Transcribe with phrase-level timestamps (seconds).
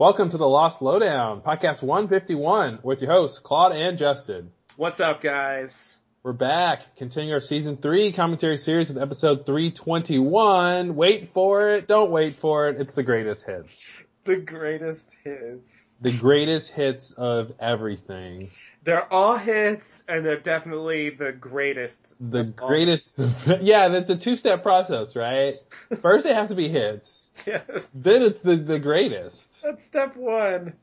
[0.00, 4.52] Welcome to the Lost Lowdown, podcast 151 with your hosts, Claude and Justin.
[4.76, 5.98] What's up, guys?
[6.22, 10.94] We're back, continuing our season three commentary series with episode 321.
[10.94, 14.00] Wait for it, don't wait for it, it's the greatest hits.
[14.22, 15.98] The greatest hits.
[16.00, 18.50] The greatest hits of everything.
[18.84, 22.14] They're all hits, and they're definitely the greatest.
[22.20, 23.10] The greatest,
[23.60, 25.54] yeah, that's a two-step process, right?
[26.02, 27.30] First they have to be hits.
[27.44, 27.88] Yes.
[27.92, 29.47] Then it's the, the greatest.
[29.62, 30.74] That's step one.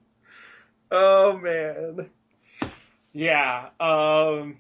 [0.92, 2.10] Oh man.
[3.14, 3.70] Yeah.
[3.80, 4.58] Um.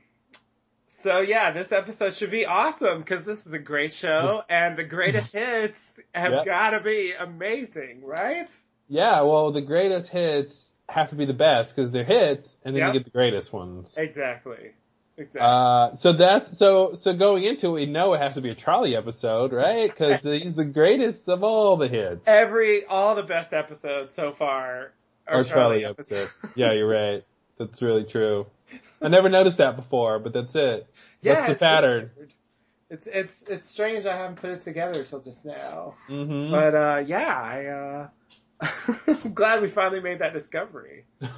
[0.87, 4.83] So yeah, this episode should be awesome because this is a great show, and the
[4.83, 6.45] greatest hits have Yep.
[6.45, 8.49] got to be amazing, right?
[8.87, 12.81] Yeah, well, the greatest hits have to be the best because they're hits, and then
[12.81, 12.93] Yep.
[12.93, 13.95] you get the greatest ones.
[13.97, 14.71] Exactly.
[15.17, 15.41] Exactly.
[15.41, 18.55] Uh, so that's so so going into it, we know it has to be a
[18.55, 19.89] Charlie episode, right?
[19.89, 22.27] Because he's the greatest of all the hits.
[22.27, 24.91] Every all the best episodes so far
[25.27, 26.15] are Or Charlie, Charlie, episode.
[26.23, 26.53] episodes.
[26.55, 27.21] yeah, you're right.
[27.57, 28.47] That's really true.
[29.01, 30.87] I never noticed that before, but that's it.
[31.21, 32.11] Yeah, that's the it's pattern.
[32.17, 32.33] weird.
[32.89, 35.95] It's it's it's strange I haven't put it together till just now.
[36.07, 38.07] hmm But uh yeah, I uh
[39.07, 41.05] I'm glad we finally made that discovery.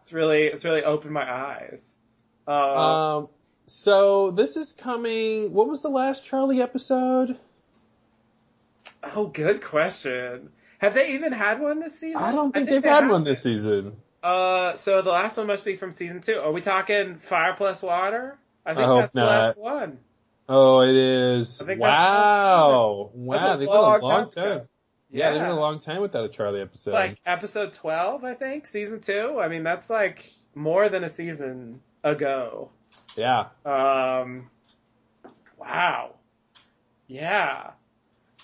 [0.00, 1.97] It's really it's really opened my eyes.
[2.48, 3.28] Uh, um,
[3.66, 5.52] so this is coming.
[5.52, 7.38] What was the last Charlie episode?
[9.14, 10.50] oh, good question.
[10.78, 12.22] Have they even had one this season?
[12.22, 13.10] I don't think, they they've had have.
[13.10, 13.96] one this season.
[14.22, 16.38] Uh, so the last one must be from season two.
[16.38, 18.38] Are we talking Fire Plus Water?
[18.64, 19.28] I think I hope that's the not.
[19.28, 19.98] last one.
[20.48, 21.60] Oh, it is.
[21.60, 23.10] I think Wow.
[23.12, 23.56] Wow.
[23.56, 24.68] They've been a long long time time.
[25.10, 26.90] Yeah, they've been a long time without a Charlie episode.
[26.90, 29.38] It's like episode 12, I think, season two.
[29.40, 32.70] I mean, that's like more than a season ago.
[33.16, 33.46] yeah.
[33.64, 34.50] Um,
[35.58, 36.14] wow.
[37.06, 37.70] Yeah.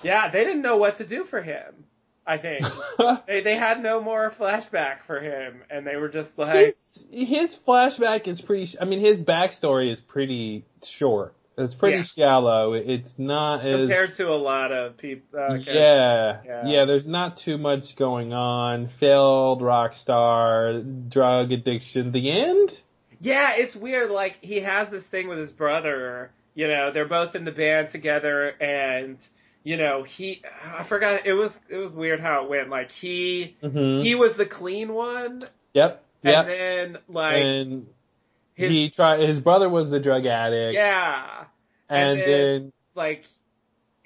[0.03, 1.85] Yeah, they didn't know what to do for him,
[2.27, 2.67] I think.
[3.27, 7.57] they, they had no more flashback for him, and they were just like, his, his
[7.57, 11.35] flashback is pretty, I mean, his backstory is pretty short.
[11.57, 12.03] It's pretty Yeah.
[12.03, 12.73] shallow.
[12.73, 15.39] It's not as, compared to a lot of people.
[15.39, 16.67] Uh, yeah, Yeah.
[16.67, 18.89] yeah, there's not too much going on.
[18.89, 22.77] Failed rock star, drug addiction, the end?
[23.25, 24.11] Yeah, it's weird.
[24.11, 26.31] Like he has this thing with his brother.
[26.55, 29.19] You know, they're both in the band together, and
[29.65, 30.43] you know, he.
[30.65, 31.27] I forgot.
[31.27, 32.69] It was it was weird how it went.
[32.69, 35.41] Like he hmm he was the clean one,
[35.73, 36.47] Yep, and yep.
[36.47, 37.87] then like and
[38.55, 40.75] his he tried, his brother was the drug addict.
[40.75, 41.45] yeah,
[41.89, 43.25] And, and then, then- like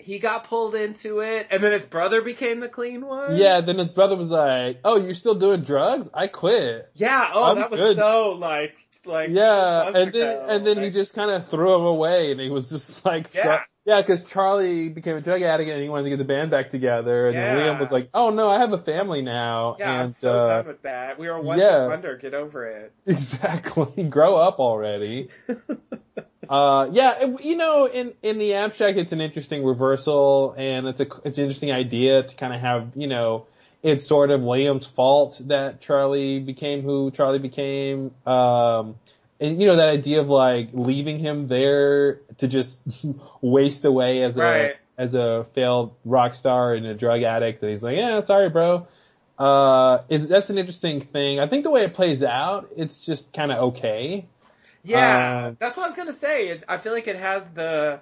[0.00, 3.36] he got pulled into it, and then his brother became the clean one.
[3.36, 6.08] yeah, then his brother was like, "Oh, you're still doing drugs?
[6.14, 7.28] I quit." yeah.
[7.34, 7.96] Oh, I'm that was good.
[7.96, 8.74] so like
[9.06, 10.46] like Yeah, and then ago.
[10.48, 13.60] and then he just kind of threw him away, and he was just like, Yeah.
[13.84, 16.70] yeah, because Charlie became a drug addict, and he wanted to get the band back
[16.70, 17.72] together, and then Yeah.
[17.72, 20.48] Liam was like, "Oh no, I have a family now," Yeah, I'm and so uh,
[20.58, 21.18] done with that.
[21.18, 21.86] We were one yeah.
[21.86, 22.16] wonder.
[22.16, 22.92] Get over it.
[23.06, 25.28] exactly, grow up already.
[26.48, 31.06] Uh, yeah, you know, in in the abstract, it's an interesting reversal, and it's a
[31.24, 33.46] it's an interesting idea to kind of have, you know,
[33.82, 38.12] it's sort of Williams' fault that Charlie became who Charlie became.
[38.26, 38.96] Um,
[39.40, 42.82] and you know that idea of like leaving him there to just
[43.40, 44.72] waste away as Right.
[44.72, 48.48] a as a failed rock star and a drug addict, and he's like, yeah, sorry,
[48.50, 48.88] bro.
[49.38, 51.38] Uh, is that's an interesting thing.
[51.38, 54.26] I think the way it plays out, it's just kind of okay.
[54.82, 56.48] Yeah, Um, that's what I was gonna say.
[56.48, 58.00] It, I feel like it has the,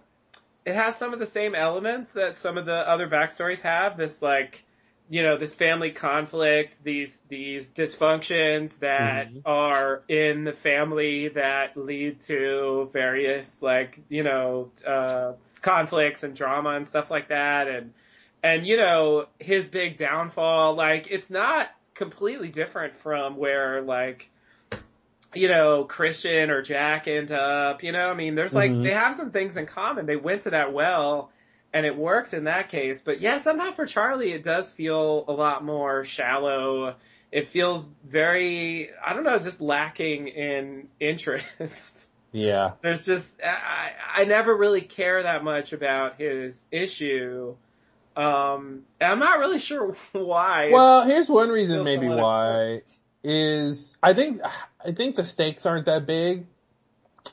[0.64, 3.98] it has some of the same elements that some of the other backstories have.
[3.98, 4.64] This like,
[5.08, 9.42] you know, this family conflict, these these dysfunctions that Mhm.
[9.44, 16.70] are in the family that lead to various like, you know, uh, conflicts and drama
[16.70, 17.92] and stuff like that, and
[18.42, 20.74] and you know his big downfall.
[20.74, 24.28] Like, it's not completely different from where like
[25.34, 28.84] you know, Christian or Jack end up, you know, I mean, there's like, Mhm.
[28.84, 30.06] they have some things in common.
[30.06, 31.30] They went to that well
[31.72, 33.00] and it worked in that case.
[33.00, 36.94] But yeah, somehow for Charlie, it does feel a lot more shallow.
[37.32, 42.10] It feels very, I don't know, just lacking in interest.
[42.32, 42.72] Yeah.
[42.82, 47.56] There's just, I, I never really care that much about his issue.
[48.14, 50.70] Um, and I'm not really sure why.
[50.70, 52.96] Well, here's one reason maybe why important.
[53.24, 54.42] is I think
[54.84, 56.46] I think the stakes aren't that big.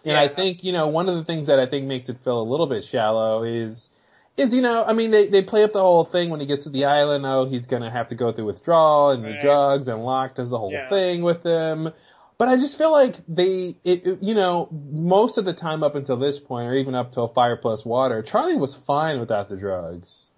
[0.06, 2.40] And I think, you know, one of the things that I think makes it feel
[2.40, 3.90] a little bit shallow is
[4.38, 6.64] is, you know, I mean they, they play up the whole thing when he gets
[6.64, 9.42] to the island, oh he's gonna have to go through withdrawal and the Right.
[9.42, 10.90] drugs and Locke does the whole Yeah.
[10.90, 11.92] thing with him.
[12.40, 15.96] But I just feel like they, it, it- you know, most of the time up
[15.96, 19.56] until this point, or even up till Fire Plus Water, Charlie was fine without the
[19.56, 20.30] drugs.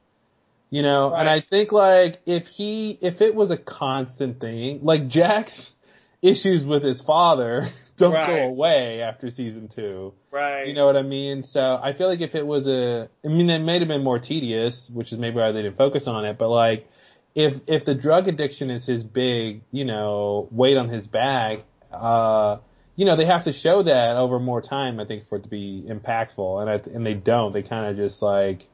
[0.71, 5.07] You know, and I think like if he, if it was a constant thing, like
[5.07, 5.73] Jack's
[6.21, 10.13] issues with his father don't go away after season two.
[10.31, 10.67] Right.
[10.67, 11.43] You know what I mean?
[11.43, 14.19] So I feel like if it was a, I mean, it may have been more
[14.19, 16.89] tedious, which is maybe why they didn't focus on it, but like,
[17.33, 22.57] if, if the drug addiction is his big, you know, weight on his back, uh,
[22.95, 25.49] you know, they have to show that over more time, I think, for it to
[25.49, 26.61] be impactful.
[26.61, 27.51] And I, and they don't.
[27.51, 28.65] They kind of just like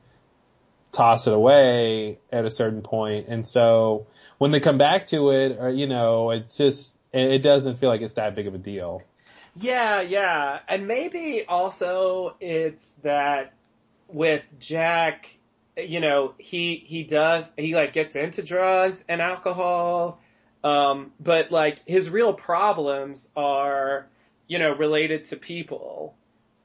[0.91, 3.29] toss it away at a certain point.
[3.29, 4.05] And so
[4.37, 8.01] when they come back to it, or, you know, it's just, it doesn't feel like
[8.01, 9.01] it's that big of a deal.
[9.55, 10.59] Yeah, yeah.
[10.67, 13.53] And maybe also it's that
[14.07, 15.27] with Jack,
[15.77, 20.19] you know, he, he does, he like gets into drugs and alcohol,
[20.63, 24.07] um, but like his real problems are,
[24.47, 26.15] you know, related to people.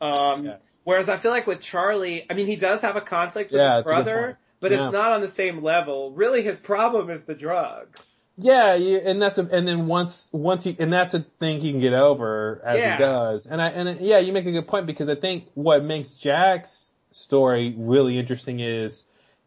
[0.00, 0.56] Um, Yeah.
[0.84, 3.68] whereas I feel like with Charlie, I mean, he does have a conflict with Yeah,
[3.76, 4.84] his it's a good brother, but Yeah.
[4.84, 6.12] it's not on the same level.
[6.12, 8.05] Really his problem is the drugs.
[8.38, 11.70] Yeah, you, and that's a, and then once once he and that's a thing he
[11.72, 12.96] can get over as Yeah.
[12.96, 13.46] he does.
[13.46, 16.90] And I and yeah, you make a good point because I think what makes Jack's
[17.10, 19.04] story really interesting is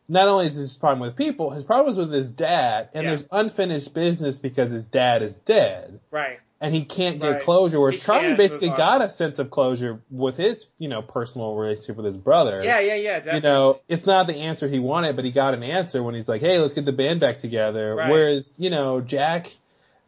[0.07, 3.11] not only is his problem with people, his problem is with his dad, and Yeah.
[3.11, 5.99] there's unfinished business because his dad is dead.
[6.09, 6.39] Right.
[6.61, 7.41] And he can't get Right.
[7.41, 11.95] closure, whereas Charlie basically got a sense of closure with his, you know, personal relationship
[11.95, 13.37] with his brother Yeah, yeah, yeah, definitely.
[13.37, 16.27] you know, it's not the answer he wanted, but he got an answer when he's
[16.27, 18.09] like, "Hey, let's get the band back together." Right.
[18.09, 19.51] Whereas, you know, Jack,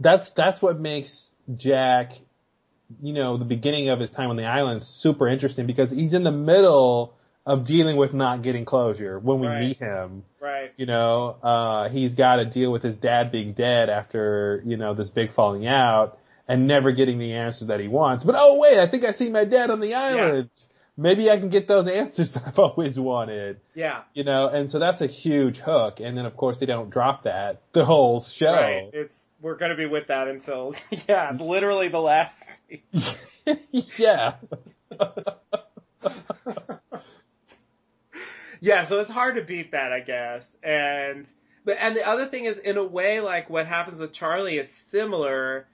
[0.01, 2.19] that's that's what makes Jack,
[3.01, 6.23] you know, the beginning of his time on the island super interesting because he's in
[6.23, 7.13] the middle
[7.45, 9.59] of dealing with not getting closure when we Right.
[9.61, 10.23] meet him.
[10.41, 10.71] right.
[10.77, 14.93] You know, uh, he's got to deal with his dad being dead after you know
[14.93, 16.17] this big falling out
[16.51, 18.25] and never getting the answers that he wants.
[18.25, 20.49] But oh wait, I think I see my dad on the island.
[20.97, 24.01] Maybe I can get those answers I've always wanted Yeah.
[24.13, 26.01] you know, and so that's a huge hook.
[26.01, 28.51] And then of course they don't drop that the whole show.
[28.51, 28.89] Right.
[28.91, 30.75] It's we're gonna be with that until
[31.07, 32.43] yeah, literally the last.
[33.97, 34.33] yeah.
[38.59, 40.57] yeah, so it's hard to beat that, I guess.
[40.61, 41.25] And
[41.63, 44.69] but and the other thing is, in a way, like what happens with Charlie is
[44.69, 45.65] similar.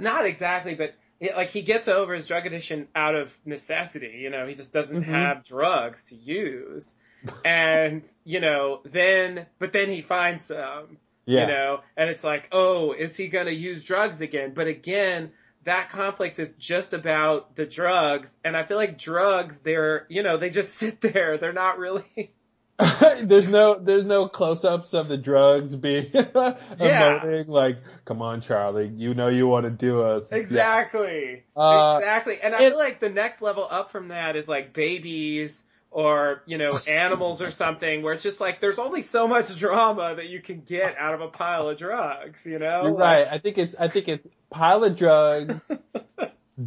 [0.00, 4.18] Not exactly, but it, like he gets over his drug addiction out of necessity.
[4.20, 5.06] You know, he just doesn't Mhm.
[5.06, 6.96] have drugs to use.
[7.44, 10.98] And you know, then but then he finds some.
[11.26, 11.42] Yeah.
[11.42, 14.54] you know, and it's like, oh, is he going to use drugs again?
[14.54, 15.30] But again,
[15.64, 20.38] that conflict is just about the drugs, and I feel like drugs, they're, you know,
[20.38, 21.36] they just sit there.
[21.36, 22.30] They're not really.
[23.22, 28.86] there's no there's no close ups of the drugs being emoting like, come on Charlie,
[28.88, 30.30] you know you want to do us.
[30.30, 31.42] Exactly.
[31.56, 32.38] Uh, exactly.
[32.42, 36.42] And I it- feel like the next level up from that is like babies or,
[36.46, 40.28] you know, animals or something where it's just like there's only so much drama that
[40.28, 42.82] you can get out of a pile of drugs, you know?
[42.82, 43.32] You're Like- right.
[43.32, 45.54] I think it's I think it's pile of drugs,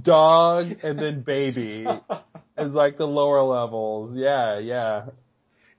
[0.02, 1.88] dog, and then baby
[2.58, 4.16] is like the lower levels.
[4.16, 5.06] Yeah, yeah.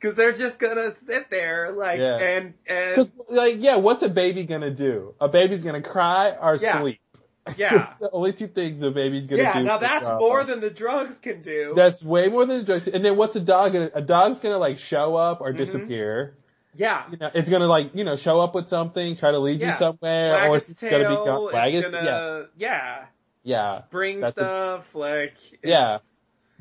[0.03, 2.17] Cause they're just gonna sit there like, Yeah.
[2.19, 5.15] and, and, Because like yeah, what's a baby gonna do?
[5.21, 6.81] A baby's gonna cry or Yeah.
[6.81, 6.99] sleep.
[7.57, 7.83] yeah.
[7.91, 9.65] It's the only two things a baby's gonna Yeah, do.
[9.65, 11.73] now that's more than the drugs can do.
[11.77, 12.89] That's way more than the drugs.
[12.89, 13.91] And then what's a dog gonna?
[13.95, 15.57] A dog's gonna like show up or Mhm.
[15.59, 16.35] disappear.
[16.75, 17.05] yeah.
[17.11, 19.71] You know, it's gonna like you know show up with something, try to lead you
[19.73, 21.53] somewhere, Wag or its just gonna be tail, gone.
[21.53, 23.05] Wag it's gonna, yeah, yeah,
[23.45, 23.83] yeah.
[23.91, 25.99] bring That's a- stuff, like, Yeah.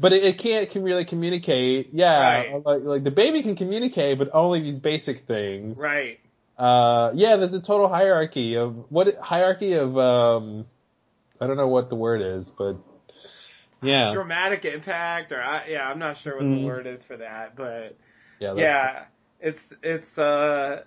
[0.02, 1.92] But it, it can't can really communicate.
[1.94, 2.66] Yeah, Right.
[2.66, 5.80] like like the baby can communicate, but only these basic things.
[5.80, 6.20] right.
[6.58, 10.66] Uh, yeah, there's a total hierarchy of what hierarchy of um,
[11.40, 12.78] I don't know what the word is, but
[13.82, 16.60] yeah, Dramatic impact, or, I, yeah, I'm not sure what Mhm.
[16.62, 17.98] the word is for that, but,
[18.40, 19.04] yeah, yeah,
[19.40, 20.84] it's, it's, uh,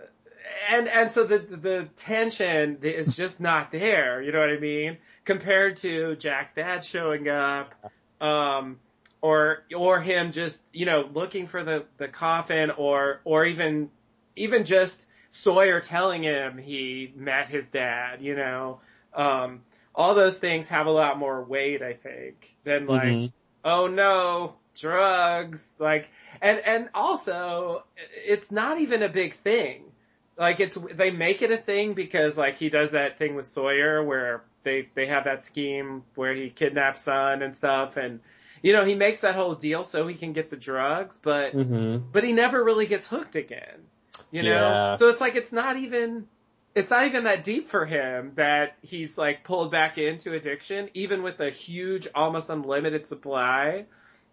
[0.71, 4.99] and, and so the, the tension is just not there, you know what I mean?
[5.25, 7.75] Compared to Jack's dad showing up,
[8.21, 8.78] um,
[9.25, 13.88] or, or him just, you know, looking for the, the coffin or, or even,
[14.37, 18.81] even just Sawyer telling him he met his dad, you know,
[19.14, 19.62] um,
[19.95, 23.33] all those things have a lot more weight, I think, than like, Mhm.
[23.64, 26.11] oh no, drugs, like,
[26.43, 27.83] and, and also,
[28.26, 29.85] it's not even a big thing.
[30.37, 34.04] Like it's, they make it a thing because like he does that thing with Sawyer
[34.04, 38.21] where they, they have that scheme where he kidnaps Sun and stuff and,
[38.64, 42.02] you know, he makes that whole deal so he can get the drugs, but, Mhm.
[42.11, 43.87] but he never really gets hooked again.
[44.30, 44.50] You know?
[44.50, 44.92] Yeah.
[44.92, 46.26] So it's like it's not even
[46.75, 51.23] it's not even that deep for him that he's like pulled back into addiction, even
[51.23, 53.85] with a huge, almost unlimited supply.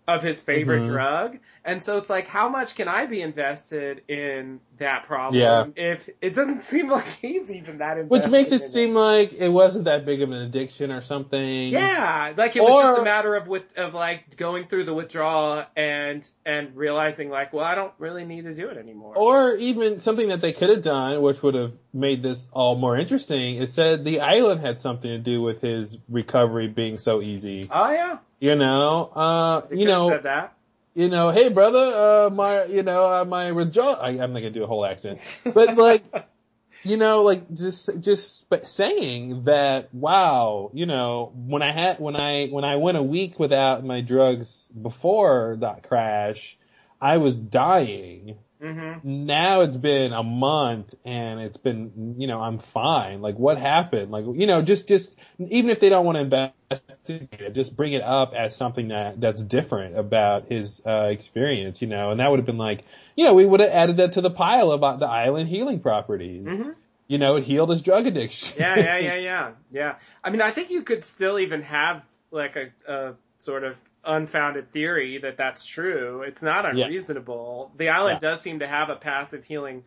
[0.08, 0.88] Of his favorite Mhm.
[0.88, 1.38] drug.
[1.63, 5.65] And so it's like, how much can I be invested in that problem Yeah.
[5.75, 8.10] if it doesn't seem like he's even that invested?
[8.10, 11.70] Which makes it in seem like it wasn't that big of an addiction or something.
[11.70, 15.63] Yeah, like it was just a matter of with of like going through the withdrawal
[15.75, 19.13] and and realizing like, well, I don't really need to do it anymore.
[19.15, 22.98] Or even something that they could have done, which would have made this all more
[22.98, 27.70] interesting, is said the island had something to do with his recovery being so easy.
[27.72, 30.53] oh yeah, You know, uh, they you know, said that.
[30.95, 34.50] you know, hey brother, uh, my, you know, uh, my withdrawal, I, I'm not gonna
[34.50, 36.03] do a whole accent, but like,
[36.83, 42.48] you know, like just, just saying that, wow, you know, when I had, when I,
[42.48, 46.57] when I went a week without my drugs before that crash,
[47.00, 48.39] I was dying.
[48.62, 53.22] Hmm Now it's been a month and it's been, you know, I'm fine.
[53.22, 54.12] Like what happened?
[54.12, 57.94] Like, you know, just, just, even if they don't want to investigate it, just bring
[57.94, 62.30] it up as something that, that's different about his, uh, experience, you know, and that
[62.30, 62.84] would have been like,
[63.15, 66.46] you know, we would have added that to the pile about the island healing properties.
[66.46, 66.75] Mhm.
[67.08, 68.58] You know, it healed his drug addiction.
[68.60, 69.96] Yeah, yeah, yeah, yeah, yeah.
[70.24, 74.70] I mean, I think you could still even have like a, a sort of unfounded
[74.70, 76.24] theory that that's true.
[76.24, 76.86] It's not Yeah.
[76.86, 77.72] unreasonable.
[77.77, 78.29] The island Yeah.
[78.31, 79.84] does seem to have a passive healing,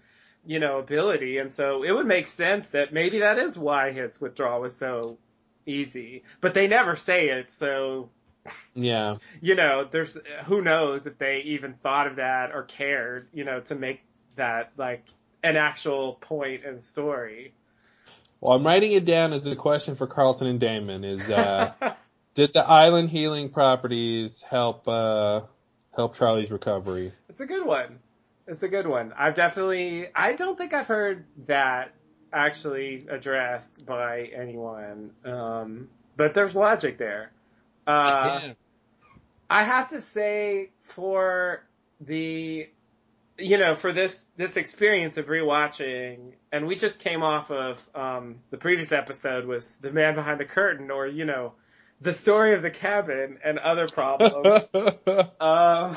[0.46, 4.20] you know, ability, and so it would make sense that maybe that is why his
[4.20, 5.18] withdrawal was so
[5.66, 6.22] easy.
[6.40, 8.10] But they never say it, so
[8.74, 9.16] yeah.
[9.40, 13.60] you know, there's who knows if they even thought of that or cared, you know,
[13.60, 14.02] to make
[14.36, 15.04] that like
[15.42, 17.52] an actual point in the story.
[18.40, 21.72] Well, I'm writing it down as a question for Carlton and Damon is, uh,
[22.34, 25.42] did the island healing properties help, uh,
[25.94, 27.12] help Charlie's recovery?
[27.28, 28.00] It's a good one.
[28.46, 29.14] It's a good one.
[29.16, 31.92] I've definitely, I don't think I've heard that
[32.32, 35.12] actually addressed by anyone.
[35.24, 37.30] Um, but there's logic there.
[37.86, 38.52] Uh, yeah.
[39.48, 41.64] I have to say for
[42.00, 42.68] the,
[43.38, 48.40] you know, for this, this experience of rewatching, and we just came off of, um,
[48.50, 51.52] the previous episode was The Man Behind the Curtain or, you know,
[52.04, 54.68] the story of the cabin and other problems.
[55.40, 55.94] Uh,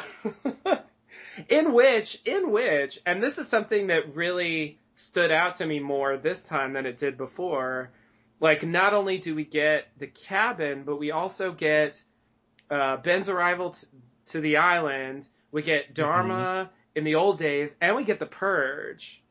[1.50, 6.18] in which, in which, and this is something that really stood out to me more
[6.18, 7.92] this time than it did before.
[8.40, 12.02] Like, not only do we get the cabin, but we also get
[12.72, 13.88] uh, Ben's arrival t-
[14.28, 15.28] to the island.
[15.52, 19.22] We get Dharma in the old days, and we get the Purge.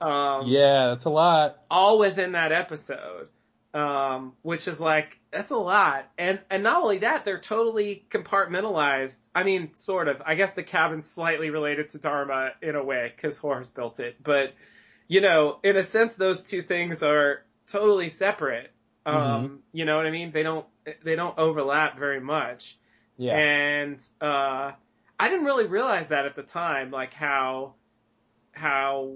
[0.00, 1.58] Um, yeah, that's a lot.
[1.70, 3.28] all within that episode.
[3.74, 6.06] Um, which is like, that's a lot.
[6.18, 9.30] And, and not only that, they're totally compartmentalized.
[9.34, 10.20] I mean, sort of.
[10.26, 14.22] I guess the cabin's slightly related to Dharma in a way, cause Horace built it.
[14.22, 14.52] But,
[15.08, 18.70] you know, in a sense, those two things are totally separate.
[19.06, 20.32] Um, you know what I mean?
[20.32, 20.66] They don't,
[21.02, 22.78] they don't overlap very much.
[23.16, 23.36] Yeah.
[23.36, 24.72] And uh,
[25.18, 27.74] I didn't really realize that at the time, like how
[28.52, 29.14] how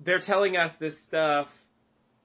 [0.00, 1.61] they're telling us this stuff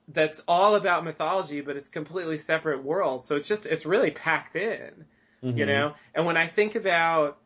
[0.08, 3.24] that's all about mythology, but it's completely separate world.
[3.26, 5.06] So it's just it's really packed in,
[5.44, 5.58] Mhm.
[5.58, 5.94] you know.
[6.16, 7.38] And when I think about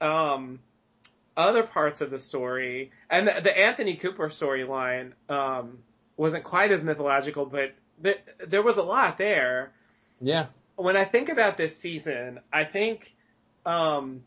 [0.00, 0.58] um,
[1.36, 5.78] other parts of the story, and the, the Anthony Cooper storyline um,
[6.16, 7.72] wasn't quite as mythological, but
[8.02, 9.72] th- there was a lot there
[10.20, 10.46] Yeah.
[10.76, 13.14] when I think about this season, I think
[13.64, 14.24] um,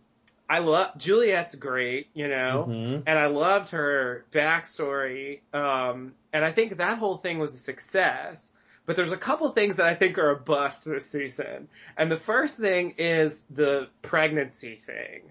[0.50, 3.04] I love Juliet's great, you know, Mhm.
[3.06, 8.52] and I loved her backstory, um, and I think that whole thing was a success.
[8.86, 12.18] But there's a couple things that I think are a bust this season, and the
[12.18, 15.24] first thing is the pregnancy thing.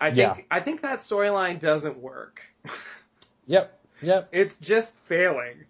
[0.00, 0.42] I think Yeah.
[0.50, 2.40] I think that storyline doesn't work.
[3.46, 3.78] Yep.
[4.02, 4.28] Yep.
[4.32, 5.64] it's just failing.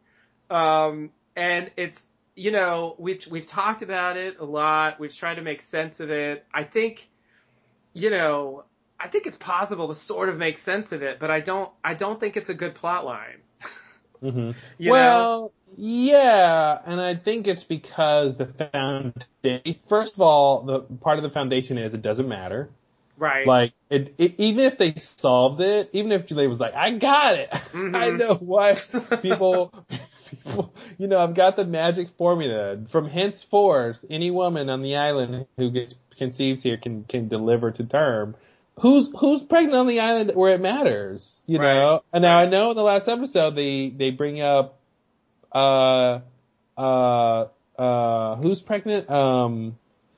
[0.50, 4.98] Um, and it's, you know, we've, we've talked about it a lot.
[5.00, 6.44] We've tried to make sense of it.
[6.52, 7.08] I think,
[7.98, 8.64] you know,
[8.98, 11.94] I think it's possible to sort of make sense of it, but I don't, I
[11.94, 13.38] don't think it's a good plot line.
[14.20, 19.76] hmm You well, yeah, and I think it's because the foundation.
[19.88, 22.70] First of all, the part of the foundation is it doesn't matter.
[23.16, 23.46] Right.
[23.46, 27.36] Like, it, it, even if they solved it, even if Julie was like, "I got
[27.36, 27.50] it,
[27.94, 28.18] I Mhm.
[28.18, 28.74] know why
[29.22, 29.72] people,
[30.30, 32.78] people, you know, I've got the magic formula.
[32.88, 37.84] From henceforth, any woman on the island who gets conceives here can can deliver to
[37.84, 38.34] term."
[38.80, 41.74] Who's who's pregnant on the island where it matters, you Right.
[41.74, 42.02] know?
[42.12, 44.78] And now I know in the last episode they they bring up
[45.52, 46.20] uh,
[46.76, 47.46] uh,
[47.76, 49.10] uh, who's pregnant?
[49.10, 49.76] Um,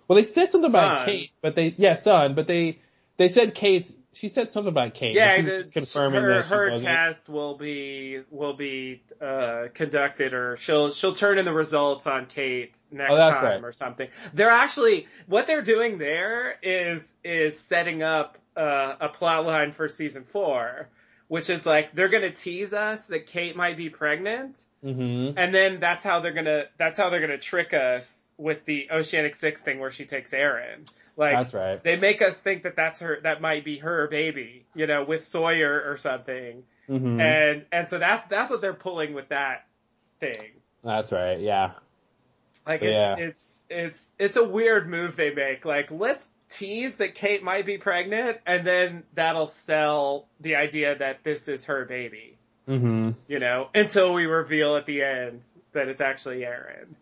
[0.09, 2.81] well, they said something about Kate, but they, yeah, Sun, but they,
[3.17, 5.15] they said Kate's she said something about Kate.
[5.15, 11.15] Yeah, the, confirming her her test will be will be uh, conducted, or she'll she'll
[11.15, 13.65] turn in the results on Kate next Oh, time right.
[13.65, 14.09] or something.
[14.35, 19.89] They're actually what they're doing there is is setting up uh, a plot line for
[19.89, 20.89] season four,
[21.29, 25.39] which is like they're gonna tease us that Kate might be pregnant, Mm-hmm.
[25.39, 29.35] and then that's how they're gonna that's how they're gonna trick us with the Oceanic
[29.37, 30.85] Six thing where she takes Aaron.
[31.17, 31.83] Like That's right.
[31.85, 35.25] they make us think that that's her that might be her baby, you know, with
[35.25, 36.63] Sawyer or something.
[36.89, 37.21] Mm-hmm.
[37.21, 39.67] And and so that's that's what they're pulling with that
[40.19, 40.51] thing.
[40.83, 41.39] That's right.
[41.39, 41.73] Yeah.
[42.67, 43.17] Like it's Yeah.
[43.19, 45.65] it's it's it's a weird move they make.
[45.65, 51.23] Like let's tease that Kate might be pregnant and then that'll sell the idea that
[51.23, 53.11] this is her baby, Mm-hmm.
[53.29, 56.97] you know, until we reveal at the end that it's actually Aaron.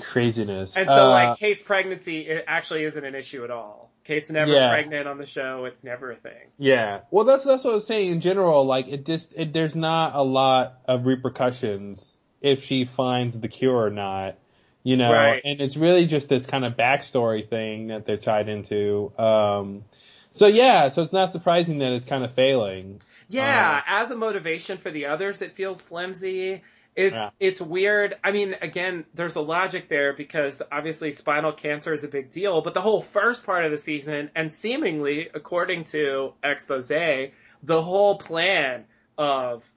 [0.00, 0.76] Craziness.
[0.76, 3.90] And so Uh, like Kate's pregnancy it actually isn't an issue at all.
[4.04, 4.68] Kate's never Yeah.
[4.70, 5.64] pregnant on the show.
[5.64, 6.50] It's never a thing.
[6.58, 7.00] Yeah.
[7.10, 8.10] Well, that's that's what I was saying.
[8.12, 13.38] In general, like it just it, there's not a lot of repercussions if she finds
[13.38, 14.36] the cure or not.
[14.82, 15.40] You know, Right.
[15.42, 19.12] and it's really just this kind of backstory thing that they're tied into.
[19.18, 19.84] Um,
[20.30, 23.00] so yeah, so it's not surprising that it's kind of failing.
[23.30, 26.60] Yeah, as a motivation for the others, it feels flimsy.
[26.96, 27.30] It's Yeah.
[27.40, 28.14] it's weird.
[28.22, 32.60] I mean, again, there's a logic there because obviously spinal cancer is a big deal,
[32.60, 38.16] but the whole first part of the season, and seemingly according to expose, the whole
[38.18, 38.84] plan
[39.18, 39.68] of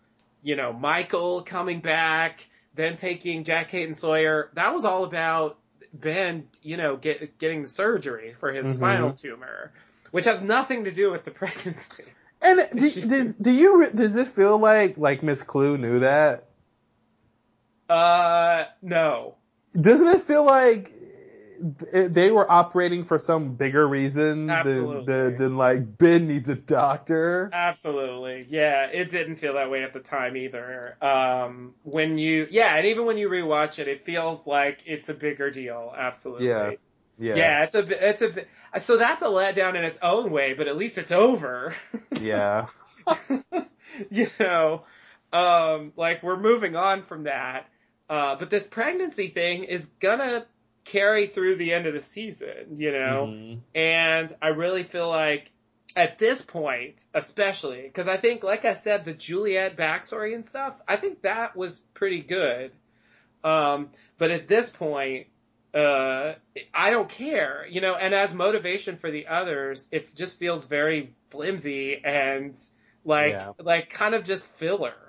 [0.44, 2.46] you know Michael coming back,
[2.76, 5.58] then taking Jack, Kate, and Sawyer, that was all about
[5.94, 8.74] Ben, you know, get, getting the surgery for his Mhm.
[8.76, 9.72] spinal tumor,
[10.12, 12.04] which has nothing to do with the pregnancy.
[12.44, 16.44] And do, do, do you re- does it feel like like Miss Clue knew that?
[17.90, 19.36] Uh, no.
[19.80, 20.92] Doesn't it feel like
[21.92, 27.50] they were operating for some bigger reason than, than, than like Ben needs a doctor?
[27.52, 28.48] Absolutely.
[28.50, 30.98] Yeah, it didn't feel that way at the time either.
[31.04, 35.14] Um, when you, yeah, and even when you rewatch it, it feels like it's a
[35.14, 35.94] bigger deal.
[35.96, 36.48] Absolutely.
[36.48, 36.72] Yeah.
[37.20, 40.68] Yeah, yeah, it's a, it's a, so that's a letdown in its own way, but
[40.68, 41.76] at least it's over.
[42.22, 42.68] Yeah.
[44.12, 44.84] you know,
[45.32, 47.70] um, like we're moving on from that.
[48.10, 50.46] Uh, but this pregnancy thing is gonna
[50.86, 53.28] carry through the end of the season, you know?
[53.28, 53.60] Mhm.
[53.76, 55.50] And I really feel like
[55.96, 60.80] at this point, especially, because I think, like I said, the Juliet backstory and stuff,
[60.88, 62.72] I think that was pretty good.
[63.44, 65.28] Um, but at this point,
[65.74, 66.36] uh,
[66.74, 71.14] I don't care, you know, and as motivation for the others, it just feels very
[71.30, 72.58] flimsy and
[73.04, 73.52] like, Yeah.
[73.60, 75.07] like kind of just filler,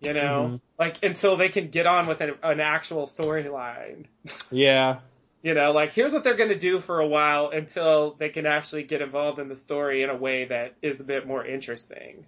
[0.00, 0.60] you know, Mhm.
[0.78, 4.06] like until they can get on with an, an actual storyline.
[4.50, 5.00] Yeah.
[5.42, 8.46] You know, like here's what they're going to do for a while until they can
[8.46, 12.26] actually get involved in the story in a way that is a bit more interesting.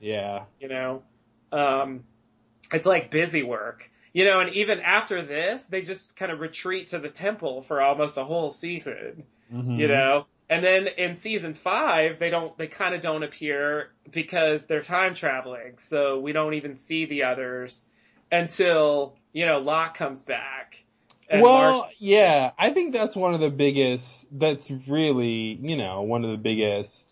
[0.00, 0.44] Yeah.
[0.60, 1.02] You know,
[1.50, 2.04] um,
[2.72, 3.90] it's like busy work.
[4.12, 7.80] You know, and even after this, they just kind of retreat to the temple for
[7.80, 9.24] almost a whole season.
[9.52, 9.78] Mhm.
[9.78, 14.66] You know, and then in season five, they don't, they kind of don't appear because
[14.66, 15.78] they're time traveling.
[15.78, 17.84] So we don't even see the others
[18.30, 20.82] until you know Locke comes back.
[21.28, 24.26] and well, Marsh- yeah, I think that's one of the biggest.
[24.36, 27.10] That's really, you know, one of the biggest.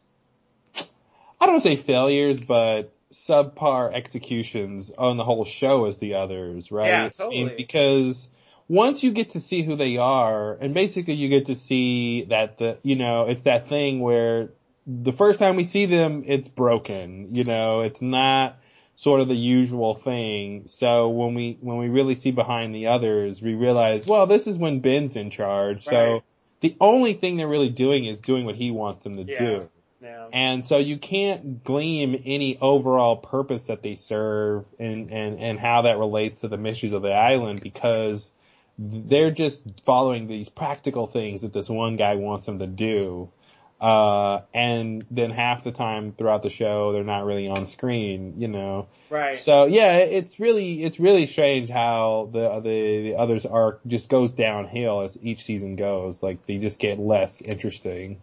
[1.39, 6.15] I don't want to say failures, but subpar executions on the whole show as the
[6.15, 6.89] others, right?
[6.89, 7.55] Yeah, I mean, totally.
[7.57, 8.31] because
[8.69, 12.59] once you get to see who they are, and basically you get to see that
[12.59, 14.51] the, you know, it's that thing where
[14.87, 17.35] the first time we see them, it's broken.
[17.35, 18.59] You know, it's not
[18.97, 20.65] sort of the usual thing.
[20.67, 24.59] So when we when we really see behind the others, we realize, well, this is
[24.59, 25.85] when Ben's in charge.
[25.85, 26.23] So
[26.61, 29.39] the only thing they're really doing is doing what he wants them to Yeah.
[29.39, 29.71] do.
[30.01, 30.29] yeah.
[30.33, 35.83] And so you can't glean any overall purpose that they serve and, and, and how
[35.83, 38.33] that relates to the mysteries of the island because
[38.79, 43.31] they're just following these practical things that this one guy wants them to do.
[43.79, 48.49] Uh, and then half the time throughout the show, they're not really on screen, you
[48.49, 48.89] know.
[49.11, 49.37] Right.
[49.37, 54.33] So yeah, it's really, it's really strange how the, the, the others arc just goes
[54.33, 56.23] downhill as each season goes.
[56.23, 58.19] Like they just get less interesting.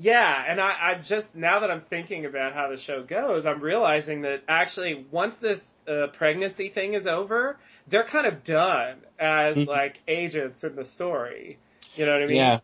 [0.00, 3.60] Yeah, and I, I just now that I'm thinking about how the show goes, I'm
[3.60, 9.56] realizing that actually once this uh, pregnancy thing is over, they're kind of done as
[9.56, 9.66] Mhm.
[9.66, 11.58] like agents in the story.
[11.96, 12.36] You know what I mean?
[12.36, 12.60] Yeah.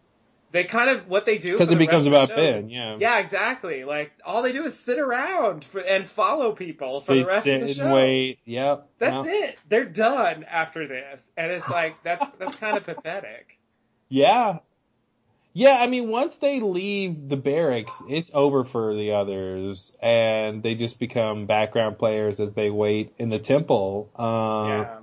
[0.52, 2.96] They kind of what they do Because it becomes about Ben, yeah.
[3.00, 3.82] Yeah, exactly.
[3.82, 7.44] Like all they do is sit around for, and follow people for they the rest
[7.44, 7.84] sit of the show.
[7.86, 8.38] and wait.
[8.44, 8.88] Yep.
[9.00, 9.34] That's Yep.
[9.50, 9.58] it.
[9.68, 13.58] They're done after this, and it's like that's that's kind of pathetic.
[14.08, 14.58] Yeah.
[15.56, 20.74] Yeah, I mean, once they leave the barracks, it's over for the others, and they
[20.74, 24.10] just become background players as they wait in the temple.
[24.18, 24.98] Uh, yeah.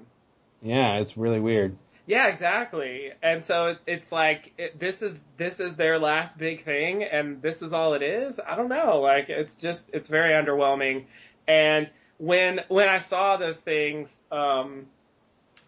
[0.62, 1.76] Yeah, it's really weird.
[2.08, 3.12] Yeah, exactly.
[3.22, 7.42] And so it, it's like it, this is this is their last big thing, and
[7.42, 8.40] this is all it is.
[8.40, 9.00] I don't know.
[9.00, 11.06] Like it's just it's very underwhelming.
[11.48, 14.88] And when when I saw those things, um,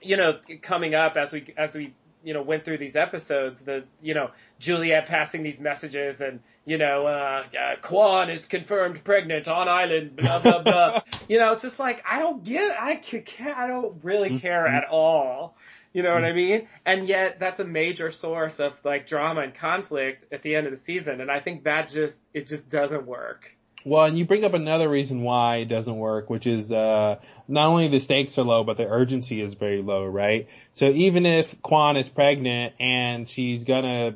[0.01, 3.83] you know, coming up as we as we you know went through these episodes, the
[4.01, 9.47] you know Juliet passing these messages and you know uh, uh Kwon is confirmed pregnant
[9.47, 11.01] on island, blah blah blah.
[11.27, 13.57] you know, it's just like I don't get I can't.
[13.57, 15.55] I don't really care at all.
[15.93, 16.67] You know what I mean?
[16.85, 20.71] And yet that's a major source of like drama and conflict at the end of
[20.71, 21.21] the season.
[21.21, 23.55] And I think that just, it just doesn't work.
[23.85, 27.67] Well, and you bring up another reason why it doesn't work, which is uh, not
[27.67, 30.47] only the stakes are low, but the urgency is very low, right?
[30.71, 34.13] So even if Kwon is pregnant and she's gonna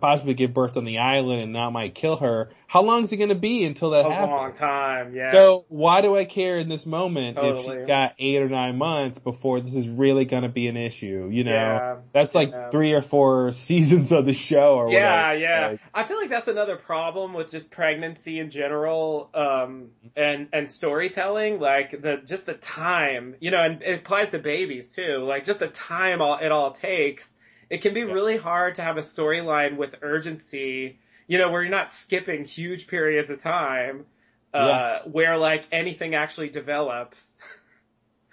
[0.00, 3.16] possibly give birth on the island and that might kill her, how long is it
[3.16, 4.28] gonna be until that a happens?
[4.28, 5.32] A long time, yeah.
[5.32, 7.58] So why do I care in this moment totally.
[7.58, 11.28] if she's got eight or nine months before this is really gonna be an issue?
[11.32, 12.68] You know, yeah, that's like yeah.
[12.68, 15.40] three or four seasons of the show or yeah, whatever.
[15.40, 20.48] Yeah, like, I feel like that's another problem with just pregnancy in general, um, and,
[20.52, 25.18] and storytelling, like the, just the time, you know, and it applies to babies too,
[25.18, 27.34] like just the time all, it all takes.
[27.70, 28.12] It can be Yeah.
[28.12, 32.86] really hard to have a storyline with urgency, you know, where you're not skipping huge
[32.86, 34.06] periods of time,
[34.52, 34.98] uh, Yeah.
[35.04, 37.34] where like anything actually develops.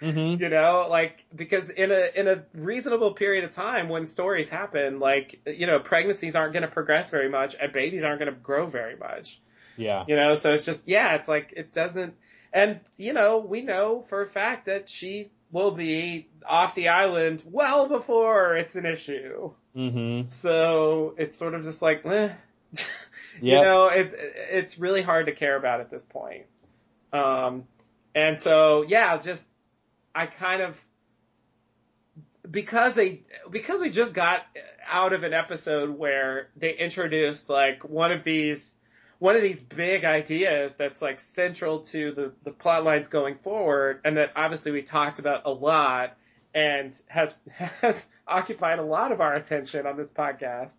[0.02, 0.40] mhm.
[0.40, 4.98] you know like because in a in a reasonable period of time when stories happen
[4.98, 8.38] like you know pregnancies aren't going to progress very much and babies aren't going to
[8.40, 9.40] grow very much
[9.76, 10.04] Yeah.
[10.08, 12.14] you know so it's just yeah it's like it doesn't
[12.52, 17.42] and you know we know for a fact that she will be off the island
[17.46, 20.30] well before it's an issue Mhm.
[20.30, 22.32] so it's sort of just like eh.
[23.40, 26.46] you know it it's really hard to care about at this point
[27.12, 27.64] um
[28.14, 29.48] and so yeah just
[30.14, 30.84] i kind of
[32.50, 34.44] because they because we just got
[34.88, 38.74] out of an episode where they introduced like one of these
[39.20, 44.00] one of these big ideas that's like central to the the plot lines going forward
[44.04, 46.16] and that obviously we talked about a lot
[46.52, 47.36] and has
[47.80, 50.74] has occupied a lot of our attention on this podcast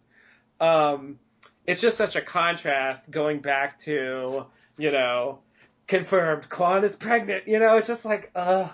[0.60, 1.17] um
[1.65, 4.45] it's just such a contrast going back to
[4.77, 5.39] you know
[5.88, 8.67] confirmed Kwon is pregnant you know it's just like uh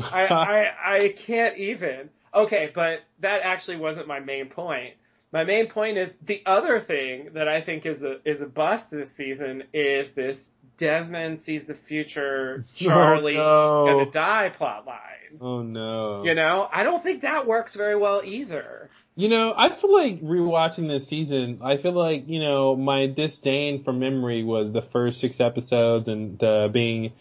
[0.00, 2.10] I, I I can't even.
[2.32, 4.94] Okay, but that actually wasn't my main point.
[5.32, 8.90] My main point is the other thing that I think is a is a bust
[8.90, 13.86] this season is this Desmond sees the future, Charlie no.
[13.86, 15.38] is gonna die plot line.
[15.40, 16.24] Oh no.
[16.24, 18.90] You know, I don't think that works very well either.
[19.16, 23.84] You know, I feel like rewatching this season, I feel like, you know, my disdain
[23.84, 27.12] for memory was the first six episodes and uh, being,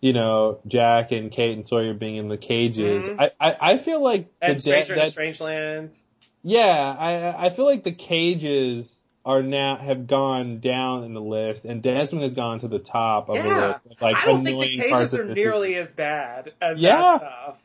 [0.00, 3.08] you know, Jack and Kate and Sawyer being in the cages.
[3.08, 3.16] Mhm.
[3.18, 5.98] I, I, I feel like the And de- Stranger in that, Strangeland.
[6.42, 11.64] Yeah, I, I feel like the cages are now, have gone down in the list
[11.64, 13.86] and Desmond has gone to the top of the list.
[14.00, 16.96] Like, I don't think the cages are nearly as bad as Yeah.
[16.96, 17.56] that stuff.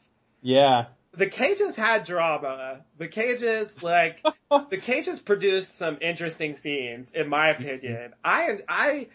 [0.42, 0.86] Yeah.
[1.14, 2.82] the cages had drama.
[2.98, 4.26] The cages, like,
[4.70, 7.64] the cages produced some interesting scenes, in my mm-hmm.
[7.64, 8.14] opinion.
[8.26, 9.08] I, I,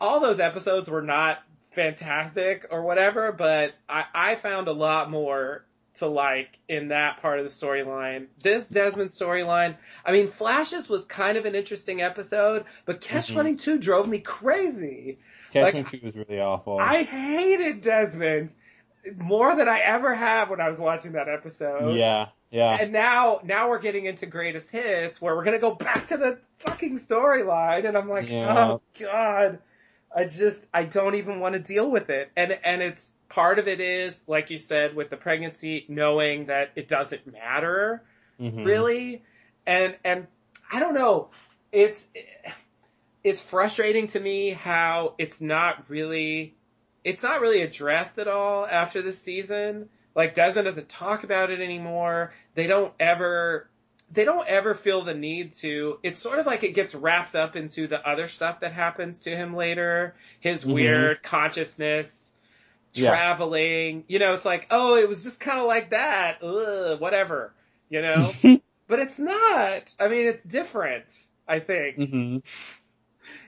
[0.00, 5.64] all those episodes were not fantastic or whatever, but I, I found a lot more
[5.96, 8.26] to like in that part of the storyline.
[8.42, 13.34] This Desmond storyline, I mean, Flashes was kind of an interesting episode, but Catch Mhm.
[13.34, 15.18] 22 drove me crazy.
[15.52, 16.78] Catch Like, 22 was really awful.
[16.78, 18.52] I hated Desmond
[19.16, 21.94] more than I ever have when I was watching that episode.
[21.96, 22.28] yeah.
[22.50, 22.76] Yeah.
[22.80, 26.38] And now, now we're getting into greatest hits where we're gonna go back to the
[26.58, 28.72] fucking storyline, and I'm like, Yeah.
[28.72, 29.58] oh god,
[30.14, 32.30] I just, I don't even want to deal with it.
[32.36, 36.72] And and it's part of it is, like you said, with the pregnancy, knowing that
[36.76, 38.02] it doesn't matter
[38.40, 38.64] Mhm.
[38.64, 39.22] really,
[39.66, 40.26] and and
[40.70, 41.30] I don't know,
[41.70, 42.06] it's
[43.24, 46.54] it's frustrating to me how it's not really,
[47.04, 49.88] it's not really addressed at all after this season.
[50.14, 52.32] Like Desmond doesn't talk about it anymore.
[52.54, 53.68] They don't ever,
[54.10, 55.98] they don't ever feel the need to.
[56.02, 59.30] It's sort of like it gets wrapped up into the other stuff that happens to
[59.30, 60.14] him later.
[60.40, 60.72] His Mhm.
[60.74, 62.31] weird consciousness,
[62.94, 63.10] Yeah.
[63.10, 64.04] traveling.
[64.08, 66.42] You know, it's like, oh, it was just kind of like that.
[66.42, 67.52] Ugh, whatever.
[67.88, 68.32] You know,
[68.88, 69.92] but it's not.
[70.00, 71.06] I mean, it's different.
[71.46, 72.38] I think hmm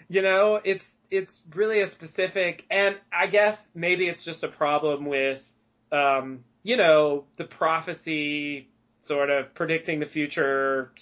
[0.06, 5.06] you know it's it's really a specific and i guess maybe it's just a problem
[5.06, 5.50] with
[5.90, 8.68] um you know the prophecy
[9.00, 10.92] sort of predicting the future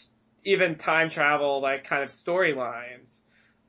[0.44, 3.20] even time travel like kind of storylines.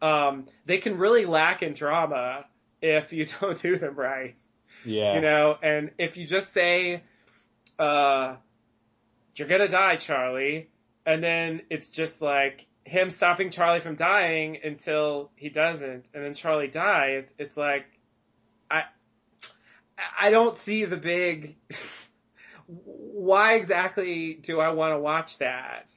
[0.01, 2.45] Um, they can really lack in drama
[2.81, 4.39] if you don't do them right.
[4.85, 5.15] Yeah.
[5.15, 7.03] You know, and if you just say,
[7.79, 8.35] uh,
[9.35, 10.69] you're gonna die, Charlie,
[11.05, 16.33] and then it's just like him stopping Charlie from dying until he doesn't, and then
[16.33, 17.85] Charlie dies, it's like,
[18.69, 18.83] I,
[20.19, 21.55] I don't see the big,
[22.67, 25.89] why exactly do I want to watch that?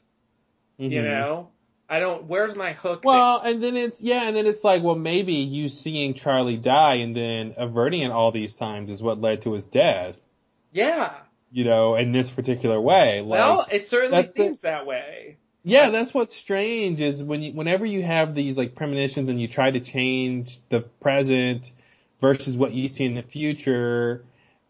[0.78, 0.90] Mhm.
[0.92, 1.50] You know?
[1.88, 3.02] I don't, where's my hook?
[3.04, 6.94] Well, and then it's yeah, and then it's like, well, maybe you seeing Charlie die
[6.96, 10.20] and then averting it all these times is what led to his death.
[10.72, 11.14] yeah.
[11.52, 13.20] You know, in this particular way.
[13.20, 15.36] Like, Well, it certainly that's the- seems that way.
[15.62, 19.46] yeah, that's what's strange is when you, whenever you have these like premonitions and you
[19.46, 21.70] try to change the present
[22.20, 24.24] versus what you see in the future,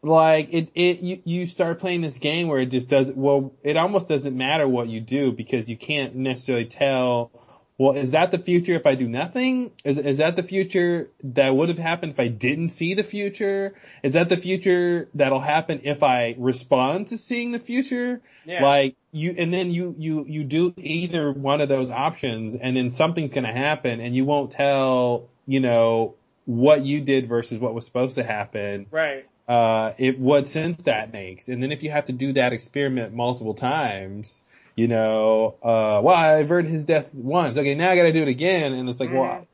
[0.07, 3.77] like it, it, you, you start playing this game where it just does, well, it
[3.77, 7.31] almost doesn't matter what you do because you can't necessarily tell,
[7.79, 9.73] well, is that the future if I do nothing?
[9.85, 13.75] Is, is that the future that would have happened if I didn't see the future?
[14.03, 18.23] Is that the future that'll happen if I respond to seeing the future?
[18.45, 18.63] Yeah.
[18.63, 22.93] Like you, and then you, you, you do either one of those options and then
[22.93, 26.15] something's gonna happen and you won't tell, you know,
[26.45, 28.87] what you did versus what was supposed to happen.
[28.91, 29.27] right.
[29.49, 31.49] Uh, it, what sense that makes.
[31.49, 34.43] And then if you have to do that experiment multiple times,
[34.75, 37.57] you know, uh, well, I averted his death once.
[37.57, 38.73] Okay, now I gotta do it again.
[38.73, 39.15] And it's like, Mhm.
[39.21, 39.47] well,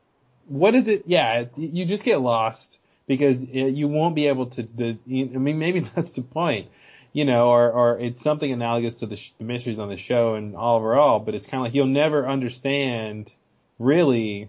[0.48, 1.02] what is it?
[1.06, 5.38] Yeah, it- you just get lost because it, you won't be able to, the, I
[5.38, 6.68] mean, maybe that's the point,
[7.12, 10.34] you know, or, or it's something analogous to the, sh- the mysteries on the show
[10.36, 13.32] and overall, but it's kind of like you'll never understand
[13.78, 14.48] really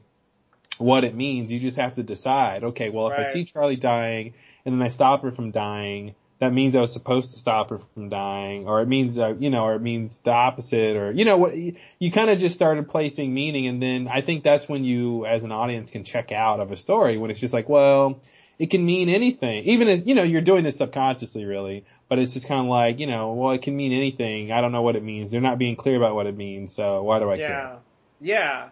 [0.83, 1.51] what it means.
[1.51, 4.33] You just have to decide, okay, well, if I see Charlie dying
[4.65, 7.77] and then I stop her from dying, that means I was supposed to stop her
[7.77, 11.23] from dying, or it means, uh, you know, or it means the opposite, or, you
[11.23, 14.67] know, what, you, you kind of just started placing meaning, and then I think that's
[14.67, 17.69] when you, as an audience, can check out of a story, when it's just like,
[17.69, 18.19] well,
[18.59, 22.33] it can mean anything, even if, you know, you're doing this subconsciously, really, but it's
[22.33, 24.97] just kind of like, you know, well, it can mean anything, I don't know what
[24.97, 27.49] it means, they're not being clear about what it means, so why do I care?
[27.49, 27.77] Yeah.
[28.19, 28.69] Yeah.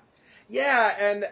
[0.50, 1.26] Yeah, and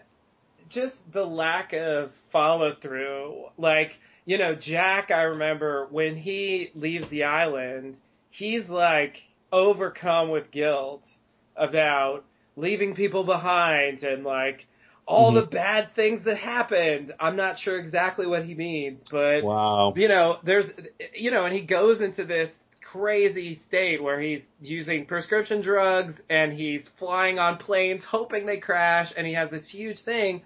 [0.70, 3.46] just the lack of follow through.
[3.58, 10.52] Like, you know, Jack, I remember when he leaves the island, he's like overcome with
[10.52, 11.10] guilt
[11.56, 12.24] about
[12.56, 14.68] leaving people behind and like
[15.06, 15.36] all Mhm.
[15.36, 17.12] the bad things that happened.
[17.20, 19.94] I'm not sure exactly what he means, but Wow.
[19.96, 20.74] you know, there's,
[21.16, 26.54] you know, and he goes into this crazy state where he's using prescription drugs and
[26.54, 30.42] he's flying on planes hoping they crash and he has this huge thing,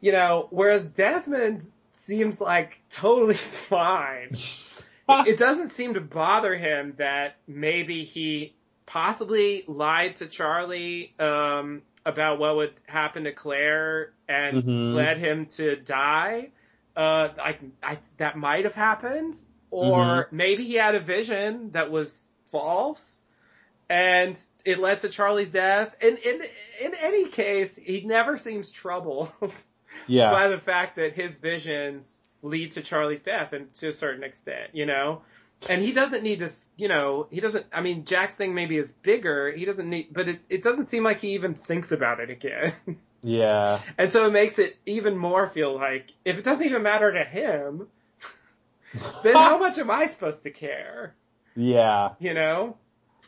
[0.00, 3.34] you know, whereas Desmond seems like totally
[3.68, 4.30] fine.
[5.08, 8.54] it doesn't seem to bother him that maybe he
[8.86, 14.94] possibly lied to Charlie, um, about what would happen to Claire and Mhm.
[14.94, 16.50] led him to die.
[16.96, 19.36] Uh, I, I, that might have happened.
[19.70, 23.22] Or maybe he had a vision that was false
[23.90, 25.94] and it led to Charlie's death.
[26.00, 26.40] And in,
[26.84, 29.32] in any case, he never seems troubled
[30.06, 30.30] Yeah.
[30.30, 34.70] by the fact that his visions lead to Charlie's death and to a certain extent,
[34.72, 35.22] you know?
[35.68, 38.92] And he doesn't need to, you know, he doesn't, I mean, Jack's thing maybe is
[38.92, 39.50] bigger.
[39.50, 42.74] He doesn't need, but it, it doesn't seem like he even thinks about it again.
[43.22, 43.80] yeah.
[43.96, 47.24] and so it makes it even more feel like, if it doesn't even matter to
[47.24, 47.88] him,
[49.22, 51.14] then how much am I supposed to care?
[51.56, 52.10] Yeah.
[52.18, 52.76] You know?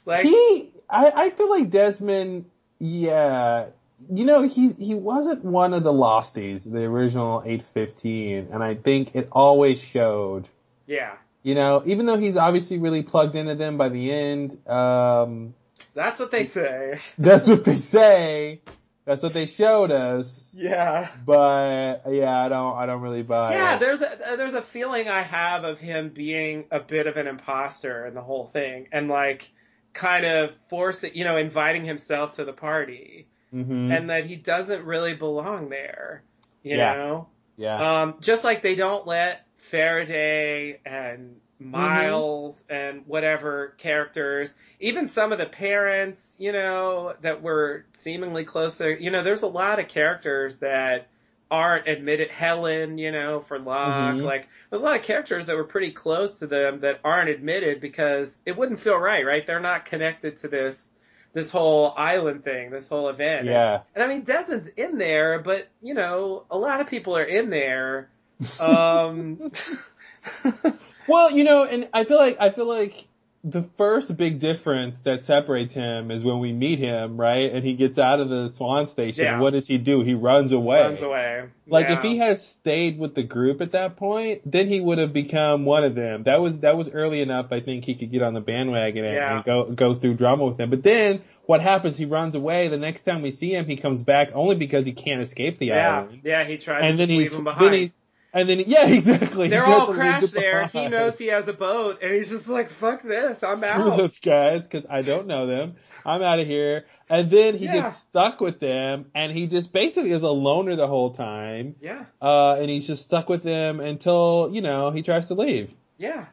[0.05, 2.45] Like, he, I, I feel like Desmond,
[2.79, 3.67] yeah,
[4.13, 9.15] you know, he's, he wasn't one of the Losties, the original 815, and I think
[9.15, 10.49] it always showed,
[10.87, 15.55] yeah, you know, even though he's obviously really plugged into them by the end, um,
[15.95, 16.99] that's what they say.
[17.19, 18.61] that's what they say,
[19.05, 21.09] that's what they showed us, Yeah.
[21.25, 23.81] but yeah, I don't, I don't really buy Yeah, it.
[23.81, 28.07] there's a there's a feeling I have of him being a bit of an imposter
[28.07, 29.51] in the whole thing, and like
[29.93, 34.85] kind of forcing, you know, inviting himself to the party, hmm and that he doesn't
[34.85, 36.23] really belong there.
[36.63, 36.95] You Yeah.
[36.95, 38.03] know, yeah.
[38.03, 45.39] um, just like they don't let Faraday and Miles and whatever characters, even some of
[45.39, 48.91] the parents, you know, that were seemingly closer.
[48.95, 51.09] You know, there's a lot of characters that
[51.51, 52.29] aren't admitted.
[52.31, 54.25] Helen, you know, for Locke, Mhm.
[54.25, 57.81] like there's a lot of characters that were pretty close to them that aren't admitted
[57.81, 59.47] because it wouldn't feel right, right?
[59.47, 60.93] They're not connected to this
[61.33, 63.47] this whole island thing, this whole event.
[63.47, 63.81] yeah.
[63.95, 67.51] And I mean, Desmond's in there, but you know, a lot of people are in
[67.51, 68.09] there.
[68.61, 69.51] Um,
[71.09, 73.08] Well, you know, and I feel like I feel like
[73.45, 77.53] the first big difference that separates him is when we meet him, right?
[77.53, 79.25] And he gets out of the Swan Station.
[79.25, 79.39] Yeah.
[79.41, 80.03] What does he do?
[80.03, 80.81] He runs away.
[80.81, 81.45] Runs away.
[81.67, 81.99] Like Yeah.
[81.99, 85.65] if he had stayed with the group at that point, then he would have become
[85.65, 86.25] one of them.
[86.25, 87.53] That was that was early enough.
[87.53, 89.37] I think he could get on the bandwagon and, Yeah.
[89.37, 90.69] and go go through drama with them.
[90.71, 91.97] But then what happens?
[91.97, 92.69] He runs away.
[92.69, 95.73] The next time we see him, he comes back only because he can't escape the
[95.73, 96.21] island.
[96.25, 97.93] yeah, he tried And to then leave him behind.
[98.33, 99.49] And then yeah, exactly.
[99.49, 100.67] They're all crashed there.
[100.67, 103.97] He knows he has a boat, and he's just like, "Fuck this, I'm Screw out."
[103.97, 105.77] those guys because I don't know them.
[106.05, 106.87] I'm out of here.
[107.11, 107.83] And then he Yeah.
[107.83, 111.75] gets stuck with them, and he just basically is a loner the whole time.
[111.81, 115.75] Yeah, Uh, and he's just stuck with them until you know he tries to leave.
[115.97, 116.27] yeah.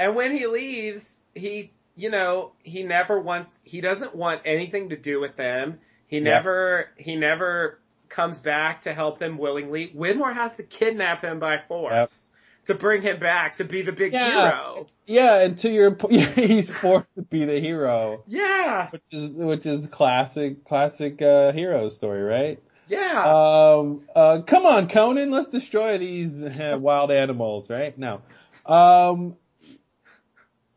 [0.00, 3.60] And when he leaves, he, you know, he never wants.
[3.64, 5.80] He doesn't want anything to do with them.
[6.06, 6.22] He Yeah.
[6.24, 6.90] never.
[6.96, 7.78] He never
[8.18, 9.86] comes back to help them willingly.
[9.96, 12.32] Widmore has to kidnap him by force
[12.66, 14.32] to bring him back to be the big Yeah.
[14.50, 14.86] hero.
[15.06, 19.66] Yeah, and to your point, he's forced to be the hero, Yeah, which is which
[19.66, 22.60] is classic classic uh, hero story, right?
[22.88, 23.22] yeah.
[23.24, 27.96] Um, uh, come on, Conan, let's destroy these uh, wild animals, right?
[27.96, 28.20] No.
[28.66, 29.36] Um,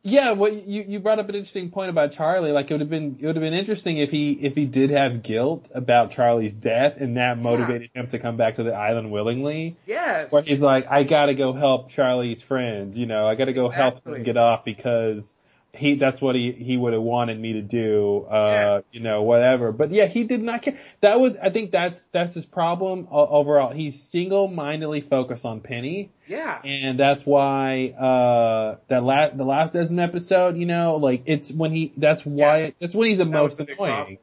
[0.03, 2.51] yeah, well, you you brought up an interesting point about Charlie.
[2.51, 4.89] Like it would have been it would have been interesting if he if he did
[4.89, 9.11] have guilt about Charlie's death and that motivated him to come back to the island
[9.11, 9.77] willingly.
[9.85, 10.31] yes.
[10.31, 13.95] Where he's like, I gotta go help Charlie's friends, you know, I gotta go help
[13.97, 14.13] Exactly.
[14.13, 15.35] them get off because
[15.73, 18.89] he, that's what he, he would have wanted me to do, uh, Yes.
[18.93, 19.71] you know, whatever.
[19.71, 20.77] But yeah, he did not care.
[20.99, 23.71] That was, I think that's, that's his problem o- overall.
[23.71, 26.11] He's single-mindedly focused on Penny.
[26.27, 26.61] yeah.
[26.63, 31.71] And that's why, uh, that last, the last dozen episode, you know, like it's when
[31.71, 32.69] he, that's why, Yeah.
[32.79, 34.17] that's when he's the That most the annoying.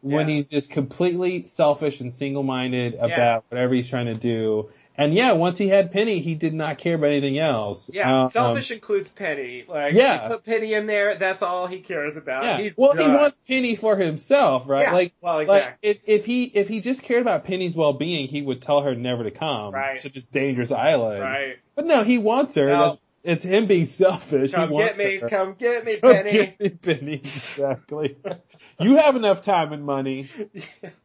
[0.00, 0.36] When Yeah.
[0.36, 4.70] he's just completely selfish and single-minded about whatever he's trying to do.
[4.98, 7.88] And yeah, once he had Penny, he did not care about anything else.
[7.94, 9.64] Yeah, Um, selfish includes Penny.
[9.68, 10.24] Like, yeah.
[10.24, 12.42] you put Penny in there, that's all he cares about.
[12.42, 12.58] Yeah.
[12.58, 14.82] He's well, he wants Penny for himself, right?
[14.82, 18.42] Yeah, Like, well, like if, if he if he just cared about Penny's well-being, he
[18.42, 20.00] would tell her never to come Right.
[20.00, 21.20] to this dangerous island.
[21.20, 21.56] right.
[21.76, 22.66] But no, he wants her.
[22.66, 22.98] No.
[23.22, 24.52] It's him being selfish.
[24.52, 25.28] Come he wants get me, her.
[25.28, 26.32] come get me, Come Penny.
[26.32, 27.14] get me, Penny.
[27.14, 28.16] Exactly.
[28.80, 30.28] you have enough time and money.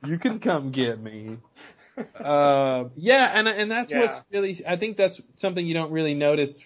[0.05, 1.37] You can come get me.
[2.19, 3.99] Uh, yeah, and and that's Yeah.
[3.99, 4.59] what's really.
[4.67, 6.61] I think that's something you don't really notice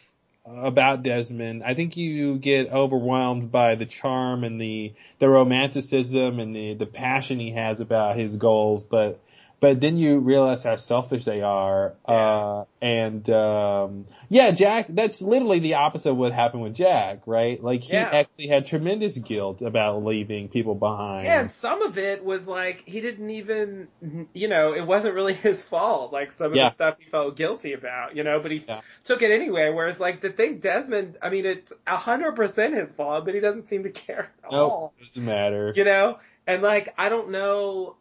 [0.45, 1.63] about Desmond.
[1.63, 6.85] I think you get overwhelmed by the charm and the the romanticism and the the
[6.85, 9.19] passion he has about his goals, but
[9.59, 11.95] but then you realize how selfish they are.
[12.05, 14.85] Uh, and um, yeah, Jack.
[14.89, 17.61] That's literally the opposite of what happened with Jack, right?
[17.63, 18.09] Like he Yeah.
[18.13, 21.23] actually had tremendous guilt about leaving people behind.
[21.23, 23.87] Yeah, and some of it was like he didn't even,
[24.33, 26.13] you know, it wasn't really his fault.
[26.13, 26.65] Like some of Yeah.
[26.69, 28.81] the stuff he felt guilty about, you know, but he Yeah.
[29.03, 29.71] took it anyway.
[29.71, 33.39] Whereas like the thing Desmond, I mean, it's a hundred percent his fault, but he
[33.39, 34.93] doesn't seem to care at all.
[34.99, 35.73] Nope, doesn't matter.
[35.75, 37.95] you know and like i don't know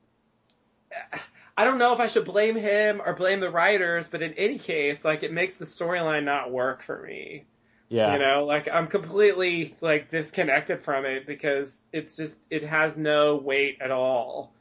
[1.56, 4.58] i don't know if i should blame him or blame the writers but in any
[4.58, 7.44] case like it makes the storyline not work for me
[7.88, 8.12] Yeah.
[8.12, 13.36] you know like i'm completely like disconnected from it because it's just it has no
[13.36, 14.52] weight at all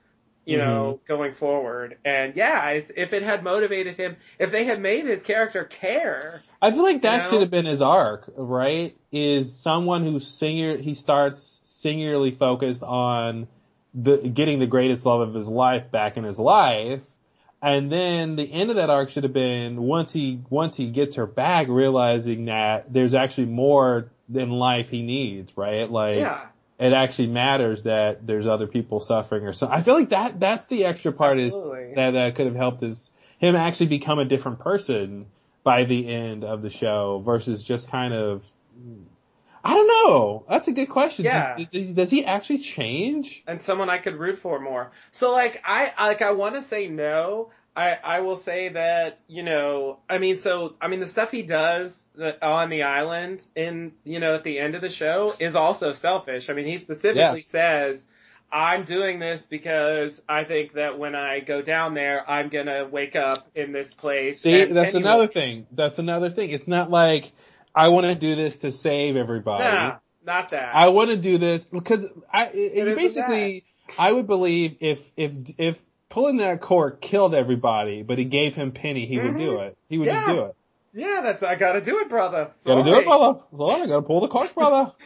[0.46, 1.14] you know Mm-hmm.
[1.14, 5.24] going forward and yeah it's if it had motivated him if they had made his
[5.24, 7.30] character care I feel like that You know?
[7.30, 8.96] should have been his arc, right?
[9.12, 13.48] Is someone who singular he starts singularly focused on
[13.96, 17.02] the getting the greatest love of his life back in his life.
[17.62, 21.16] And then the end of that arc should have been once he once he gets
[21.16, 25.90] her back, realizing that there's actually more in life he needs, right?
[25.90, 29.70] Like yeah it actually matters that there's other people suffering or so.
[29.72, 31.90] I feel like that that's the extra part Absolutely.
[31.90, 35.26] is that that could have helped his him actually become a different person
[35.64, 38.50] by the end of the show versus just kind of
[39.66, 40.46] I don't know.
[40.48, 41.26] That's a good question.
[41.26, 41.58] Yeah.
[41.58, 43.44] Does, does, does he actually change?
[43.48, 44.92] and someone I could root for more.
[45.12, 47.50] So like I like I want to say no.
[47.76, 51.42] I I will say that you know I mean so I mean the stuff he
[51.42, 55.56] does the, on the island in you know at the end of the show is
[55.56, 56.52] also selfish.
[56.52, 58.08] I mean he specifically says.
[58.52, 63.16] I'm doing this because I think that when I go down there, I'm gonna wake
[63.16, 64.42] up in this place.
[64.42, 65.66] See, and that's Penny another thing.
[65.72, 66.52] That's another thing.
[66.52, 67.34] It's not like
[67.76, 69.64] I want to do this to save everybody.
[69.64, 70.74] Nah, not that.
[70.74, 73.66] I want to do this because I it, isn't basically
[74.00, 75.78] I would believe if if if
[76.10, 79.68] pulling that cork killed everybody, but he gave him Penny, he would do mm-hmm.
[79.68, 79.78] it.
[79.90, 80.56] He would just do it.
[80.94, 82.52] yeah, that's I gotta do it, brother.
[82.66, 83.42] Gotta do it, brother.
[83.56, 84.94] Sorry, I gotta pull the cork, brother.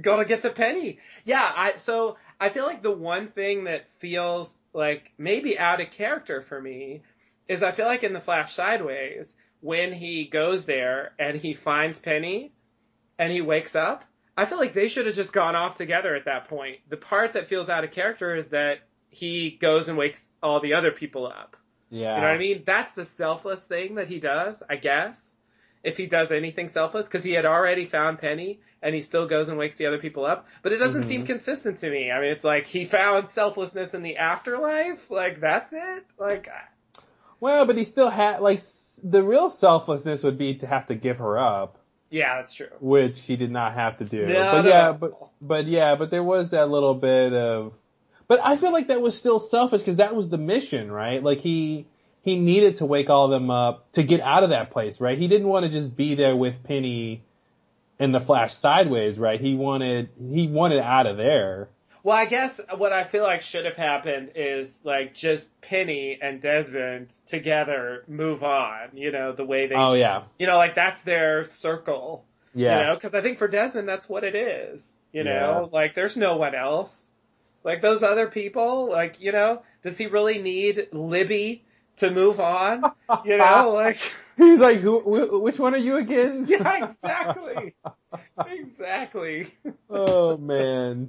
[0.00, 0.98] Gotta get to Penny.
[1.24, 5.90] Yeah, I so I feel like the one thing that feels like maybe out of
[5.90, 7.02] character for me
[7.48, 11.98] is I feel like in the Flash Sideways when he goes there and he finds
[11.98, 12.52] Penny,
[13.18, 14.04] and he wakes up,
[14.36, 16.78] I feel like they should have just gone off together at that point.
[16.88, 20.74] The part that feels out of character is that he goes and wakes all the
[20.74, 21.56] other people up.
[21.88, 22.16] Yeah.
[22.16, 22.62] You know what I mean?
[22.66, 25.34] That's the selfless thing that he does, I guess.
[25.82, 29.48] If he does anything selfless, because he had already found Penny, and he still goes
[29.48, 30.48] and wakes the other people up.
[30.62, 31.06] But it doesn't Mhm.
[31.06, 32.10] seem consistent to me.
[32.10, 35.10] I mean, it's like he found selflessness in the afterlife.
[35.10, 36.04] Like that's it.
[36.18, 36.48] Like
[37.38, 38.60] Well, but he still had like
[39.02, 41.78] the real selflessness would be to have to give her up,
[42.10, 42.68] yeah, that's true.
[42.80, 44.26] which he did not have to do.
[44.26, 47.78] No, but no, yeah, but but yeah, but there was that little bit of.
[48.28, 51.22] But I feel like that was still selfish because that was the mission, right?
[51.22, 51.86] Like he
[52.22, 55.16] he needed to wake all of them up to get out of that place, right?
[55.16, 57.22] He didn't want to just be there with Penny
[57.98, 59.40] and the Flash sideways, right?
[59.40, 61.68] He wanted he wanted out of there.
[62.06, 66.40] Well, I guess what I feel like should have happened is like just Penny and
[66.40, 68.90] Desmond together move on.
[68.94, 72.24] You know, the way they, Oh yeah, you know, like that's their circle.
[72.54, 72.78] yeah.
[72.78, 74.96] You know, because I think for Desmond, that's what it is.
[75.12, 77.08] You know, like there's no one else.
[77.64, 81.64] Like those other people, like, you know, does he really need Libby
[81.96, 82.84] to move on?
[83.24, 83.98] You know, like,
[84.36, 86.44] He's like, who, wh- which one are you again?
[86.46, 87.74] yeah, exactly.
[88.46, 89.46] exactly.
[89.90, 91.08] oh man.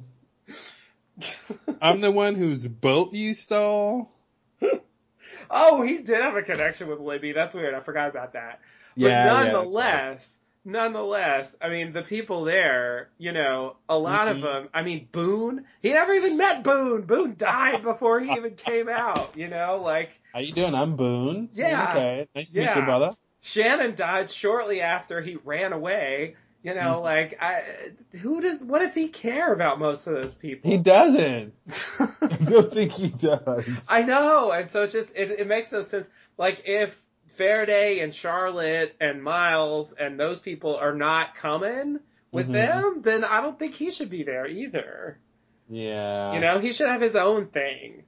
[1.82, 4.12] I'm the one whose boat you stole.
[5.50, 7.32] oh, he did have a connection with Libby.
[7.32, 7.74] That's weird.
[7.74, 8.60] I forgot about that.
[8.96, 14.38] But Yeah, yeah, nonetheless, nonetheless, I mean, the people there, you know, a lot of
[14.38, 14.42] Mhm.
[14.42, 17.04] them, I mean, Boone, he never even met Boone.
[17.04, 20.76] Boone died before he even came out, you know, like, How you doing?
[20.76, 21.50] I'm Boone.
[21.54, 21.90] Yeah.
[21.90, 22.28] Okay.
[22.36, 23.16] Nice to meet you, brother.
[23.42, 26.36] Shannon died shortly after he ran away.
[26.68, 27.04] You know, Mhm.
[27.04, 27.64] like, I,
[28.22, 30.70] who does, what does he care about most of those people?
[30.70, 31.54] He doesn't.
[32.00, 33.86] I don't think he does.
[33.88, 36.10] I know, and so it just it, it makes no sense.
[36.38, 42.02] Like if Faraday and Charlotte and Miles and those people are not coming
[42.34, 42.52] with Mhm.
[42.54, 45.20] them, then I don't think he should be there either.
[45.70, 46.34] yeah.
[46.34, 48.04] You know, he should have his own thing.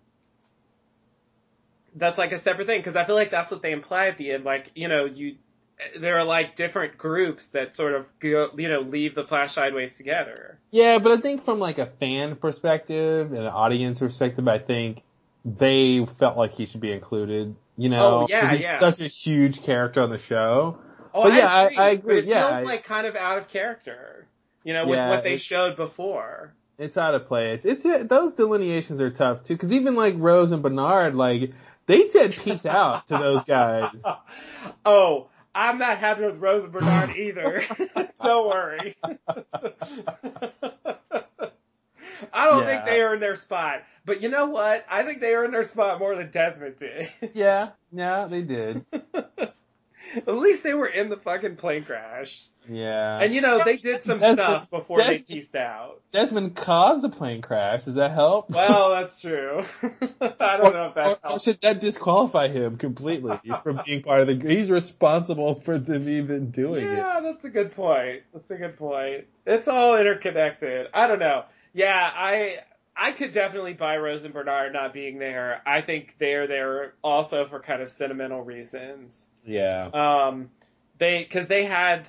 [1.95, 4.31] That's like a separate thing because I feel like that's what they imply at the
[4.31, 4.43] end.
[4.43, 5.37] Like you know, you
[5.97, 9.95] there are like different groups that sort of go, you know, leave the Flash sideways
[9.97, 10.59] together.
[10.71, 15.03] Yeah, but I think from like a fan perspective and an audience perspective, I think
[15.45, 17.55] they felt like he should be included.
[17.77, 18.79] You know, Oh, yeah, he's yeah.
[18.79, 20.79] such a huge character on the show.
[21.13, 23.07] Oh, But I yeah, I- agree, I agree, But it yeah, feels I- like kind
[23.07, 24.27] of out of character.
[24.65, 26.53] You know, with Yeah, what they showed before.
[26.77, 27.63] It's out of place.
[27.65, 31.53] It's those delineations are tough too, because even like Rose and Bernard, like
[31.87, 34.03] they said peace out to those guys.
[34.85, 35.27] oh,
[35.59, 37.61] I'm not happy with Rose and Bernard either.
[38.23, 38.95] Don't worry.
[42.31, 42.85] I don't think Yeah.
[42.85, 43.83] they earned their spot.
[44.05, 44.85] But you know what?
[44.89, 47.09] I think they earned their spot more than Desmond did.
[47.33, 48.85] Yeah, yeah, they did.
[50.15, 52.43] At least they were in the fucking plane crash.
[52.71, 53.19] Yeah.
[53.19, 56.01] And you know, they did some Desmond- stuff before they Desmond- pieced out.
[56.11, 57.85] Desmond caused the plane crash.
[57.85, 58.49] Does that help?
[58.51, 59.63] Well, that's true.
[60.21, 61.43] I don't know if that Or- or helps.
[61.43, 64.47] should that disqualify him completely from being part of the?
[64.47, 66.97] He's responsible for them even doing it.
[66.97, 68.21] Yeah, that's a good point.
[68.33, 69.25] That's a good point.
[69.47, 70.87] It's all interconnected.
[70.93, 71.45] I don't know.
[71.73, 72.57] Yeah, I
[73.01, 75.61] I could definitely buy Rose and Bernard not being there.
[75.65, 79.29] I think they're there also for kind of sentimental reasons.
[79.45, 79.89] Yeah.
[79.93, 80.49] Um,
[80.97, 82.07] they because they had,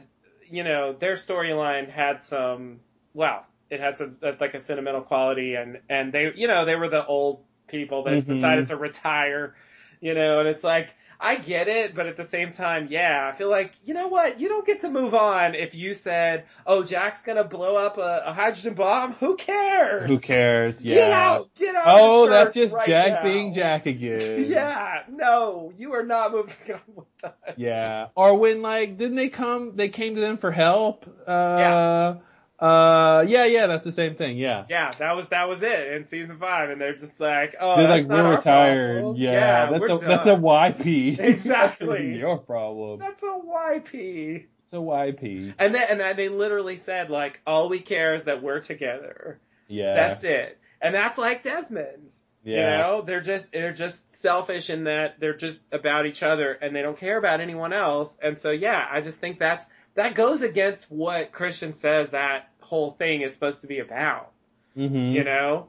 [0.48, 2.80] you know, their storyline had some.
[3.14, 6.88] Well, it had some like a sentimental quality, and and they, you know, they were
[6.88, 8.26] the old people that Mhm.
[8.26, 9.54] decided to retire.
[10.00, 13.36] You know, and it's like I get it, but at the same time, yeah, I
[13.36, 16.82] feel like you know what, you don't get to move on if you said, "Oh,
[16.82, 20.08] Jack's gonna blow up a, a hydrogen bomb." Who cares?
[20.08, 20.82] Who cares?
[20.82, 20.94] Yeah.
[20.94, 21.54] Get out!
[21.56, 21.84] Get out!
[21.86, 23.22] Oh, that's just right Jack now.
[23.22, 24.46] being Jack again.
[24.48, 27.54] yeah, no, you are not moving on with that.
[27.58, 28.06] Yeah.
[28.14, 29.74] Or when like didn't they come?
[29.74, 31.06] They came to them for help.
[31.26, 32.14] Uh,
[32.60, 34.36] Uh, yeah, yeah, that's the same thing.
[34.36, 34.66] Yeah.
[34.68, 37.88] Yeah, that was that was it in season five, and they're just like, oh, They're
[37.88, 39.00] like, we're retired.
[39.00, 39.16] problem.
[39.16, 39.98] Yeah, that's a done.
[40.08, 41.18] that's a YP.
[41.18, 42.16] Exactly.
[42.18, 42.98] Your problem.
[43.00, 44.44] That's a YP.
[44.64, 45.54] It's a YP.
[45.58, 49.40] And then and then they literally said like, all we care is that we're together.
[49.66, 49.94] Yeah.
[49.94, 50.58] That's it.
[50.82, 52.22] And that's like Desmond's.
[52.44, 52.56] yeah.
[52.56, 56.74] You know, they're just they're just selfish in that they're just about each other and
[56.76, 58.18] they don't care about anyone else.
[58.22, 62.92] And so yeah, I just think that's that goes against what Christian says that whole
[62.92, 64.30] thing is supposed to be about.
[64.76, 65.16] Mm-hmm.
[65.16, 65.68] You know?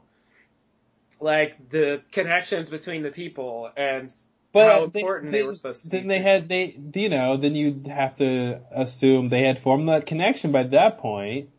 [1.20, 4.12] Like the connections between the people and
[4.52, 7.54] but how important they were supposed to be Then they had they you know then
[7.54, 11.50] you'd have to assume they had formed that connection by that point.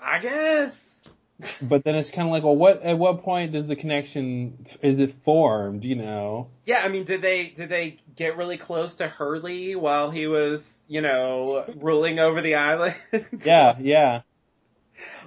[0.00, 1.02] I guess.
[1.62, 5.00] but then it's kind of like, well, what at what point does the connection is
[5.00, 5.84] it formed?
[5.84, 6.48] You know?
[6.64, 10.84] Yeah, I mean, did they did they get really close to Hurley while he was,
[10.88, 12.96] you know, ruling over the island?
[13.44, 14.22] yeah, yeah.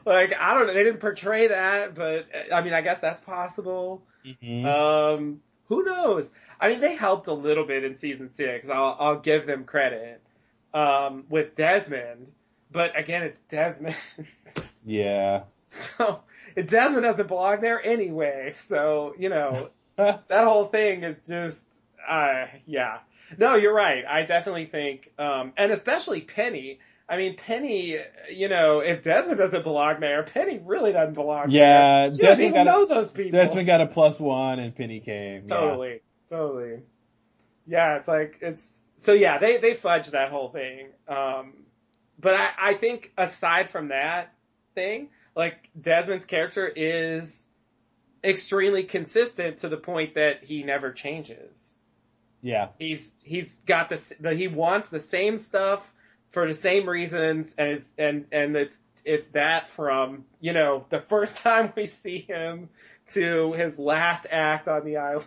[0.08, 4.02] Like I don't know, they didn't portray that, but I mean, I guess that's possible.
[4.26, 4.66] Mm-hmm.
[4.66, 6.32] Um, who knows?
[6.62, 8.70] I mean, they helped a little bit in season six.
[8.70, 10.22] I'll I'll give them credit
[10.74, 12.32] um, with Desmond,
[12.72, 13.98] but again, it's Desmond.
[14.86, 15.44] yeah.
[15.68, 16.22] So
[16.56, 18.54] Desmond doesn't belong there anyway.
[18.54, 23.00] So you know that whole thing is just uh, yeah.
[23.38, 24.06] No, you're right.
[24.08, 26.80] I definitely think, um, and especially Penny.
[27.10, 27.98] I mean, Penny,
[28.34, 32.14] you know, if Desmond doesn't belong there, Penny really doesn't belong yeah, there.
[32.14, 33.32] She doesn't even know a, those people.
[33.32, 35.44] Desmond got a plus one and Penny came.
[35.46, 35.56] yeah.
[35.56, 36.80] Totally, totally.
[37.66, 40.88] Yeah, it's like it's so yeah, they they fudged that whole thing.
[41.08, 41.54] Um,
[42.20, 44.34] but I I think aside from that
[44.76, 47.48] thing, like Desmond's character is
[48.24, 51.78] extremely consistent to the point that he never changes.
[52.42, 52.70] Yeah.
[52.80, 55.94] He's he's got this he wants the same stuff
[56.38, 61.38] for the same reasons and and and it's it's that from you know the first
[61.44, 62.70] time we see him
[63.14, 65.26] to his last act on the island.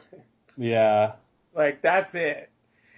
[0.57, 1.15] Yeah.
[1.53, 2.49] Like that's it.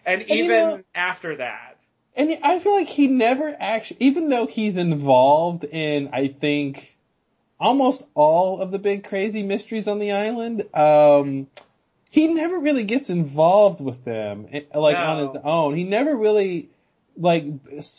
[0.05, 1.83] And, And you even know- after that,
[2.15, 6.95] And I feel like he never actually, even though he's involved in, I think,
[7.59, 11.47] almost all of the big crazy mysteries on the island, um,
[12.11, 15.75] he never really gets involved with them, eh, like on his own.
[15.75, 16.69] He never really,
[17.17, 17.45] like,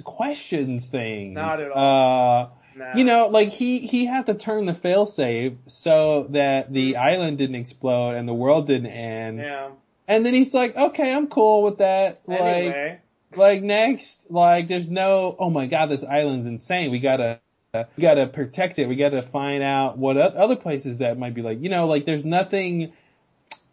[0.03, 1.36] questions things.
[1.36, 2.95] Not at Uh, nah.
[2.95, 7.55] you know, like he, he had to turn the failsafe so that the island didn't
[7.55, 9.39] explode and the world didn't end.
[9.39, 9.70] yeah.
[10.07, 12.22] And then he's like, okay, I'm cool with that.
[12.28, 12.99] Like, Anyway,
[13.36, 16.91] like next, like there's no, oh my god, this island's insane.
[16.91, 17.39] We gotta,
[17.74, 18.88] we gotta protect it.
[18.88, 22.26] We gotta find out what other places that might be like, you know, like there's
[22.26, 22.91] nothing,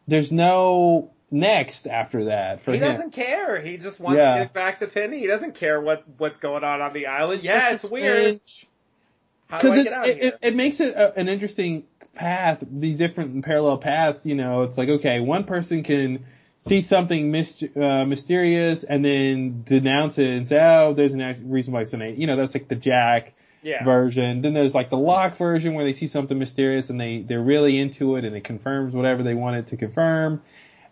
[0.06, 2.82] there's no next after that for he him.
[2.84, 3.60] doesn't care.
[3.60, 4.34] He just wants Yeah.
[4.34, 5.20] to get back to Penny.
[5.20, 7.42] He doesn't care what what's going on on the island.
[7.42, 8.40] Yeah, it's weird.
[9.48, 11.28] How do I Because get it, out of it, it, it makes it a, an
[11.28, 16.24] interesting path, these different parallel paths, you know, it's like, okay, one person can
[16.58, 21.40] see something myst- uh, mysterious and then denounce it and say, oh, there's an ex-
[21.40, 22.20] reasonable explanation.
[22.20, 23.82] You know, that's like the Jack yeah.
[23.82, 24.42] version.
[24.42, 27.78] Then there's like the Locke version where they see something mysterious and they, they're really
[27.78, 30.42] into it and it confirms whatever they want it to confirm.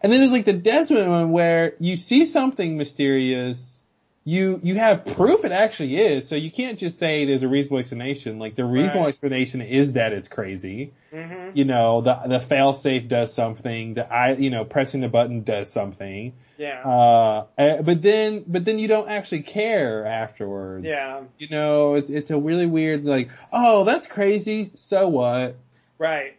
[0.01, 3.83] And then there's like the Desmond one where you see something mysterious,
[4.25, 7.79] you, you have proof it actually is, so you can't just say there's a reasonable
[7.79, 8.39] explanation.
[8.39, 9.09] Like the reasonable Right.
[9.09, 10.93] explanation is that it's crazy.
[11.11, 15.09] hmm You know, the, the fail safe does something, the I, you know, pressing the
[15.09, 16.35] button does something.
[16.59, 16.83] Yeah.
[16.83, 20.85] Uh, eh, but then, but then you don't actually care afterwards.
[20.87, 21.23] Yeah.
[21.39, 25.57] You know, it's, it's a really weird, like, oh, that's crazy, so what?
[25.99, 26.37] Right.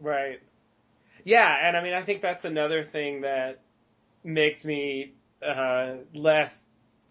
[0.00, 0.40] Right.
[1.26, 3.58] Yeah, and I mean, I think that's another thing that
[4.22, 5.12] makes me
[5.44, 6.64] uh, less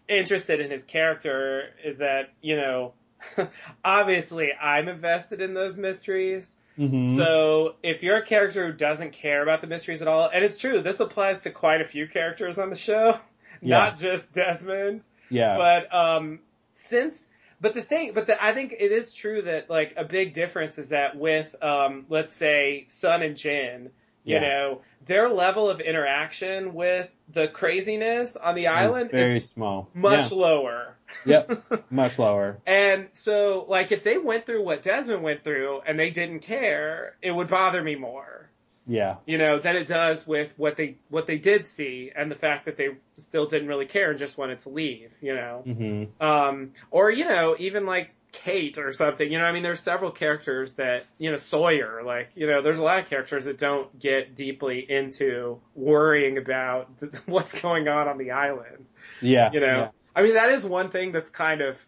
[0.08, 2.94] interested in his character is that you know,
[3.84, 6.56] obviously I'm invested in those mysteries.
[6.78, 7.16] Mm-hmm.
[7.16, 10.56] So if you're a character who doesn't care about the mysteries at all, and it's
[10.56, 13.20] true, this applies to quite a few characters on the show,
[13.60, 13.78] Yeah.
[13.78, 15.02] not just Desmond.
[15.28, 15.58] yeah.
[15.58, 16.40] But um,
[16.72, 17.28] since
[17.60, 20.78] but the thing, but the, I think it is true that like a big difference
[20.78, 23.90] is that with um, let's say Sun and Jin,
[24.26, 24.40] you Yeah.
[24.40, 29.88] know, their level of interaction with the craziness on the island It's very is small.
[29.94, 30.96] much lower.
[31.24, 31.44] Yeah.
[31.48, 31.84] Yep.
[31.90, 32.58] Much lower.
[32.66, 37.14] And so, like, if they went through what Desmond went through and they didn't care,
[37.22, 38.50] it would bother me more,
[38.88, 39.16] Yeah.
[39.24, 42.64] you know, than it does with what they what they did see and the fact
[42.64, 45.62] that they still didn't really care and just wanted to leave, you know.
[45.64, 46.20] Mm-hmm.
[46.20, 48.10] Um, or, you know, even like
[48.44, 52.30] Kate or something, you know, I mean, there's several characters that, you know, Sawyer, like,
[52.34, 56.90] you know, there's a lot of characters that don't get deeply into worrying about
[57.26, 58.90] what's going on on the island,
[59.22, 59.50] Yeah.
[59.52, 59.66] you know?
[59.66, 59.88] Yeah.
[60.14, 61.84] I mean, that is one thing that's kind of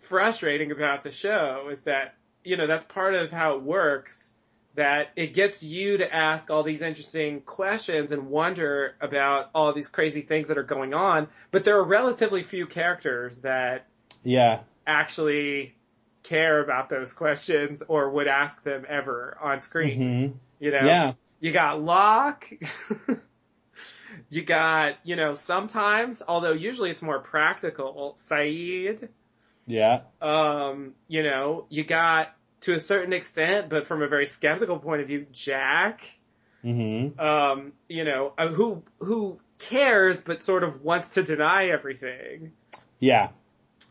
[0.00, 4.34] frustrating about the show is that, you know, that's part of how it works
[4.74, 9.88] that it gets you to ask all these interesting questions and wonder about all these
[9.88, 13.86] crazy things that are going on, but there are relatively few characters that
[14.22, 14.60] Yeah.
[14.86, 15.74] actually
[16.28, 20.00] care about those questions or would ask them ever on screen.
[20.00, 20.36] Mm-hmm.
[20.60, 21.12] You know, Yeah.
[21.40, 22.48] you got Locke.
[24.30, 29.08] you got, you know, sometimes, although usually it's more practical, Sayid.
[29.66, 30.00] Yeah.
[30.20, 35.02] Um, you know, you got to a certain extent, but from a very skeptical point
[35.02, 36.02] of view, Jack.
[36.64, 37.20] Mm-hmm.
[37.20, 42.52] Um, you know, uh, who who cares but sort of wants to deny everything.
[42.98, 43.28] Yeah.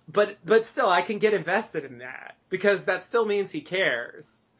[0.08, 4.50] But but still, I can get invested in that because that still means he cares.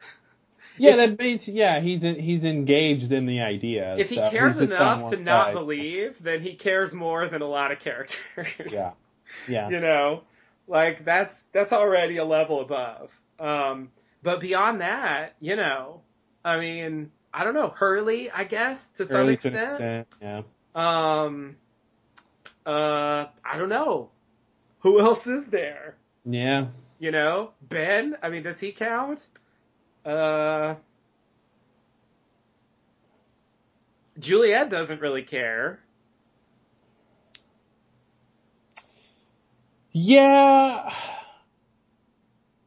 [0.78, 3.96] Yeah, if, that means yeah, he's he's engaged in the idea.
[3.96, 5.52] if he cares he's just on enough to not side.
[5.54, 8.22] believe, then he cares more than a lot of characters.
[8.70, 8.90] Yeah.
[9.48, 9.70] Yeah.
[9.70, 10.22] you know,
[10.68, 13.18] like that's that's already a level above.
[13.40, 13.90] Um,
[14.22, 16.02] but beyond that, you know,
[16.44, 19.56] I mean, I don't know, Hurley, I guess to some to extent.
[19.56, 20.42] extent, Yeah.
[20.76, 21.56] Um,
[22.64, 24.10] uh, I don't know.
[24.86, 25.96] Who else is there?
[26.24, 26.68] Yeah.
[27.00, 28.16] You know, Ben.
[28.22, 29.26] I mean, does he count?
[30.04, 30.76] Uh,
[34.16, 35.80] Juliet doesn't really care.
[39.90, 40.94] Yeah.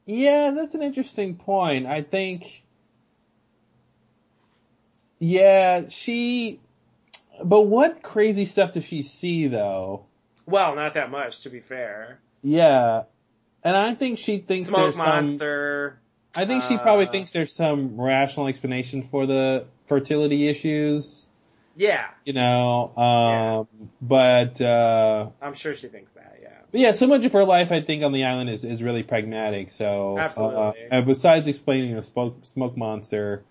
[0.06, 1.86] Yeah, that's an interesting point.
[1.88, 2.64] I think
[5.20, 6.60] Yeah, she
[7.42, 10.09] but what crazy stuff does she see though?
[10.50, 12.20] Well, not that much, to be fair.
[12.42, 13.04] Yeah.
[13.64, 16.00] And I think she thinks Smoke there's some monster.
[16.36, 21.28] I think she probably uh, thinks there's some rational explanation for the fertility issues,
[21.76, 22.96] Yeah, you know.
[22.96, 26.38] Um but uh I'm sure she thinks that.
[26.42, 26.50] Yeah.
[26.72, 29.02] But yeah, so much of her life, I think, on the island is, is really
[29.02, 29.72] pragmatic.
[29.72, 30.58] So, Absolutely.
[30.60, 33.44] Uh, and besides explaining the smoke, smoke monster,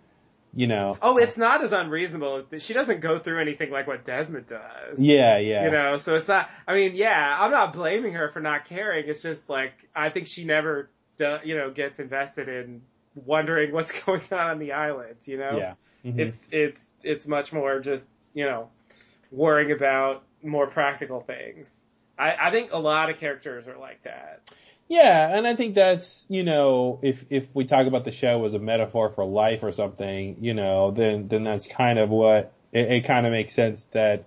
[0.54, 0.96] you know.
[1.02, 2.42] Oh, it's not as unreasonable.
[2.52, 5.00] as She doesn't go through anything like what Desmond does.
[5.00, 5.64] Yeah, yeah.
[5.64, 6.50] You know, so it's not.
[6.66, 9.08] I mean, yeah, I'm not blaming her for not caring.
[9.08, 12.82] It's just like I think she never, do, you know, gets invested in
[13.26, 15.16] wondering what's going on on the island.
[15.26, 15.74] You know, Yeah.
[16.04, 16.18] Mhm.
[16.20, 18.68] it's it's it's much more just you know
[19.32, 21.84] worrying about more practical things.
[22.18, 24.52] I, I think a lot of characters are like that.
[24.88, 28.54] Yeah, and I think that's, you know, if, if we talk about the show as
[28.54, 32.90] a metaphor for life or something, you know, then, then that's kind of what, it,
[32.90, 34.24] it kind of makes sense that,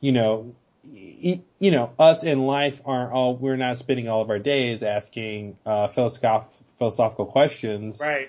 [0.00, 0.54] you know,
[0.90, 5.56] you know, us in life aren't all, we're not spending all of our days asking,
[5.64, 8.00] uh, philosoph- philosophical questions.
[8.00, 8.28] Right.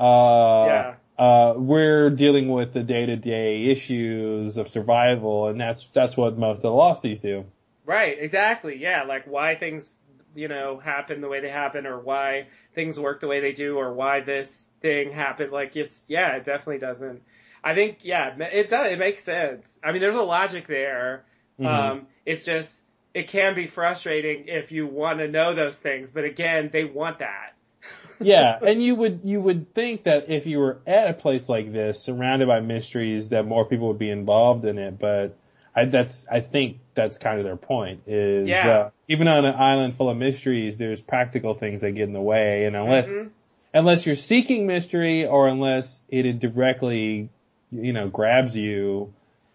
[0.00, 0.94] Uh, Yeah.
[1.24, 6.36] uh, we're dealing with the day to day issues of survival, and that's, that's what
[6.36, 7.44] most of the Losties do.
[7.84, 8.78] Right, exactly.
[8.78, 10.00] Yeah, like why things,
[10.34, 13.76] you know, happen the way they happen or why things work the way they do
[13.76, 15.52] or why this thing happened.
[15.52, 17.22] Like it's, yeah, it definitely doesn't.
[17.64, 19.78] I think, yeah, it does, it makes sense.
[19.84, 21.24] I mean, there's a logic there.
[21.60, 21.66] Mhm.
[21.66, 22.82] Um, it's just,
[23.14, 27.18] it can be frustrating if you want to know those things, but again, they want
[27.18, 27.54] that.
[28.20, 31.72] yeah, and you would you would think that if you were at a place like
[31.72, 34.98] this, surrounded by mysteries, that more people would be involved in it.
[34.98, 35.36] But
[35.74, 38.02] I that's I think that's kind of their point.
[38.06, 38.68] Is Yeah.
[38.68, 42.20] uh, even on an island full of mysteries, there's practical things that get in the
[42.20, 43.32] way, and unless Mhm.
[43.74, 47.30] unless you're seeking mystery or unless it directly
[47.70, 49.12] you know grabs you.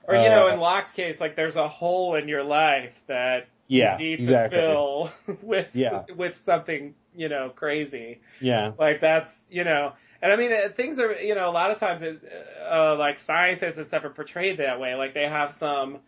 [0.08, 3.48] Or, you know, uh, in Locke's case, like there's a hole in your life that
[3.68, 4.58] yeah, you need exactly.
[4.58, 5.12] to fill
[5.42, 6.04] with, Yeah.
[6.16, 8.22] with something, you know, crazy.
[8.40, 9.92] Yeah, Like that's, you know,
[10.22, 12.22] and I mean, uh, things are, you know, a lot of times, it,
[12.70, 14.96] uh, like scientists and stuff are portrayed that way.
[14.96, 16.00] Like they have some,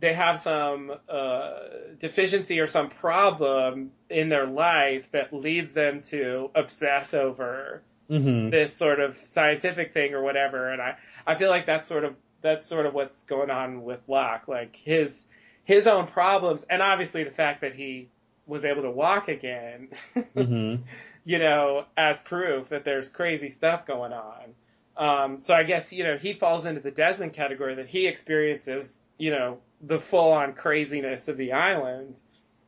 [0.00, 1.50] they have some, uh,
[1.98, 8.76] deficiency or some problem in their life that leads them to obsess over hmm this
[8.76, 10.70] sort of scientific thing or whatever.
[10.70, 10.96] And I,
[11.26, 14.48] I feel like that's sort of, that's sort of what's going on with Locke.
[14.48, 15.28] Like his,
[15.64, 18.08] his own problems and obviously the fact that he
[18.46, 19.88] was able to walk again.
[20.34, 20.76] hmm
[21.24, 24.54] you know, as proof that there's crazy stuff going on.
[24.96, 28.98] Um, so I guess, you know, he falls into the Desmond category that he experiences,
[29.18, 32.16] you know, the full on craziness of the island,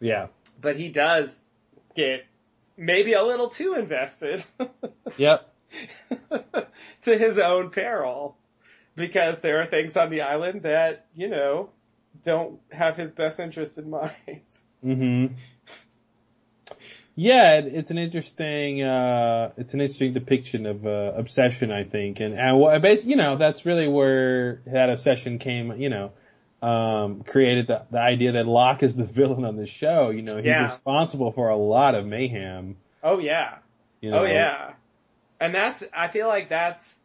[0.00, 0.28] yeah,
[0.60, 1.46] but he does
[1.94, 2.26] get
[2.76, 4.44] maybe a little too invested
[5.16, 5.52] yep,
[7.02, 8.36] to his own peril.
[8.96, 11.70] Because there are things on the island that, you know,
[12.22, 14.42] don't have his best interest in mind.
[14.82, 15.26] hmm
[17.16, 22.20] Yeah, it- it's an interesting, uh, it's an interesting depiction of, uh, obsession, I think.
[22.20, 26.12] And, and what, basically, you know, that's really where that obsession came, you know,
[26.60, 30.10] um, created the, the idea that Locke is the villain on the show.
[30.10, 30.64] You know, he's Yeah.
[30.64, 32.76] responsible for a lot of mayhem.
[33.02, 33.58] Oh yeah.
[34.00, 34.20] You know?
[34.20, 34.72] Oh yeah,
[35.40, 36.98] and that's I feel like that's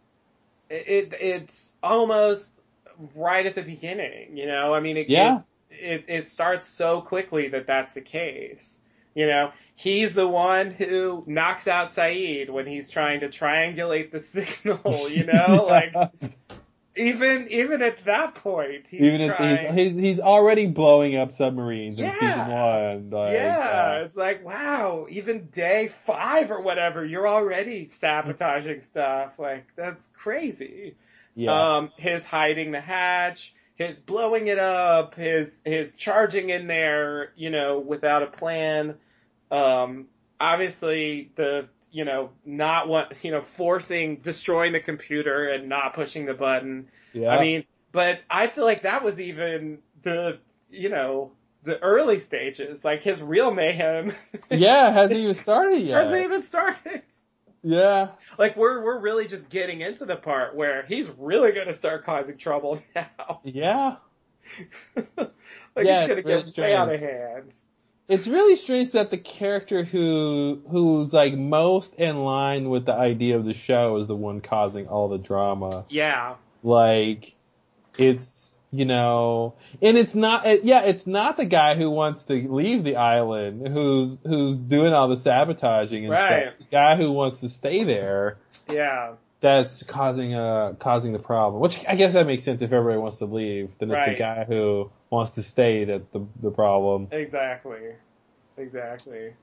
[0.69, 1.13] it.
[1.19, 2.61] It's almost
[3.15, 4.35] right at the beginning.
[4.37, 5.35] You know, I mean, it Yeah.
[5.37, 8.78] gets, it it starts so quickly that that's the case.
[9.15, 14.19] You know, he's the one who knocks out Sayid when he's trying to triangulate the
[14.19, 15.09] signal.
[15.09, 15.95] You know, like
[16.95, 19.75] even even at that point, he's even trying.
[19.75, 22.19] he's, he's he's already blowing up submarines in Yeah.
[22.19, 23.09] season one.
[23.09, 29.39] Like, yeah, uh, it's like wow, even day five or whatever, you're already sabotaging stuff.
[29.39, 30.95] Like that's crazy.
[31.35, 37.31] yeah, Um, his hiding the hatch, his blowing it up, his his charging in there,
[37.35, 38.95] you know, without a plan.
[39.49, 40.05] Um,
[40.39, 46.25] obviously the you know, not want, you know, forcing, destroying the computer and not pushing
[46.25, 46.87] the button.
[47.13, 47.29] Yeah.
[47.29, 50.37] I mean, but I feel like that was even the,
[50.69, 51.31] you know,
[51.63, 54.13] the early stages, like his real mayhem.
[54.51, 56.05] yeah, hasn't even started yet.
[56.05, 57.01] hasn't even started.
[57.63, 58.09] Yeah.
[58.37, 62.37] Like we're we're really just getting into the part where he's really gonna start causing
[62.37, 63.41] trouble now.
[63.43, 63.95] Yeah.
[64.95, 65.31] like
[65.77, 67.53] Yeah, he's it's gonna really get way out of hand.
[68.07, 73.35] It's really strange that the character who who's like most in line with the idea
[73.35, 75.85] of the show is the one causing all the drama.
[75.89, 76.35] Yeah.
[76.63, 77.35] Like
[77.97, 78.38] it's
[78.71, 82.83] you know, and it's not it- yeah, it's not the guy who wants to leave
[82.83, 86.43] the island who's who's doing all the sabotaging and Right.
[86.49, 86.59] stuff.
[86.59, 88.37] The guy who wants to stay there
[88.71, 89.13] Yeah.
[89.41, 91.61] that's causing uh causing the problem.
[91.61, 93.71] Which I guess that makes sense if everybody wants to leave.
[93.79, 97.07] Then it's the guy who wants to stay that's the the problem.
[97.11, 97.93] Exactly.
[98.57, 99.33] Exactly.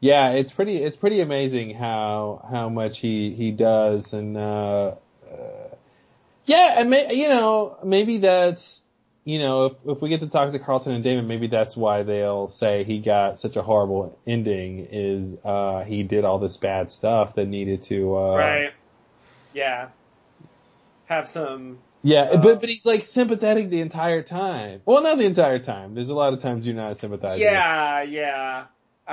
[0.00, 4.94] Yeah, it's pretty it's pretty amazing how how much he he does and uh,
[5.30, 5.34] uh
[6.44, 8.82] yeah, and may, you know, maybe that's
[9.24, 12.02] you know, if if we get to talk to Carlton and Damon, maybe that's why
[12.02, 16.90] they'll say he got such a horrible ending is uh he did all this bad
[16.90, 18.72] stuff that needed to uh right.
[19.54, 19.88] Yeah.
[21.06, 21.78] Have some.
[22.02, 24.80] Yeah, Uh, but but he's like sympathetic the entire time.
[24.84, 25.94] Well, not the entire time.
[25.94, 27.42] There's a lot of times you're not sympathizing.
[27.42, 28.02] Yeah.
[28.02, 28.64] Yeah.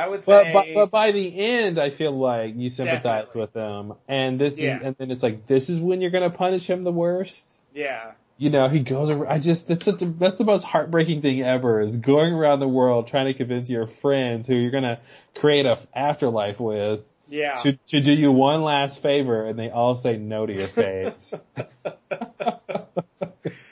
[0.03, 0.53] I would But, say.
[0.53, 3.41] but but by the end, I feel like you sympathize Definitely.
[3.41, 4.77] with him, and this Yeah.
[4.77, 7.49] is and then it's like this is when you're gonna punish him the worst.
[7.73, 8.11] yeah.
[8.41, 9.11] You know, he goes.
[9.11, 12.61] ar- I just that's such a, that's the most heartbreaking thing ever is going around
[12.61, 14.99] the world trying to convince your friends who you're gonna
[15.35, 17.55] create a f- afterlife with Yeah.
[17.55, 21.45] to to do you one last favor, and they all say no to your face.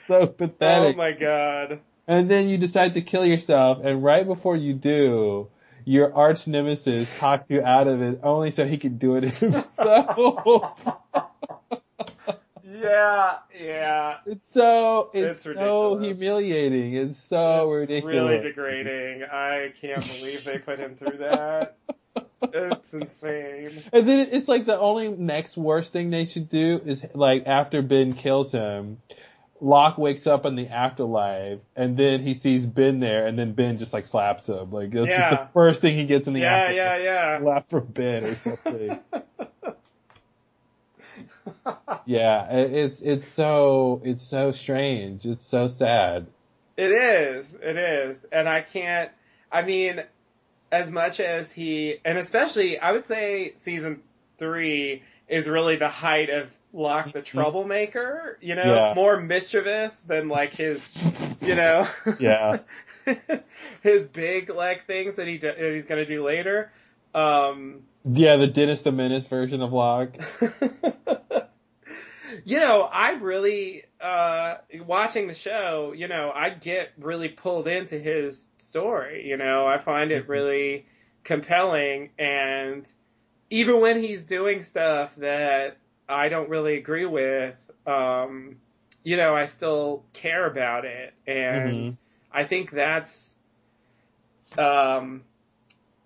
[0.05, 0.95] so pathetic.
[0.95, 1.80] oh my god.
[2.09, 5.47] And then you decide to kill yourself, and right before you do,
[5.88, 10.85] your arch nemesis talks you out of it only so he could do it himself.
[12.69, 13.38] Yeah.
[13.59, 14.17] Yeah.
[14.25, 16.93] it's so it's, It's so humiliating.
[16.93, 18.13] It's so it's ridiculous.
[18.13, 19.23] really degrading.
[19.23, 21.77] I can't believe they put him through that.
[22.41, 23.81] It's insane.
[23.93, 27.81] And then it's like the only next worst thing they should do is like after
[27.81, 28.97] Ben kills him,
[29.59, 33.77] Locke wakes up in the afterlife and then he sees Ben there and then Ben
[33.77, 34.71] just like slaps him.
[34.71, 35.31] Like that's Yeah.
[35.31, 36.75] just the first thing he gets in the Yeah, afterlife.
[36.77, 37.39] yeah, yeah.
[37.39, 38.99] Slap from Ben or something.
[42.05, 45.25] yeah, it's it's so it's so strange.
[45.25, 46.27] It's so sad.
[46.75, 47.55] It is.
[47.55, 48.25] It is.
[48.31, 49.09] And I can't,
[49.51, 50.03] I mean,
[50.71, 54.01] as much as he, and especially, I would say season
[54.37, 58.76] three is really the height of Locke the troublemaker, you know, Mm-hmm.
[58.76, 58.93] Yeah.
[58.95, 60.97] more mischievous than like his,
[61.41, 61.88] you know,
[62.20, 62.59] Yeah.
[63.82, 66.72] his big like things that he do, that he's gonna do later.
[67.15, 70.15] Um, Yeah, the Dennis the Menace version of Locke.
[72.45, 74.55] you know, I really uh
[74.86, 79.65] watching the show, you know, I get really pulled into his story, you know.
[79.65, 80.30] I find it Mhm.
[80.30, 80.86] really
[81.24, 82.86] compelling and
[83.49, 85.78] even when he's doing stuff that
[86.09, 87.55] I don't really agree with,
[87.85, 88.57] um
[89.03, 91.97] you know, I still care about it and Mhm.
[92.31, 93.35] I think that's
[94.57, 95.23] um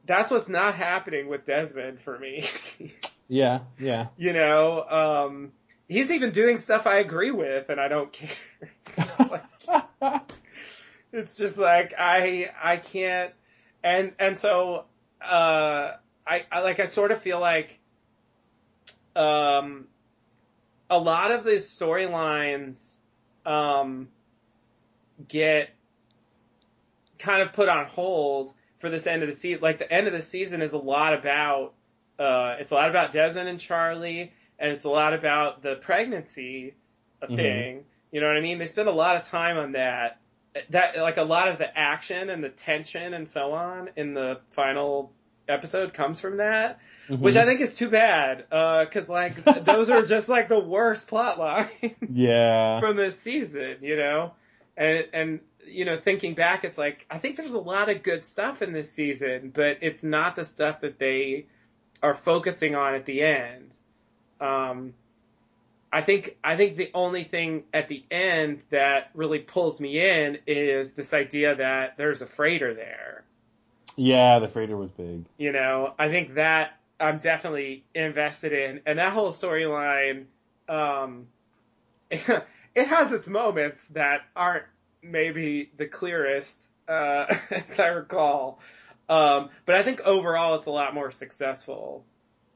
[0.05, 2.43] that's what's not happening with Desmond for me.
[3.27, 4.07] Yeah, yeah.
[4.17, 5.53] you know, um,
[5.87, 8.29] he's even doing stuff I agree with and I don't care.
[11.13, 13.31] it's just like, I, I can't,
[13.85, 14.83] and, and so,
[15.21, 15.91] uh,
[16.27, 17.79] I, I, like, I sort of feel like,
[19.15, 19.87] um,
[20.91, 22.97] a lot of these storylines,
[23.45, 24.09] um,
[25.27, 25.69] get
[27.17, 29.61] kind of put on hold for this end of the season.
[29.61, 31.73] Like the end of the season is a lot about,
[32.19, 36.75] uh, it's a lot about Desmond and Charlie, and it's a lot about the pregnancy
[37.21, 37.35] Mhm.
[37.35, 37.85] thing.
[38.11, 38.57] You know what I mean?
[38.57, 40.19] They spend a lot of time on that.
[40.71, 44.41] That like a lot of the action and the tension and so on in the
[44.49, 45.13] final
[45.47, 46.79] episode comes from that,
[47.19, 48.45] which I think is too bad.
[48.51, 51.69] Uh, cause like those are just like the worst plot lines
[52.09, 52.79] yeah.
[52.79, 54.33] from this season, you know?
[54.77, 58.25] And, and, you know, thinking back, it's like, I think there's a lot of good
[58.25, 61.45] stuff in this season, but it's not the stuff that they
[62.01, 63.75] are focusing on at the end.
[64.39, 64.93] Um,
[65.93, 70.39] I think, I think the only thing at the end that really pulls me in
[70.47, 73.23] is this idea that there's a freighter there.
[73.97, 75.25] Yeah, the freighter was big.
[75.37, 80.25] You know, I think that I'm definitely invested in, and that whole storyline,
[80.69, 81.27] um,
[82.09, 84.65] it has its moments that aren't
[85.01, 88.59] maybe the clearest, uh, as I recall.
[89.09, 92.05] Um, but I think overall it's a lot more successful.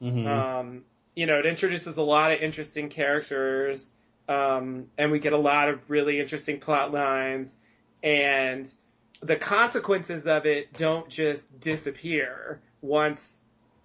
[0.00, 0.26] Mhm.
[0.26, 0.84] Um,
[1.14, 3.92] you know, it introduces a lot of interesting characters,
[4.28, 7.56] um, and we get a lot of really interesting plot lines,
[8.02, 8.72] and
[9.20, 13.35] the consequences of it don't just disappear once,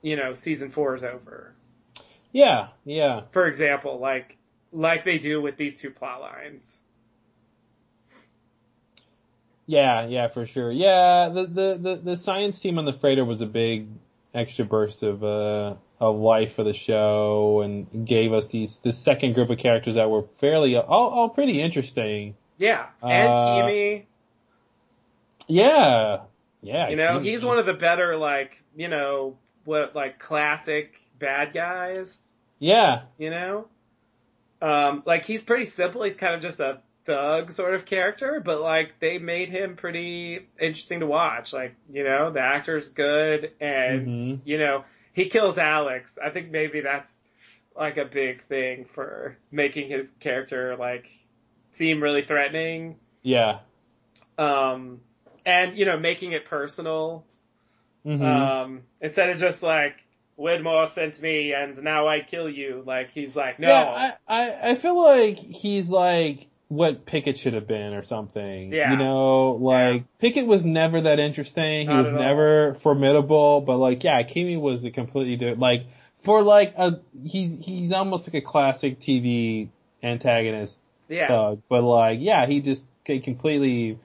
[0.02, 1.54] you know, season four is over.
[2.32, 3.22] yeah, yeah.
[3.32, 4.38] For example, like,
[4.72, 6.82] like they do with these two plot lines.
[9.68, 10.72] Yeah, yeah, for sure.
[10.72, 13.88] Yeah, the, the, the, the science team on the freighter was a big
[14.34, 19.34] extra burst of, uh, of life for the show and gave us these, this second
[19.34, 22.36] group of characters that were fairly, all, all pretty interesting.
[22.58, 23.36] Yeah, and Uh,
[23.68, 24.06] Keamy,
[25.48, 26.22] Yeah.
[26.62, 26.90] Yeah.
[26.90, 31.54] you know, he- he's one of the better, like, you know, what, like, classic bad
[31.54, 32.34] guys.
[32.60, 33.04] Yeah.
[33.18, 33.68] you know?
[34.62, 36.04] Um, like he's pretty simple.
[36.04, 40.48] He's kind of just a thug sort of character, but like they made him pretty
[40.60, 41.52] interesting to watch.
[41.54, 44.42] Like, you know, the actor's good and, Mhm.
[44.46, 46.20] you know, he kills Alex.
[46.24, 47.24] I think maybe that's
[47.76, 51.08] like a big thing for making his character like
[51.72, 53.00] seem really threatening.
[53.24, 53.60] Yeah.
[54.38, 55.02] Um,
[55.44, 57.26] and, you know, making it personal.
[58.04, 59.96] Hmm Um, instead of just like,
[60.40, 62.84] Widmore sent me and now I kill you.
[62.86, 63.68] Like he's like, no.
[63.68, 68.74] Yeah, I, I, I feel like he's like what Pickett should have been or something.
[68.74, 68.92] Yeah.
[68.92, 71.82] You know, like Pickett was never that interesting.
[71.82, 72.22] He Not was at all.
[72.22, 75.86] never formidable, but like, yeah, Keamy was a completely different, like,
[76.22, 79.68] for like a, he's, he's almost like a classic TV
[80.02, 80.80] antagonist
[81.10, 81.28] yeah.
[81.28, 84.00] thug, but like, yeah, he just completely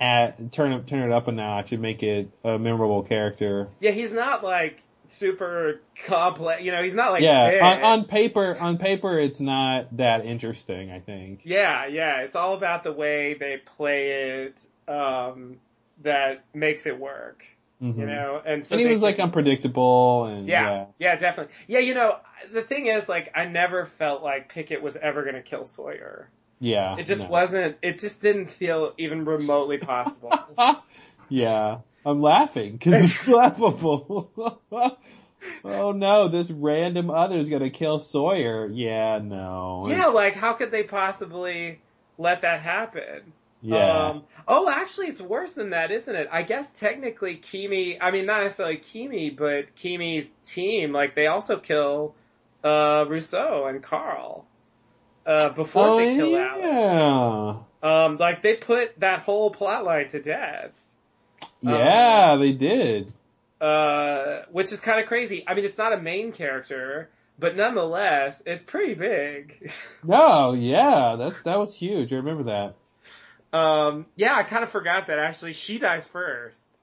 [0.00, 3.68] add, turn it, turn it up a notch and make it a memorable character.
[3.80, 6.62] Yeah, he's not like super complex.
[6.62, 10.90] You know, he's not like yeah, on, on paper, on paper, it's not that interesting,
[10.90, 11.40] I think.
[11.44, 12.20] yeah, yeah.
[12.20, 15.56] It's all about the way they play it um,
[16.02, 17.44] that makes it work.
[17.82, 17.96] Mhm.
[17.96, 20.84] You know, and so and he was like unpredictable and yeah, yeah.
[20.98, 21.54] yeah, definitely.
[21.68, 22.18] Yeah, you know,
[22.52, 26.28] the thing is, like, I never felt like Pickett was ever going to kill Sawyer.
[26.60, 26.96] Yeah.
[26.98, 27.30] It just no.
[27.30, 27.76] wasn't.
[27.82, 30.32] It just didn't feel even remotely possible.
[31.28, 31.78] yeah.
[32.04, 34.30] I'm laughing because it's laughable.
[35.64, 38.66] oh no, this random other's gonna kill Sawyer.
[38.66, 39.84] Yeah, no.
[39.86, 41.80] yeah, like, how could they possibly
[42.16, 43.32] let that happen?
[43.60, 44.10] Yeah.
[44.10, 46.28] Um, oh, actually, it's worse than that, isn't it?
[46.30, 47.98] I guess technically, Keamy.
[48.00, 50.92] I mean, not necessarily Keamy, but Keamy's team.
[50.92, 52.14] Like they also kill
[52.62, 54.46] uh, Rousseau and Carl
[55.28, 57.60] uh, before oh they kill Alex.
[57.82, 58.04] yeah.
[58.06, 60.72] Um, like they put that whole plot line to death.
[61.60, 63.12] Yeah, they did.
[63.60, 65.44] Uh, which is kind of crazy.
[65.46, 67.08] I mean, it's not a main character,
[67.38, 69.72] but nonetheless, it's pretty big.
[70.04, 72.12] No, yeah, that's that was huge.
[72.12, 73.56] I remember that.
[73.58, 76.80] Um, yeah, I kind of forgot that actually she dies first.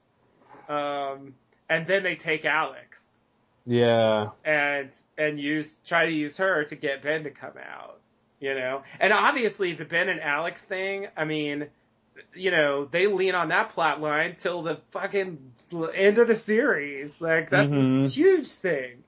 [0.68, 1.34] Um,
[1.68, 3.20] and then they take Alex
[3.66, 4.30] Yeah.
[4.44, 8.00] and, and use, try to use her to get Ben to come out,
[8.40, 8.82] you know?
[9.00, 11.68] And obviously the Ben and Alex thing, I mean,
[12.34, 15.52] you know, they lean on that plot line till the fucking
[15.94, 17.20] end of the series.
[17.20, 18.04] Like that's Mhm.
[18.04, 19.04] a huge thing.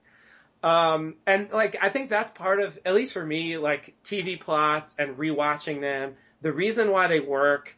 [0.61, 4.95] Um, and like, I think that's part of, at least for me, like TV plots
[4.99, 7.75] and rewatching them, the reason why they work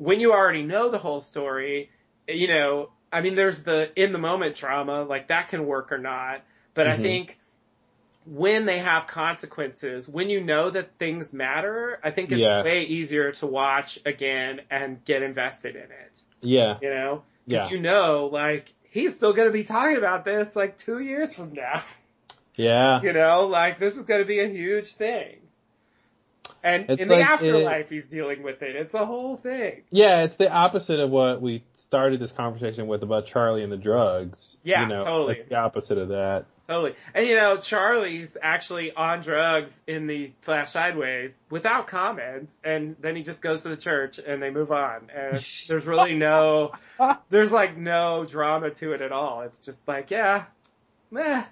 [0.00, 1.90] when you already know the whole story,
[2.26, 5.98] you know, I mean, there's the in the moment drama, like that can work or
[5.98, 6.42] not,
[6.72, 7.02] but I Mhm.
[7.02, 7.39] think
[8.26, 12.62] when they have consequences, when you know that things matter, I think it's Yeah.
[12.62, 16.78] way easier to watch again and get invested in it, Yeah.
[16.82, 17.22] you know?
[17.46, 17.60] Yeah.
[17.60, 21.54] Cause you know, like, he's still gonna be talking about this like two years from
[21.54, 21.82] now.
[22.56, 23.00] Yeah.
[23.02, 25.36] You know, like this is going to be a huge thing.
[26.62, 28.76] And It's in the like it- afterlife, he's dealing with it.
[28.76, 29.82] It's a whole thing.
[29.90, 33.78] Yeah, it's the opposite of what we started this conversation with about Charlie and the
[33.78, 34.58] drugs.
[34.62, 35.36] Yeah, you know, totally.
[35.38, 36.44] It's the opposite of that.
[36.70, 36.94] Totally.
[37.14, 43.16] And you know, Charlie's actually on drugs in the Flash Sideways without comments, and then
[43.16, 45.10] he just goes to the church and they move on.
[45.12, 45.34] And
[45.66, 46.70] there's really no,
[47.28, 49.40] there's like no drama to it at all.
[49.40, 50.44] It's just like, yeah,
[51.10, 51.42] meh.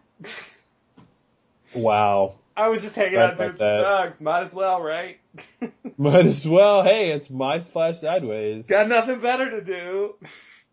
[1.74, 2.34] Wow.
[2.56, 4.20] I was just hanging out doing some drugs.
[4.20, 5.18] Might as well, right?
[5.98, 6.84] Might as well.
[6.84, 8.68] Hey, it's my splash sideways.
[8.68, 10.14] Got nothing better to do.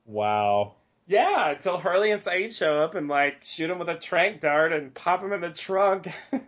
[0.05, 0.75] Wow.
[1.07, 4.73] Yeah, until Hurley and Sayid show up and like shoot him with a trank dart
[4.73, 6.07] and pop him in the trunk.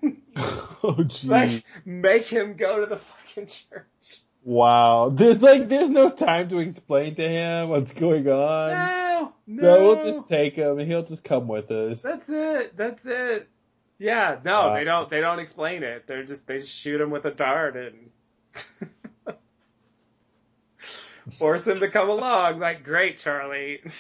[0.84, 1.28] Oh gee.
[1.28, 4.20] like make him go to the fucking church.
[4.44, 5.10] wow.
[5.10, 8.70] There's like there's no time to explain to him what's going on.
[8.70, 9.62] No, no.
[9.64, 12.04] So we'll just take him and he'll just come with us.
[12.04, 12.78] That's it.
[12.78, 13.50] That's it.
[13.98, 15.10] Yeah, no, they don't.
[15.10, 16.06] They don't explain it.
[16.06, 18.12] They're just they just shoot him with a dart and
[21.32, 22.60] force him to come along.
[22.60, 23.82] Like, great, Charlie.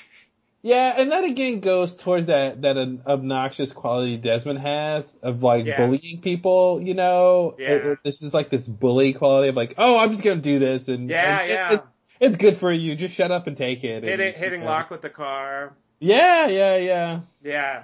[0.68, 5.66] Yeah, and that again goes towards that that an obnoxious quality Desmond has of like
[5.66, 5.78] Yeah.
[5.78, 6.82] bullying people.
[6.82, 7.70] You know, Yeah.
[7.70, 10.60] It- it- this is like this bully quality of like, oh, I'm just gonna do
[10.60, 11.74] this, and Yeah, and it- yeah.
[11.76, 12.96] it's, it's good for you.
[12.96, 14.04] Just shut up and take it.
[14.04, 15.74] and- Hitting, hitting Locke with the car.
[16.00, 17.20] Yeah, yeah, yeah.
[17.42, 17.84] Yeah.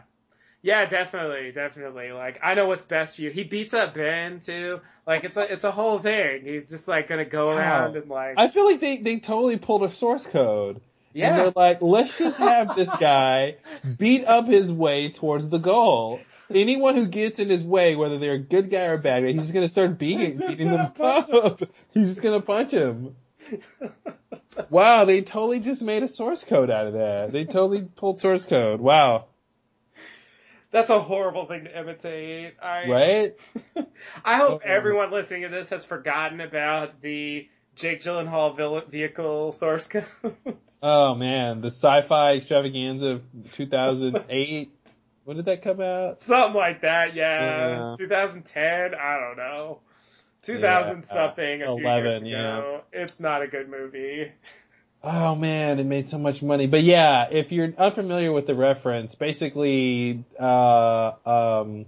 [0.62, 2.12] Yeah, definitely, definitely.
[2.14, 3.30] Like, I know what's best for you.
[3.32, 4.80] He beats up Ben too.
[5.06, 6.44] Like, it's a, it's a whole thing.
[6.46, 7.58] He's just like gonna go Wow.
[7.58, 10.82] around and like, I feel like they they totally pulled a source code.
[11.16, 13.57] And they're like, let's just have this guy
[13.97, 16.22] beat up his way towards the goal.
[16.49, 19.32] Anyone who gets in his way, whether they're a good guy or a bad guy,
[19.32, 21.59] he's just gonna start beating, beating them up.
[21.93, 23.16] He's just gonna punch him.
[24.70, 27.32] Wow, they totally just made a source code out of that.
[27.32, 28.80] They totally pulled source code.
[28.80, 29.26] Wow.
[30.70, 32.53] that's a horrible thing to imitate.
[32.61, 33.34] I, Right?
[34.24, 34.68] I hope Oh.
[34.70, 40.06] everyone listening to this has forgotten about the Jake Gyllenhaal vehicle source code.
[40.86, 43.22] Oh man, the sci-fi extravaganza of
[43.54, 44.70] 2008.
[45.24, 46.20] when did that come out?
[46.20, 47.94] Something like that, yeah.
[47.94, 47.96] Yeah.
[47.98, 49.80] 2010, I don't know.
[50.42, 52.82] 2000 Yeah, something a few 11, years ago.
[52.92, 54.34] It's not a good movie.
[55.06, 56.68] Oh man, it made so much money.
[56.68, 61.86] But yeah, if you're unfamiliar with the reference, basically, uh, um,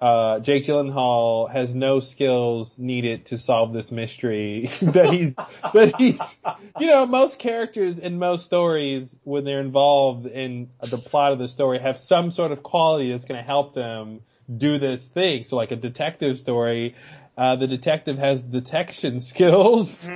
[0.00, 6.36] uh, Jake Gyllenhaal has no skills needed to solve this mystery that he's, that he's,
[6.78, 11.48] you know, most characters in most stories, when they're involved in the plot of the
[11.48, 14.20] story, have some sort of quality that's going to help them
[14.54, 15.44] do this thing.
[15.44, 16.96] So like a detective story,
[17.36, 20.08] uh, the detective has detection skills.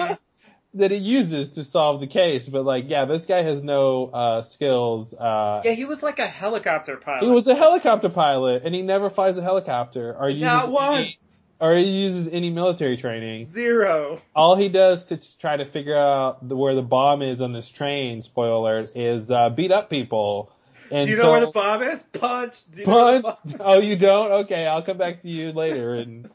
[0.74, 2.46] That he uses to solve the case.
[2.48, 5.14] But like, yeah, this guy has no uh skills.
[5.14, 7.24] Uh Yeah, he was like a helicopter pilot.
[7.24, 11.38] he was a helicopter pilot and he never flies a helicopter or Not any, once.
[11.58, 13.44] or he uses any military training.
[13.44, 14.20] Zero.
[14.36, 17.52] All he does to t- try to figure out the, where the bomb is on
[17.54, 20.52] this train, spoiler alert, is uh beat up people.
[20.90, 22.02] And Do you know where the bomb is?
[22.12, 22.58] Punch.
[22.70, 23.56] Do you know punch?
[23.60, 24.32] Oh, you don't?
[24.44, 25.94] Okay, I'll come back to you later.
[25.94, 26.30] And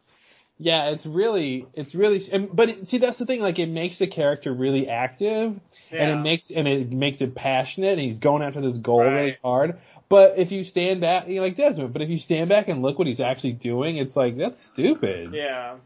[0.58, 3.42] yeah, it's really, it's really, and, but it, see, that's the thing.
[3.42, 5.60] Like, it makes the character really active,
[5.92, 7.94] and it makes and it makes it passionate.
[7.94, 9.80] And he's going after this goal really hard.
[10.10, 11.92] But if you stand back, you like Desmond.
[11.92, 15.34] But if you stand back and look what he's actually doing, it's like that's stupid.
[15.34, 15.78] Yeah.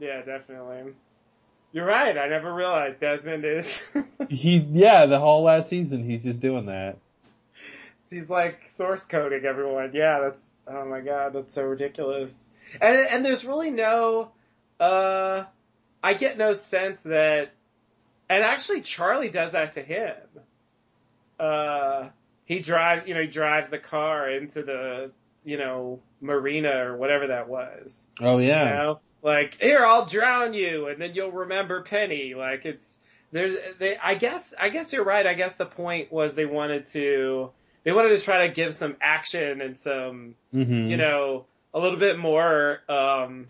[0.00, 0.94] Yeah, definitely.
[1.72, 2.16] You're right.
[2.18, 3.82] I never realized Desmond is.
[4.28, 6.98] He, yeah, the whole last season he's just doing that.
[8.10, 9.90] He's like source coding everyone.
[9.92, 12.48] Yeah, that's oh my god, that's so ridiculous.
[12.80, 14.32] And and there's really no
[14.78, 15.44] uh
[16.02, 17.52] I get no sense that
[18.28, 20.16] and actually Charlie does that to him.
[21.38, 22.08] Uh
[22.44, 25.10] he drives you know, he drives the car into the
[25.44, 28.08] you know, marina or whatever that was.
[28.20, 28.64] Oh yeah.
[28.64, 29.00] You know?
[29.22, 32.34] Like, here, I'll drown you and then you'll remember Penny.
[32.34, 32.98] Like it's
[33.32, 35.26] there's they I guess I guess you're right.
[35.26, 37.50] I guess the point was they wanted to
[37.84, 40.90] they wanted to try to give some action and some Mm-hmm.
[40.90, 41.44] you know
[41.74, 43.46] a little bit more um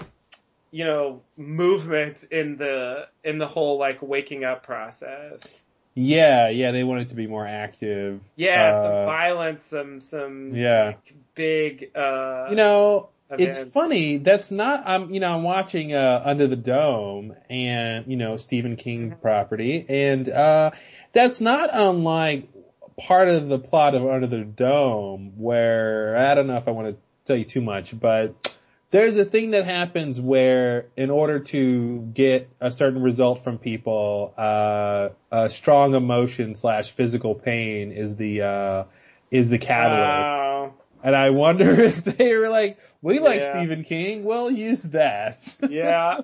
[0.70, 5.60] you know movement in the in the whole like waking up process.
[5.94, 8.20] Yeah, yeah, they want it to be more active.
[8.36, 10.94] Yeah, Uh, some violence, some some Yeah.
[11.34, 14.18] big uh You know, it's funny.
[14.18, 14.84] That's not.
[14.86, 15.12] I'm.
[15.12, 19.20] You know, I'm watching uh, Under the Dome, and you know Stephen King Mm-hmm.
[19.20, 20.70] property, and uh,
[21.12, 22.48] that's not unlike
[22.96, 26.88] part of the plot of Under the Dome, where I don't know if I want
[26.88, 26.96] to
[27.30, 28.56] tell you too much, but
[28.90, 34.34] there's a thing that happens where, in order to get a certain result from people,
[34.36, 38.84] uh, a strong emotion slash physical pain is the uh,
[39.30, 40.32] is the catalyst.
[40.32, 40.74] Wow.
[41.04, 43.60] And I wonder if they were like, we like Yeah.
[43.60, 45.56] Stephen King, we'll use that.
[45.70, 46.22] Yeah.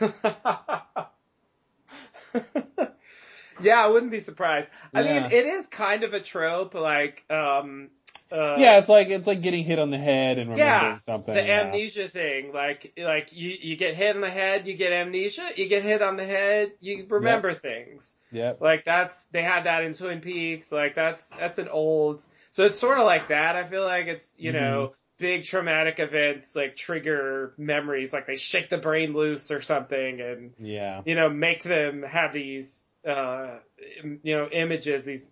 [3.60, 4.70] yeah, I wouldn't be surprised.
[4.94, 5.20] I Yeah.
[5.20, 7.90] mean, it is kind of a trope, like, um,
[8.32, 11.34] uh, yeah, it's like it's like getting hit on the head and remembering Yeah, something.
[11.34, 11.62] the yeah.
[11.62, 12.52] amnesia thing.
[12.52, 15.46] Like, like you, you get hit on the head, you get amnesia.
[15.56, 18.14] You get hit on the head, you remember things.
[18.32, 18.54] Yeah.
[18.60, 20.72] Like that's they had that in Twin Peaks.
[20.72, 22.22] Like that's that's an old.
[22.50, 23.54] So it's sort of like that.
[23.56, 28.12] I feel like it's you know big traumatic events like trigger memories.
[28.12, 31.02] Like they shake the brain loose or something, and Yeah.
[31.04, 33.58] you know make them have these uh
[34.02, 35.30] you know images, these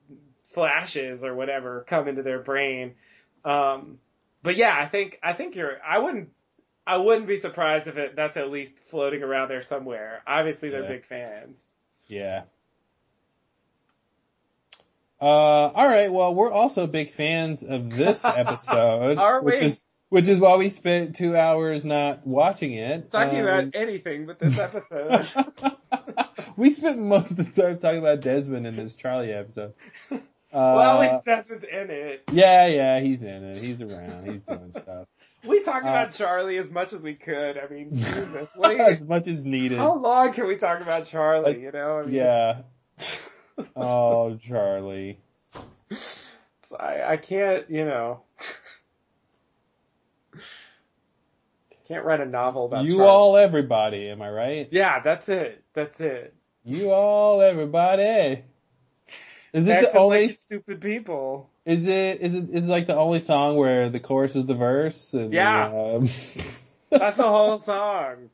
[0.54, 2.94] flashes or whatever come into their brain.
[3.44, 3.98] Um,
[4.42, 5.76] but yeah, I think I think you're.
[5.84, 6.30] I wouldn't.
[6.86, 10.22] I wouldn't be surprised if it that's at least floating around there somewhere.
[10.26, 10.88] Obviously, they're Yeah.
[10.88, 11.72] big fans.
[12.08, 12.42] Yeah.
[15.20, 16.12] Uh, all right.
[16.12, 20.68] Well, we're also big fans of this episode, Are which is which is why we
[20.68, 23.10] spent two hours not watching it.
[23.10, 25.26] talking Um, about anything but this episode.
[26.56, 29.72] we spent most of the time talking about Desmond in this Charlie episode.
[30.54, 32.22] Uh, well, at least Desmond's in it.
[32.32, 33.58] yeah, yeah, he's in it.
[33.58, 34.30] He's around.
[34.30, 35.08] He's doing stuff
[35.44, 37.58] We talked Uh, about Charlie as much as we could.
[37.58, 39.78] I mean, Jesus, what you, as much as needed.
[39.78, 41.60] how long can we talk about Charlie?
[41.60, 42.62] You know, I mean, yeah.
[43.76, 45.18] Oh, Charlie.
[45.90, 46.30] it's-
[46.78, 48.22] I, I can't, you know,
[51.86, 53.06] can't write a novel about You Charlie.
[53.10, 54.08] all, everybody.
[54.08, 54.68] Am I right?
[54.70, 55.62] Yeah, that's it.
[55.74, 56.34] That's it.
[56.64, 58.42] You all, everybody.
[59.54, 60.26] Is it the only?
[60.26, 61.48] like stupid people.
[61.64, 62.20] Is it?
[62.20, 62.50] Is it?
[62.50, 65.14] Is it like the only song where the chorus is the verse?
[65.14, 65.68] And Yeah.
[65.68, 66.00] The, um,
[66.90, 68.30] That's the whole song.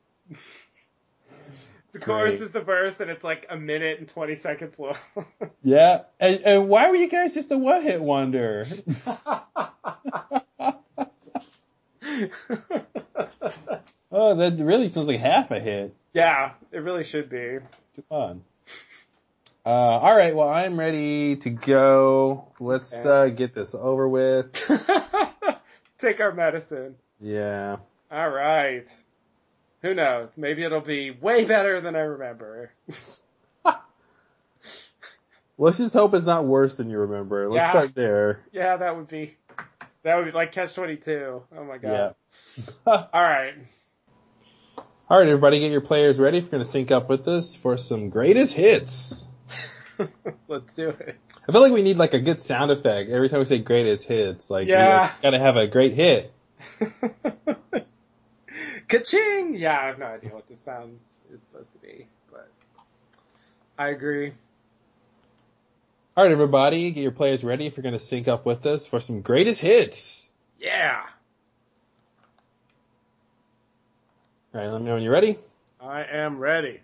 [1.92, 2.42] The chorus Great.
[2.42, 4.94] is the verse, and it's like a minute and twenty seconds long.
[5.62, 6.02] yeah.
[6.18, 8.64] And, and why were you guys just a one-hit wonder?
[14.10, 15.94] oh, that really sounds like half a hit.
[16.14, 17.58] yeah, it really should be.
[17.96, 18.42] Come on.
[19.64, 20.34] Uh, all right.
[20.34, 22.48] Well, I'm ready to go.
[22.58, 24.52] Let's uh, get this over with.
[25.98, 26.96] Take our medicine.
[27.20, 27.76] Yeah.
[28.10, 28.88] All right.
[29.82, 30.36] Who knows?
[30.38, 32.70] Maybe it'll be way better than I remember.
[35.58, 37.46] Let's just hope it's not worse than you remember.
[37.50, 37.70] Let's Yeah.
[37.70, 38.40] start there.
[38.52, 39.36] Yeah, that would be.
[40.02, 41.42] That would be like Catch Twenty Two.
[41.54, 42.14] Oh my god.
[42.46, 42.62] Yeah.
[42.86, 43.52] All right.
[45.10, 46.38] All right, everybody, get your players ready.
[46.38, 49.26] If you're going to sync up with us for some greatest hits.
[50.48, 51.16] Let's do it.
[51.48, 54.04] I feel like we need like a good sound effect every time we say greatest
[54.06, 54.50] hits.
[54.50, 55.10] Like, Yeah.
[55.22, 56.32] got to have a great hit.
[58.88, 59.54] Ka-ching!
[59.54, 60.98] Yeah, I have no idea what the sound
[61.32, 62.48] is supposed to be, but
[63.78, 64.32] I agree.
[66.16, 68.84] All right, everybody, get your players ready if you're going to sync up with us
[68.86, 70.28] for some greatest hits.
[70.58, 71.00] Yeah,
[74.52, 75.38] All right, let me know when you're ready.
[75.80, 76.80] I am ready.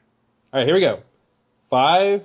[0.53, 1.01] All right, here we go.
[1.69, 2.25] Five,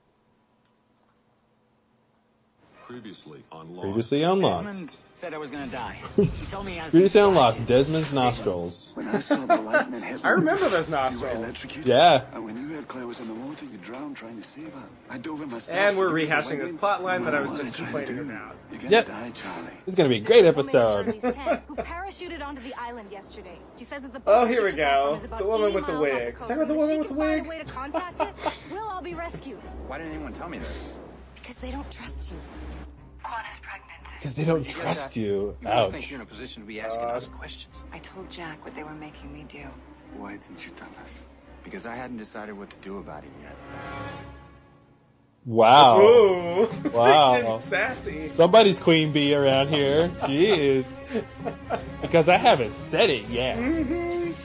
[2.91, 3.83] Previously on Lost.
[3.83, 5.97] Previously on Desmond said I was gonna die.
[6.17, 7.39] He told me I was Previously on die.
[7.39, 7.65] Lost.
[7.65, 8.91] Desmond's nostrils.
[8.95, 11.85] When I saw the lightning hit I remember those you were nostrils.
[11.85, 12.25] Yeah.
[12.33, 14.83] And when you heard Claire was in the water, you drowned trying to save her.
[15.09, 15.77] I dove in myself.
[15.77, 16.77] And we're rehashing this in.
[16.77, 18.55] plot line that I was just am trying to complaining about.
[18.71, 19.07] You're gonna Yep.
[19.07, 19.69] die, Charlie.
[19.85, 21.05] This is going to be a great episode.
[21.67, 23.57] Who parachuted onto the island yesterday.
[23.77, 25.11] She says that the Oh, here we she took off go.
[25.11, 26.35] on is about The woman with the wig.
[26.35, 27.47] coast, Sarah, the woman with the wig.
[27.47, 29.59] way to contact it, we'll all be rescued.
[29.87, 30.95] Why didn't anyone tell me this?
[31.35, 32.37] Because they don't trust you.
[34.17, 35.19] Because they don't You trust that?
[35.19, 35.27] you.
[35.61, 36.11] You really think Ouch.
[36.11, 37.75] you're in a position to be asking Uh, us questions?
[37.91, 39.63] I told Jack what they were making me do.
[40.17, 41.25] Why didn't you tell us?
[41.63, 43.55] Because I hadn't decided what to do about it yet.
[45.45, 46.01] Wow.
[46.01, 46.69] Ooh.
[46.93, 47.57] Wow.
[47.63, 48.31] Sassy.
[48.31, 50.07] Somebody's queen bee around here.
[50.21, 50.85] Jeez.
[52.01, 53.57] Because I haven't said it yet.
[53.57, 54.35] Mhm.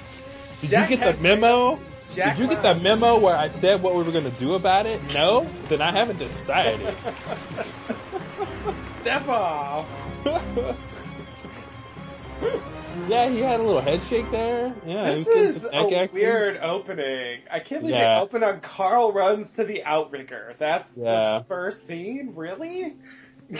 [0.62, 1.78] Did Jack you get the memo?
[2.14, 4.86] Jack Did you get the memo where I said what we were gonna do about
[4.86, 5.02] it?
[5.12, 5.46] No?
[5.68, 6.94] Then I haven't decided.
[9.06, 9.86] Step off.
[13.08, 14.74] yeah, he had a little head shake there.
[14.84, 16.08] Yeah, This is a action.
[16.12, 17.42] weird opening.
[17.48, 18.16] I can't believe Yeah.
[18.16, 20.56] they open on Karl runs to the outrigger.
[20.58, 21.38] That's Yeah.
[21.38, 22.32] the first scene?
[22.34, 22.96] Really?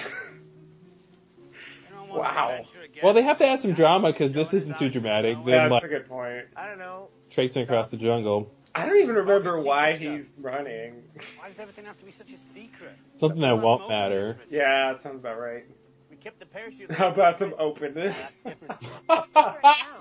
[2.08, 2.64] Wow.
[3.02, 5.36] Well, they have to add some drama because this isn't too dramatic.
[5.44, 6.46] Then That's like a good point.
[6.56, 7.08] I don't know.
[7.30, 8.50] traipsing across the jungle.
[8.76, 11.02] I don't even remember why he's running.
[11.38, 12.94] Why does everything have to be such a secret?
[13.14, 14.36] Something that won't matter.
[14.50, 15.64] Yeah, that sounds about right.
[16.10, 16.92] We kept the parachute.
[16.92, 18.38] How about some openness?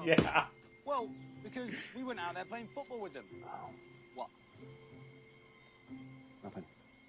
[0.04, 0.46] yeah.
[0.84, 1.10] Well,
[1.42, 3.24] because we went out there playing football with them.
[4.14, 4.28] What?
[6.44, 6.66] Nothing.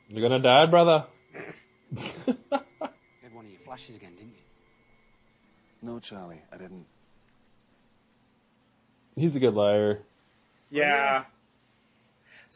[0.08, 1.04] You're gonna die, brother.
[1.34, 4.42] You had one of your flashes again, didn't you?
[5.82, 6.86] No, Charlie, I didn't.
[9.16, 9.98] He's a good liar.
[10.00, 10.04] Oh,
[10.70, 11.24] yeah.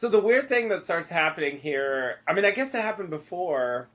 [0.00, 3.86] So the weird thing that starts happening here, I mean, I guess it happened before,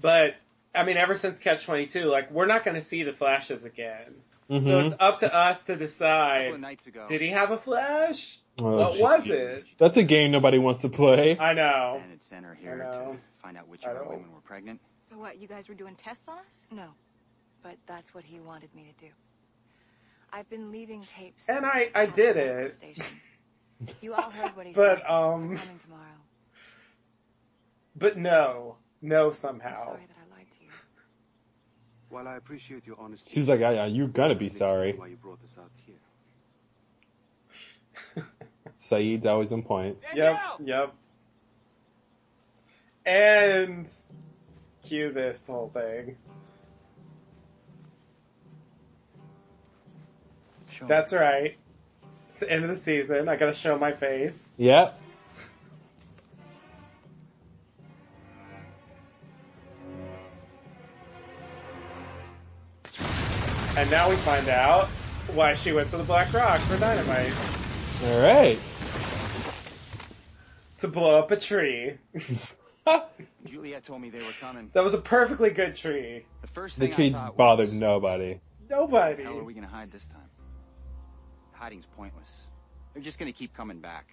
[0.00, 0.34] but
[0.74, 4.16] I mean, ever since Catch 22, like, we're not going to see the flashes again.
[4.48, 4.86] So Mhm.
[4.86, 7.04] it's up to us to A decide, nights ago.
[7.06, 8.40] did he have a flash?
[8.58, 9.62] Oh, what was it?
[9.78, 11.38] That's a game nobody wants to play.
[11.38, 12.00] I know.
[12.02, 14.80] And it sent her here to find out which I of our women were pregnant.
[15.02, 16.66] So what, you guys were doing tests on us?
[16.72, 16.88] No.
[17.62, 19.12] But that's what he wanted me to do.
[20.32, 21.44] I've been leaving tapes.
[21.48, 23.12] And I, I did the local it.
[23.84, 23.96] Station.
[24.02, 25.06] You all heard what he But, said.
[25.10, 26.02] um, I'm coming tomorrow.
[27.96, 28.76] But no.
[29.02, 29.76] No I'm somehow.
[29.76, 30.70] sorry that I lied to you.
[32.08, 34.92] While I appreciate your honesty, She's like, yeah, you gotta be sorry.
[34.94, 35.70] Why you brought us out
[38.14, 38.24] here?
[38.80, 39.98] Sayid's always on point.
[40.14, 40.94] Yep, yep.
[43.04, 43.88] And
[44.84, 46.16] cue this whole thing.
[50.72, 50.88] Sure.
[50.88, 51.56] That's right.
[52.36, 53.30] It's the end of the season.
[53.30, 54.52] I gotta show my face.
[54.58, 55.00] Yep.
[63.78, 64.88] And now we find out
[65.32, 67.32] why she went to the Black Rock for dynamite.
[68.04, 68.58] All right.
[70.80, 71.94] To blow up a tree.
[73.46, 74.68] Juliet told me they were coming.
[74.74, 76.26] That was a perfectly good tree.
[76.42, 78.40] The first the tree bothered was, nobody.
[78.68, 79.24] Nobody.
[79.24, 80.20] How are we gonna hide this time?
[81.56, 82.46] Hiding's pointless.
[82.94, 84.06] They're just gonna keep coming back.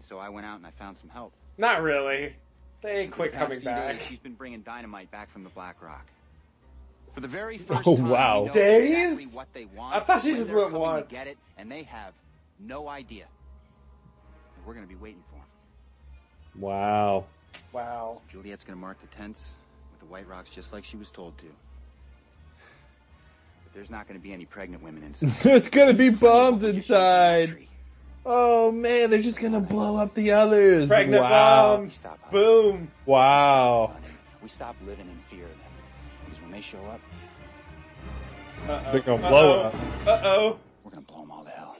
[0.00, 1.32] So I went out and I found some help.
[1.58, 2.34] Not really.
[2.82, 3.98] They ain't For quit the coming few back.
[3.98, 6.06] Days, she's been bringing dynamite back from the Black Rock.
[7.14, 8.40] For the very first Oh, time, wow.
[8.42, 8.90] we know Days?
[9.12, 9.96] exactly what they want.
[9.96, 11.06] I thought she when just they're went coming once.
[11.10, 12.12] Get it, and they have
[12.60, 13.24] no idea.
[14.56, 16.62] And we're gonna be waiting for them.
[16.62, 17.24] Wow.
[17.72, 18.20] Wow.
[18.30, 19.50] Juliet's gonna mark the tents
[19.92, 21.46] with the white rocks just like she was told to.
[23.76, 25.28] But there's not gonna be any pregnant women inside.
[25.42, 27.68] There's gonna be bombs We'll just shoot from that inside.
[28.24, 30.88] Oh man, they're just gonna blow up the others.
[30.88, 31.76] Pregnant wow.
[31.76, 31.92] bombs.
[31.92, 32.30] Stop.
[32.32, 32.90] Boom.
[33.04, 33.94] Wow.
[34.42, 35.60] We stop living in fear of them.
[36.24, 37.00] Because when they show up,
[38.66, 38.92] Uh-oh.
[38.92, 39.66] They're gonna blow Uh-oh.
[39.66, 39.74] up.
[40.24, 40.58] Uh-oh.
[40.82, 41.76] we're gonna blow them all to hell.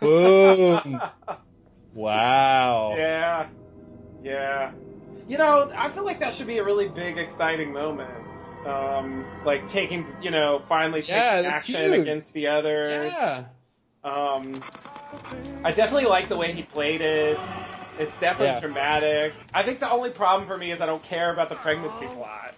[0.00, 1.02] Boom.
[1.92, 2.94] wow.
[2.96, 3.48] Yeah.
[4.24, 4.70] Yeah.
[5.28, 8.08] You know, I feel like that should be a really big, exciting moment.
[8.66, 12.00] Um, like taking, you know, finally taking Yeah, action huge.
[12.00, 13.12] against the others.
[13.12, 13.44] Yeah.
[14.04, 14.62] Um,
[15.64, 17.38] I definitely like the way he played it.
[17.98, 18.60] It's definitely Yeah.
[18.60, 19.34] dramatic.
[19.54, 22.54] I think the only problem for me is I don't care about the pregnancy plot.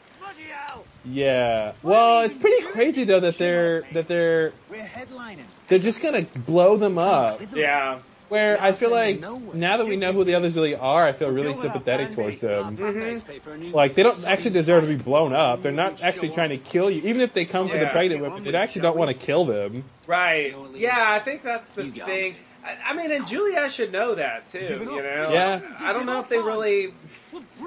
[1.05, 1.75] Yeah.
[1.83, 5.47] Well, it's pretty crazy though that they're that they're We're headlining.
[5.69, 7.43] they're just gonna blow them up.
[7.55, 8.01] Yeah.
[8.29, 11.29] Where I feel like now that we know who the others really are, I feel
[11.29, 12.77] really sympathetic towards them.
[12.77, 13.73] Mm-hmm.
[13.73, 15.63] Like they don't actually deserve to be blown up.
[15.63, 17.03] They're not actually trying to kill you.
[17.03, 19.85] Even if they come for the pregnant women, they actually don't want to kill them.
[20.07, 20.55] Right.
[20.75, 22.37] Yeah, I think that's the thing.
[22.65, 24.59] I, I mean, and Julia should know that too.
[24.59, 25.31] You know.
[25.31, 25.61] Yeah.
[25.81, 26.95] I don't know if they really.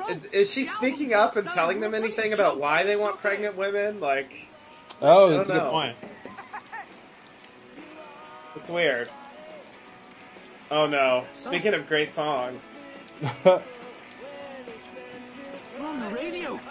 [0.10, 4.00] Is, is she speaking up and telling them anything about why they want pregnant women?
[4.00, 4.48] Like,
[5.02, 5.72] Oh, that's a good know.
[5.72, 5.96] point.
[8.56, 9.10] it's weird.
[10.70, 11.26] Oh no.
[11.34, 12.80] Speaking of great songs.
[13.44, 13.62] We're
[15.82, 16.60] on the radio.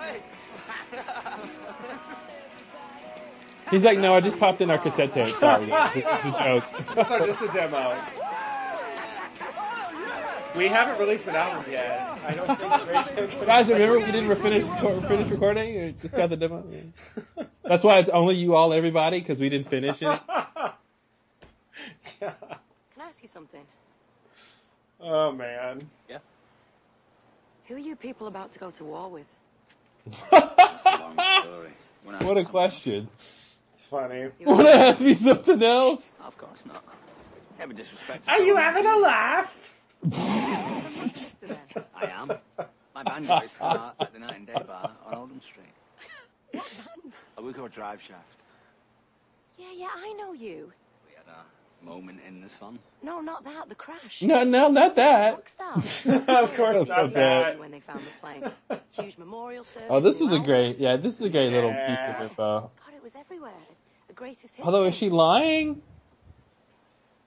[3.70, 5.26] He's like, no, I just popped in our cassette tape.
[5.26, 5.94] Sorry, guys.
[5.94, 6.64] this is a joke.
[7.08, 7.98] So this is a demo.
[10.54, 12.18] We haven't released an album yet.
[12.24, 15.74] I don't think radio Guys, remember we didn't finish finish recording?
[15.74, 16.64] We just got the demo.
[16.70, 17.44] Yeah.
[17.62, 20.06] That's why it's only you all, everybody, because we didn't finish it.
[20.06, 20.18] yeah.
[22.20, 22.30] Can
[23.00, 23.60] I ask you something?
[25.00, 25.88] Oh man.
[26.08, 26.18] Yeah.
[27.68, 29.26] Who are you people about to go to war with?
[30.06, 31.70] It's a long story.
[32.04, 33.08] What a something question.
[33.72, 34.20] It's funny.
[34.40, 36.18] You Want to ask me something else?
[36.18, 36.18] else.
[36.26, 36.82] Of course not.
[37.58, 38.28] Never disrespect.
[38.28, 39.72] Are you having a laugh?
[41.94, 42.32] I am.
[42.94, 45.66] My band guys start at the Night and Day Bar on Oldham Street.
[46.52, 47.12] what band?
[47.36, 48.22] A Wico drive shaft.
[49.58, 50.72] Yeah, yeah, I know you.
[51.06, 51.44] We had a
[51.82, 52.78] moment in the sun.
[53.02, 53.68] No, not that.
[53.68, 54.22] The crash.
[54.22, 55.34] No, no, not that.
[56.28, 57.58] Of course not that.
[57.58, 58.80] When they found the plane.
[58.92, 59.88] Huge memorial service.
[59.90, 62.70] Oh, this is a great, yeah, this is a great little piece of info.
[62.84, 63.52] God, it was everywhere.
[64.08, 64.64] The greatest hit.
[64.66, 65.82] Although, is she lying?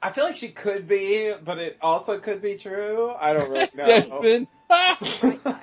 [0.02, 3.12] I feel like she could be, but it also could be true.
[3.20, 3.86] I don't really know.
[3.86, 4.48] Desmond.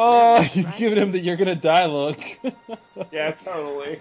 [0.00, 2.20] Oh, he's giving him the "you're gonna die" look.
[3.10, 4.00] yeah, totally.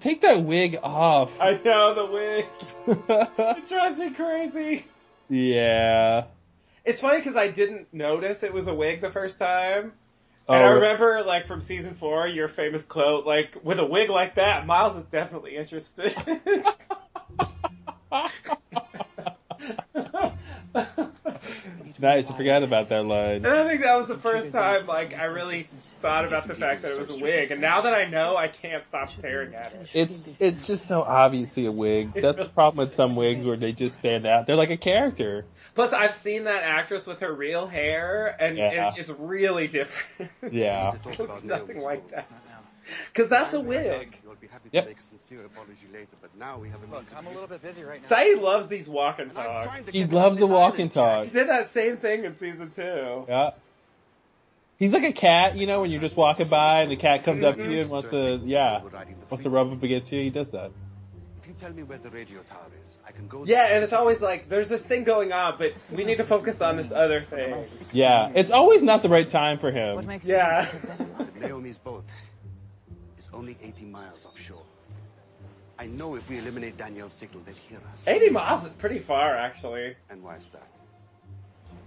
[0.00, 1.40] Take that wig off.
[1.40, 2.46] I know the wig.
[3.58, 4.84] It drives me crazy.
[5.28, 6.24] yeah.
[6.84, 9.92] It's funny because I didn't notice it was a wig the first time.
[10.48, 14.08] Oh, And I remember, like, from season four, your famous quote, like, with a wig
[14.10, 16.14] like that, Miles is definitely interested.
[22.00, 22.30] nice.
[22.30, 23.36] I forgot about that line.
[23.36, 26.82] And I think that was the first time, like, I really thought about the fact
[26.82, 27.50] that it was a wig.
[27.50, 29.90] And now that I know, I can't stop staring at it.
[29.94, 32.12] It's it's just so obviously a wig.
[32.14, 34.46] That's the problem with some wigs where they just stand out.
[34.46, 35.44] They're like a character.
[35.74, 38.92] Plus, I've seen that actress with her real hair, and Yeah.
[38.94, 40.30] it, it's really different.
[40.52, 40.92] Yeah.
[41.18, 42.26] Looks nothing like that.
[43.06, 44.16] Because that's a wig.
[44.40, 44.84] You'll be happy Yep.
[44.84, 47.04] to make a sincere apology later, but now we have a Look.
[47.14, 48.08] I'm a little bit busy right now.
[48.08, 49.88] Sayid loves these walk and talks.
[49.88, 51.26] He loves the walk and talk.
[51.26, 53.26] He did that same thing in season two.
[53.28, 53.50] Yeah.
[54.78, 57.42] He's like a cat, you know, when you're just walking by and the cat comes
[57.42, 57.92] up to you and mm-hmm.
[57.92, 58.80] wants to, yeah,
[59.28, 60.22] wants to rub up against you.
[60.22, 60.70] He does that.
[61.42, 63.44] If you tell me where the radio tower is, I can go.
[63.44, 66.62] Yeah, and it's always like, there's this thing going on, but we need to focus
[66.62, 67.62] on this other thing.
[67.92, 70.00] Yeah, it's always not the right time for him.
[70.24, 70.62] Yeah.
[70.62, 72.04] you think you're better But Naomi's boat
[73.20, 74.62] is only 80 miles offshore.
[75.78, 78.08] I know if we eliminate Danielle's signal, they'll hear us.
[78.08, 79.94] 80 miles is pretty far, actually.
[80.08, 80.66] And why is that?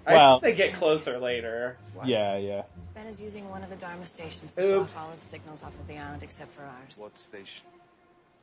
[0.05, 1.77] I Well- think they get closer later.
[2.05, 2.63] Yeah, yeah.
[2.93, 5.73] Ben is using one of the Dharma stations to block all of the signals off
[5.79, 6.97] of the island except for ours.
[6.99, 7.65] What station?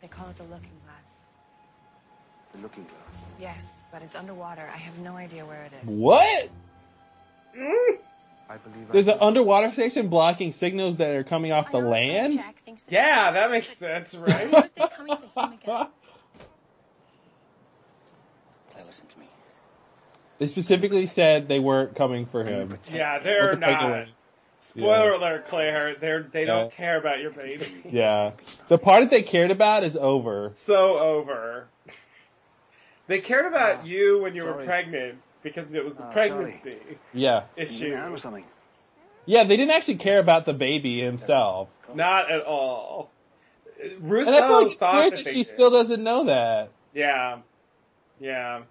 [0.00, 1.22] They call it the Looking Glass.
[2.52, 3.24] The looking glass.
[3.38, 4.68] Yes, but it's underwater.
[4.74, 5.94] I have no idea where it is.
[5.94, 6.48] What?
[7.56, 7.98] Mm.
[8.50, 12.34] I believe There's I an underwater station blocking signals that are coming off the land?
[12.34, 12.56] Jack
[12.88, 14.50] Yeah, that makes sense, right?
[14.50, 15.86] Why are they coming to him again?
[18.72, 19.26] Claire, listen to me.
[20.38, 22.76] They specifically said they weren't coming for him.
[22.92, 23.84] yeah, they're not.
[23.84, 24.08] away.
[24.58, 25.16] Spoiler Yeah.
[25.16, 25.94] alert, Claire.
[26.00, 27.64] They're they don't care about your baby.
[27.88, 28.32] Yeah.
[28.68, 30.50] The part that they cared about is over.
[30.52, 31.68] so over.
[33.10, 36.76] They cared about Ah, you when you were pregnant because it was the Ah, pregnancy
[37.12, 37.42] Yeah.
[37.56, 37.92] issue.
[37.92, 38.44] or something.
[39.26, 41.70] Yeah, they didn't actually care about the baby himself.
[41.92, 43.10] Not at all.
[43.82, 45.46] And Rousseau I feel like it's thought weird that that she did.
[45.46, 46.70] still doesn't know that.
[46.94, 47.38] Yeah.
[48.20, 48.62] Yeah.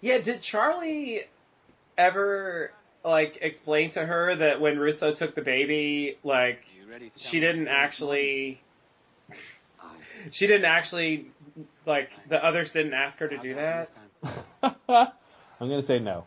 [0.00, 1.20] Yeah, did Charlie
[1.98, 2.72] ever
[3.04, 7.40] like explain to her that when Rousseau took the baby, like You ready to she
[7.40, 8.58] didn't actually on?
[10.30, 11.26] she didn't actually
[11.86, 13.90] like the others didn't ask her to do that?
[15.60, 16.24] I'm gonna say no.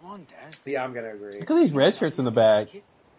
[0.00, 0.56] Come on, Dad.
[0.64, 1.40] Yeah, I'm gonna agree.
[1.40, 2.68] Look at these red shirts in the back.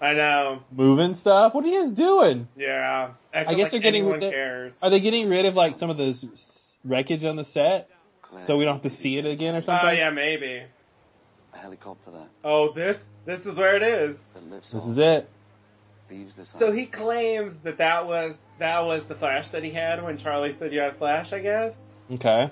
[0.02, 0.64] I know.
[0.72, 1.54] Moving stuff.
[1.54, 2.48] What are you guys doing?
[2.56, 3.12] Yeah.
[3.34, 4.80] I, feel guess like they're getting anyone rid- cares.
[4.82, 7.90] Are they getting rid of like some of the s- wreckage on the set
[8.44, 9.90] so we don't have to see it again or something?
[9.90, 10.64] Oh yeah, maybe.
[11.54, 14.38] A helicopter that, Oh, this this is where it is.
[14.72, 15.30] This is it.
[16.10, 20.04] Leaves this So he claims that that was that was the flash that he had
[20.04, 21.88] when Charlie said you had flash, I guess.
[22.12, 22.52] Okay.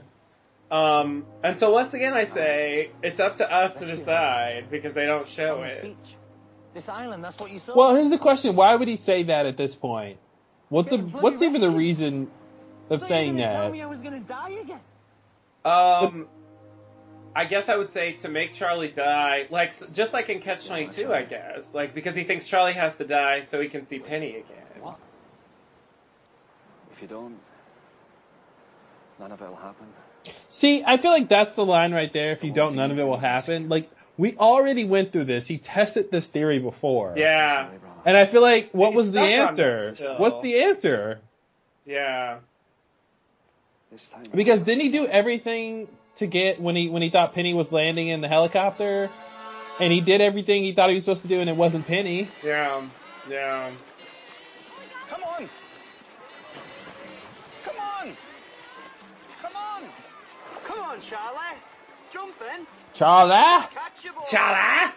[0.70, 5.06] Um, and so once again, I say it's up to us to decide because they
[5.06, 5.96] don't show it.
[6.74, 7.76] This island, that's what you saw.
[7.76, 10.20] Well, here's the question: Why would he say that at this point?
[10.70, 12.30] What's the Yeah, bloody what's even the reason
[12.90, 13.72] of So saying you're Tell that?
[13.72, 14.80] me I was gonna die again.
[15.64, 16.28] Um,
[17.38, 20.88] I guess I would say to make Charlie die, like just like in Catch Twenty
[20.88, 24.00] Two, I guess, like because he thinks Charlie has to die so he can see
[24.00, 24.82] Penny again.
[24.82, 24.98] What?
[26.94, 27.38] If you don't,
[29.20, 29.86] none of it will happen.
[30.50, 32.32] See, I feel like that's the line right there.
[32.32, 33.70] If you don't, none of it will happen.
[33.70, 35.46] Like we already went through this.
[35.46, 37.14] He tested this theory before.
[37.18, 37.70] Yeah,
[38.04, 39.96] And I feel like what He's was the answer?
[40.18, 41.20] What's the answer?
[41.86, 42.40] yeah.
[43.92, 47.54] This time, Because didn't he do everything to get when he when he thought Penny
[47.54, 49.10] was landing in the helicopter?
[49.80, 52.28] And he did everything he thought he was supposed to do and it wasn't Penny.
[52.44, 52.82] Yeah,
[53.30, 53.70] yeah.
[55.08, 55.50] Come on!
[57.64, 58.18] Come on!
[59.42, 59.84] Come on!
[60.66, 61.58] Come on, Charlie!
[62.12, 62.66] Jump in!
[62.94, 63.68] Charlie!
[63.74, 64.22] Catch your boy!
[64.28, 64.94] Charlie!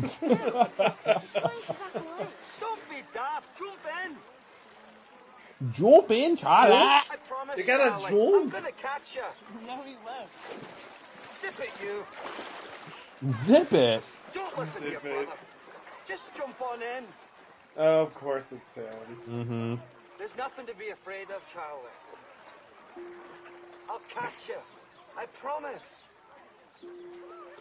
[2.60, 3.58] Don't be daft!
[3.58, 4.16] Jump in!
[5.72, 6.74] Jump in, Charlie!
[6.74, 8.44] I promise, You gotta Charlie, jump.
[8.54, 9.22] I'm gonna catch you!
[9.66, 10.28] No, he won't.
[11.40, 12.04] Zip it, you!
[13.46, 14.02] Zip it.
[14.34, 15.26] Don't listen to your Zip it.
[15.26, 15.38] brother.
[16.06, 17.04] Just jump on in.
[17.78, 18.84] oh, of course it's him.
[19.30, 19.74] Mm-hmm.
[20.18, 23.06] There's nothing to be afraid of, Charlie.
[23.88, 24.56] I'll catch you.
[25.18, 26.04] I promise.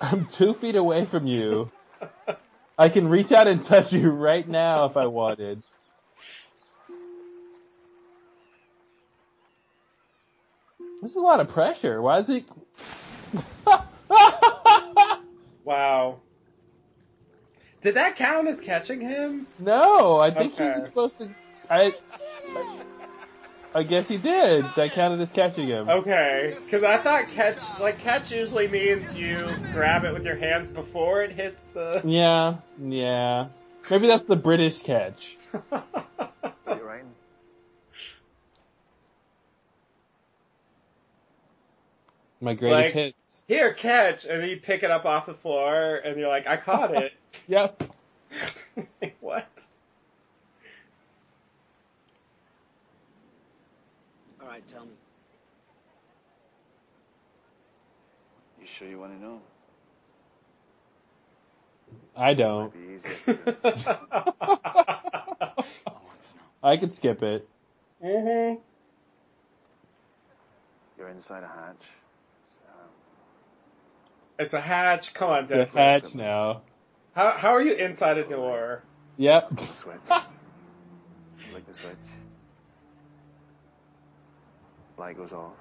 [0.02, 1.72] I'm two feet away from you.
[2.78, 5.64] I can reach out and touch you right now if I wanted.
[11.06, 12.02] This is a lot of pressure.
[12.02, 12.46] Why is it?
[15.64, 16.22] Wow.
[17.84, 19.46] Did that count as catching him?
[19.60, 20.74] no, I think Okay.
[20.76, 21.30] was supposed to.
[21.70, 21.94] I.
[23.76, 24.66] I guess he did.
[24.76, 25.90] That counted as catching him.
[25.90, 30.70] Okay, because I thought catch, like catch usually means you grab it with your hands
[30.70, 32.02] before it hits the.
[32.04, 33.48] Yeah, yeah.
[33.92, 35.38] Maybe that's the British catch.
[42.46, 43.42] My greatest Like- hits.
[43.48, 46.58] Here, catch, and then you pick it up off the floor, and you're like, I
[46.58, 47.12] caught it.
[47.48, 47.84] Yep.
[49.02, 49.48] Like, what?
[54.42, 54.92] All right, tell me.
[58.62, 59.42] You sure you want to know?
[62.16, 62.74] I don't.
[62.76, 63.52] Might be easier to
[65.66, 65.88] just-
[66.64, 67.48] I could skip it.
[68.04, 68.62] Mm hmm
[70.98, 71.86] You're inside a hatch.
[74.38, 75.14] It's a hatch.
[75.14, 76.04] Come on, The Desmond.
[76.04, 76.62] hatch now.
[77.14, 78.84] How how are you inside a door?
[79.18, 79.50] Yep.
[79.56, 79.96] the switch.
[81.38, 81.96] Flick the switch.
[84.98, 85.54] Light goes off.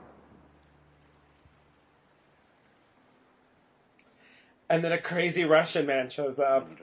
[4.68, 6.68] And then a crazy Russian man shows up.
[6.68, 6.78] And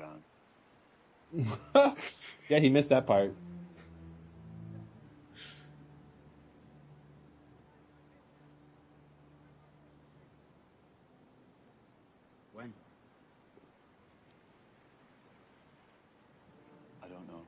[1.35, 1.43] you
[1.73, 1.95] drown.
[2.49, 3.34] yeah, he missed that part.
[12.61, 12.73] When?
[17.03, 17.41] I don't know.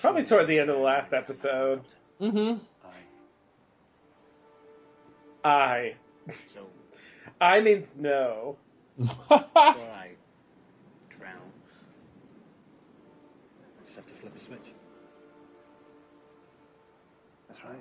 [0.00, 1.82] Probably toward the end of the last episode.
[2.18, 2.58] Mm-hmm.
[5.44, 5.48] I.
[5.48, 5.94] I.
[6.46, 6.66] So.
[7.40, 8.56] I means no.
[9.30, 10.12] I
[11.10, 11.52] drown,
[13.78, 14.58] I just have to flip a switch.
[17.46, 17.78] That's right.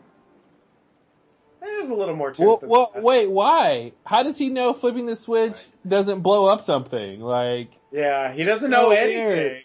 [1.62, 2.62] There's a little more to well, it.
[2.62, 3.04] than well, that.
[3.04, 3.92] wait, why?
[4.06, 5.58] How does he know flipping the switch
[5.88, 7.20] doesn't blow up something?
[7.22, 9.38] Like, Yeah, he doesn't So know weird.
[9.40, 9.64] anything.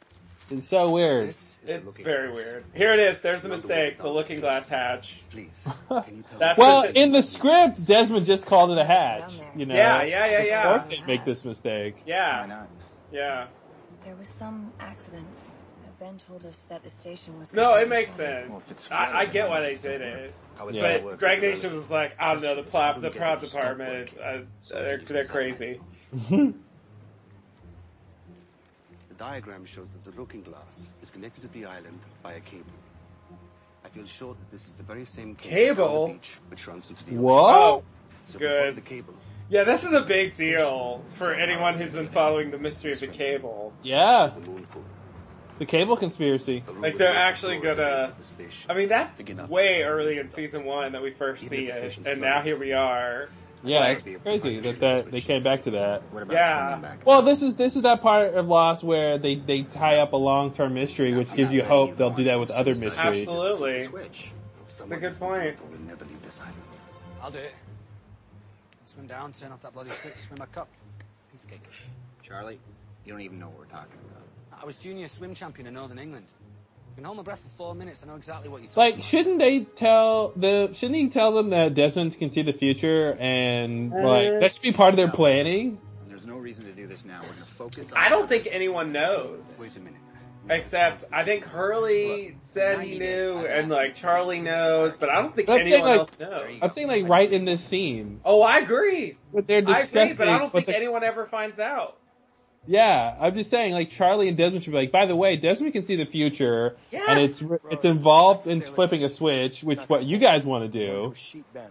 [0.50, 1.28] it's so weird.
[1.28, 2.44] This It's very glass.
[2.44, 2.64] weird.
[2.74, 3.20] Here it is.
[3.20, 3.98] There's a mistake.
[3.98, 5.22] The looking glass hatch.
[5.30, 9.32] Please, can you tell Well, in the script, Desmond just called it a hatch.
[9.56, 9.74] You know.
[9.74, 10.38] Yeah, yeah, yeah, yeah.
[10.40, 10.62] Of yeah.
[10.78, 11.96] course they make this mistake.
[11.98, 12.68] Why Yeah, not?
[13.12, 13.46] yeah.
[14.04, 15.26] There was some accident.
[16.02, 17.52] Ben told us that the station was.
[17.52, 18.50] No, it makes sense.
[18.50, 18.60] Well,
[18.90, 20.34] I, I get why they did it.
[20.58, 20.58] Yeah.
[20.58, 21.42] But is Greg irrelevant.
[21.42, 24.38] Nation was like, I don't know, the Question plot, the prop the stop department, uh,
[24.58, 25.80] So they're, they're crazy.
[29.08, 32.64] The diagram shows that the looking glass is connected to the island by a cable.
[33.84, 36.02] I feel sure that this is the very same cable, Cable?
[36.02, 37.22] on the beach which runs into the ocean.
[37.22, 37.54] What?
[37.54, 37.84] Oh,
[38.26, 38.74] So good.
[38.74, 39.14] the cable.
[39.48, 43.06] yeah, this is a big deal for anyone who's been following the mystery of the
[43.06, 43.72] cable.
[43.84, 44.38] Yeah, There's
[45.66, 45.94] the moon pool.
[45.94, 46.64] the cable conspiracy.
[46.80, 48.70] Like, they're actually open door at the gonna- base of the station.
[48.70, 52.42] I mean, that's way early in season one that we first see it, and now
[52.42, 53.28] here we are.
[53.64, 56.02] Yeah, Like- it's crazy that, that they came back to that.
[56.30, 56.96] Yeah.
[57.04, 60.16] Well, this is this is that part of Lost where they they tie up a
[60.16, 62.98] long term mystery, which gives you hope they'll do that with other mysteries.
[62.98, 63.84] Absolutely.
[63.84, 64.30] Switch.
[64.80, 65.42] a good point.
[65.42, 66.56] do it or we'll never leave this island.
[67.22, 67.54] I'll do it.
[68.86, 70.68] Swim down, turn off that bloody switch, swim back up.
[71.30, 71.60] Piece of cake.
[72.22, 72.58] Charlie,
[73.04, 74.21] you don't even know what we're talking about.
[74.62, 76.26] I was junior swim champion in Northern England.
[76.92, 78.02] I can hold my breath for four minutes.
[78.04, 79.04] I know exactly what you're talking Like, about.
[79.04, 80.70] shouldn't they tell the?
[80.74, 84.62] Shouldn't he tell them that Desmond can see the future and like uh, that should
[84.62, 85.78] be part of their planning?
[86.06, 87.18] There's no reason to do this now.
[87.22, 87.98] We're gonna focus on.
[87.98, 89.58] I don't think anyone knows.
[89.60, 89.98] Wait a minute.
[90.50, 95.48] Except, I think Hurley said he knew, and like Charlie knows, but I don't think
[95.48, 96.58] I'm saying, anyone like- else knows.
[96.62, 99.16] I'm saying like right in this scene, Oh, I agree.
[99.30, 100.02] what they're I discussing.
[100.02, 101.96] agree, but I don't what think the- anyone ever finds out.
[102.66, 104.92] Yeah, I'm just saying like Charlie and Desmond should be like.
[104.92, 107.04] By the way, Desmond can see the future, Yes.
[107.08, 111.12] and it's it's involved in flipping a switch, which what you guys want to do.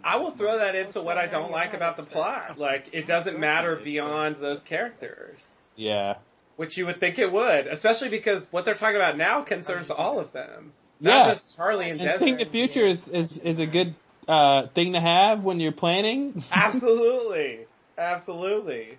[0.03, 2.57] I will throw that into what I don't like about the plot.
[2.59, 5.65] Like, it doesn't matter beyond those characters.
[5.77, 6.15] Yeah.
[6.57, 10.19] Which you would think it would, especially because what they're talking about now concerns all
[10.19, 10.73] of them.
[10.99, 11.34] Not Yeah.
[11.34, 12.39] just Charlie and, And seeing Desmond.
[12.39, 13.95] the future is, is, is a good
[14.27, 16.43] uh, thing to have when you're planning.
[16.51, 17.61] Absolutely.
[17.97, 18.97] Absolutely.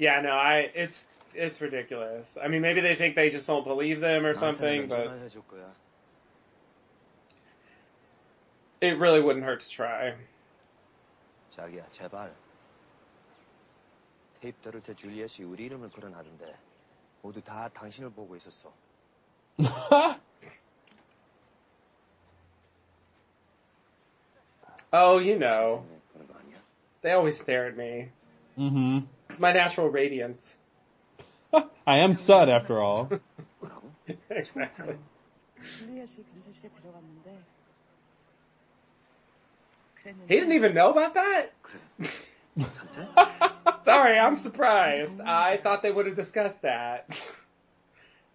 [0.00, 2.36] Yeah, no, I it's it's ridiculous.
[2.42, 5.42] I mean, maybe they think they just won't believe them or something, but 나한테는 해줄
[5.46, 5.70] 거야.
[8.80, 10.14] it really wouldn't hurt to try.
[11.56, 12.34] 자기야, 제발.
[14.40, 16.54] 테이프 들을 때 줄리엣이 우리 이름을 거론하던데
[17.22, 18.70] 모두 다 당신을 보고 있었어.
[24.92, 26.58] Oh, you know, 때문에 그런 거 아니야?
[27.02, 28.08] they always stare at me.
[28.56, 29.00] hmm
[29.31, 30.57] It's my natural radiance.
[31.87, 33.09] I am Sud after all.
[34.29, 34.95] exactly.
[40.27, 41.53] He didn't even know about that?
[43.85, 45.21] Sorry, I'm surprised.
[45.21, 47.07] I thought they would have discussed that.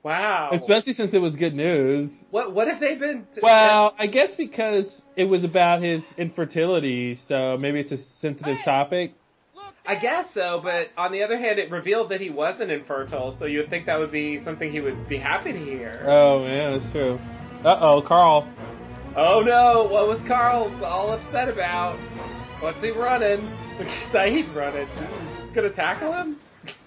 [0.03, 0.51] Wow.
[0.53, 2.25] Especially since it was good news.
[2.31, 7.17] What what have they been t- Well, I guess because it was about his infertility,
[7.17, 9.13] so maybe it's a sensitive topic.
[9.87, 13.47] I guess so, but on the other hand, it revealed that he wasn't infertile, so
[13.47, 16.05] you would think that would be something he would be happy to hear.
[16.07, 17.21] Oh, yeah, that's true.
[17.65, 18.47] Uh oh, Karl.
[19.15, 21.97] Oh no, what was Karl all upset about?
[22.61, 23.49] What's he running?
[23.81, 24.89] Sayid's running.
[25.39, 26.37] He's gonna tackle him?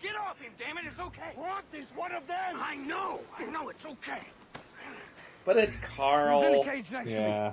[0.00, 1.32] Get off him, damn it, it's okay.
[1.36, 2.56] Roth is one of them.
[2.60, 4.22] I know, I know, it's okay.
[5.44, 6.38] But it's Karl.
[6.40, 7.50] He's in Karl the cage next to me?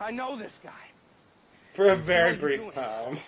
[0.00, 0.70] I know this guy.
[1.74, 2.72] For a very What are you brief doing?
[2.72, 3.18] time.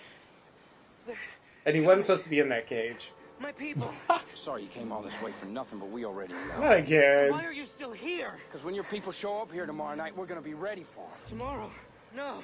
[1.65, 3.11] And he wasn't supposed to be in that cage.
[3.39, 3.91] My people.
[4.35, 6.61] Sorry you came all this way for nothing, but we already know.
[6.61, 7.31] Not again.
[7.31, 8.33] Why are you still here?
[8.47, 11.19] Because when your people show up here tomorrow night, we're gonna be ready for them.
[11.29, 11.69] Tomorrow.
[12.15, 12.41] No.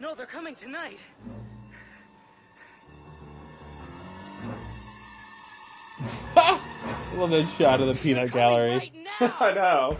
[0.00, 0.98] No, they're coming tonight.
[6.36, 6.60] I
[7.16, 8.70] love that shot of the peanut gallery.
[8.76, 9.34] Right now.
[9.40, 9.96] I know.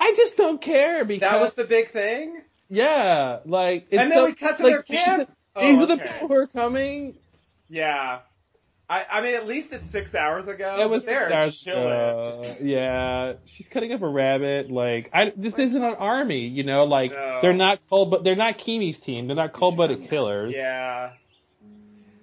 [0.00, 2.40] I just don't care because That was the big thing?
[2.68, 5.30] Yeah, like it's And then so, we cut to like, their camp?
[5.54, 6.12] Oh, these, are- Oh, are the okay.
[6.12, 7.14] people who are coming.
[7.68, 8.18] Yeah.
[8.88, 10.78] I, I mean, at least it's six hours ago.
[10.80, 11.86] It was but they're six hours chilling.
[11.86, 12.32] ago.
[12.32, 14.70] Just- yeah, she's cutting up a rabbit.
[14.70, 16.84] Like, I this isn't an army, you know.
[16.84, 17.38] Like, No.
[17.42, 19.26] they're not cold, but they're not Keamy's team.
[19.26, 20.54] They're not cold blooded killers.
[20.56, 21.10] yeah.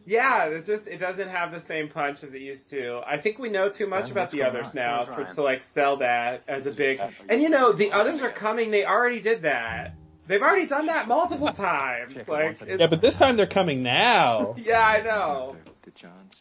[0.06, 3.02] Yeah, it just it doesn't have the same punch as it used to.
[3.08, 4.76] I think we know too much Ben, about the others on?
[4.76, 7.00] now for, to like sell that as a big.
[7.30, 7.48] And you.
[7.48, 8.70] you know, the others are coming.
[8.72, 9.96] They already did that.
[10.28, 12.16] They've already done that multiple times.
[12.16, 14.56] Like, once I- it's- Yeah, but this time they're coming now.
[14.64, 15.58] yeah, I know.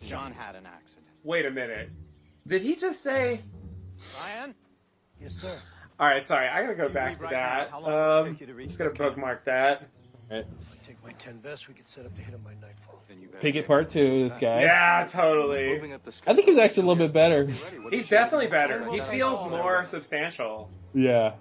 [0.06, 1.06] John had an accident.
[1.24, 1.90] Wait a minute.
[2.46, 3.40] Did he just say?
[4.20, 4.54] Ryan?
[5.20, 5.56] Yes, sir.
[6.00, 6.48] All right, sorry.
[6.48, 7.70] I gotta go back to right that.
[7.70, 9.14] How long will it Um, take you to just gonna the camp?
[9.14, 9.86] bookmark that.
[10.30, 10.44] Right.
[10.70, 13.00] If take my ten best, we could set up to hit him by nightfall.
[13.08, 14.62] Then you better Pickett part two, this guy.
[14.62, 15.68] Yeah, totally.
[15.74, 17.46] Moving up the I think he's actually a little bit better.
[17.90, 18.90] He's definitely better.
[18.90, 21.34] He feels more substantial, Yeah.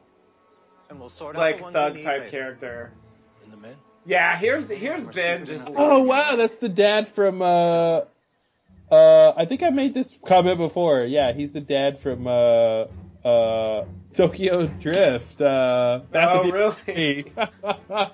[0.91, 2.29] And we'll sort out like the thug type later.
[2.29, 2.91] character.
[3.45, 3.75] And the men?
[4.05, 5.69] Yeah, here's here's Ben just.
[5.73, 8.01] Oh wow, that's the dad from uh
[8.91, 11.03] uh I think I made this comment before.
[11.03, 12.87] Yeah, he's the dad from uh
[13.23, 15.39] uh Tokyo Drift.
[15.39, 16.75] Uh Fast Oh, and really?
[16.83, 17.31] Furious.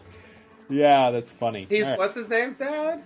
[0.69, 1.65] yeah, that's funny.
[1.67, 1.97] He's All right.
[1.97, 3.01] what's his name's dad?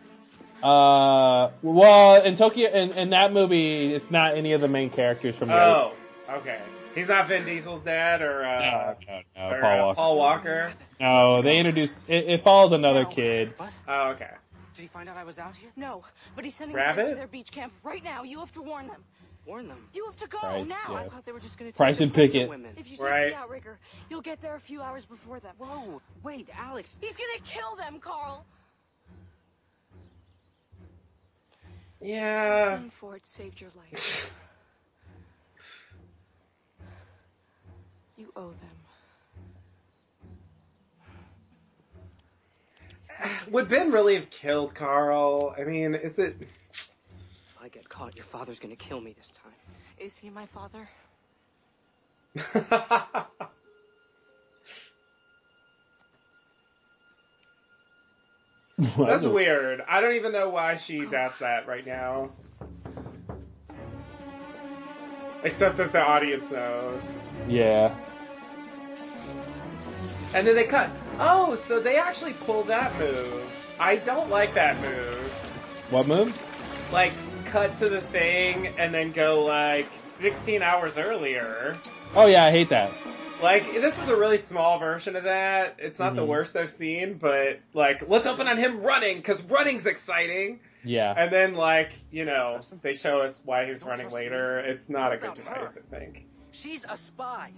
[0.62, 5.38] Uh well in Tokyo in, in that movie it's not any of the main characters
[5.38, 5.94] from the Oh,
[6.30, 6.60] okay.
[6.96, 9.96] He's not Vin Diesel's dad or uh, no, no, no, or, Paul uh, Walker.
[9.96, 10.74] Paul Walker.
[11.00, 13.54] No, they introduced it, it follows another kid.
[13.88, 14.30] Oh, okay.
[14.74, 15.70] Did he find out I was out here?
[15.76, 16.04] No,
[16.36, 17.02] but he's sending Rabbit?
[17.02, 18.24] guys to their beach camp right now.
[18.24, 19.04] You have to warn them.
[19.46, 19.78] Warn them.
[19.94, 20.76] You have to go Pryce, now.
[20.90, 20.96] yeah.
[20.96, 22.50] I thought they were just gonna take Pryce the and Pickett.
[22.50, 22.74] women.
[22.78, 23.30] If you take Right.
[23.32, 25.56] the outrigger, you'll get there a few hours before them.
[25.58, 26.96] Whoa, wait, Alex.
[27.02, 28.46] He's gonna kill them, Karl.
[32.00, 32.80] Yeah.
[33.00, 34.34] Ford saved your life.
[38.22, 38.70] You owe them.
[43.50, 45.56] Would Ben really have killed Karl?
[45.58, 46.36] I mean, is it?
[46.40, 46.92] If
[47.60, 49.54] I get caught, your father's gonna kill me this time.
[49.98, 50.88] Is he my father?
[58.98, 59.82] That's weird.
[59.88, 62.30] I don't even know why she doubts that right now.
[65.42, 67.20] Except that the audience knows.
[67.48, 67.96] Yeah.
[70.34, 70.90] And then they cut.
[71.20, 73.76] Oh, so they actually pulled that move.
[73.80, 75.32] I don't like that move.
[75.90, 76.38] What move?
[76.92, 77.14] Like,
[77.46, 81.78] cut to the thing and then go like 16 hours earlier.
[82.16, 82.92] Oh yeah, I hate that.
[83.42, 85.78] Like, this is a really small version of that.
[85.80, 86.28] It's not the Mhm.
[86.28, 90.60] worst I've seen, but like, let's open on him running, cause running's exciting.
[90.84, 91.14] Yeah.
[91.16, 94.24] And then like, you know, they show us why he was Don't running trust me.
[94.24, 94.60] later.
[94.60, 95.84] It's not a good about device, her?
[95.92, 96.26] I think.
[96.52, 97.52] She's a spy.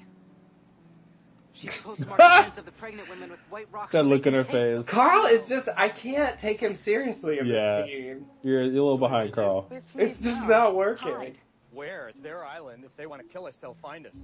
[1.54, 3.92] She's supposed to mark the heads of the pregnant women with white rocks.
[3.94, 4.84] That look in her can them.
[4.84, 4.92] face.
[4.92, 7.78] Karl is just, I can't take him seriously in Yeah.
[7.82, 8.26] this scene.
[8.44, 9.68] You're, you're a little behind, Karl.
[9.70, 10.48] We have to leave It's just now.
[10.48, 11.14] not working.
[11.14, 11.38] Hide.
[11.72, 12.08] Where?
[12.10, 12.84] It's their island.
[12.86, 14.16] If they want to kill us, they'll find us.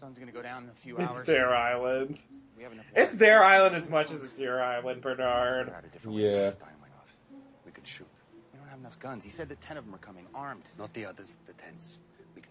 [0.00, 1.04] Sun's gonna go down in a few hours.
[1.08, 1.26] It's hours.
[1.26, 2.18] their island.
[2.56, 5.66] We have enough It's their island as much as it's your island, Bernard.
[5.66, 6.34] Figure out a different way to Yeah.
[6.50, 7.08] set dynamite off.
[7.64, 8.06] We could shoot.
[8.52, 9.24] We don't have enough guns.
[9.24, 10.68] He said that ten of them are coming, armed.
[10.78, 11.98] Not the others, the tents.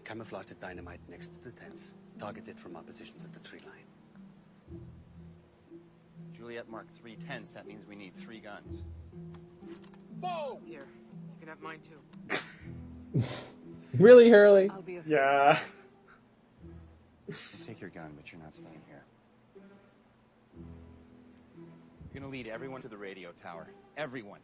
[0.06, 1.92] We can camouflage the dynamite next to the tents.
[2.20, 4.80] Target it from our positions at the tree line.
[6.32, 7.54] Juliet marked three tents.
[7.54, 8.84] That means we need three guns.
[10.20, 10.60] Whoa!
[10.64, 13.22] Here, you can have mine too.
[13.98, 14.68] Really, Hurley?
[14.68, 15.58] I'll be a Yeah.
[17.66, 19.02] Take your gun, but you're not staying here.
[22.12, 23.66] You're gonna lead everyone to the radio tower.
[23.96, 24.40] Everyone.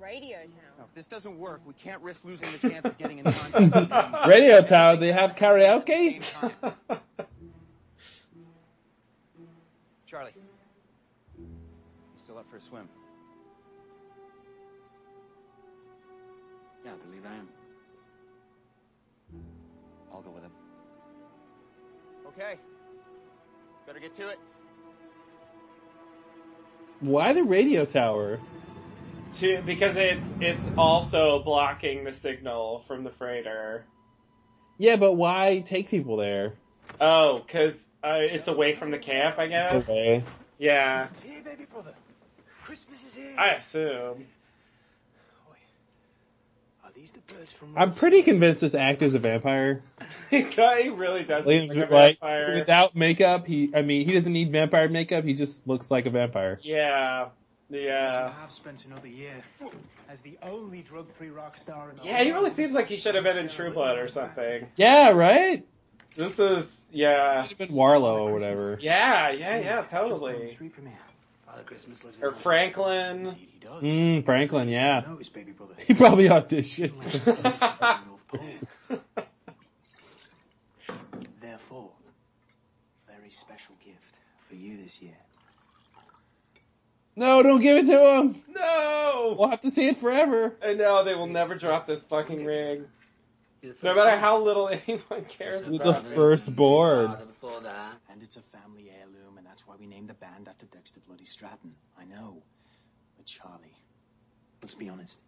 [0.00, 0.42] Radio Now,
[0.78, 0.86] Town.
[0.88, 4.26] if this doesn't work, we can't risk losing the chance of getting in contact.
[4.28, 6.22] Radio Tower, they have karaoke?
[10.06, 10.32] Charlie.
[11.38, 11.46] You
[12.16, 12.88] still up for a swim?
[16.84, 17.48] Yeah, I believe I am.
[20.12, 20.50] I'll go with him.
[22.28, 22.58] Okay.
[23.86, 24.38] Better get to it.
[27.00, 28.38] Why the radio tower?
[29.38, 33.84] To, because it's it's also blocking the signal from the freighter.
[34.76, 36.54] Yeah, but why take people there?
[37.00, 39.88] Oh, because uh, it's away from the camp, I guess.
[39.88, 40.24] Away.
[40.58, 41.94] Yeah, It's here, baby brother.
[42.64, 43.34] Christmas is here.
[43.38, 44.26] I assume.
[46.84, 47.78] Are these the birds from?
[47.78, 49.82] I'm pretty convinced this actor's a vampire.
[50.30, 50.42] he
[50.88, 52.54] really does look Like, like a vampire.
[52.54, 56.10] without makeup, he, I mean, he doesn't need vampire makeup, he just looks like a
[56.10, 56.58] vampire.
[56.62, 57.28] Yeah,
[57.70, 58.32] yeah.
[58.32, 59.32] have spent another year
[60.08, 63.14] as the only drug-free rock star in the Yeah, he really seems like he should
[63.14, 64.66] have been in True Blood or something.
[64.76, 65.66] Yeah, right?
[66.16, 67.42] This is, yeah.
[67.42, 68.78] Should have been Warlow or whatever.
[68.80, 70.46] Yeah, yeah, yeah, Just down the totally.
[70.46, 70.98] street from here.
[71.46, 73.26] Father Christmas lives in Or Franklin.
[73.26, 73.46] Indeed.
[73.82, 75.02] Mm, Franklin, yeah.
[75.06, 75.74] Notice, baby brother.
[75.86, 77.26] He probably auditioned.
[78.06, 79.00] North Pole.
[81.40, 81.90] Therefore,
[83.08, 84.14] very special gift
[84.48, 85.16] for you this year.
[87.16, 88.42] No, don't give it to him.
[88.54, 89.36] No.
[89.38, 90.54] We'll have to see it forever.
[90.64, 92.86] I know they will never drop this fucking ring.
[93.82, 96.14] No matter how little anyone cares You're about the it.
[96.14, 97.16] firstborn.
[98.08, 101.24] And it's a family heirloom, and that's why we named the band after Dexter Bloody
[101.24, 101.74] Stanton.
[101.98, 102.42] I know.
[103.16, 103.76] But Charlie,
[104.62, 105.20] let's be honest.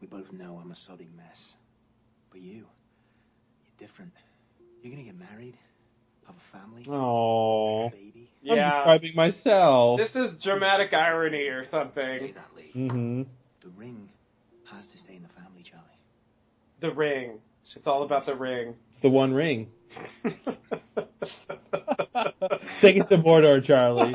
[0.00, 1.54] We both know I'm a sodding mess.
[2.30, 2.66] But you, you're
[3.78, 4.12] different.
[4.82, 5.56] You're gonna get married,
[6.26, 7.86] have a family, Oh.
[7.86, 8.30] a baby.
[8.48, 8.70] I'm Yeah.
[8.70, 9.98] describing myself.
[9.98, 12.34] This is dramatic irony or something.
[12.72, 13.22] hmm
[13.60, 14.08] The ring
[14.70, 15.84] has to stay in the family, Charlie.
[16.80, 17.40] The ring.
[17.76, 18.74] It's all about the ring.
[18.90, 19.70] It's the one ring.
[22.80, 24.14] Take it to Mordor, Charlie.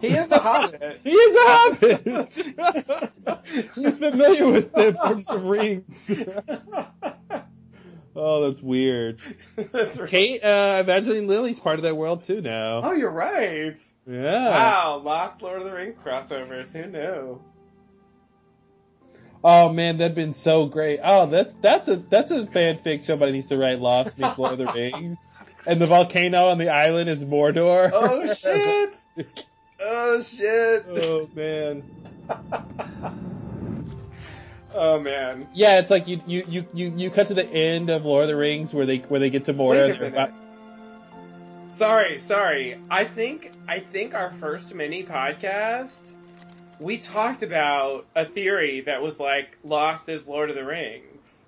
[0.00, 1.00] he is a hobbit.
[1.04, 2.04] He is a hobbit.
[3.74, 6.10] He's familiar with the importance of rings.
[8.14, 9.20] oh, that's weird.
[9.72, 10.08] That's right.
[10.08, 12.80] Kate, uh, Evangeline Lilly's part of that world too now.
[12.82, 13.78] Oh, you're right.
[14.06, 14.50] Yeah.
[14.50, 16.72] Wow, Lost Lord of the Rings crossovers.
[16.72, 17.42] Who knew?
[19.44, 21.00] Oh man, that'd been so great.
[21.02, 23.80] Oh, that's that's a that's a fanfic somebody needs to write.
[23.80, 25.18] Lost meets Lord of the Rings,
[25.66, 27.90] and the volcano on the island is Mordor.
[27.92, 28.94] Oh shit!
[29.84, 30.84] Oh shit!
[30.88, 31.82] oh man.
[34.74, 35.48] Oh man.
[35.54, 38.28] Yeah, it's like you you you you you cut to the end of Lord of
[38.28, 39.70] the Rings where they where they get to Mordor.
[39.70, 40.14] Wait a and they're minute.
[40.30, 42.78] about- Sorry, sorry.
[42.90, 46.12] I think I think our first mini podcast
[46.80, 51.44] we talked about a theory that was like Lost is Lord of the Rings.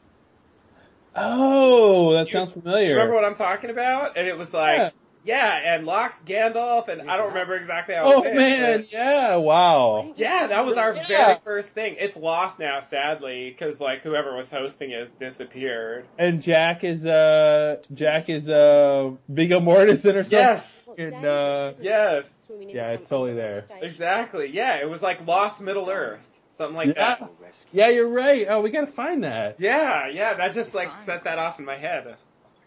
[1.17, 2.91] Oh, that You- sounds familiar.
[2.95, 4.17] remember what I'm talking about?
[4.17, 4.91] And it was like, Yeah.
[5.25, 8.03] Yeah, and Locke's Gandalf, and I don't remember exactly how.
[8.05, 10.13] oh it man, but- yeah, wow.
[10.17, 11.07] Yeah, that was our Yeah.
[11.07, 11.97] very first thing.
[11.99, 16.07] It's lost now, sadly, because like whoever was hosting it disappeared.
[16.19, 20.31] And Jack is uh Jack is uh Viggo Mortensen or something.
[20.39, 22.33] Yes, And, uh, yes,
[22.69, 23.65] yeah, it's totally there.
[23.81, 24.49] exactly.
[24.51, 27.17] Yeah, it was like Lost Middle Earth, something like Yeah.
[27.17, 27.31] that.
[27.73, 28.47] Yeah, you're right.
[28.49, 29.57] Oh, we gotta find that.
[29.59, 32.17] Yeah, yeah, that just like set that off in my head.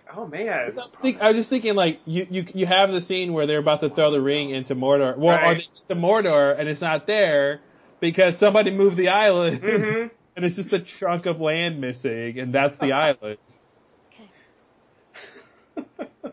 [0.09, 2.45] I was like, oh man, I was, think, I was just thinking like you, you
[2.53, 5.17] you have the scene where they're about to throw the ring into Mordor.
[5.17, 5.57] Well, or Right.
[5.57, 7.59] they get to Mordor and it's not there
[7.99, 10.11] because somebody moved the island Mhm.
[10.35, 13.37] and it's just a chunk of land missing and that's the island.
[15.79, 16.09] Okay.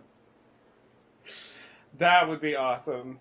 [1.98, 3.20] That would be awesome.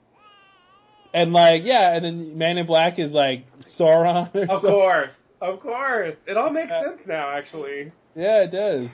[1.14, 4.34] And like yeah, and then Man in Black is like Sauron.
[4.34, 4.70] Or Of something.
[4.72, 7.30] course, of course, it all makes sense now.
[7.30, 8.92] Actually, Yeah, it does.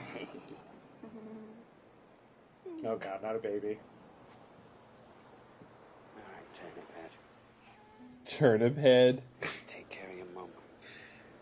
[2.84, 3.78] Oh god, not a baby.
[6.16, 7.10] All right, Turnip Head.
[8.24, 9.22] Turnip head,
[9.66, 10.48] Take care of your mum.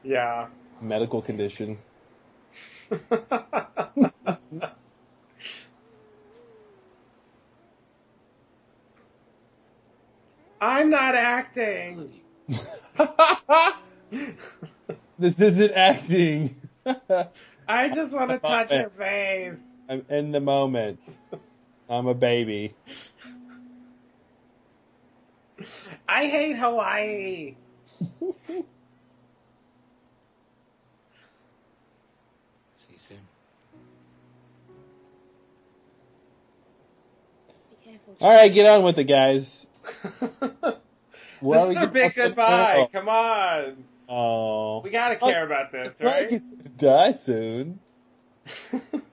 [0.02, 0.48] Yeah.
[0.80, 1.78] medical condition.
[10.60, 12.20] I'm not acting.
[15.18, 16.56] this isn't acting.
[17.68, 19.67] I just want to touch your face.
[19.88, 21.00] I'm in the moment.
[21.88, 22.74] I'm a baby.
[26.06, 27.56] I hate Hawaii.
[27.98, 28.64] See
[32.90, 33.18] you soon.
[38.20, 39.66] All right, get on with it, guys.
[41.40, 42.88] Where this we is our big goodbye.
[42.92, 43.84] Come on.
[44.08, 46.30] Oh, We gotta care about this, it's not like right?
[46.30, 47.80] he's gonna die soon.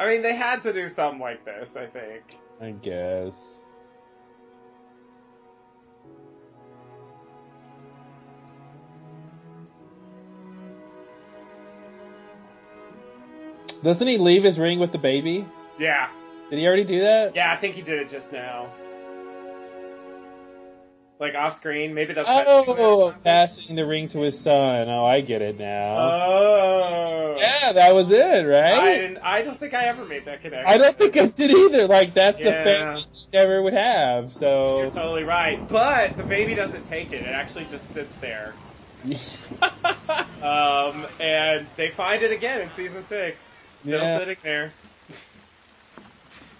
[0.00, 2.22] I mean, they had to do something like this, I think.
[2.58, 3.58] I guess.
[13.82, 15.46] Doesn't he leave his ring with the baby?
[15.78, 16.08] Yeah.
[16.48, 17.36] Did he already do that?
[17.36, 18.70] Yeah, I think he did it just now.
[21.20, 24.40] Like off screen, maybe they'll cut to it or Oh, passing the ring to his
[24.40, 24.88] son.
[24.88, 25.96] Oh, I get it now.
[25.98, 27.36] Oh.
[27.38, 28.72] yeah, that was it, right?
[28.72, 29.18] I didn't.
[29.18, 30.66] I don't think I ever made that connection.
[30.66, 31.86] I don't think I did either.
[31.88, 32.64] Like that's the Yeah.
[32.64, 34.32] family he never would have.
[34.32, 35.60] So You're totally right.
[35.68, 37.22] But the baby doesn't take it.
[37.22, 38.54] It actually just sits there.
[40.42, 43.66] Um, and they find it again in season six.
[43.76, 44.18] Still Yeah.
[44.18, 44.72] sitting there.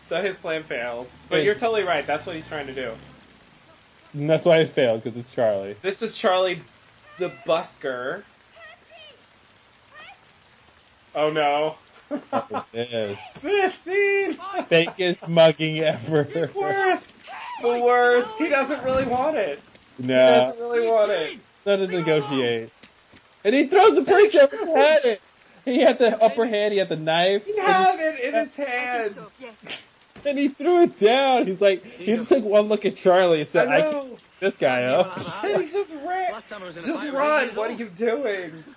[0.02, 1.16] So his plan fails.
[1.30, 2.04] But you're totally right.
[2.06, 2.92] That's what he's trying to do.
[4.12, 5.76] And that's why I failed because it's Charlie.
[5.82, 6.60] This is Charlie
[7.18, 8.22] the Busker.
[11.14, 11.76] Oh no.
[12.72, 13.38] Yes.
[13.40, 14.34] this scene!
[14.34, 16.50] Fakest mugging ever.
[16.54, 17.12] Worst!
[17.62, 18.36] The worst!
[18.38, 19.60] He doesn't really want it.
[19.96, 21.38] He No, doesn't really want it.
[21.66, 22.70] not to negotiate.
[23.44, 25.20] And he throws the purse over his head.
[25.64, 26.72] He had the upper hand.
[26.72, 27.46] He had the knife.
[27.46, 29.16] He had it in his hands.
[30.26, 31.46] And he threw it down.
[31.46, 33.90] He's like, he took one look at Charlie and said, I "I, know.
[33.92, 36.32] can't this guy up." And he just ran.
[36.74, 37.48] Just run.
[37.50, 38.64] What are you doing?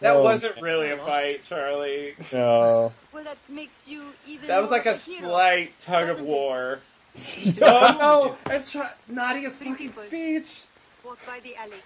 [0.00, 2.14] That Oh, wasn't really a fight, Charlie.
[2.32, 2.90] No.
[3.12, 5.28] Well, that makes you even That was like a of hero.
[5.28, 6.78] slight tug of war.
[7.60, 10.62] oh, and Cha- Nadia's fucking speech.
[11.04, 11.76] Walk by the alley.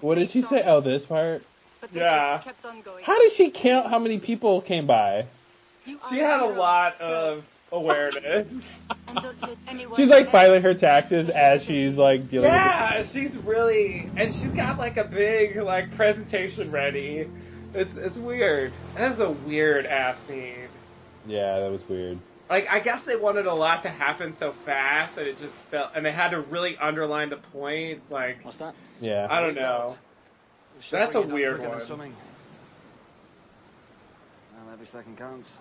[0.00, 0.62] What did she say?
[0.64, 1.42] Oh, this part.
[1.82, 2.38] But Yeah.
[2.42, 3.04] kept on going.
[3.04, 5.26] How did she count how many people came by?
[5.86, 8.82] You She had a lot of awareness.
[9.08, 13.36] And don't let anyone She's like filing her taxes as she's like dealing Yeah, she's
[13.36, 17.28] really, and she's got like a big like presentation ready.
[17.72, 18.72] It's it's weird.
[18.96, 20.68] That was a weird ass scene.
[21.26, 22.18] Yeah, that was weird.
[22.50, 25.92] Like I guess they wanted a lot to happen so fast that it just felt,
[25.94, 28.02] and they had to really underline the point.
[28.10, 28.74] Like What's that?
[29.00, 29.28] Yeah.
[29.30, 29.96] I don't know.
[30.90, 31.80] That's a weird one.
[31.80, 32.12] Swimming.
[34.54, 35.58] Well, every second counts.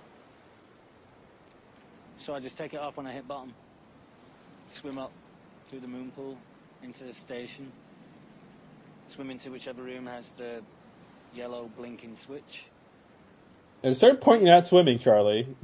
[2.20, 3.54] So I just take it off when I hit bottom.
[4.72, 5.12] Swim up
[5.70, 6.38] through the moon pool
[6.84, 7.72] into the station.
[9.10, 10.62] Swim into whichever room has the
[11.34, 12.66] yellow blinking switch.
[13.84, 15.48] And start pointing out swimming, Charlie.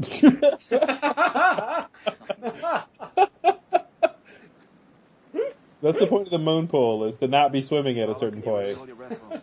[5.81, 8.43] That's the point of the moon pool is to not be swimming at a certain
[8.43, 8.75] point.
[8.75, 9.41] Hold your breath, Ron.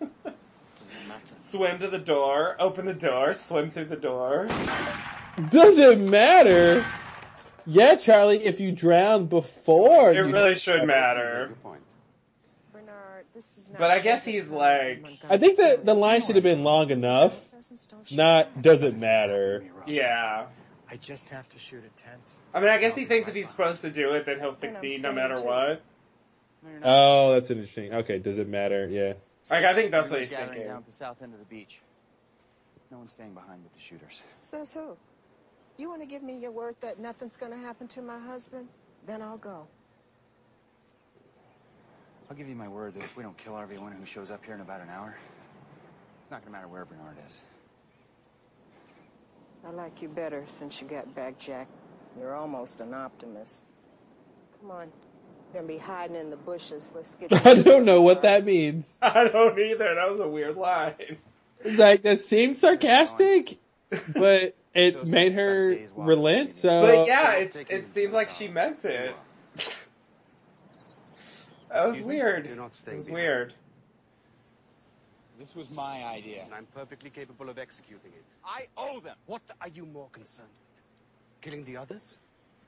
[0.00, 1.34] Doesn't matter.
[1.48, 4.46] Swim to the door, open the door, swim through the door.
[5.50, 6.84] Does it matter?
[7.66, 11.54] Yeah, Charlie, if you drown before It you really should matter.
[11.62, 11.80] Point.
[12.72, 16.36] Bernard, this is not But I guess he's like, I think that the line should
[16.36, 17.38] have been long enough.
[18.10, 19.64] Not does it matter.
[19.86, 20.46] yeah.
[20.90, 22.22] I just have to shoot a tent.
[22.54, 25.02] I mean, I guess he thinks if he's supposed to do it, then he'll succeed
[25.02, 25.82] no matter what.
[26.62, 26.88] No, you're not.
[26.88, 27.92] Oh, that's interesting.
[27.92, 28.88] Okay, does it matter?
[28.88, 29.12] Yeah.
[29.50, 30.68] Like, I think that's what Everyone's he's gathering thinking.
[30.68, 31.80] down at the south end of the beach.
[32.90, 34.22] No one's staying behind with the shooters.
[34.40, 34.96] Says who?
[35.78, 38.68] You want to give me your word that nothing's going to happen to my husband?
[39.06, 39.66] Then I'll go.
[42.30, 44.54] I'll give you my word that if we don't kill everyone who shows up here
[44.54, 45.14] in about an hour,
[46.22, 47.40] it's not gonna matter where Bernard is.
[49.66, 51.68] I like you better since you got back, Jack.
[52.18, 53.62] You're almost an optimist.
[54.60, 54.92] Come on.
[55.52, 56.92] You're going to be hiding in the bushes.
[56.96, 58.98] Let's get I don't know what that means.
[59.02, 59.94] I don't either.
[59.94, 61.18] That was a weird line.
[61.64, 63.58] Like that seemed sarcastic,
[64.16, 66.54] but it So made her that day's walk, relent.
[66.54, 69.14] So But yeah, I'll it's, take it you seemed like she meant it.
[71.70, 72.46] That was weird.
[72.46, 73.54] You're not It was weird.
[75.38, 76.44] This was my idea.
[76.44, 78.24] And I'm perfectly capable of executing it.
[78.44, 79.16] I owe them.
[79.26, 80.70] What are you more concerned with?
[81.40, 82.18] Killing the others?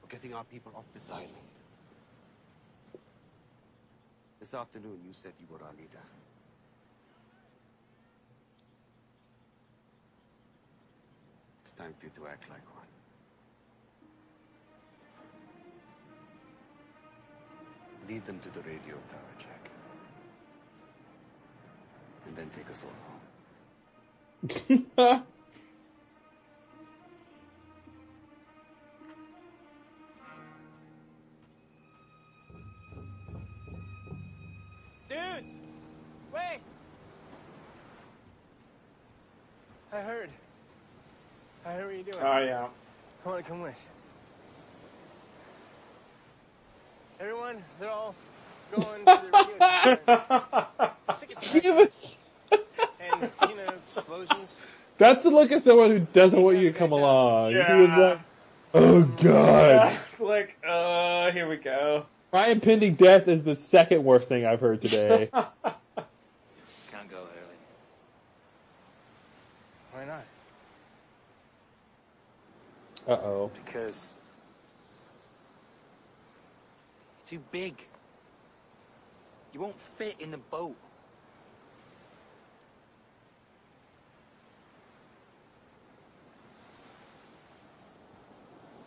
[0.02, 1.49] Or getting our people off this island?
[4.40, 6.02] This afternoon you said you were our leader.
[11.62, 12.86] It's time for you to act like one.
[18.08, 19.70] Lead them to the radio tower, Jack.
[22.26, 22.92] And then take us all
[24.98, 25.26] home.
[53.00, 54.54] and, you know, explosions.
[54.98, 57.52] that's the look of someone who doesn't want you to come along.
[57.52, 58.20] He was like,
[58.74, 62.06] "Oh God, It's like, uh, here we go.
[62.32, 67.58] my impending death is the second worst thing I've heard today." Can't go early.
[69.92, 70.24] Why not?
[73.08, 73.50] Uh oh.
[73.54, 74.14] Because
[77.28, 77.74] too big.
[79.52, 80.76] You won't fit in the boat.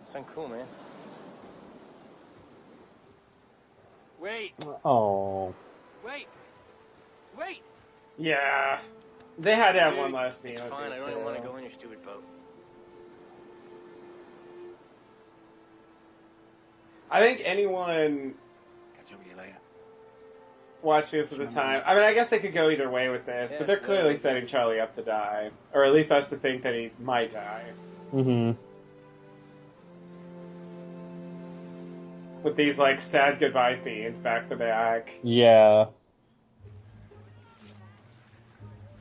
[0.05, 0.65] Sound cool, man.
[4.19, 4.53] Wait,
[4.85, 5.53] Oh.
[6.05, 6.27] wait,
[7.37, 7.61] wait!
[8.17, 8.79] Yeah.
[9.37, 10.53] They had to have Dude, one last scene.
[10.53, 12.23] It's with fine, I don't even want to go in your stupid boat.
[17.09, 18.35] I think anyone
[20.83, 23.25] watching this at the time, I mean, I guess they could go either way with
[23.25, 23.85] this, Yeah, but they're yeah.
[23.85, 25.51] clearly setting Charlie up to die.
[25.73, 27.63] Or at least us to think that he might die.
[28.11, 28.51] hmm
[32.43, 35.09] With these, like, sad goodbye scenes back to back.
[35.23, 35.85] Yeah.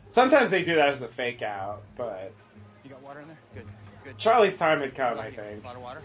[0.09, 2.33] Sometimes they do that as a fake out, but
[2.85, 3.39] You got water in there?
[3.55, 3.67] Good.
[4.05, 4.19] Good.
[4.19, 5.65] Charlie's time had come, I think.
[5.65, 6.03] A lot of water?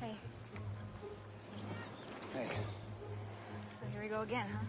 [0.00, 0.14] Hey,
[2.34, 2.46] Hey,
[3.84, 4.64] so here we go again, huh?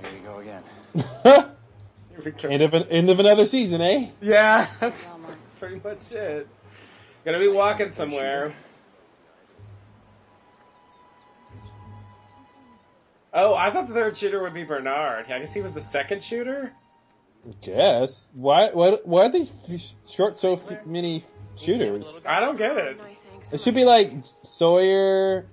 [0.00, 0.62] here we go again.
[2.50, 4.08] end of an, end of another season, eh?
[4.20, 6.48] Yeah, that's, that's pretty much it.
[7.24, 8.52] Gonna be walking somewhere.
[13.34, 15.26] Oh, I thought the third shooter would be Bernard.
[15.30, 16.72] I guess he was the second shooter.
[17.62, 18.28] Guess.
[18.34, 18.70] Why?
[18.70, 19.06] What?
[19.06, 21.24] Why are they f- short so f- many
[21.56, 22.22] shooters?
[22.26, 23.00] I don't get it.
[23.52, 24.12] It should be like
[24.42, 25.46] Sawyer,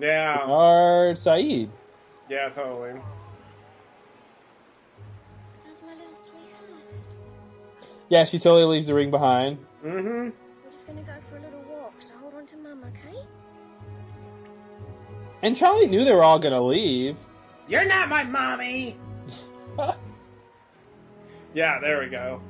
[0.00, 1.68] Yeah, Bernard, Sayid.
[2.28, 2.98] yeah, totally.
[5.66, 6.94] That's my little sweetheart.
[8.08, 9.58] Yeah, she totally leaves the ring behind.
[9.84, 10.08] Mm-hmm.
[10.08, 10.32] We're
[10.70, 13.18] just gonna go for a little walk, so hold on to Mum, okay?
[15.42, 17.16] And Charlie knew they were all gonna leave.
[17.68, 18.96] You're not my mommy.
[21.54, 22.40] yeah, there we go.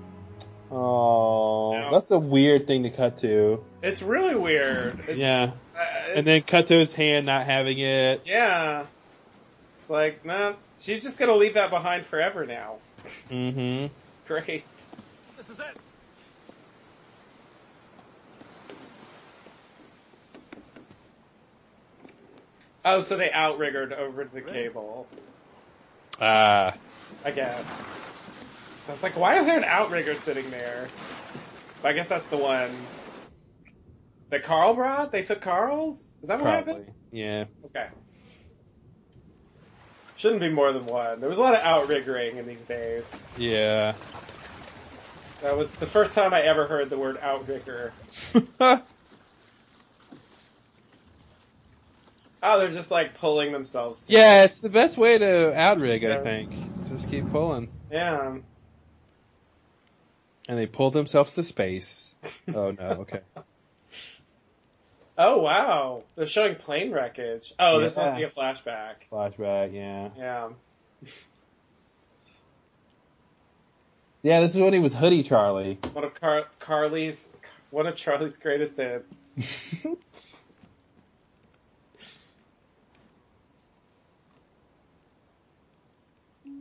[0.73, 1.89] Oh, Yeah.
[1.93, 3.65] that's a weird thing to cut to.
[3.83, 5.01] It's really weird.
[5.09, 8.23] It's, Yeah, uh, and then cut to his hand not having it.
[8.27, 8.87] yeah.
[9.83, 12.79] It's like, no, she's just gonna leave that behind forever now.
[13.31, 13.93] Mm-hmm.
[14.27, 14.65] Great.
[15.37, 15.65] This is it.
[22.85, 25.07] Oh, so they outriggered over the cable,
[26.21, 26.75] Ah,
[27.25, 27.67] I guess.
[28.85, 30.89] So I was like, why is there an outrigger sitting there?
[31.83, 32.71] But I guess that's the one
[34.31, 35.13] that Karl brought.
[35.13, 35.97] They took Karl's.
[36.23, 36.73] Is that what probably.
[36.73, 36.95] happened?
[37.13, 37.45] Yeah.
[37.67, 37.87] Okay.
[40.17, 41.21] Shouldn't be more than one.
[41.21, 43.27] There was a lot of outriggering in these days.
[43.39, 43.95] Yeah.
[45.43, 47.93] That was the first time I ever heard the word outrigger.
[52.43, 54.03] Oh, they're just like pulling themselves.
[54.09, 56.51] Yeah, it's the best way to outrig, I think.
[56.89, 57.69] Just keep pulling.
[57.91, 58.39] Yeah.
[60.49, 62.15] And they pull themselves to space.
[62.49, 63.21] Oh no, okay.
[65.23, 67.53] Oh wow, they're showing plane wreckage.
[67.59, 68.05] Oh, this Yeah.
[68.05, 68.95] must be a flashback.
[69.13, 70.09] Flashback, yeah.
[70.17, 70.49] Yeah.
[74.23, 75.79] Yeah, this is when he was Hoodie Charlie.
[75.95, 77.31] One of Car- Carly's,
[77.71, 79.19] one of Charlie's greatest hits.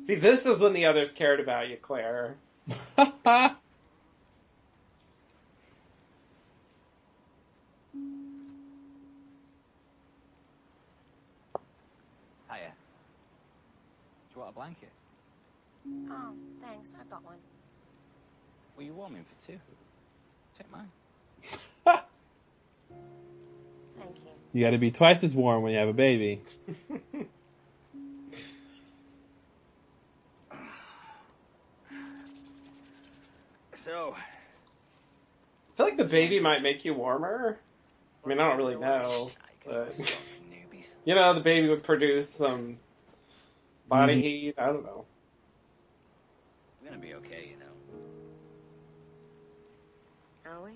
[0.05, 2.35] See, this is when the others cared about you, Claire.
[14.49, 14.89] Do a blanket?
[16.09, 17.35] Oh, thanks, I've got one.
[18.75, 19.57] Well, you're warming for two.
[20.57, 20.89] Take mine.
[21.45, 21.61] Thank
[24.15, 24.21] you.
[24.53, 26.41] You gotta be twice as warm when you have a baby.
[33.85, 34.17] So, I
[35.77, 37.57] feel like the baby might make you warmer.
[38.23, 39.31] I mean, I don't really know,
[39.65, 39.95] but
[41.05, 42.77] you know, the baby would produce some
[43.89, 44.21] body Mhm.
[44.23, 44.55] heat.
[44.57, 45.05] I don't know.
[46.81, 47.65] we're gonna be okay, you know.
[50.51, 50.71] Are we?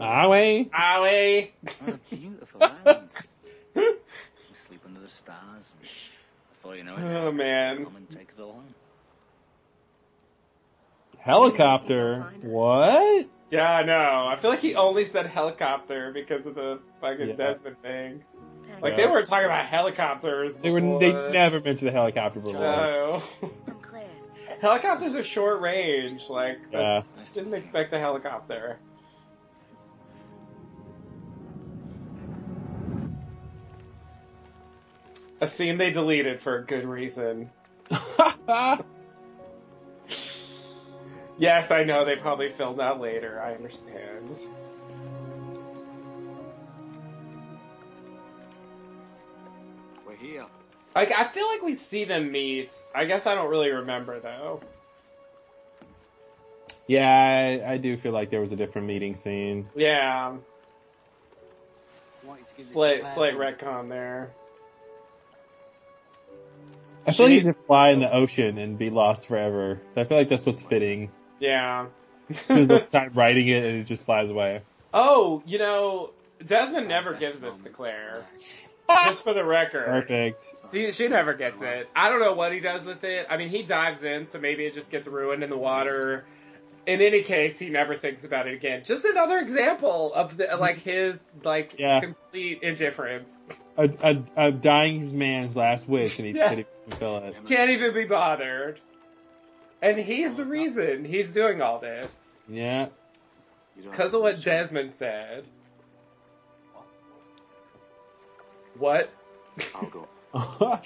[0.00, 0.70] Are we?
[0.74, 1.50] Owie.
[1.80, 3.28] What a beautiful island.
[3.74, 3.82] we
[4.66, 5.72] sleep under the stars.
[6.50, 7.84] Before you know it, Oh man.
[7.84, 8.74] come and take us all home.
[11.18, 12.22] Helicopter?
[12.42, 13.26] What?
[13.50, 14.26] Yeah, I know.
[14.28, 17.34] I feel like he only said helicopter because of the fucking Yeah.
[17.36, 18.24] Desmond thing.
[18.80, 18.96] Like Yeah.
[18.96, 20.58] they weren't talking about helicopters.
[20.58, 20.80] They were.
[20.80, 21.00] before.
[21.00, 22.60] They never mentioned a helicopter before.
[22.60, 23.22] No.
[23.42, 24.04] I'm Claire.
[24.60, 26.28] Helicopters are short range.
[26.28, 27.02] Like, Yeah.
[27.16, 28.78] that's, didn't expect a helicopter.
[35.40, 37.50] A scene they deleted for a good reason.
[41.38, 43.38] Yes, I know they probably filmed that later.
[43.38, 44.34] I understand.
[50.20, 50.46] Here.
[50.94, 52.72] Like, I feel like we see them meet.
[52.94, 54.60] I guess I don't really remember though.
[56.86, 59.66] Yeah, I, I do feel like there was a different meeting scene.
[59.74, 60.36] Yeah,
[62.24, 64.30] Wanted to give this slight slight retcon there.
[67.06, 69.80] I feel like She he could fly in the ocean and be lost forever.
[69.96, 71.10] I feel like that's what's fitting.
[71.38, 71.86] Yeah.
[72.48, 74.62] Time writing it and it just flies away.
[74.92, 76.10] oh, you know,
[76.44, 78.24] Desmond never gives this to Claire.
[78.88, 79.84] Just for the record.
[79.86, 80.54] Perfect.
[80.72, 81.88] He, she never gets it.
[81.94, 83.26] I don't know what he does with it.
[83.30, 86.24] I mean, he dives in, so maybe it just gets ruined in the water.
[86.86, 88.82] In any case, he never thinks about it again.
[88.84, 92.00] Just another example of the, like his like Yeah.
[92.00, 93.36] complete indifference.
[93.76, 93.90] a,
[94.36, 96.50] a, a dying man's last wish and he Yeah.
[96.50, 97.34] didn't fulfill it.
[97.46, 98.78] Can't even be bothered.
[99.82, 102.36] And he's the reason he's doing all this.
[102.48, 102.86] Yeah.
[103.82, 105.44] Because of what Desmond said.
[108.78, 109.10] What?
[109.74, 110.08] I'll go.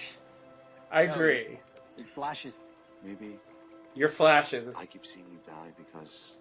[0.93, 1.59] I agree.
[1.99, 2.59] It flashes.
[3.05, 3.39] Maybe
[3.95, 4.77] Your flashes.
[4.77, 6.37] I keep seeing you die because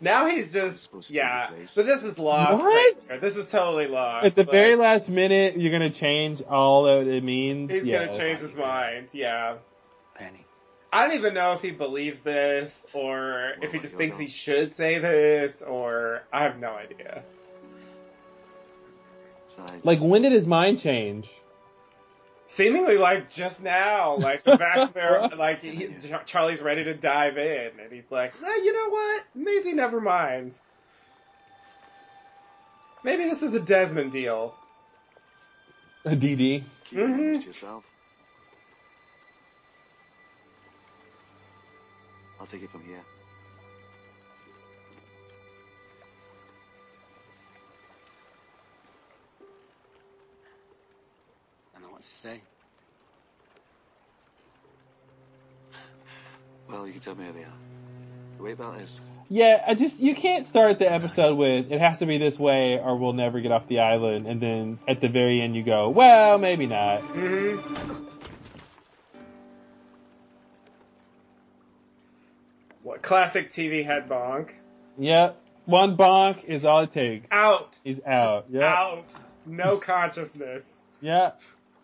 [0.00, 1.50] Now he's just yeah.
[1.74, 2.52] But this is lost.
[2.52, 2.64] What?
[2.64, 3.20] right.
[3.20, 4.26] This is totally lost.
[4.26, 7.72] At the but very last minute, you're gonna change all that it means.
[7.72, 8.06] he's yeah.
[8.06, 9.08] gonna change his mind.
[9.12, 9.56] Yeah.
[10.14, 10.46] Penny.
[10.92, 14.74] I don't even know if he believes this or if he just thinks he should
[14.74, 17.22] say this or I have no idea.
[19.82, 21.30] Like, when did his mind change?
[22.46, 25.88] Seemingly like just now, like back there, like he,
[26.26, 29.24] Charlie's ready to dive in, and he's like, "No, you know what?
[29.34, 30.58] Maybe never mind.
[33.02, 34.54] Maybe this is a Desmond deal."
[36.04, 36.62] A DD.
[36.84, 37.84] keep your names to yourself.
[42.38, 43.00] I'll take it from here.
[52.02, 52.40] To say.
[56.68, 57.52] Well, you can tell me how they are.
[58.38, 61.98] The way about is Yeah, I just you can't start the episode with it has
[61.98, 65.08] to be this way or we'll never get off the island, and then at the
[65.08, 67.02] very end you go, well, maybe not.
[67.02, 68.04] Mm-hmm.
[72.82, 74.50] What classic TV head bonk?
[74.98, 77.28] Yep, one bonk is all it takes.
[77.30, 77.78] Out.
[77.84, 78.46] He's out.
[78.50, 78.62] Yep.
[78.62, 79.14] Out.
[79.46, 80.84] No consciousness.
[81.00, 81.32] Yeah,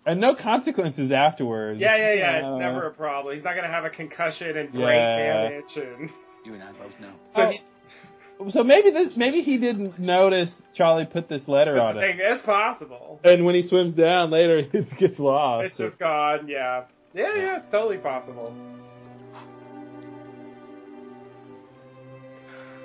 [0.09, 1.80] and no consequences afterwards.
[1.80, 2.36] Yeah, yeah, yeah.
[2.39, 3.35] It's Uh, never a problem.
[3.35, 5.48] He's not gonna have a concussion and brain Yeah.
[5.48, 6.10] damage and.
[6.44, 7.10] You and I both know.
[7.26, 11.82] So Oh, he, So maybe this, maybe he didn't notice Charlie put this letter that's
[11.85, 12.20] on the it, thing.
[12.22, 13.20] It's possible.
[13.24, 15.66] and when he swims down later, it gets lost.
[15.66, 16.47] It's just gone.
[16.48, 16.85] Yeah.
[17.14, 17.56] Yeah, yeah.
[17.59, 18.55] It's totally possible.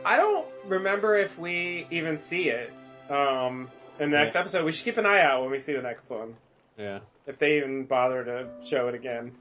[0.06, 2.74] I don't remember if we even see it
[3.10, 3.70] um,
[4.00, 4.42] in the next Yeah.
[4.42, 4.66] episode.
[4.66, 6.36] We should keep an eye out when we see the next one.
[6.78, 7.00] yeah.
[7.26, 9.32] If they even bother to show it again.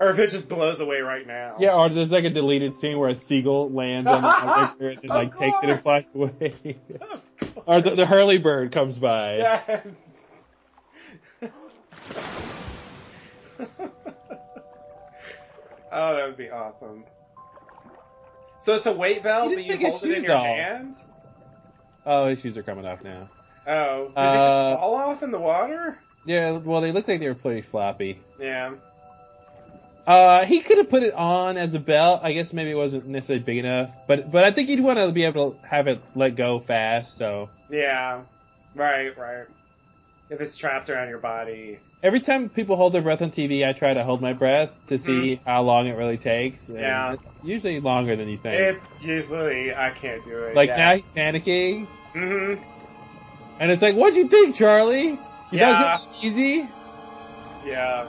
[0.00, 1.56] Or if it just blows away right now.
[1.58, 5.36] Yeah, or there's like a deleted scene where a seagull lands on the and like
[5.36, 6.54] takes it and flies away.
[7.66, 9.60] or the, the hurley bird comes by.
[15.90, 17.04] Oh, that would be awesome.
[18.58, 20.44] So it's a weight belt, but you hold it in your off.
[20.44, 20.94] hand?
[22.04, 23.28] Oh, his shoes are coming off now.
[23.66, 25.98] Oh, did they Uh, just fall off in the water?
[26.28, 28.18] Yeah, well, they look like they were pretty floppy.
[28.38, 28.74] Yeah.
[30.06, 32.20] Uh, he could have put it on as a belt.
[32.22, 35.10] I guess maybe it wasn't necessarily big enough, but but I think he'd want to
[35.12, 37.16] be able to have it let go fast.
[37.18, 38.22] So Yeah.
[38.74, 39.46] Right, right.
[40.30, 41.78] If it's trapped around your body.
[42.02, 44.98] every time people hold their breath on TV, I try to hold my breath to
[44.98, 46.68] see how long it really takes.
[46.68, 47.14] and Yeah.
[47.14, 48.54] it's usually longer than you think.
[48.54, 50.54] It's usually, I can't do it.
[50.54, 50.76] like yeah.
[50.76, 52.62] now he's panicking, Mm-hmm.
[53.60, 55.18] and it's like, what'd you think, Charlie?
[55.50, 55.98] You Yeah.
[56.22, 56.68] easy?
[57.64, 58.06] Yeah.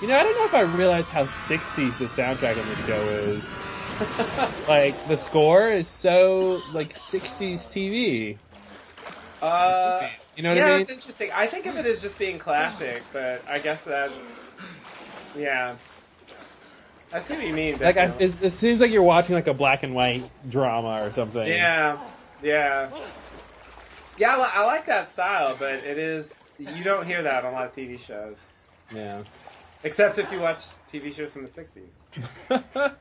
[0.00, 3.08] You know, I don't know if I realize how 60s the soundtrack on the show
[3.08, 3.50] is.
[4.68, 8.38] like, the score is so, like, 60s TV.
[9.42, 10.80] Uh, You know what yeah, I mean?
[10.80, 11.30] it's interesting.
[11.34, 14.56] I think of it as just being classic, but I guess that's
[15.34, 15.76] yeah.
[17.14, 17.78] I see what you mean.
[17.78, 21.12] Like, I, it, it seems like you're watching, like, a black and white drama or
[21.12, 21.46] something.
[21.46, 21.98] yeah,
[22.42, 22.90] yeah,
[24.16, 24.34] yeah.
[24.34, 27.56] I, li- I like that style, but it is you don't hear that on a
[27.56, 28.52] lot of TV shows,
[28.92, 29.22] Yeah.
[29.84, 30.62] except if you watch
[30.92, 32.02] TV shows from the '60s.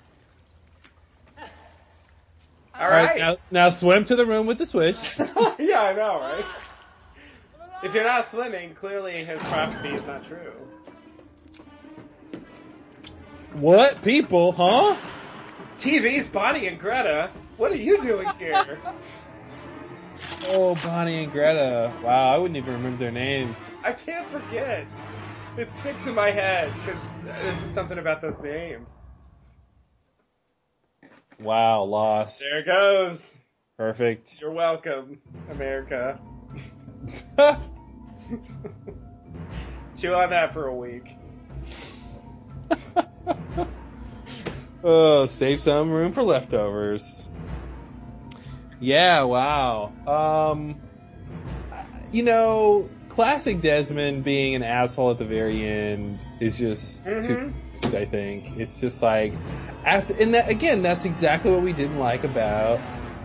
[2.80, 3.18] All right.
[3.18, 4.98] now, now swim to the room with the switch.
[5.60, 6.46] yeah, I know, right?
[7.84, 10.52] If you're not swimming, clearly his prophecy is not true.
[13.54, 14.96] What people, huh?
[15.78, 17.32] TV's Bonnie and Greta.
[17.58, 18.80] What are you doing here?
[20.46, 21.94] Oh, Bonnie and Greta.
[22.04, 23.58] Wow, I wouldn't even remember their names.
[23.84, 24.86] I can't forget.
[25.58, 29.10] It sticks in my head because there's just something about those names.
[31.40, 32.40] Wow, lost.
[32.40, 33.38] There it goes.
[33.78, 34.40] Perfect.
[34.42, 35.20] You're welcome,
[35.50, 36.20] America.
[40.00, 41.16] Chew on that for a week.
[44.84, 47.30] Oh, save some room for leftovers.
[48.80, 49.94] Yeah, wow.
[50.06, 50.82] Um,
[52.12, 57.24] you know, classic Desmond being an asshole at the very end is just Mhm.
[57.24, 57.54] too.
[57.98, 59.34] I think it's just like
[59.86, 62.82] after, and that again, that's exactly what we didn't like about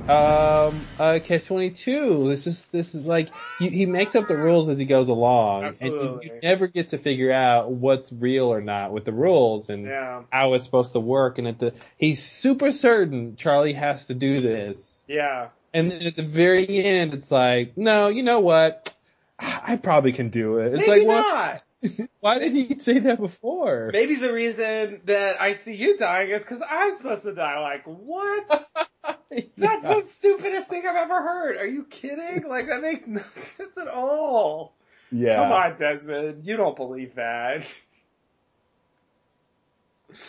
[0.09, 2.31] um uh Catch Twenty Two.
[2.31, 3.29] It's just this is like
[3.59, 6.91] he, he makes up the rules as he goes along, and you, you never get
[6.91, 10.23] to figure out what's real or not with the rules and Yeah.
[10.33, 11.39] how it's supposed to work.
[11.39, 15.03] And at the he's super certain Charlie has to do this.
[15.07, 15.49] Yeah.
[15.75, 18.95] And then at the very end, it's like, no, you know what?
[19.39, 20.75] I probably can do it.
[20.75, 21.61] It's Maybe like, not.
[21.83, 22.09] what?
[22.21, 23.91] Why didn't he say that before?
[23.93, 27.61] Maybe the reason that I see you dying is because I'm supposed to die.
[27.61, 28.67] Like, what?
[29.57, 31.57] That's the stupidest thing I've ever heard.
[31.57, 32.49] Are you kidding?
[32.49, 34.75] Like, that makes no sense at all.
[35.11, 35.37] Yeah.
[35.37, 36.45] Come on, Desmond.
[36.45, 37.67] You don't believe that.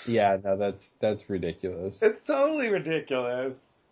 [0.06, 2.02] Yeah, no, that's that's ridiculous.
[2.02, 3.84] It's totally ridiculous.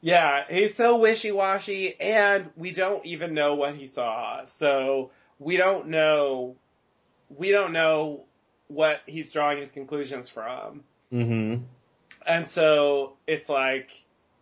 [0.00, 4.44] Yeah, he's so wishy-washy, and we don't even know what he saw.
[4.44, 6.56] So we don't know,
[7.28, 8.24] we don't know
[8.68, 10.82] what he's drawing his conclusions from.
[11.12, 11.62] Mm-hmm.
[12.26, 13.90] And so it's like,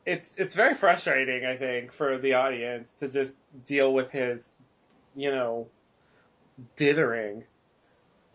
[0.07, 4.59] it's, it's very frustrating, I think, for the audience to just deal with his,
[5.15, 5.69] you know,
[6.77, 7.45] dithering.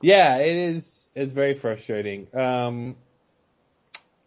[0.00, 1.10] yeah, it is.
[1.14, 2.26] It's very frustrating.
[2.34, 2.96] Um,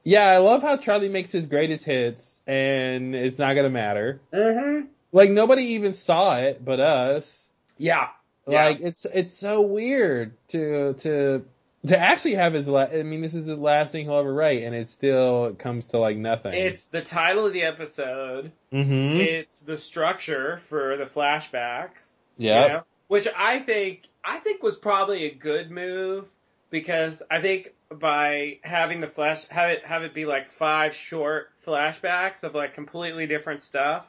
[0.04, 4.22] yeah, I love how Charlie makes his greatest hits, and it's not gonna matter.
[4.34, 4.86] Mm-hmm.
[5.12, 7.48] Like nobody even saw it but us.
[7.78, 8.08] Yeah.
[8.46, 11.46] Like it's it's so weird to to
[11.88, 14.64] to actually have his la- I mean this is his last thing he'll ever write
[14.64, 16.54] and it still comes to like nothing.
[16.54, 18.52] It's the title of the episode.
[18.72, 19.18] Mhm.
[19.20, 22.14] It's the structure for the flashbacks.
[22.38, 22.62] Yeah.
[22.62, 26.28] you know, which I think I think was probably a good move
[26.70, 31.50] because I think by having the flash have it have it be like five short
[31.66, 34.06] flashbacks of like completely different stuff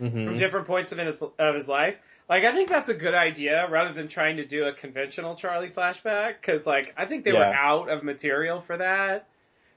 [0.00, 0.24] Mhm.
[0.24, 1.96] from different points of his of his life.
[2.32, 5.68] Like I think that's a good idea rather than trying to do a conventional Charlie
[5.68, 9.28] flashback because like I think they were out of material for that.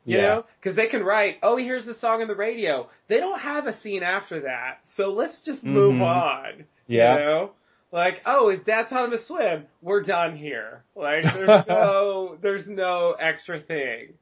[0.05, 0.21] You Yeah.
[0.21, 2.87] know, because they can write, oh, he hears the song on the radio.
[3.09, 6.05] They don't have a scene after that, so let's just move Mhm.
[6.05, 6.65] on.
[6.87, 7.13] Yeah.
[7.15, 7.51] You know,
[7.91, 9.67] like, oh, his dad taught him to swim.
[9.81, 10.83] We're done here.
[10.95, 14.13] Like, there's no, there's no extra thing.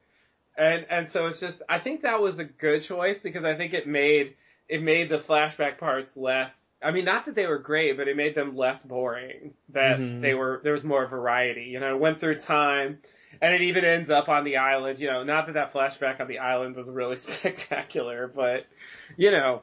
[0.56, 3.74] And, and so it's just, I think that was a good choice because I think
[3.74, 4.34] it made,
[4.68, 8.16] it made the flashback parts less, I mean, not that they were great, but it
[8.16, 9.54] made them less boring.
[9.70, 10.20] That Mhm.
[10.20, 11.64] they were, there was more variety.
[11.64, 13.00] You know, it went through time
[13.40, 14.98] and it even ends up on the island.
[14.98, 18.66] You know, not that that flashback on the island was really spectacular, but,
[19.16, 19.62] you know,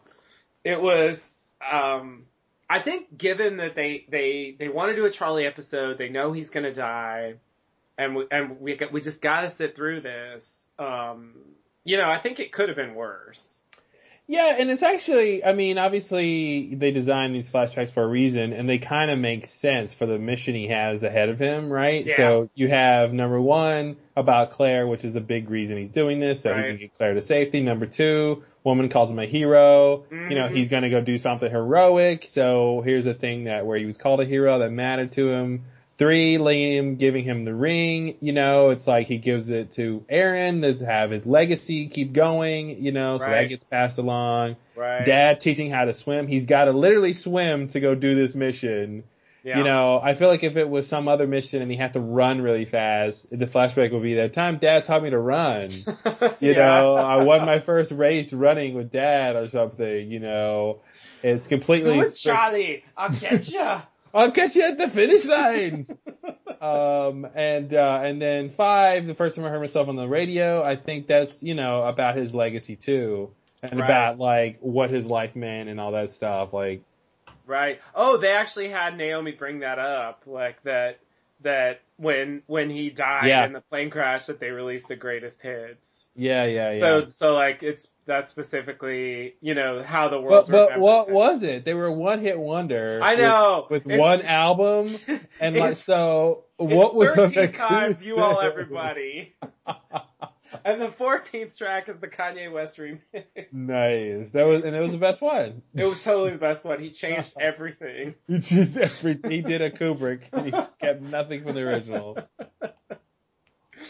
[0.64, 1.35] it was,
[1.72, 2.26] um,
[2.69, 6.31] I think given that they, they, they want to do a Charlie episode, they know
[6.31, 7.35] he's gonna die,
[7.98, 11.34] and we, and we, we just gotta sit through this, um,
[11.84, 13.60] you know, I think it could have been worse.
[14.27, 18.69] Yeah, and it's actually, I mean, obviously they designed these flashbacks for a reason, and
[18.69, 22.06] they kind of make sense for the mission he has ahead of him, right?
[22.06, 22.15] Yeah.
[22.15, 26.41] So you have number one about Claire, which is the big reason he's doing this,
[26.41, 27.60] so he can get Claire to safety.
[27.60, 30.06] Number two, woman calls him a hero.
[30.11, 30.56] You know, Mhm.
[30.56, 32.26] he's gonna go do something heroic.
[32.30, 35.65] So here's a thing that where he was called a hero that mattered to him.
[36.02, 40.64] Three, Liam giving him the ring, you know, it's like he gives it to Aaron
[40.64, 44.56] to have his legacy keep going, you know, so that gets passed along.
[44.76, 45.06] Right.
[45.06, 46.26] Dad teaching how to swim.
[46.26, 49.03] He's got to literally swim to go do this mission.
[49.44, 49.60] Yeah.
[49.60, 51.99] You know, I feel like if it was some other mission and he had to
[51.99, 55.69] run really fast, the flashback would be that time dad taught me to run.
[56.40, 56.53] You Yeah.
[56.53, 60.80] know, I won my first race running with dad or something, you know.
[61.22, 62.84] It's completely Do it, Charlie.
[62.98, 63.82] I'll catch ya.
[64.13, 65.88] I'll catch you at the finish line.
[66.61, 70.63] um, and uh, and then five, the first time I heard myself on the radio,
[70.63, 73.31] I think that's you know about his legacy too,
[73.63, 73.85] and Right.
[73.85, 76.53] about like what his life meant and all that stuff.
[76.53, 76.83] Like,
[77.45, 77.79] Right.
[77.95, 80.99] Oh, they actually had Naomi bring that up, like that
[81.41, 83.45] that when when he died Yeah.
[83.45, 86.01] in the plane crash that they released the greatest hits.
[86.15, 86.79] Yeah, yeah, yeah.
[86.79, 91.13] So so like it's that's specifically you know how the world but remembers what it.
[91.13, 91.65] was it?
[91.65, 92.99] They were a one hit wonder.
[93.01, 93.67] I know.
[93.69, 94.93] with, with one album,
[95.39, 96.45] and like so.
[96.57, 99.35] What was the Thirteen times you all everybody.
[100.65, 102.99] and the fourteenth track is the Kanye West remix.
[103.51, 104.31] Nice.
[104.31, 105.61] That was and it was the best one.
[105.73, 106.79] It was totally the best one.
[106.79, 108.15] He changed everything.
[108.27, 112.17] He just every he did a Kubrick and he kept nothing from the original.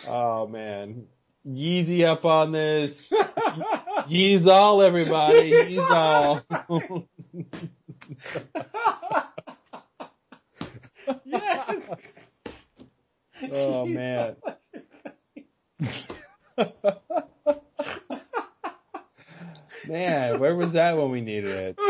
[0.07, 1.07] Oh man.
[1.47, 3.09] Yeezy up on this.
[4.07, 5.51] Yeez all everybody.
[5.51, 6.41] Yeez all.
[11.25, 12.01] yes.
[13.51, 14.35] oh man.
[19.87, 21.79] man, where was that when we needed it?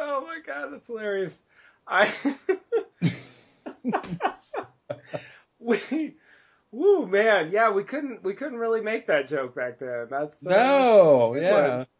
[0.00, 1.42] Oh my god, that's hilarious.
[1.84, 2.08] I
[5.58, 6.14] we
[6.72, 10.06] woo man, yeah, we couldn't we couldn't really make that joke back then.
[10.10, 11.84] That's uh, No, yeah.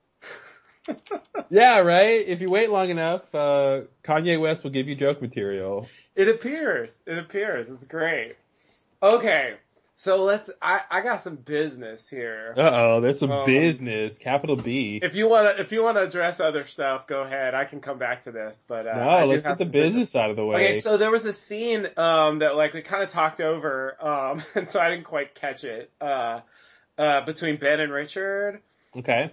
[1.50, 2.26] Yeah, right?
[2.26, 5.88] If you wait long enough, uh, Kanye West will give you joke material.
[6.14, 7.02] It appears.
[7.06, 7.70] It appears.
[7.70, 8.36] It's great.
[9.02, 9.54] Okay.
[9.98, 12.54] So let's I, I got some business here.
[12.56, 15.00] Uh oh, there's some Um, business, capital B.
[15.02, 17.52] If you wanna if you wanna address other stuff, go ahead.
[17.52, 18.62] I can come back to this.
[18.68, 20.54] But uh, no, do let's get the business out of the way.
[20.54, 24.40] Okay, so there was a scene um, that like we kind of talked over, um,
[24.54, 25.90] and so I didn't quite catch it.
[26.00, 26.42] Uh,
[26.96, 28.60] uh, between Ben and Richard,
[28.96, 29.32] okay.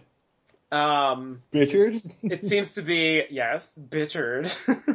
[0.72, 2.02] um, Richard?
[2.24, 4.52] it seems to be yes, Bitchard.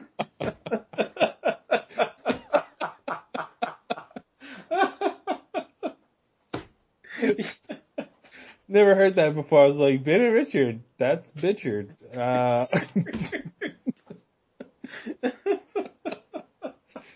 [8.71, 9.65] Never heard that before.
[9.65, 10.81] I was like, Ben and Richard.
[10.97, 11.91] That's Bitchard.
[12.17, 12.67] Uh,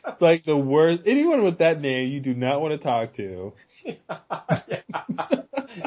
[0.05, 1.03] it's like the worst.
[1.07, 3.53] Anyone with that name, you do not want to talk to.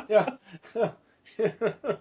[0.10, 0.30] yeah.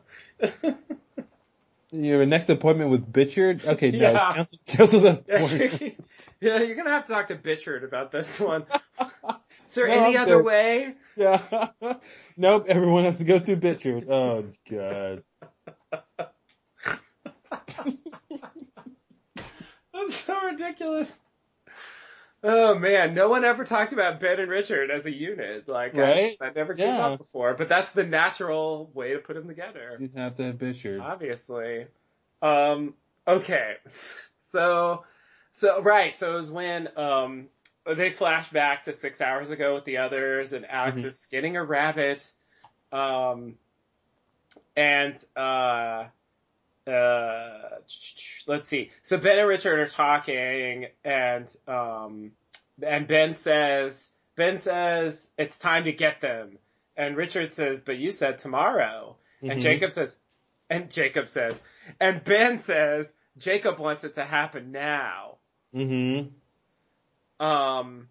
[1.93, 3.65] You have a next appointment with Bitchard?
[3.65, 3.99] Okay, no.
[3.99, 4.33] Yeah.
[4.35, 5.95] Cancel, cancel that appointment.
[6.41, 8.67] yeah, you're gonna have to talk to Bitchard about this one.
[9.77, 10.94] Is there No, any I'm other way?
[11.19, 11.69] Yeah.
[12.36, 14.09] nope, everyone has to go through Bitchard.
[14.11, 15.23] Oh, God.
[19.94, 21.19] That's so ridiculous.
[22.43, 25.69] Oh man, no one ever talked about Ben and Richard as a unit.
[25.69, 27.07] Like, I- that never came Yeah.
[27.09, 27.55] up before.
[27.55, 29.97] But that's the natural way to put them together.
[30.01, 31.03] You have to have Bitchard.
[31.03, 31.86] Obviously.
[32.43, 32.94] Um,
[33.27, 33.77] okay.
[34.51, 35.05] So,
[35.53, 37.48] so, right, so it was when, um,
[37.95, 41.05] they flash back to six hours ago with the others and Alex Mhm.
[41.05, 42.33] is skinning a rabbit.
[42.93, 43.57] Um,
[44.77, 46.05] and, uh,
[46.87, 47.69] uh,
[48.47, 48.91] let's see.
[49.03, 52.33] So Ben and Richard are talking and, um,
[52.83, 56.59] and Ben says, Ben says, it's time to get them.
[56.97, 59.17] And Richard says, but you said tomorrow.
[59.43, 59.63] And Mhm.
[59.63, 60.19] Jacob says,
[60.71, 61.61] and Jacob says,
[62.01, 65.37] and Ben says, Jacob wants it to happen now.
[65.75, 66.29] Mm-hmm.
[67.39, 68.09] Um,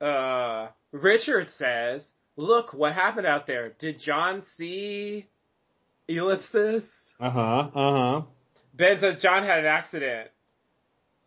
[0.00, 3.70] uh, Richard says, look, what happened out there?
[3.78, 5.26] Did John see
[6.08, 7.14] ellipsis?
[7.20, 8.22] Uh-huh, uh-huh.
[8.74, 10.30] Ben says John had an accident.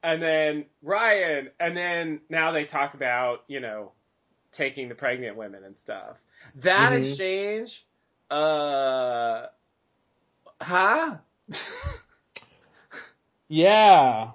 [0.03, 3.91] And then Ryan, and then now they talk about, you know,
[4.51, 6.17] taking the pregnant women and stuff.
[6.57, 6.99] That Mhm.
[6.99, 7.85] exchange,
[8.29, 9.47] uh,
[10.61, 11.17] huh?
[13.47, 14.31] Yeah.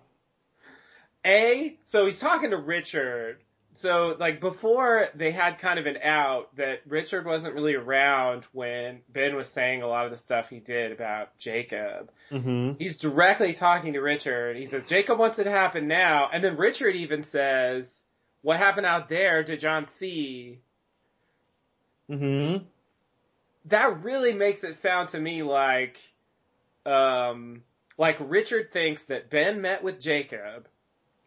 [1.24, 3.38] A, so he's talking to Richard.
[3.72, 9.00] So like before they had kind of an out that Richard wasn't really around when
[9.08, 12.10] Ben was saying a lot of the stuff he did about Jacob.
[12.30, 12.72] Mm-hmm.
[12.78, 14.56] He's directly talking to Richard.
[14.56, 16.28] He says, Jacob wants it to happen now.
[16.32, 18.02] And then Richard even says,
[18.42, 20.58] what happened out there did John see?
[22.10, 22.64] Mm-hmm.
[23.66, 25.98] That really makes it sound to me like,
[26.84, 27.62] um,
[27.96, 30.66] like Richard thinks that Ben met with Jacob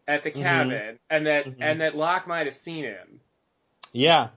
[0.08, 0.42] at the Mhm.
[0.42, 1.56] cabin and that, Mhm.
[1.60, 3.20] and that Locke might have seen him.
[3.92, 4.30] Yeah.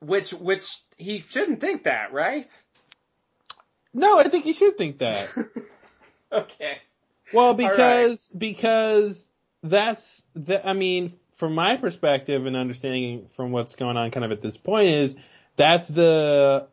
[0.00, 2.50] Which, which he shouldn't think that, right?
[3.92, 5.32] No, I think he should think that.
[6.32, 6.78] Okay.
[7.34, 9.28] Well, because because
[9.64, 10.64] that's the.
[10.64, 14.56] I mean, from my perspective and understanding from what's going on, kind of at this
[14.56, 15.16] point, is
[15.56, 16.68] that's the.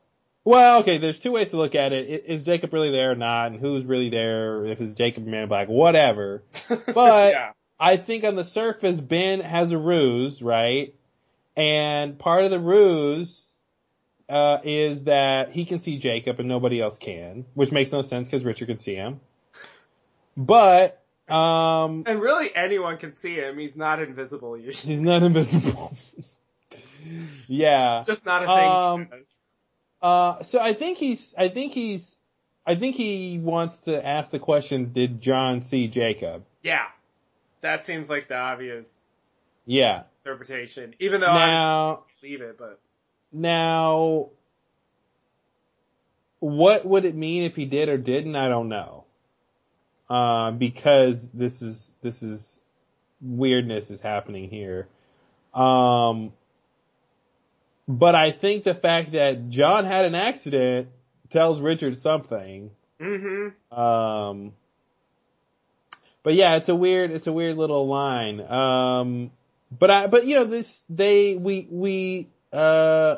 [0.48, 0.98] Well, okay.
[0.98, 2.24] There's two ways to look at it.
[2.26, 4.66] Is Jacob really there or not, and who's really there?
[4.66, 6.42] If it's Jacob Man in Black, whatever.
[6.70, 7.52] But Yeah.
[7.78, 10.96] I think on the surface, Ben has a ruse, right?
[11.58, 13.52] And part of the ruse
[14.30, 18.30] uh, is that he can see Jacob and nobody else can, which makes no sense
[18.30, 19.20] because Richard can see him.
[20.38, 23.58] But um, And really anyone can see him.
[23.58, 24.94] He's not invisible usually.
[24.94, 25.94] he's not invisible.
[27.48, 28.04] yeah.
[28.06, 29.22] Just not a thing Um.
[30.02, 32.16] Uh, so I think he's, I think he's,
[32.66, 36.44] I think he wants to ask the question, did John see Jacob?
[36.64, 36.86] Yeah.
[37.62, 39.08] That seems like the obvious
[39.66, 40.04] Yeah.
[40.24, 40.94] interpretation.
[41.00, 41.38] Even though Now-
[41.90, 42.80] I don't believe it, but
[43.32, 44.30] Now,
[46.40, 48.36] what would it mean if he did or didn't?
[48.36, 49.06] I don't know.
[50.10, 52.62] Uh, because this is, this is,
[53.22, 54.88] weirdness is happening here.
[55.54, 56.32] Um,
[57.88, 60.90] but I think the fact that John had an accident
[61.30, 62.72] tells Richard something.
[63.00, 63.80] mm-hmm.
[63.80, 64.54] Um,
[66.24, 68.42] but yeah, it's a weird, it's a weird little line.
[68.42, 69.32] Um,
[69.72, 73.18] but I, but you know, this, they, we, we, uh,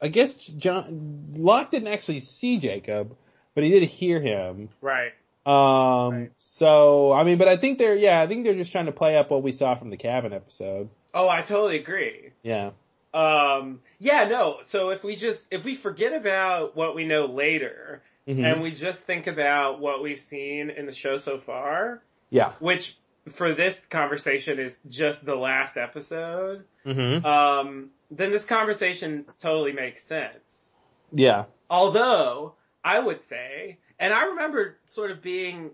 [0.00, 3.16] I guess John, Locke didn't actually see Jacob,
[3.54, 4.68] but he did hear him.
[4.80, 5.12] Right.
[5.46, 8.92] Um, so, I mean, but I think they're, yeah, I think they're just trying to
[8.92, 10.88] play up what we saw from the cabin episode.
[11.14, 12.30] Oh, I totally agree.
[12.42, 12.70] Yeah.
[13.16, 14.58] Um, yeah, no.
[14.62, 18.44] So if we just if we forget about what we know later Mhm.
[18.44, 22.52] and we just think about what we've seen in the show so far, Yeah.
[22.58, 22.96] which
[23.28, 27.24] for this conversation is just the last episode, Mm-hmm.
[27.24, 30.70] um, then this conversation totally makes sense.
[31.12, 31.44] yeah.
[31.70, 35.70] Although I would say, and I remember sort of being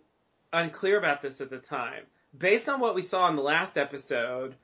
[0.52, 2.04] unclear about this at the time,
[2.38, 4.54] based on what we saw in the last episode,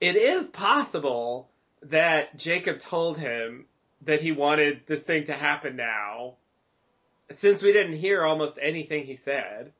[0.00, 1.48] it is possible
[1.84, 3.66] that Jacob told him
[4.02, 6.34] that he wanted this thing to happen now,
[7.30, 9.72] since we didn't hear almost anything he said.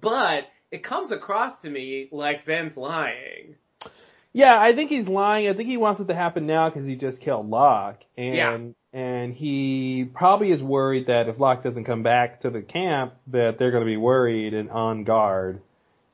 [0.00, 3.56] But it comes across to me like Ben's lying.
[4.32, 5.48] Yeah, I think he's lying.
[5.48, 8.58] I think he wants it to happen now because he just killed Locke, and Yeah.
[8.92, 13.58] and he probably is worried that if Locke doesn't come back to the camp, that
[13.58, 15.60] they're going to be worried and on guard.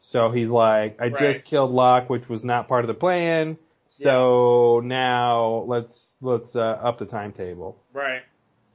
[0.00, 1.18] So he's like, I Right.
[1.18, 3.56] just killed Locke, which was not part of the plan.
[4.02, 7.82] So now let's let's uh, up the timetable.
[7.92, 8.22] Right.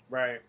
[0.10, 0.42] Right.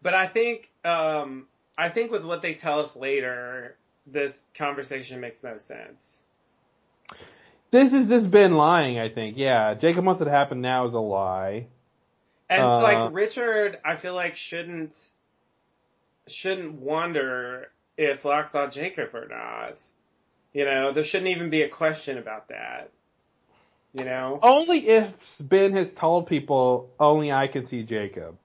[0.00, 1.46] But I think, um,
[1.76, 3.76] I think with what they tell us later,
[4.06, 6.22] this conversation makes no sense.
[7.70, 8.98] This is this Ben lying.
[8.98, 9.36] I think.
[9.36, 11.66] Yeah, Jacob wants it to happen now is a lie.
[12.48, 14.96] And Uh, like Richard, I feel like shouldn't,
[16.28, 19.82] shouldn't wonder if Locke saw Jacob or not.
[20.52, 22.90] You know, there shouldn't even be a question about that.
[23.94, 24.38] You know?
[24.42, 28.36] Only if Ben has told people only I can see Jacob.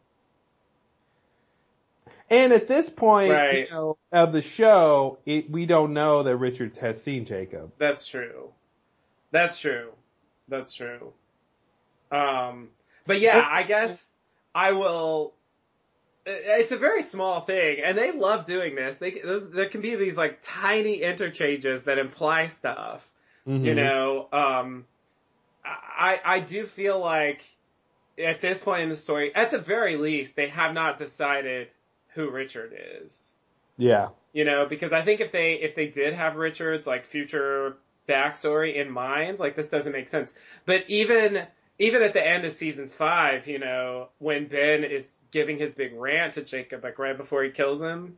[2.30, 3.70] And at this point, Right.
[3.70, 7.74] you know, of the show, it, we don't know that Richard has seen Jacob.
[7.78, 8.52] That's true.
[9.32, 9.92] That's true.
[10.48, 11.14] That's true.
[12.12, 12.70] Um,
[13.06, 14.08] but yeah, I guess
[14.54, 15.34] I will.
[16.26, 18.98] It's a very small thing, and they love doing this.
[18.98, 23.08] They there's- there can be these like tiny interchanges that imply stuff.
[23.46, 23.76] You Mhm.
[23.76, 24.88] know, um,
[25.66, 27.44] I I do feel like
[28.18, 31.74] at this point in the story, at the very least, they have not decided
[32.14, 33.34] who Richard is
[33.78, 34.10] Yeah.
[34.34, 37.76] you know, because I think if they if they did have Richard's like future
[38.08, 40.34] backstory in mind, like this doesn't make sense.
[40.66, 41.46] But even
[41.80, 45.94] even at the end of season five, you know, when Ben is giving his big
[45.96, 48.18] rant to Jacob, like right before he kills him,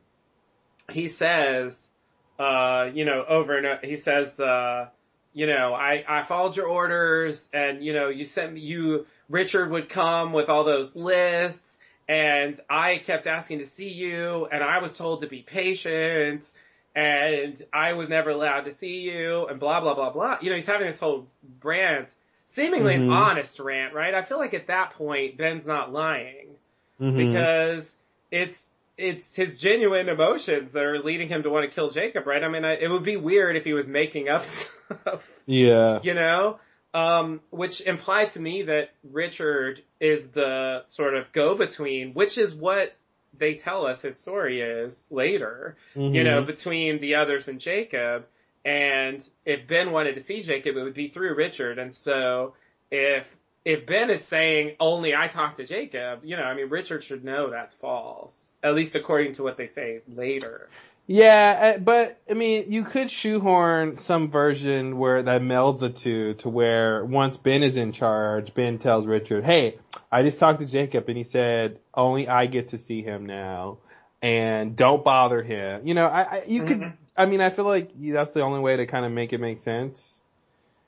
[0.92, 1.90] he says,
[2.38, 4.86] uh, you know, over and o- he says, uh,
[5.32, 9.70] you know, I, I followed your orders and, you know, you sent me, you, Richard
[9.70, 11.78] would come with all those lists
[12.08, 16.50] and I kept asking to see you and I was told to be patient
[16.94, 20.38] and I was never allowed to see you and blah, blah, blah, blah.
[20.42, 21.26] You know, he's having this whole
[21.62, 22.14] rant,
[22.44, 23.10] seemingly an Mhm.
[23.10, 24.14] honest rant, right?
[24.14, 26.55] I feel like at that point, Ben's not lying
[27.00, 27.16] Mhm.
[27.16, 27.96] because
[28.30, 32.42] it's it's his genuine emotions that are leading him to want to kill Jacob, right?
[32.42, 36.00] I mean, I, it would be weird if he was making up stuff, Yeah.
[36.02, 36.58] you know,
[36.94, 42.96] um, which implied to me that Richard is the sort of go-between, which is what
[43.36, 46.46] they tell us his story is later, you know, Mhm.
[46.46, 48.24] between the others and Jacob.
[48.64, 51.78] And if Ben wanted to see Jacob, it would be through Richard.
[51.78, 52.54] And so
[52.90, 53.28] if
[53.66, 57.24] if Ben is saying only I talk to Jacob, you know, I mean, Richard should
[57.24, 60.68] know that's false, at least according to what they say later.
[61.08, 66.34] Yeah, uh, but I mean, you could shoehorn some version where that melds the two
[66.34, 69.78] to where once Ben is in charge, Ben tells Richard, "Hey,
[70.12, 73.78] I just talked to Jacob and he said only I get to see him now,
[74.22, 76.92] and don't bother him." You know, I, I you could.
[77.16, 79.58] I mean, I feel like that's the only way to kind of make it make
[79.58, 80.15] sense.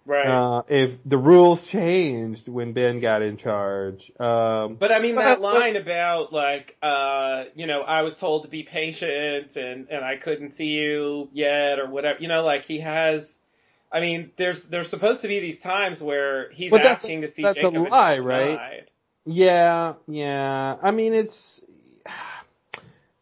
[0.09, 0.27] Right.
[0.27, 4.11] Uh, if the rules changed when Ben got in charge.
[4.19, 8.49] Um, But I mean that line about like, uh, you know, I was told to
[8.49, 12.79] be patient and, and I couldn't see you yet or whatever, you know, like he
[12.79, 13.39] has,
[13.93, 17.31] I mean, there's, there's supposed to be these times where he's But that's- asking to
[17.31, 18.47] see that's a Jacob and he's lie, right?
[18.49, 18.91] denied.
[19.27, 20.77] Yeah, yeah.
[20.81, 21.61] I mean, it's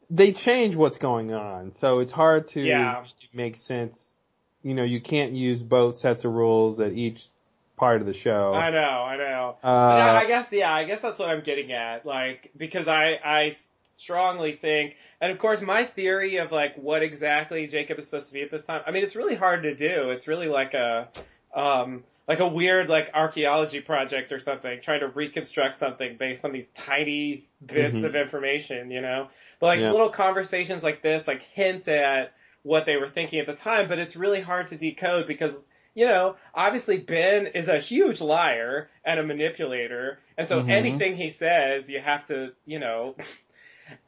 [0.08, 3.04] they change what's going on, so it's hard to Yeah.
[3.34, 4.12] make sense.
[4.66, 7.28] You know, you can't use both sets of rules at each
[7.76, 8.52] part of the show.
[8.52, 9.56] I know, I know.
[9.62, 12.05] Uh, yeah, I guess, yeah, I guess that's what I'm getting at.
[12.05, 13.55] Like, because I, I
[13.97, 18.32] strongly think, and of course my theory of like what exactly Jacob is supposed to
[18.32, 20.10] be at this time, I mean, it's really hard to do.
[20.10, 21.10] It's really like a,
[21.55, 26.51] um, like a weird like archaeology project or something, trying to reconstruct something based on
[26.51, 28.05] these tiny bits Mhm.
[28.05, 29.28] of information, you know?
[29.60, 29.93] But like Yeah.
[29.93, 32.32] little conversations like this, like hint at
[32.66, 35.62] what they were thinking at the time, but it's really hard to decode because
[35.94, 40.68] you know, obviously Ben is a huge liar and a manipulator, and so Mhm.
[40.68, 43.14] anything he says, you have to, you know,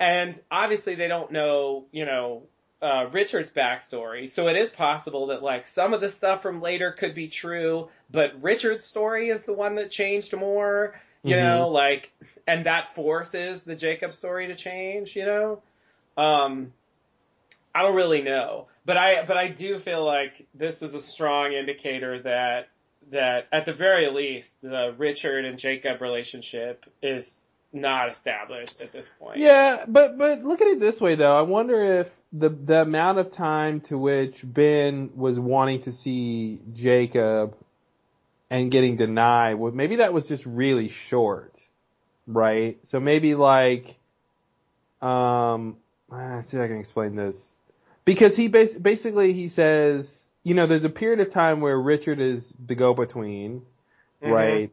[0.01, 2.43] And obviously they don't know, you know,
[2.81, 4.29] uh, Richard's backstory.
[4.29, 7.89] So it is possible that like some of the stuff from later could be true,
[8.11, 11.41] but Richard's story is the one that changed more, you Mhm.
[11.41, 12.13] know, like,
[12.47, 15.63] and that forces the Jacob story to change, you know?
[16.17, 16.73] Um,
[17.79, 21.53] I don't really know, but I, but I do feel like this is a strong
[21.53, 22.69] indicator that,
[23.13, 29.09] that at the very least, the Richard and Jacob relationship is not established at this
[29.21, 29.39] point.
[29.39, 31.39] Yeah, but but look at it this way though.
[31.39, 36.61] I wonder if the the amount of time to which Ben was wanting to see
[36.75, 37.55] Jacob
[38.51, 41.61] and getting denied, well, maybe that was just really short,
[42.27, 42.79] right?
[42.87, 43.97] So maybe like,
[45.03, 45.77] um,
[46.09, 47.53] let's see if I can explain this.
[48.09, 52.21] Because he bas- basically he says, you know, there's a period of time where Richard
[52.21, 53.63] is the go-between,
[54.23, 54.33] Mhm.
[54.33, 54.71] right?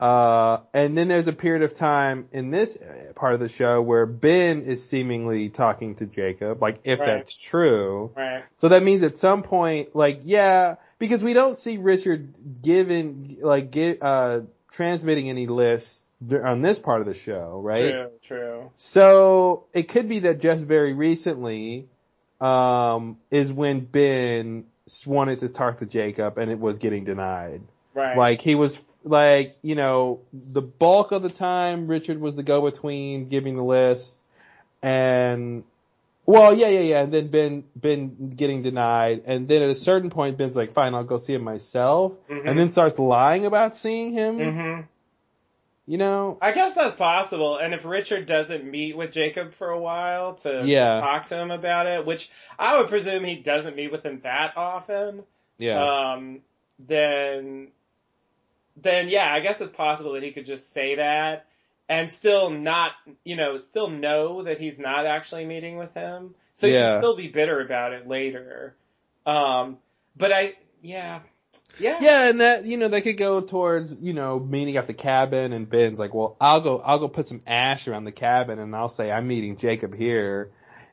[0.00, 2.76] Uh, and then there's a period of time in this
[3.14, 7.06] part of the show where Ben is seemingly talking to Jacob, like if Right.
[7.06, 8.10] that's true.
[8.16, 8.42] Right.
[8.54, 13.70] So that means at some point, like, yeah, because we don't see Richard giving, like,
[13.70, 14.40] give, uh,
[14.72, 17.92] transmitting any lists on this part of the show, right?
[17.92, 18.70] True, true.
[18.74, 21.86] So it could be that just very recently,
[22.42, 24.64] um, is when Ben
[25.06, 27.62] wanted to talk to Jacob and it was getting denied.
[27.94, 28.16] Right.
[28.16, 33.28] Like he was like, you know, the bulk of the time Richard was the go-between
[33.28, 34.16] giving the list
[34.82, 35.62] and
[36.24, 37.02] well, yeah, yeah, yeah.
[37.02, 39.22] And then Ben, Ben getting denied.
[39.26, 42.14] And then at a certain point, Ben's like, fine, I'll go see him myself.
[42.28, 42.48] Mhm.
[42.48, 44.38] And then starts lying about seeing him.
[44.38, 44.80] hmm
[45.92, 46.38] You know?
[46.40, 47.58] I guess that's possible.
[47.58, 51.00] And if Richard doesn't meet with Jacob for a while to Yeah.
[51.02, 54.56] talk to him about it, which I would presume he doesn't meet with him that
[54.56, 55.24] often,
[55.58, 56.12] Yeah.
[56.12, 56.40] um,
[56.78, 57.72] then,
[58.78, 61.44] then yeah, I guess it's possible that he could just say that
[61.90, 62.92] and still not,
[63.22, 66.34] you know, still know that he's not actually meeting with him.
[66.54, 66.92] So he Yeah.
[66.92, 68.74] can still be bitter about it later.
[69.26, 69.76] Um,
[70.16, 71.20] but I, yeah,
[71.78, 71.98] yeah.
[72.00, 75.52] Yeah, and that you know they could go towards you know meeting at the cabin,
[75.52, 78.74] and Ben's like, well, I'll go, I'll go put some ash around the cabin, and
[78.76, 80.50] I'll say I'm meeting Jacob here,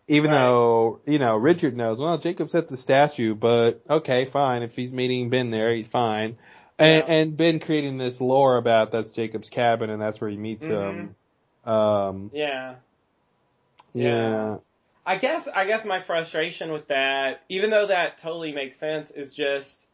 [0.07, 0.39] even Right.
[0.39, 1.99] though you know Richard knows.
[1.99, 4.63] Well, Jacob's at the statue, but okay, fine.
[4.63, 6.37] If he's meeting Ben there, he's fine.
[6.81, 10.63] And, and Ben creating this lore about that's Jacob's cabin, and that's where he meets
[10.63, 11.13] him.
[11.65, 12.75] Um, Yeah.
[13.93, 14.57] yeah.
[15.05, 19.33] I guess I guess my frustration with that, even though that totally makes sense, is
[19.33, 19.87] just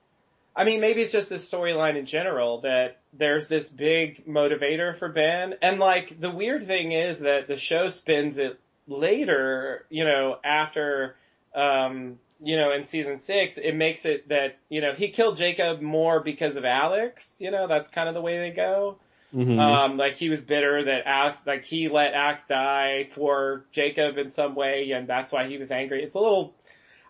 [0.55, 5.09] I mean, maybe it's just the storyline in general that there's this big motivator for
[5.09, 5.55] Ben.
[5.61, 11.15] And like the weird thing is that the show spins it later, you know, after
[11.53, 15.81] um you know, in season six, it makes it that, you know, he killed Jacob
[15.81, 18.97] more because of Alex, you know, that's kind of the way they go.
[19.33, 19.57] Mhm.
[19.57, 24.29] Um, like he was bitter that Alex, like he let Alex die for Jacob in
[24.29, 26.03] some way, and that's why he was angry.
[26.03, 26.53] It's a little,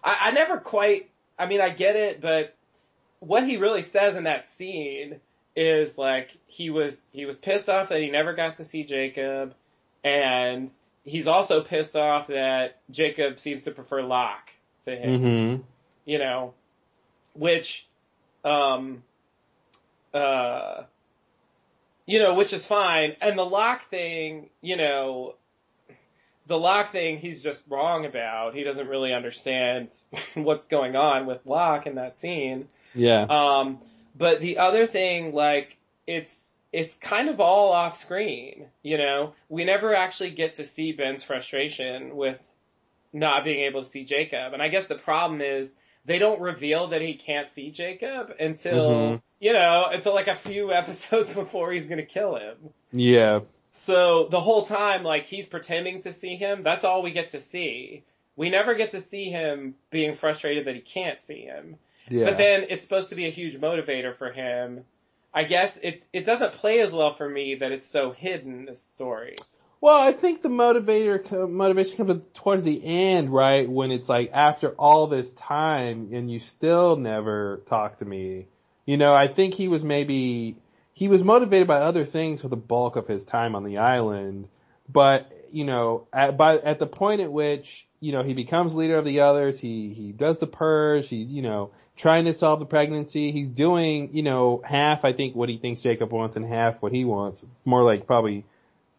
[0.04, 2.56] I, I never quite, I mean, I get it, but
[3.26, 5.20] what he really says in that scene
[5.56, 9.54] is like he was, he was pissed off that he never got to see Jacob,
[10.04, 10.72] and
[11.04, 14.50] he's also pissed off that Jacob seems to prefer Locke
[14.84, 15.62] to him Mm-hmm.
[16.06, 16.54] you know,
[17.34, 17.88] which,
[18.44, 19.04] um,
[20.14, 20.84] uh,
[22.06, 23.16] you know, which is fine.
[23.22, 25.36] And the Locke thing, you know,
[26.48, 28.54] the Locke thing he's just wrong about.
[28.54, 29.90] He doesn't really understand
[30.36, 32.68] what's going on with Locke in that scene.
[32.96, 33.26] Yeah.
[33.30, 33.80] Um,
[34.18, 35.76] but the other thing, like,
[36.08, 39.34] it's, it's kind of all off screen, you know?
[39.50, 42.40] We never actually get to see Ben's frustration with
[43.14, 44.54] not being able to see Jacob.
[44.54, 45.74] And I guess the problem is
[46.06, 49.22] they don't reveal that he can't see Jacob until, Mhm.
[49.40, 52.56] you know, until like a few episodes before he's gonna kill him.
[52.92, 53.40] Yeah.
[53.72, 57.42] So the whole time, like, he's pretending to see him, that's all we get to
[57.42, 58.04] see.
[58.38, 61.78] We never get to see him being frustrated that he can't see him.
[62.10, 62.26] Yeah.
[62.26, 64.86] But then it's supposed to be a huge motivator for him.
[65.34, 68.82] I guess it, it doesn't play as well for me that it's so hidden, this
[68.82, 69.36] story.
[69.82, 73.70] Well, I think the motivator motivation comes towards the end, right?
[73.70, 78.48] When it's like after all this time and you still never talk to me.
[78.86, 80.56] You know, I think he was maybe
[80.94, 84.48] he was motivated by other things for the bulk of his time on the island,
[84.88, 88.98] but you know, at by at the point at which you know he becomes leader
[88.98, 92.66] of the others, he he does the purge, he's you know trying to solve the
[92.66, 96.84] pregnancy, he's doing you know half I think what he thinks Jacob wants and half
[96.84, 98.46] what he wants, more like probably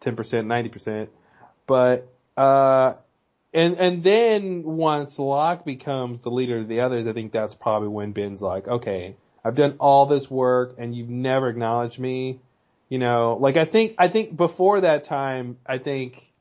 [0.01, 1.09] ten percent, ninety percent.
[1.65, 2.95] But uh
[3.53, 7.87] and and then once Locke becomes the leader of the others, I think that's probably
[7.87, 12.41] when Ben's like, okay, I've done all this work and you've never acknowledged me.
[12.89, 16.33] You know, like I think I think before that time, I think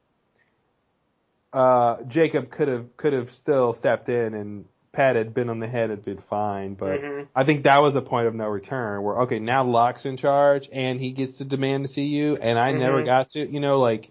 [1.57, 5.67] uh, Jacob could have could have still stepped in and pat had been on the
[5.67, 7.29] head had been fine, but Mhm.
[7.35, 10.69] I think that was a point of no return where okay now Locke's in charge
[10.71, 13.07] and he gets to demand to see you and I never Mhm.
[13.07, 14.11] got to you know like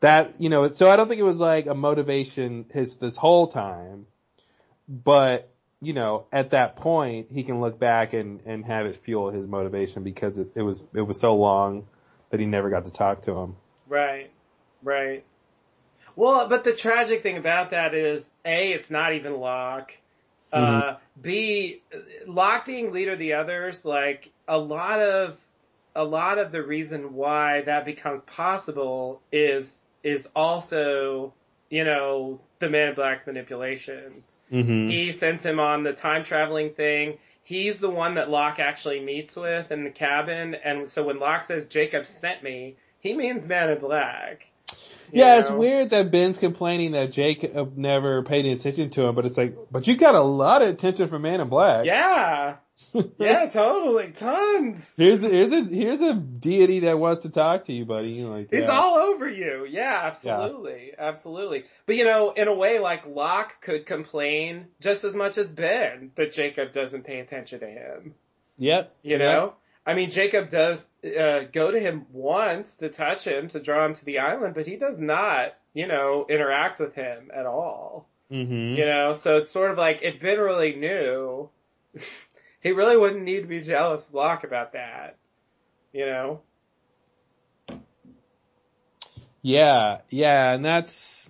[0.00, 3.46] that you know so I don't think it was like a motivation his this whole
[3.46, 4.06] time,
[4.86, 5.48] but
[5.80, 9.46] you know at that point he can look back and and have it fuel his
[9.46, 11.86] motivation because it, it was it was so long
[12.28, 13.56] that he never got to talk to him.
[13.88, 14.30] Right,
[14.82, 15.24] right.
[16.16, 19.96] Well, but the tragic thing about that is, A, it's not even Locke.
[20.52, 21.80] Uh, B,
[22.26, 25.38] Locke being leader of the others, like, a lot of,
[25.96, 31.32] a lot of the reason why that becomes possible is, is also,
[31.70, 34.36] you know, the Man in Black's manipulations.
[34.52, 34.88] Mm-hmm.
[34.88, 37.18] He sends him on the time traveling thing.
[37.44, 40.54] He's the one that Locke actually meets with in the cabin.
[40.54, 44.46] And so when Locke says Jacob sent me, he means Man in Black.
[45.12, 49.14] Yeah, it's weird that Ben's complaining that Jacob uh, never paid any attention to him,
[49.14, 51.84] but it's like, but you got a lot of attention from Man in Black.
[51.84, 52.56] Yeah.
[53.18, 54.12] yeah, totally.
[54.12, 54.94] Tons.
[54.96, 58.22] Here's the, here's a here's a deity that wants to talk to you, buddy.
[58.22, 58.70] Like, He's yeah.
[58.70, 59.66] all over you.
[59.68, 60.92] Yeah, absolutely.
[60.98, 61.64] Absolutely.
[61.86, 66.10] But you know, in a way, like Locke could complain just as much as Ben
[66.16, 68.14] that Jacob doesn't pay attention to him.
[68.58, 68.94] Yep.
[69.02, 69.54] You know?
[69.84, 73.94] I mean, Jacob does uh, go to him once to touch him, to draw him
[73.94, 78.06] to the island, but he does not, you know, interact with him at all.
[78.30, 78.78] Mm-hmm.
[78.78, 81.50] You know, so it's sort of like if Ben really knew,
[82.60, 85.16] he really wouldn't need to be jealous of Locke about that.
[85.92, 86.40] You know?
[89.42, 91.28] Yeah, yeah, and that's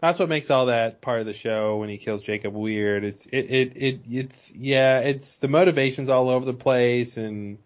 [0.00, 3.04] that's what makes all that part of the show when he kills Jacob weird.
[3.04, 7.58] It's it it, it it's yeah, it's the motivations all over the place and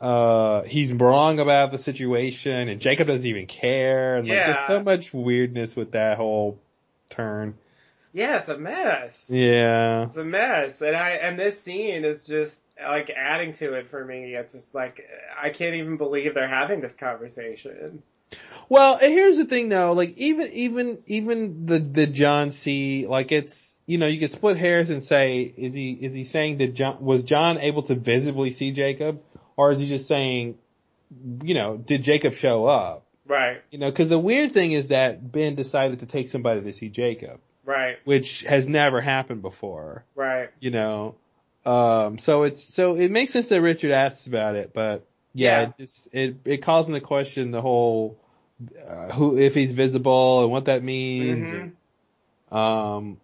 [0.00, 4.82] uh he's wrong about the situation and Jacob doesn't even care and like there's so
[4.82, 6.58] much weirdness with that whole
[7.08, 7.54] turn.
[8.12, 9.26] Yeah, it's a mess.
[9.28, 10.04] Yeah.
[10.04, 10.80] It's a mess.
[10.80, 14.34] And I, and this scene is just like adding to it for me.
[14.34, 15.06] It's just like,
[15.40, 18.02] I can't even believe they're having this conversation.
[18.68, 23.06] Well, and here's the thing though, like even even even the the John C.
[23.06, 26.58] Like it's you know you could split hairs and say is he is he saying
[26.58, 29.22] that John was John able to visibly see Jacob,
[29.56, 30.58] or is he just saying,
[31.42, 33.04] you know, did Jacob show up?
[33.26, 36.72] Right, You know, because the weird thing is that Ben decided to take somebody to
[36.72, 40.04] see Jacob, right, which has never happened before.
[40.14, 40.48] right.
[40.60, 41.14] You know,
[41.66, 45.68] um, so it's so it makes sense that Richard asks about it, but yeah, Yeah.
[45.68, 48.16] it just it it calls into question the whole
[48.88, 51.46] uh, who if he's visible and what that means.
[51.48, 51.72] Mhm.
[52.50, 53.20] and, um,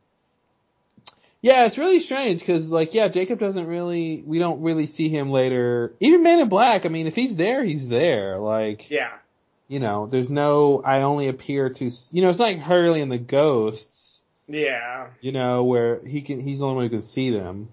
[1.41, 5.31] yeah, it's really strange because like yeah, Jacob doesn't really we don't really see him
[5.31, 5.93] later.
[6.01, 8.39] Even Man in Black, I mean, if he's there, he's there.
[8.39, 9.13] Like Yeah,
[9.69, 13.13] you know, there's no I only appear to s- you know it's like Hurley and
[13.13, 14.21] the Ghosts.
[14.49, 17.69] yeah, You know, where he can, he's the only one who can see them.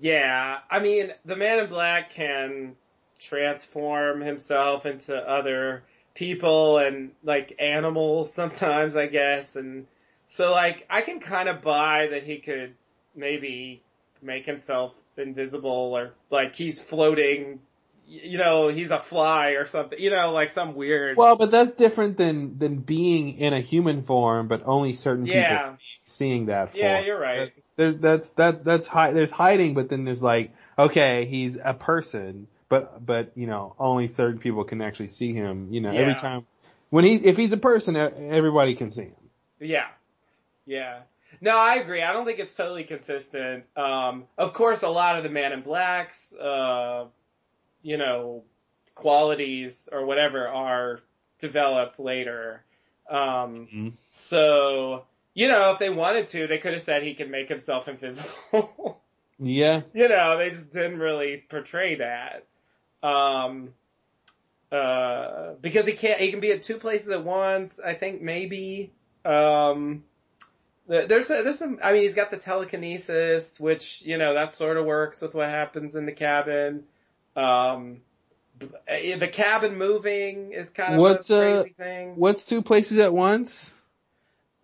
[0.00, 0.58] yeah.
[0.70, 2.74] I mean, the man in black can
[3.18, 5.82] transform himself into other
[6.14, 9.56] people and like animals sometimes, I guess.
[9.56, 9.86] And
[10.28, 12.74] so like, I can kind of buy that he could
[13.14, 13.82] maybe
[14.22, 17.60] make himself invisible or like he's floating,
[18.06, 21.16] you know, he's a fly or something, you know, like some weird.
[21.16, 25.58] Well, but that's different than than being in a human form, but only certain Yeah.
[25.58, 26.82] people seeing that form.
[26.82, 27.52] yeah, you're right.
[27.76, 32.46] That's that's that that's hi- there's hiding, but then there's like okay, he's a person,
[32.68, 35.68] but but you know only certain people can actually see him.
[35.72, 36.46] You know, every time
[36.90, 39.14] when he if he's a person, everybody can see him.
[39.60, 39.86] Yeah.
[40.66, 41.00] Yeah.
[41.40, 42.02] No, I agree.
[42.02, 43.64] I don't think it's totally consistent.
[43.76, 47.06] Um, of course, a lot of the Man in Blacks, uh,
[47.82, 48.44] you know,
[48.94, 51.00] qualities or whatever are
[51.38, 52.62] developed later.
[53.10, 55.04] Um, so,
[55.34, 59.00] you know, if they wanted to, they could have said he could make himself invisible.
[59.40, 59.82] Yeah.
[59.92, 62.46] you know, they just didn't really portray that.
[63.04, 63.74] Um,
[64.72, 67.78] uh, because he can't, he can be at two places at once.
[67.78, 68.90] I think maybe,
[69.24, 70.02] um,
[70.88, 74.76] there's a, there's some, I mean, he's got the telekinesis, which, you know, that sort
[74.76, 76.84] of works with what happens in the cabin.
[77.36, 78.00] Um,
[78.62, 78.66] uh,
[79.18, 82.16] the cabin moving is kind of What's a uh crazy thing.
[82.16, 83.72] what's two places at once?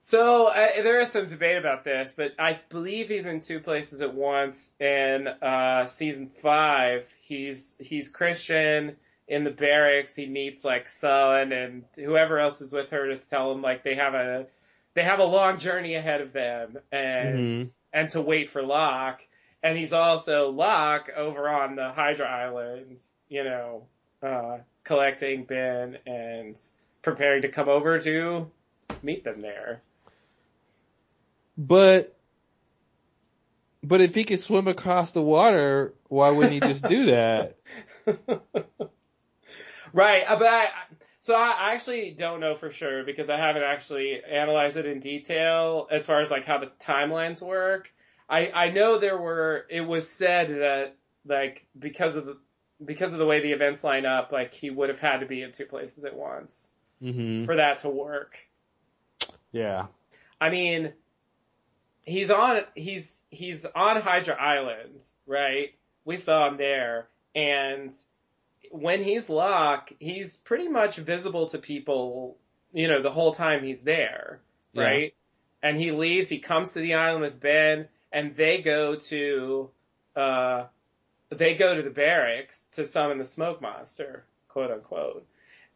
[0.01, 4.01] So uh, there is some debate about this, but I believe he's in two places
[4.03, 4.73] at once.
[4.81, 8.97] In uh, season five, he's he's Christian
[9.29, 10.15] in the barracks.
[10.17, 13.95] He meets like Sun and whoever else is with her to tell him like they
[13.95, 14.47] have a
[14.95, 17.71] they have a long journey ahead of them and Mhm.
[17.93, 19.23] and to wait for Locke.
[19.63, 23.87] And he's also Locke over on the Hydra Island, you know,
[24.23, 26.57] uh, collecting Ben and
[27.03, 28.51] preparing to come over to
[29.03, 29.83] meet them there.
[31.57, 32.17] But
[33.83, 37.57] but if he could swim across the water, why wouldn't he just do that?
[39.93, 40.69] right, uh, but I
[41.19, 45.87] so I actually don't know for sure because I haven't actually analyzed it in detail
[45.91, 47.93] as far as like how the timelines work.
[48.29, 50.97] I I know there were it was said that
[51.27, 52.39] like because of the
[52.85, 55.43] because of the way the events line up, like he would have had to be
[55.43, 57.45] in two places at once mm-hmm.
[57.45, 58.39] for that to work.
[59.53, 59.87] Yeah.
[60.41, 60.93] I mean,
[62.05, 65.75] he's on he's he's on Hydra Island, right?
[66.05, 67.95] We saw him there, and
[68.71, 72.37] when he's Locke, he's pretty much visible to people,
[72.73, 74.41] you know, the whole time he's there,
[74.75, 75.15] right?
[75.63, 75.69] Yeah.
[75.69, 79.71] And he leaves, he comes to the island with Ben, and they go to,
[80.17, 80.65] uh,
[81.31, 85.27] they go to the barracks to summon the smoke monster, quote unquote.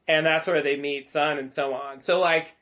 [0.06, 2.01] And that's where they meet Sun and so on.
[2.01, 2.55] So like,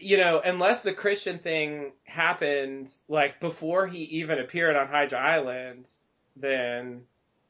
[0.00, 5.88] you know, unless the Christian thing happened like before he even appeared on Hydra Island,
[6.36, 7.02] then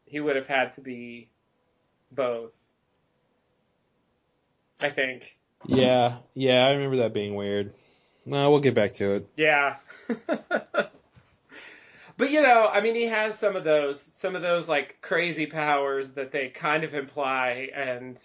[0.07, 1.29] he would have had to be
[2.11, 2.57] both.
[4.83, 5.37] I think.
[5.67, 7.73] Yeah, yeah, I remember that being weird.
[8.25, 9.29] No, we'll get back to it.
[9.37, 9.77] Yeah.
[10.27, 10.91] but
[12.31, 16.13] you know, I mean, he has some of those, some of those like crazy powers
[16.13, 18.19] that they kind of imply and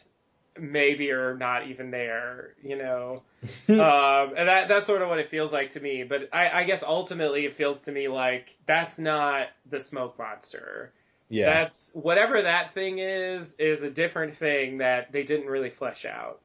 [0.59, 3.23] maybe are not even there, you know.
[3.69, 6.03] um, and that that's sort of what it feels like to me.
[6.03, 10.91] But I, I guess ultimately it feels to me like that's not the smoke monster.
[11.29, 11.45] Yeah.
[11.45, 16.39] That's whatever that thing is is a different thing that they didn't really flesh out.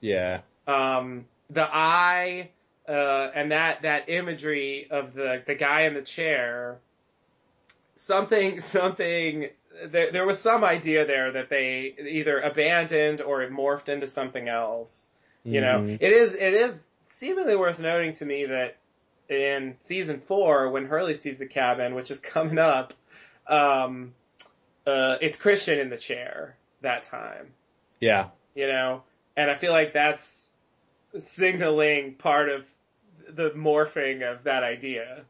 [0.00, 0.40] Yeah.
[0.66, 2.50] Um, the eye
[2.88, 6.78] uh, and that that imagery of the the guy in the chair.
[7.94, 9.50] Something something
[9.86, 14.48] there, there was some idea there that they either abandoned or it morphed into something
[14.48, 15.08] else.
[15.44, 15.98] You know, Mhm.
[16.00, 18.76] it is it is seemingly worth noting to me that
[19.28, 22.92] in season four, when Hurley sees the cabin, which is coming up,
[23.46, 24.14] um,
[24.86, 27.52] uh, it's Christian in the chair that time.
[28.00, 28.28] Yeah.
[28.54, 29.02] You know,
[29.36, 30.50] and I feel like that's
[31.16, 32.64] signaling part of
[33.28, 35.24] the morphing of that idea.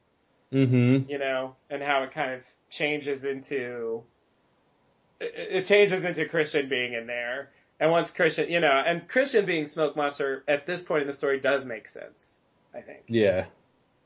[0.52, 1.10] Mm-hmm.
[1.10, 4.02] You know, and how it kind of changes into
[5.20, 7.51] it, it changes into Christian being in there.
[7.81, 11.15] And once Christian, you know, and Christian being Smoke Monster at this point in the
[11.15, 12.40] story does make sense,
[12.74, 13.05] I think.
[13.07, 13.47] Yeah.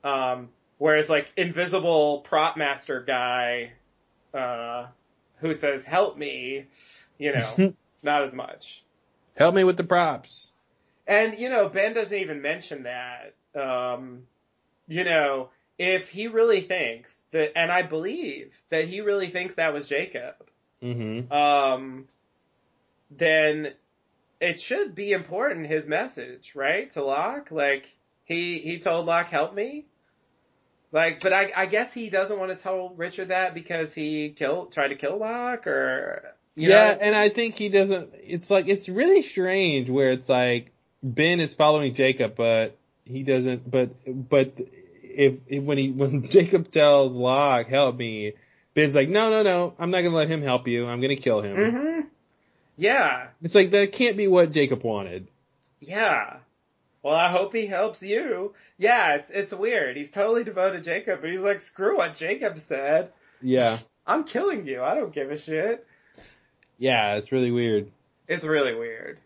[0.03, 3.71] Um, whereas like invisible prop master guy,
[4.33, 4.87] uh,
[5.37, 6.65] who says, help me,
[7.17, 8.83] you know, not as much.
[9.35, 10.51] Help me with the props.
[11.07, 13.33] And, you know, Ben doesn't even mention that.
[13.55, 14.23] Um,
[14.87, 19.73] you know, if he really thinks that, and I believe that he really thinks that
[19.73, 20.35] was Jacob,
[20.83, 21.31] Mm-hmm.
[21.31, 22.05] um,
[23.11, 23.73] then
[24.41, 26.89] it should be important his message, right?
[26.91, 27.95] To Locke, like
[28.25, 29.85] he he told Locke, "Help me."
[30.91, 34.71] Like, but I I guess he doesn't want to tell Richard that because he killed
[34.71, 36.97] tried to kill Locke, or you yeah, know?
[37.01, 38.13] and I think he doesn't.
[38.21, 40.71] It's like it's really strange where it's like
[41.01, 43.69] Ben is following Jacob, but he doesn't.
[43.69, 44.59] But but
[45.01, 48.33] if, if when he when Jacob tells Locke, "Help me,"
[48.73, 50.87] Ben's like, "No, no, no, I'm not gonna let him help you.
[50.87, 51.99] I'm gonna kill him." Mm-hmm.
[52.75, 55.27] Yeah, It's like that can't be what Jacob wanted.
[55.79, 56.37] yeah.
[57.03, 58.53] Well, I hope he helps you.
[58.77, 59.97] Yeah, it's it's weird.
[59.97, 63.11] He's totally devoted to Jacob, but he's like, screw what Jacob said.
[63.41, 63.77] Yeah,
[64.07, 64.81] I'm killing you.
[64.81, 65.85] I don't give a shit.
[66.77, 67.91] yeah, it's really weird.
[68.29, 69.19] It's really weird.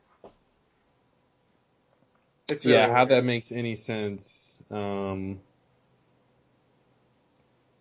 [2.49, 3.09] It's really yeah, how weird.
[3.09, 4.57] that makes any sense.
[4.71, 5.39] Um,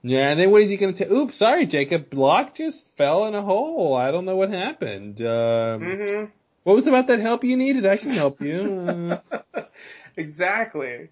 [0.03, 1.13] yeah, and then what is he gonna tell?
[1.13, 2.15] Oops, sorry, Jacob.
[2.15, 3.95] Locke just fell in a hole.
[3.95, 5.21] I don't know what happened.
[5.23, 6.25] Um, hmm
[6.65, 7.87] what was about that help you needed?
[7.87, 9.21] I can help you.
[9.55, 9.63] Uh,
[10.17, 11.11] exactly.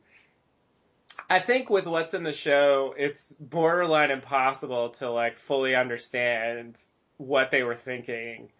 [1.30, 6.80] I think with what's in the show, it's borderline impossible to like fully understand
[7.18, 8.50] what they were thinking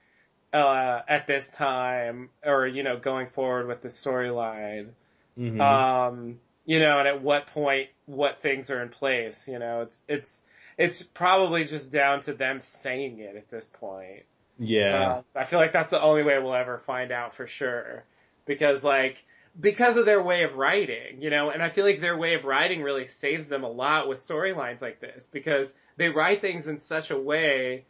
[0.53, 4.91] uh, at this time, or you know, going forward with the storyline.
[5.39, 5.61] mhm.
[5.61, 9.49] Um, you know, and at what point what things are in place.
[9.49, 10.43] You know, it's it's
[10.79, 14.25] it's probably just down to them saying it at this point.
[14.59, 15.21] yeah.
[15.37, 18.05] Uh, I feel like that's the only way we'll ever find out for sure.
[18.47, 19.25] Because like,
[19.59, 22.45] because of their way of writing, you know, and I feel like their way of
[22.45, 26.79] writing really saves them a lot with storylines like this because they write things in
[26.79, 27.85] such a way,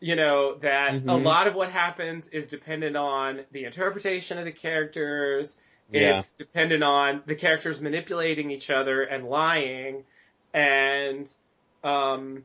[0.00, 1.24] you know, that a Mhm.
[1.24, 5.56] lot of what happens is dependent on the interpretation of the characters.
[5.92, 6.18] Yeah.
[6.18, 10.04] It's dependent on the characters manipulating each other and lying
[10.54, 11.32] and,
[11.84, 12.44] um,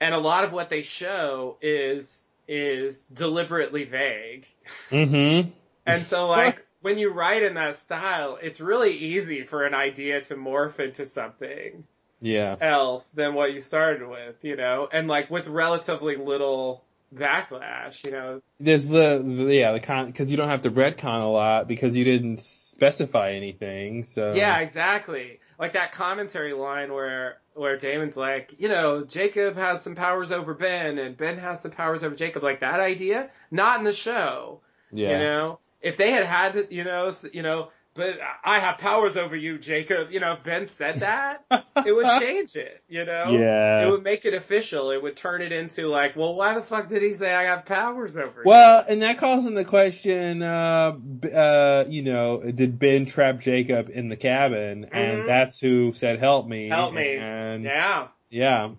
[0.00, 4.46] and a lot of what they show is is deliberately vague.
[4.90, 5.50] Mm-hmm.
[5.84, 10.20] And so like when you write in that style, it's really easy for an idea
[10.20, 11.82] to morph into something
[12.20, 12.54] Yeah.
[12.60, 18.12] else than what you started with, you know, and like with relatively little backlash, you
[18.12, 18.42] know.
[18.60, 21.96] There's the, the yeah the con because you don't have to retcon a lot because
[21.96, 22.38] you didn't
[22.72, 24.04] specify anything.
[24.04, 25.38] So Yeah, exactly.
[25.58, 30.54] Like that commentary line where where Damon's like, you know, Jacob has some powers over
[30.54, 32.42] Ben and Ben has some powers over Jacob.
[32.42, 34.60] Like that idea, not in the show.
[34.90, 35.12] Yeah.
[35.12, 39.16] You know, if they had had, you know, s- you know, but I have powers
[39.16, 40.10] over you, Jacob.
[40.10, 41.44] You know, if Ben said that,
[41.84, 42.82] it would change it.
[42.88, 43.86] You know, Yeah.
[43.86, 44.90] it would make it official.
[44.90, 47.66] It would turn it into like, well, why the fuck did he say I have
[47.66, 48.48] powers over you?
[48.48, 50.96] Well, and that calls into question, uh,
[51.32, 55.26] uh, you know, did Ben trap Jacob in the cabin, and Mhm.
[55.26, 57.16] that's who said, "Help me." Help me.
[57.16, 58.08] And Yeah.
[58.30, 58.70] yeah,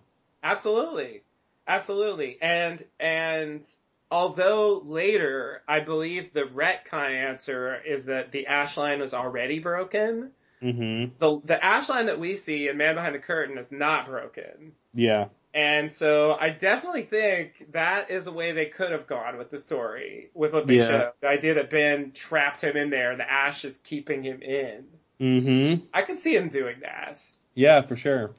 [0.41, 1.21] Absolutely.
[1.67, 2.37] Absolutely.
[2.41, 3.65] And, and
[4.13, 10.31] although later I believe the retcon answer is that the ash line was already broken,
[10.61, 14.05] hmm the, the ash line that we see in Man Behind the Curtain is not
[14.07, 14.73] broken.
[14.93, 19.49] yeah, And so I definitely think that is a way they could have gone with
[19.51, 20.87] the story, with what they Yeah.
[20.87, 21.11] showed.
[21.21, 24.85] The idea that Ben trapped him in there, the ash is keeping him in.
[25.19, 25.85] Mm-hmm.
[25.93, 27.19] I could see him doing that.
[27.55, 28.31] yeah, for sure.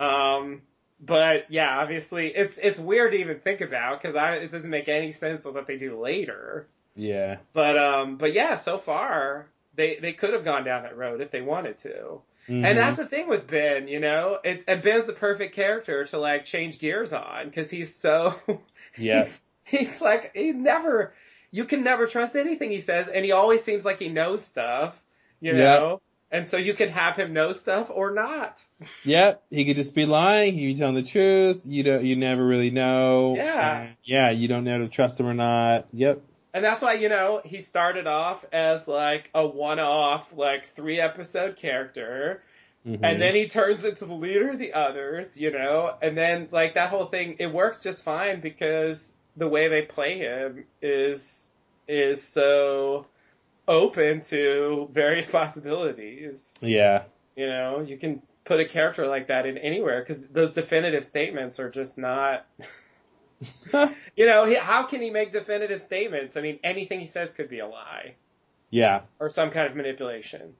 [0.00, 0.62] Um,
[1.04, 4.88] but yeah, obviously it's it's weird to even think about because I it doesn't make
[4.88, 6.66] any sense with what they do later.
[6.96, 11.20] Yeah, But um, but yeah, so far they they could have gone down that road
[11.20, 12.20] if they wanted to.
[12.48, 12.64] Mhm.
[12.64, 16.18] And that's the thing with Ben, you know, it, and Ben's the perfect character to
[16.18, 18.34] like change gears on because he's so
[18.98, 19.26] yeah,
[19.64, 21.14] he's like he never
[21.50, 25.00] you can never trust anything he says and he always seems like he knows stuff
[25.40, 26.00] you know
[26.30, 28.60] and so you can have him know stuff or not
[29.04, 29.34] yeah.
[29.50, 30.54] He could just be lying.
[30.54, 31.62] He could be telling the truth.
[31.64, 32.04] You don't.
[32.04, 33.34] You never really know.
[33.36, 33.80] Yeah.
[33.80, 34.30] And, yeah.
[34.30, 35.86] You don't know to trust him or not.
[35.92, 36.20] Yep.
[36.54, 41.56] and that's why you know he started off as like a one-off like three episode
[41.56, 42.42] character
[42.86, 43.00] Mhm.
[43.02, 46.74] and then he turns into the leader of the others you know and then like
[46.74, 51.50] that whole thing it works just fine because the way they play him is
[51.88, 53.06] is so
[53.66, 57.04] open to various possibilities yeah,
[57.36, 61.58] You know, you can put a character like that in anywhere because those definitive statements
[61.58, 62.46] are just not.
[64.16, 66.36] you know, he, how can he make definitive statements?
[66.36, 68.14] I mean, anything he says could be a lie
[68.74, 69.02] yeah.
[69.20, 70.54] or some kind of manipulation.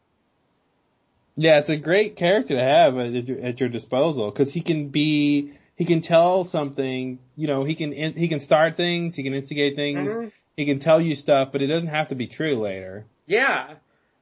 [1.37, 4.89] Yeah, it's a great character to have at your, at your disposal because he can
[4.89, 9.35] be, he can tell something, you know, he can, he can start things, he can
[9.35, 10.33] instigate things, Mhm.
[10.57, 13.07] He can tell you stuff, but it doesn't have to be true later.
[13.27, 13.75] Yeah,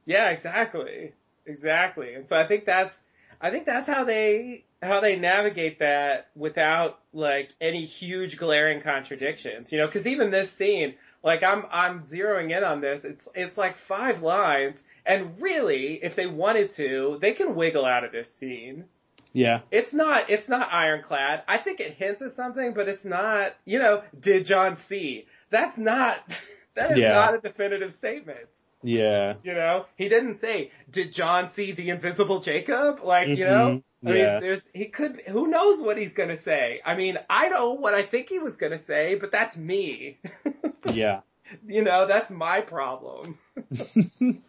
[0.05, 1.13] yeah, exactly,
[1.45, 2.13] exactly.
[2.13, 2.99] And so I think that's,
[3.41, 9.71] I think that's how they how they navigate that without like any huge glaring contradictions.
[9.71, 13.05] You know, because even this scene, like I'm I'm zeroing in on this.
[13.05, 18.03] It's it's like five lines, and really, if they wanted to, they can wiggle out
[18.03, 18.85] of this scene.
[19.33, 19.61] Yeah.
[19.71, 21.43] It's not it's not ironclad.
[21.47, 23.55] I think it hints at something, but it's not.
[23.65, 25.25] You know, did John see?
[25.53, 26.19] That's not.
[26.75, 27.11] That is Yeah.
[27.11, 28.49] not a definitive statement.
[28.81, 29.35] Yeah.
[29.43, 33.83] You know, he didn't say, "Did John see the invisible Jacob?" Like, you know, Mhm.
[34.03, 34.31] I Yeah.
[34.31, 35.21] mean, there's he could.
[35.21, 36.81] Who knows what he's gonna say?
[36.83, 40.17] I mean, I know what I think he was gonna say, but that's me.
[40.91, 41.21] Yeah.
[41.67, 43.37] you know, that's my problem.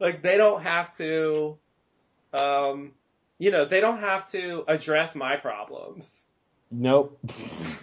[0.00, 1.58] like, they don't have to.
[2.32, 2.92] Um,
[3.38, 6.24] you know, they don't have to address my problems.
[6.70, 7.18] Nope.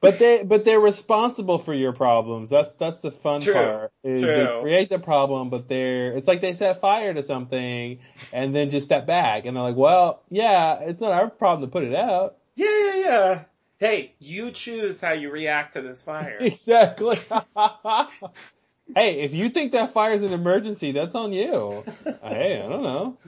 [0.00, 2.50] but they but they're responsible for your problems.
[2.50, 3.54] That's that's the fun True.
[3.54, 3.92] part.
[4.04, 4.36] Is True.
[4.54, 7.98] They create the problem, but they're it's like they set fire to something
[8.32, 11.72] and then just step back and they're like, well, yeah, it's not our problem to
[11.72, 12.36] put it out.
[12.54, 13.42] Yeah, yeah, yeah.
[13.78, 16.38] Hey, you choose how you react to this fire.
[16.40, 17.16] Exactly.
[18.96, 21.84] hey, if you think that fire's an emergency, that's on you.
[22.22, 23.18] hey, I don't know.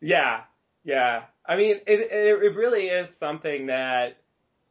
[0.00, 0.42] Yeah,
[0.84, 1.24] yeah.
[1.44, 4.16] I mean, it, it it really is something that,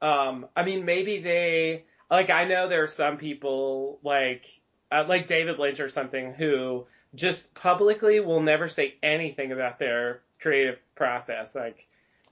[0.01, 2.29] um, I mean, maybe they like.
[2.29, 4.45] I know there are some people like
[4.91, 10.21] uh, like David Lynch or something who just publicly will never say anything about their
[10.39, 11.87] creative process, like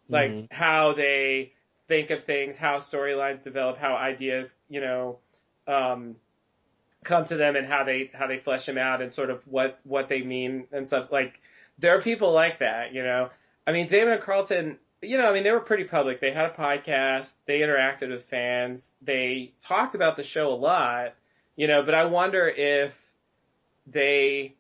[0.10, 0.52] like Mhm.
[0.52, 1.54] how they
[1.88, 5.20] think of things, how storylines develop, how ideas, you know,
[5.68, 6.16] um,
[7.04, 9.80] come to them and how they how they flesh them out and sort of what
[9.84, 11.42] what they mean and stuff like
[11.80, 13.30] there are people like that, you know.
[13.66, 16.20] I mean, Damon and Carlton, you know, I mean, they were pretty public.
[16.22, 17.34] They had a podcast.
[17.46, 18.96] They interacted with fans.
[19.02, 21.14] They talked about the show a lot,
[21.56, 22.94] you know, but I wonder if
[23.88, 24.56] they,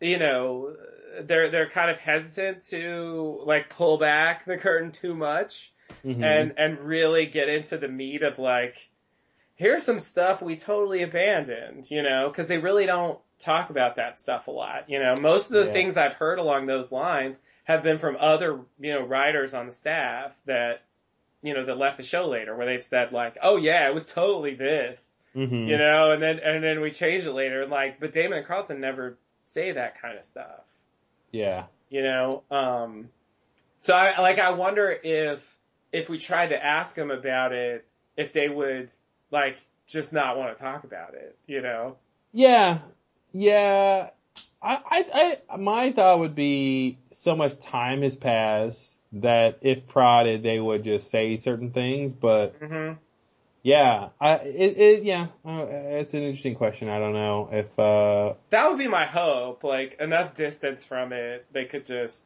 [0.00, 0.74] you know,
[1.22, 5.72] they're, they're kind of hesitant to like pull back the curtain too much
[6.04, 6.22] Mhm.
[6.22, 8.88] and and really get into the meat of like
[9.60, 14.18] here's some stuff we totally abandoned, you know, because they really don't talk about that
[14.18, 14.88] stuff a lot.
[14.88, 15.72] You know, most of the Yeah.
[15.74, 19.72] things I've heard along those lines have been from other, you know, writers on the
[19.74, 20.80] staff that,
[21.42, 24.06] you know, that left the show later where they've said like, oh yeah, it was
[24.06, 25.68] totally this, Mhm.
[25.68, 28.46] you know, and then, and then we changed it later and like, but Damon and
[28.46, 30.64] Carlton never say that kind of stuff
[31.32, 31.64] Yeah.
[31.90, 33.08] you know um
[33.78, 35.56] so i like i wonder if
[35.92, 37.84] if we tried to ask them about it
[38.16, 38.88] if they would
[39.30, 41.96] like just not want to talk about it you know
[42.32, 42.78] Yeah,
[43.32, 44.10] yeah.
[44.62, 50.42] I, I, I, my thought would be so much time has passed that if prodded,
[50.42, 52.12] they would just say certain things.
[52.12, 52.92] But hmm
[53.62, 56.88] yeah, I, it, it yeah, uh, it's an interesting question.
[56.88, 61.46] I don't know if, uh, that would be my hope like enough distance from it
[61.52, 62.24] they could just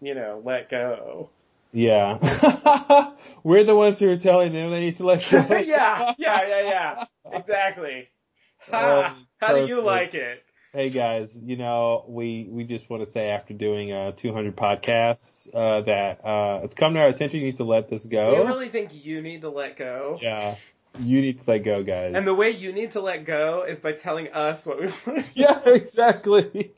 [0.00, 1.28] you know let go
[1.74, 3.10] yeah,
[3.42, 5.38] we're the ones who are telling them they need to let go.
[5.58, 8.08] yeah yeah yeah yeah exactly
[8.70, 13.04] ha, Oh, how do you like it Hey guys, you know, we, we just want
[13.04, 17.38] to say after doing, uh, 200 podcasts, uh, that, uh, it's come to our attention
[17.40, 18.34] you need to let this go.
[18.36, 20.56] you really think you need to let go Yeah.
[20.98, 22.14] You need to let go, guys.
[22.16, 25.24] and the way you need to let go is by telling us what we want
[25.24, 25.40] to do.
[25.42, 26.72] yeah, exactly.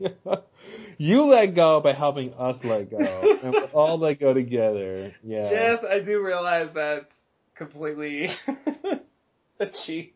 [0.99, 2.99] You let go by helping us let go.
[3.43, 5.15] and we'll all let go together.
[5.23, 5.51] Yeah.
[5.51, 8.31] Yes, I do realize that's completely
[9.61, 10.15] a cheat.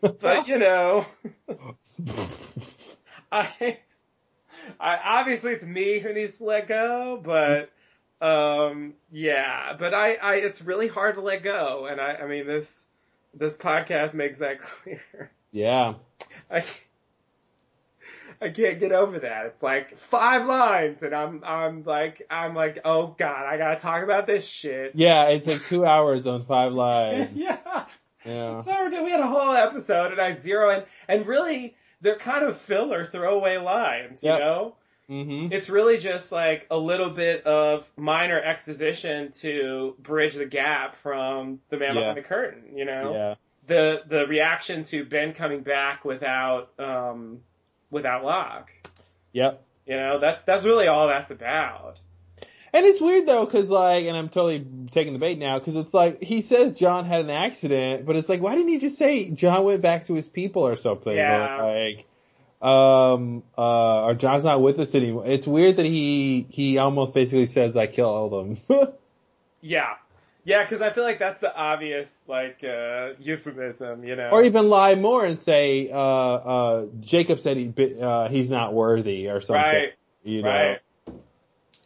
[0.00, 1.06] But you know,
[3.32, 3.78] I,
[4.80, 7.70] I obviously it's me who needs to let go, but
[8.20, 12.46] um, yeah, but I, I, it's really hard to let go, and I, I mean
[12.46, 12.84] this,
[13.34, 15.30] this podcast makes that clear.
[15.52, 15.94] Yeah.
[16.50, 16.64] I,
[18.40, 19.46] I can't get over that.
[19.46, 24.02] It's like five lines, and I'm, I'm like, I'm like, oh god, I gotta talk
[24.02, 24.92] about this shit.
[24.94, 27.30] Yeah, it's like two hours on five lines.
[27.34, 27.84] yeah.
[28.24, 28.62] Yeah.
[28.62, 32.56] So we had a whole episode and I zero in, and really they're kind of
[32.56, 34.40] filler throwaway lines, you Yep.
[34.40, 34.76] know?
[35.10, 35.52] Mm-hmm.
[35.52, 41.60] It's really just like a little bit of minor exposition to bridge the gap from
[41.68, 42.00] the man Yeah.
[42.00, 43.12] behind the curtain, you know?
[43.12, 43.34] Yeah.
[43.66, 47.40] The the reaction to Ben coming back without um
[47.90, 48.70] without Locke.
[49.32, 49.62] Yep.
[49.86, 52.00] You know, that's that's really all that's about.
[52.72, 55.94] And it's weird though, cause like, and I'm totally taking the bait now, cause it's
[55.94, 59.30] like, he says John had an accident, but it's like, why didn't he just say
[59.30, 61.14] John went back to his people or something?
[61.14, 61.62] Yeah.
[61.62, 62.06] Or like,
[62.60, 65.24] um, uh, or John's not with us anymore.
[65.26, 68.88] It's weird that he, he almost basically says I killed them.
[69.66, 69.94] Yeah.
[70.44, 74.30] Yeah, because I feel like that's the obvious like uh euphemism, you know.
[74.30, 79.28] or even lie more and say, uh, uh, Jacob said he, uh, he's not worthy
[79.28, 79.62] or something.
[79.62, 79.92] Right.
[80.22, 80.48] You know?
[80.48, 80.80] Right.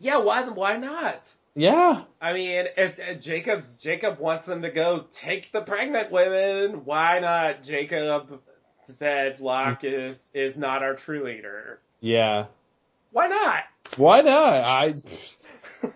[0.01, 1.33] Yeah, why why not?
[1.55, 2.03] Yeah.
[2.21, 7.19] I mean, if, if Jacob's Jacob wants them to go take the pregnant women, why
[7.21, 7.63] not?
[7.63, 8.41] Jacob
[8.85, 11.81] said Locke is is not our true leader.
[12.01, 12.47] Yeah.
[13.11, 13.65] Why not?
[13.97, 14.67] Why not?
[14.67, 14.95] I,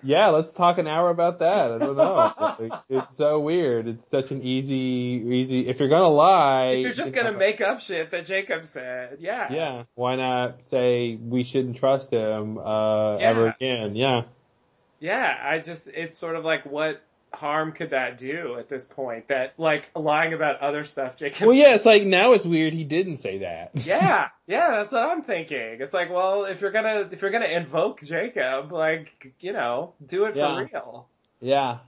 [0.03, 1.73] yeah, let's talk an hour about that.
[1.73, 2.81] I don't know.
[2.89, 3.89] It's so weird.
[3.89, 6.69] It's such an easy, easy, if you're gonna lie.
[6.69, 9.53] If you're just gonna make up shit that Jacob said, yeah.
[9.53, 9.83] Yeah.
[9.95, 13.25] Why not say we shouldn't trust him, uh, Yeah.
[13.25, 13.97] ever again?
[13.97, 14.23] Yeah.
[15.01, 17.03] Yeah, I just it's sort of like what
[17.35, 19.29] harm could that do at this point?
[19.29, 21.47] That like lying about other stuff, Jacob.
[21.47, 23.71] Well, yeah, it's like now it's weird he didn't say that.
[23.87, 25.79] yeah, yeah, that's what I'm thinking.
[25.81, 30.25] It's like, well, if you're gonna if you're gonna invoke Jacob, like you know, do
[30.27, 30.57] it Yeah.
[30.57, 31.09] for real.
[31.41, 31.79] Yeah.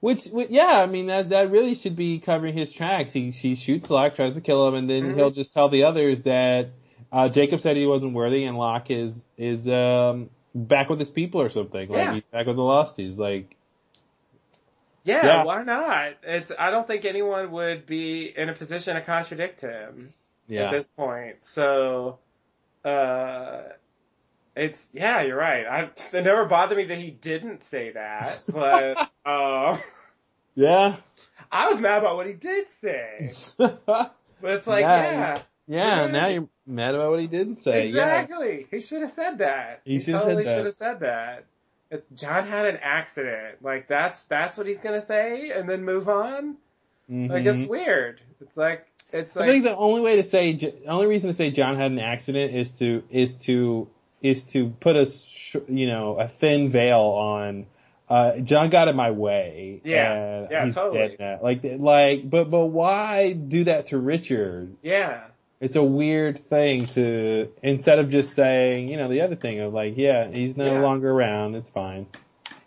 [0.00, 3.12] Which, wh- yeah, I mean that that really should be covering his tracks.
[3.12, 5.14] He he shoots Locke, tries to kill him, and then Mhm.
[5.16, 6.70] he'll just tell the others that
[7.10, 11.40] uh Jacob said he wasn't worthy, and Locke is is um back with his people
[11.40, 11.88] or something.
[11.88, 12.14] Like Yeah.
[12.14, 13.16] he's back with the Losties.
[13.16, 13.56] Like
[15.04, 15.44] Yeah, Yeah.
[15.44, 16.14] why not?
[16.22, 20.10] It's I don't think anyone would be in a position to contradict him
[20.48, 21.42] yeah, at this point.
[21.44, 22.18] So,
[22.84, 23.62] uh,
[24.56, 25.66] it's yeah, you're right.
[25.66, 25.80] I
[26.16, 28.98] it never bothered me that he didn't say that, but
[29.30, 29.78] um,
[30.54, 30.96] yeah,
[31.50, 33.28] I was mad about what he did say.
[34.40, 36.06] But it's like, yeah, Yeah, Yeah.
[36.08, 37.86] now you're mad about what he didn't say.
[37.86, 38.20] Yeah.
[38.20, 38.66] exactly.
[38.70, 39.80] He should have said that.
[39.86, 40.46] He should have said that.
[40.56, 41.44] should have said that.
[42.14, 43.62] John had an accident.
[43.62, 46.56] Like that's that's what he's gonna say, and then move on.
[47.08, 47.68] Like it's Mhm.
[47.68, 48.20] weird.
[48.40, 51.36] It's like it's Like, I think the only way to say, the only reason to
[51.36, 53.88] say John had an accident is to is to
[54.22, 55.06] is to put a
[55.68, 57.66] you know a thin veil on.
[58.08, 59.80] Uh, John got in my way.
[59.82, 60.12] Yeah.
[60.42, 61.16] and Yeah, totally.
[61.42, 64.74] Like like, but but why do that to Richard?
[64.82, 65.24] yeah.
[65.60, 69.72] It's a weird thing to instead of just saying you know the other thing of
[69.72, 70.80] like yeah he's no Yeah.
[70.80, 71.54] longer around.
[71.54, 72.06] It's fine.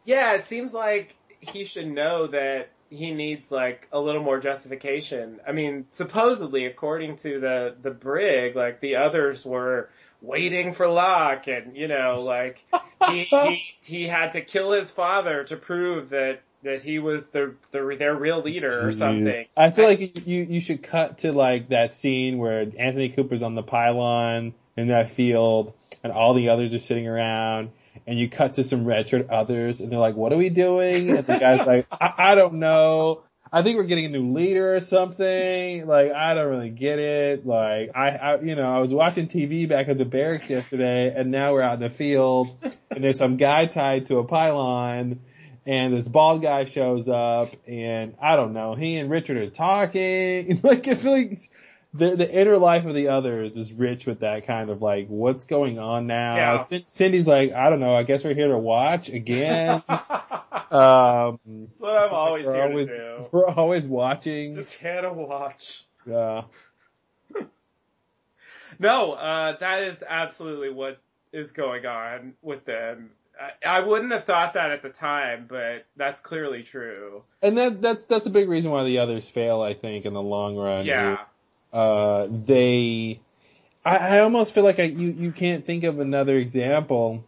[0.06, 5.40] Yeah, it seems like he should know that he needs like a little more justification.
[5.46, 9.90] I mean, supposedly, according to the the brig, like the others were
[10.22, 12.64] waiting for Locke, and you know, like
[13.10, 17.56] he he he had to kill his father to prove that that he was the,
[17.72, 19.46] the their real leader or something.
[19.56, 23.56] I feel like you you should cut to like that scene where Anthony Cooper's on
[23.56, 25.74] the pylon in that field,
[26.04, 27.72] and all the others are sitting around.
[28.06, 31.26] And you cut to some red-shirt others, and they're like, "What are we doing?" And
[31.26, 33.24] the guy's like, I, "I don't know.
[33.52, 35.88] I think we're getting a new leader or something.
[35.88, 37.46] Like, I don't really get it.
[37.46, 41.32] Like, I, I, you know, I was watching TV back at the barracks yesterday and
[41.32, 42.50] now we're out in the field
[42.92, 45.22] and there's some guy tied to a pylon
[45.68, 50.62] and this bald guy shows up and I don't know, he and Richard are talking.
[50.64, 51.52] like, I feel like
[51.94, 55.44] the, the inner life of the others is rich with that kind of like, what's
[55.46, 56.36] going on now?
[56.38, 56.64] Yeah.
[56.64, 59.84] C- Cindy's like, I don't know, I guess we're here to watch again.
[59.90, 63.28] um, That's what I'm always we're here always, to do.
[63.34, 64.56] We're always watching.
[64.56, 65.84] Just here to watch.
[66.06, 66.44] Yeah.
[68.80, 71.02] No, uh, that is absolutely what
[71.34, 73.10] is going on with them.
[73.66, 77.24] I, wouldn't have thought that at the time, but that's clearly true.
[77.42, 80.22] And that that's that's a big reason why the others fail, I think, in the
[80.22, 80.86] long run.
[80.86, 81.18] Yeah.
[81.72, 83.20] Uh, they,
[83.86, 87.24] I, I almost feel like I you you can't think of another example.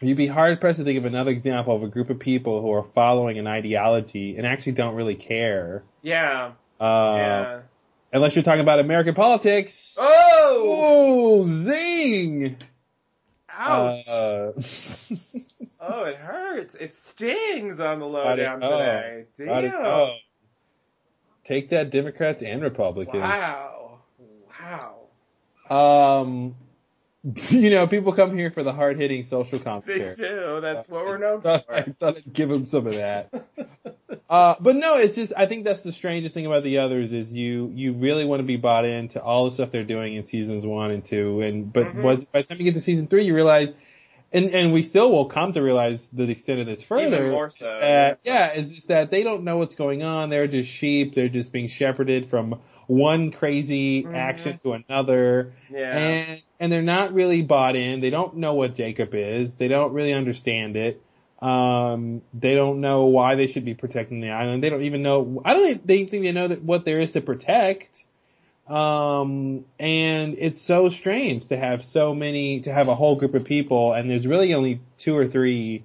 [0.00, 2.72] You'd be hard pressed to think of another example of a group of people who
[2.72, 5.84] are following an ideology and actually don't really care.
[6.02, 6.52] Yeah.
[6.80, 7.60] Uh, yeah.
[8.12, 9.96] Unless you're talking about American politics.
[9.98, 11.42] Oh!
[11.42, 12.56] Oh, zing!
[13.56, 14.08] Ouch!
[14.08, 14.52] Uh,
[15.80, 16.74] oh, it hurts.
[16.74, 19.24] It stings on the lowdown today.
[19.36, 20.10] Damn.
[21.44, 23.22] Take that, Democrats and Republicans.
[23.22, 24.00] Wow.
[25.68, 26.20] Wow.
[26.22, 26.54] Um,
[27.50, 30.14] you know, people come here for the hard hitting social They commentary.
[30.16, 30.60] do.
[30.60, 31.74] That's what we're known I for.
[31.74, 33.32] I thought I'd give them some of that.
[34.30, 37.32] uh, but no, it's just, I think that's the strangest thing about the others is
[37.32, 40.66] you, you really want to be bought into all the stuff they're doing in seasons
[40.66, 41.42] one and two.
[41.42, 42.02] And, but Mhm.
[42.02, 43.72] what, by the time you get to season three, you realize,
[44.32, 47.06] and, and we still will come to realize the extent of this further.
[47.18, 47.66] Even more so.
[47.66, 50.28] that, yeah, is just that they don't know what's going on.
[50.28, 51.14] They're just sheep.
[51.14, 54.14] They're just being shepherded from one crazy Mhm.
[54.14, 55.52] action to another.
[55.70, 55.96] Yeah.
[55.96, 58.00] And, and they're not really bought in.
[58.00, 59.56] They don't know what Jacob is.
[59.56, 61.00] They don't really understand it.
[61.40, 64.62] Um, they don't know why they should be protecting the island.
[64.62, 68.04] They don't even know, I don't think they know that what there is to protect.
[68.68, 73.44] Um, and it's so strange to have so many, to have a whole group of
[73.44, 75.84] people and there's really only two or three,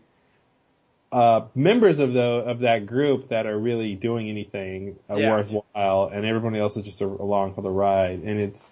[1.11, 5.31] uh, members of the, of that group that are really doing anything uh, Yeah.
[5.31, 8.19] worthwhile and everybody else is just a, along for the ride.
[8.19, 8.69] And it's,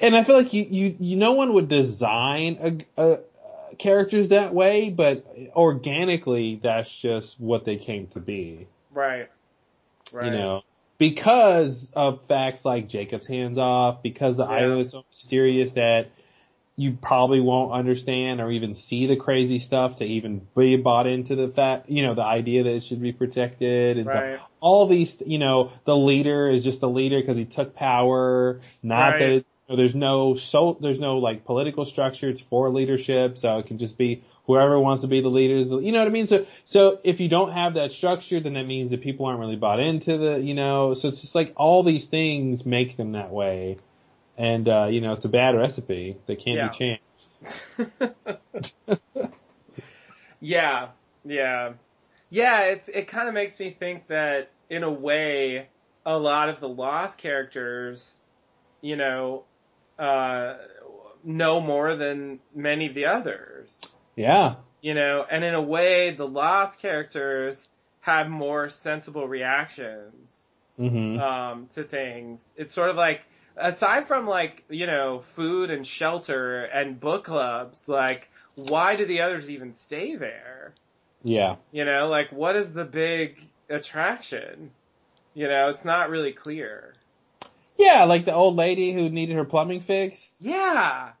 [0.00, 3.18] and I feel like you, you, you, no one would design a, a,
[3.78, 8.66] characters that way, but organically, that's just what they came to be.
[8.92, 9.30] Right.
[10.12, 10.26] Right.
[10.26, 10.62] You know,
[10.98, 14.50] because of facts like Jacob's hands off, because the Yeah.
[14.50, 16.10] island is so mysterious that
[16.76, 21.36] you probably won't understand or even see the crazy stuff to even be bought into
[21.36, 24.38] the fact, you know, the idea that it should be protected and Right.
[24.38, 28.60] so all these, you know, the leader is just the leader because he took power,
[28.82, 29.18] not Right.
[29.18, 32.28] that it, you know, there's no so there's no like political structure.
[32.30, 35.70] It's for leadership, so it can just be whoever wants to be the leaders.
[35.72, 36.26] You know what I mean?
[36.26, 39.56] So so if you don't have that structure, then that means that people aren't really
[39.56, 40.94] bought into the, you know.
[40.94, 43.78] So it's just like all these things make them that way,
[44.42, 46.68] and uh, you know, it's a bad recipe that can't Yeah.
[46.68, 47.00] be changed.
[50.40, 50.88] Yeah,
[51.24, 51.74] yeah,
[52.30, 52.64] yeah.
[52.64, 55.68] It's it kind of makes me think that in a way,
[56.04, 58.18] a lot of the lost characters,
[58.80, 59.44] you know,
[59.98, 60.54] uh,
[61.22, 63.80] know more than many of the others.
[64.16, 64.56] Yeah.
[64.80, 67.68] You know, and in a way, the lost characters
[68.00, 72.52] have more sensible reactions hmm um, to things.
[72.56, 73.24] It's sort of like,
[73.56, 79.22] aside from like, you know, food and shelter and book clubs, like, why do the
[79.22, 80.72] others even stay there?
[81.22, 81.56] Yeah.
[81.70, 84.70] You know, like, what is the big attraction?
[85.34, 86.94] You know, it's not really clear.
[87.78, 90.32] Yeah, like the old lady who needed her plumbing fixed.
[90.40, 91.10] Yeah.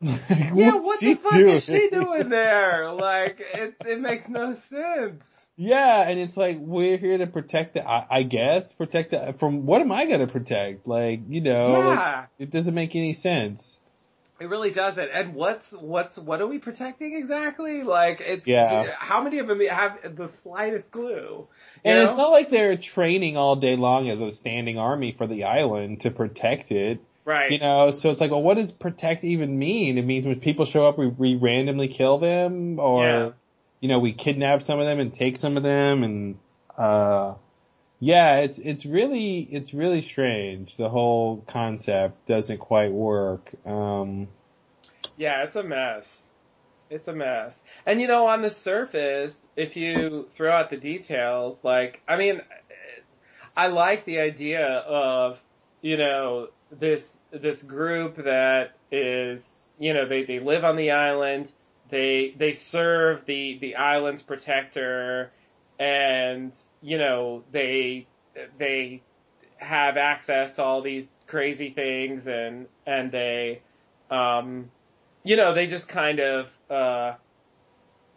[0.54, 1.48] Yeah, what the fuck doing?
[1.48, 2.92] is she doing there?
[2.92, 5.41] Like, it's, it makes no sense.
[5.56, 7.86] Yeah, and it's like we're here to protect the.
[7.86, 10.86] I, I guess protect the from what am I gonna protect?
[10.86, 13.78] Like you know, like, it doesn't make any sense.
[14.40, 15.08] It really doesn't.
[15.10, 17.82] And what's what's what are we protecting exactly?
[17.84, 18.86] Like it's Yeah.
[18.98, 21.46] how many of them have the slightest clue?
[21.84, 22.04] And know?
[22.04, 26.00] it's not like they're training all day long as a standing army for the island
[26.00, 27.00] to protect it.
[27.24, 27.52] right.
[27.52, 29.96] You know, so it's like, well, what does protect even mean?
[29.96, 33.30] It means when people show up, we, we randomly kill them, or Yeah.
[33.82, 36.38] You know, we kidnap some of them and take some of them, and
[36.78, 37.34] uh,
[37.98, 40.76] yeah, it's it's really it's really strange.
[40.76, 43.52] The whole concept doesn't quite work.
[43.66, 44.28] Um,
[45.16, 46.30] Yeah, it's a mess.
[46.90, 47.62] It's a mess.
[47.84, 52.40] And you know, on the surface, if you throw out the details, like, I mean,
[53.56, 55.42] I like the idea of,
[55.80, 61.52] you know, this, this group that is, you know, they, they live on the island,
[61.92, 65.30] they, they serve the, the island's protector,
[65.78, 68.06] and, you know, they,
[68.58, 69.02] they
[69.58, 73.60] have access to all these crazy things and, and they,
[74.10, 74.70] um,
[75.22, 77.12] you know, they just kind of, uh,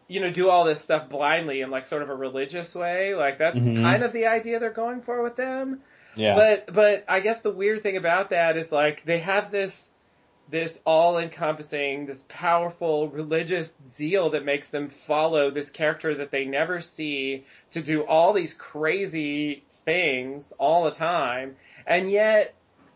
[0.07, 3.13] you know, do all this stuff blindly in like sort of a religious way.
[3.13, 3.81] Like that's Mhm.
[3.81, 5.81] kind of the idea they're going for with them.
[6.15, 6.33] yeah.
[6.35, 9.89] But, but I guess the weird thing about that is like they have this,
[10.49, 16.45] this all encompassing, this powerful religious zeal that makes them follow this character that they
[16.45, 21.55] never see to do all these crazy things all the time.
[21.87, 22.53] And yet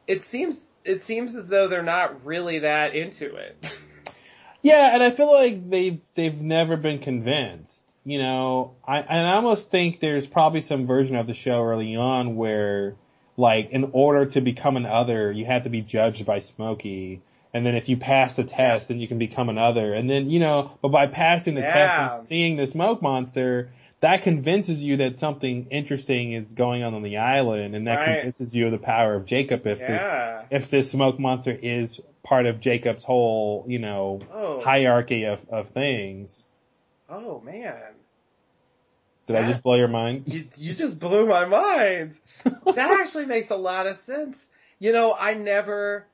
[0.07, 3.77] it seems, it seems as though they're not really that into it.
[4.61, 7.89] Yeah, and I feel like they've they've never been convinced.
[8.03, 11.95] You know, I and I almost think there's probably some version of the show early
[11.95, 12.95] on where,
[13.37, 17.21] like, in order to become an other, you had to be judged by Smokey,
[17.53, 19.93] and then if you pass the test, then you can become another.
[19.93, 23.69] and then you know, but by passing the test and seeing the smoke monster,
[24.01, 28.19] that convinces you that something interesting is going on on the island, and that Right.
[28.19, 29.87] convinces you of the power of Jacob if Yeah.
[29.87, 30.15] this
[30.51, 34.61] if this smoke monster is part of Jacob's whole, you know, Oh.
[34.61, 36.43] hierarchy of, of things.
[37.09, 37.75] Oh man.
[39.27, 40.23] Did I just blow your mind?
[40.27, 42.17] You, you just blew my mind.
[42.43, 44.47] that actually makes a lot of sense.
[44.79, 46.07] You know, I never,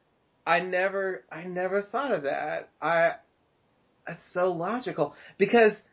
[0.46, 2.70] I never, I never thought of that.
[2.82, 3.14] I,
[4.06, 5.84] that's so logical because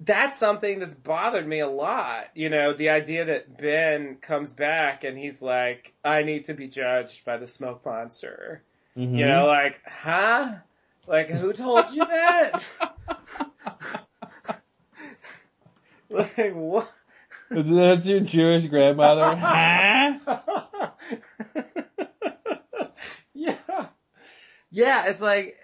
[0.00, 2.26] that's something that's bothered me a lot.
[2.34, 6.68] You know, the idea that Ben comes back and he's like, I need to be
[6.68, 8.62] judged by the smoke monster.
[8.96, 9.18] Mhm.
[9.18, 10.56] You know, like, huh?
[11.06, 12.66] Like, who told you that?
[16.10, 16.90] like, what?
[17.50, 19.36] Is that your Jewish grandmother?
[19.36, 20.90] huh?
[24.74, 25.06] yeah.
[25.08, 25.58] It's like,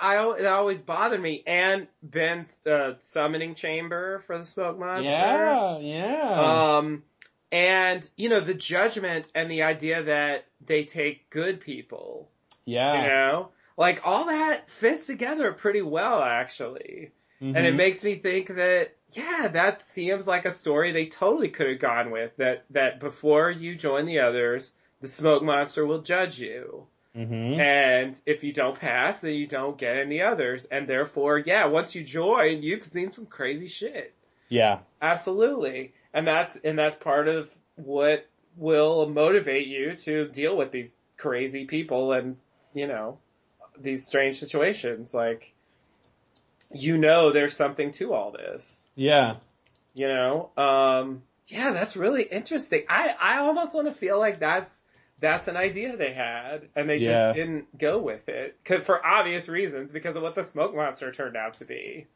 [0.00, 1.42] I, I, it always bothered me.
[1.46, 5.10] And Ben's, uh, summoning chamber for the smoke monster.
[5.10, 6.76] Yeah, yeah.
[6.78, 7.02] Um,
[7.50, 12.28] and, you know, the judgment and the idea that they take good people.
[12.64, 13.02] yeah.
[13.02, 13.48] You know?
[13.76, 17.10] Like, all that fits together pretty well, actually.
[17.40, 17.76] And it Mhm.
[17.76, 22.10] makes me think that, yeah, that seems like a story they totally could have gone
[22.10, 22.36] with.
[22.36, 26.86] That, that before you join the others, the smoke monster will judge you.
[27.16, 27.58] Mhm.
[27.58, 30.64] And if you don't pass, then you don't get any others.
[30.64, 34.14] And therefore, yeah, once you join, you've seen some crazy shit.
[34.48, 34.78] Yeah.
[35.00, 35.92] Absolutely.
[36.14, 38.26] And that's, and that's part of what
[38.56, 42.36] will motivate you to deal with these crazy people and,
[42.74, 43.18] you know,
[43.78, 45.12] these strange situations.
[45.14, 45.52] Like,
[46.74, 48.86] you know there's something to all this.
[48.94, 49.36] Yeah.
[49.94, 50.50] You know?
[50.56, 52.84] Um, yeah, that's really interesting.
[52.88, 54.81] I, I almost want to feel like that's,
[55.22, 57.06] that's an idea they had and they Yeah.
[57.28, 58.56] just didn't go with it.
[58.64, 62.06] 'Cause- for obvious reasons because of what the smoke monster turned out to be.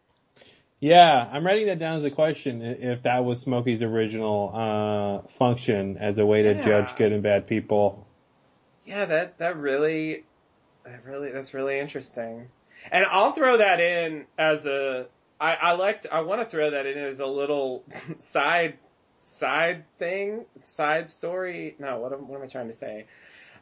[0.79, 5.97] Yeah, I'm writing that down as a question if that was Smokey's original uh function
[5.97, 8.07] as a way to judge good and bad people.
[8.85, 10.25] Yeah, that that really,
[10.85, 12.49] that really, that's really interesting.
[12.93, 15.07] And I'll throw that in as a,
[15.41, 17.83] I, I like, to, I want to throw that in as a little
[18.19, 18.75] side,
[19.39, 21.75] side thing, side story.
[21.79, 23.07] No, what am, what am I trying to say?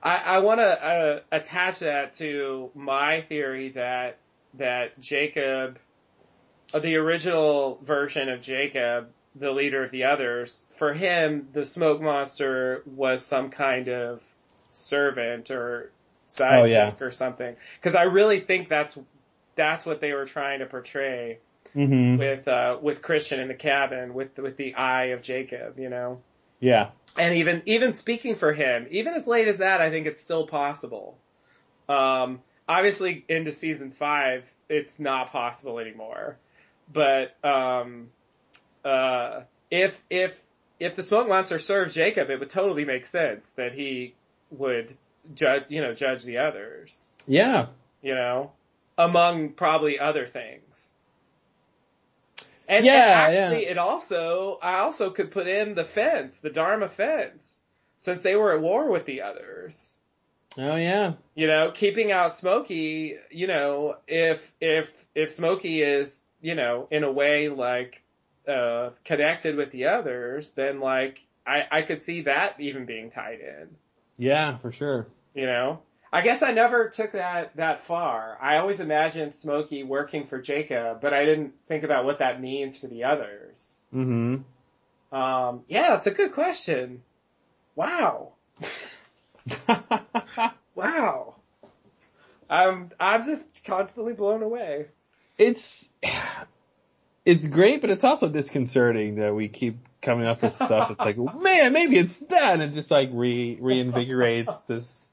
[0.02, 4.18] I, I want to uh, attach that to my theory that
[4.54, 5.78] that Jacob,
[6.72, 12.00] uh, the original version of Jacob, the leader of the others, for him, the smoke
[12.00, 14.22] monster was some kind of
[14.70, 15.90] servant or
[16.28, 16.92] sidekick Oh, yeah.
[17.00, 17.56] or something.
[17.76, 18.96] Because I really think that's
[19.56, 21.38] that's what they were trying to portray
[21.74, 22.18] Mhm.
[22.18, 26.20] with uh, with Christian in the cabin with with the eye of Jacob, you know.
[26.60, 26.90] Yeah.
[27.16, 30.46] And even even speaking for him, even as late as that, I think it's still
[30.46, 31.18] possible.
[31.88, 36.36] Um, obviously, into season five, it's not possible anymore.
[36.92, 38.08] But um,
[38.84, 40.40] uh, if if
[40.80, 44.14] if the smoke monster serves Jacob, it would totally make sense that he
[44.50, 44.92] would
[45.34, 47.66] judge, you know, judge the others, Yeah.
[48.02, 48.52] you know,
[48.98, 50.73] among probably other things.
[52.68, 53.70] And, Yeah, and actually, yeah.
[53.72, 57.62] it also, I also could put in the fence, the Dharma fence,
[57.98, 59.98] since they were at war with the others.
[60.56, 61.14] Oh yeah.
[61.34, 67.04] You know, keeping out Smokey, you know, if, if, if Smokey is, you know, in
[67.04, 68.02] a way like,
[68.46, 73.40] uh, connected with the others, then like I, I could see that even being tied
[73.40, 73.68] in.
[74.16, 75.06] Yeah, for sure.
[75.34, 75.80] You know,
[76.14, 78.38] I guess I never took that that far.
[78.40, 82.78] I always imagined Smokey working for Jacob, but I didn't think about what that means
[82.78, 83.80] for the others.
[83.92, 85.16] Mm-hmm.
[85.16, 87.02] Um, yeah, that's a good question.
[87.74, 88.34] Wow.
[90.76, 91.34] wow.
[92.48, 94.86] I'm I'm just constantly blown away.
[95.36, 95.88] It's
[97.24, 101.16] it's great, but it's also disconcerting that we keep coming up with stuff that's like,
[101.42, 105.08] man, maybe it's that, and it just like re reinvigorates this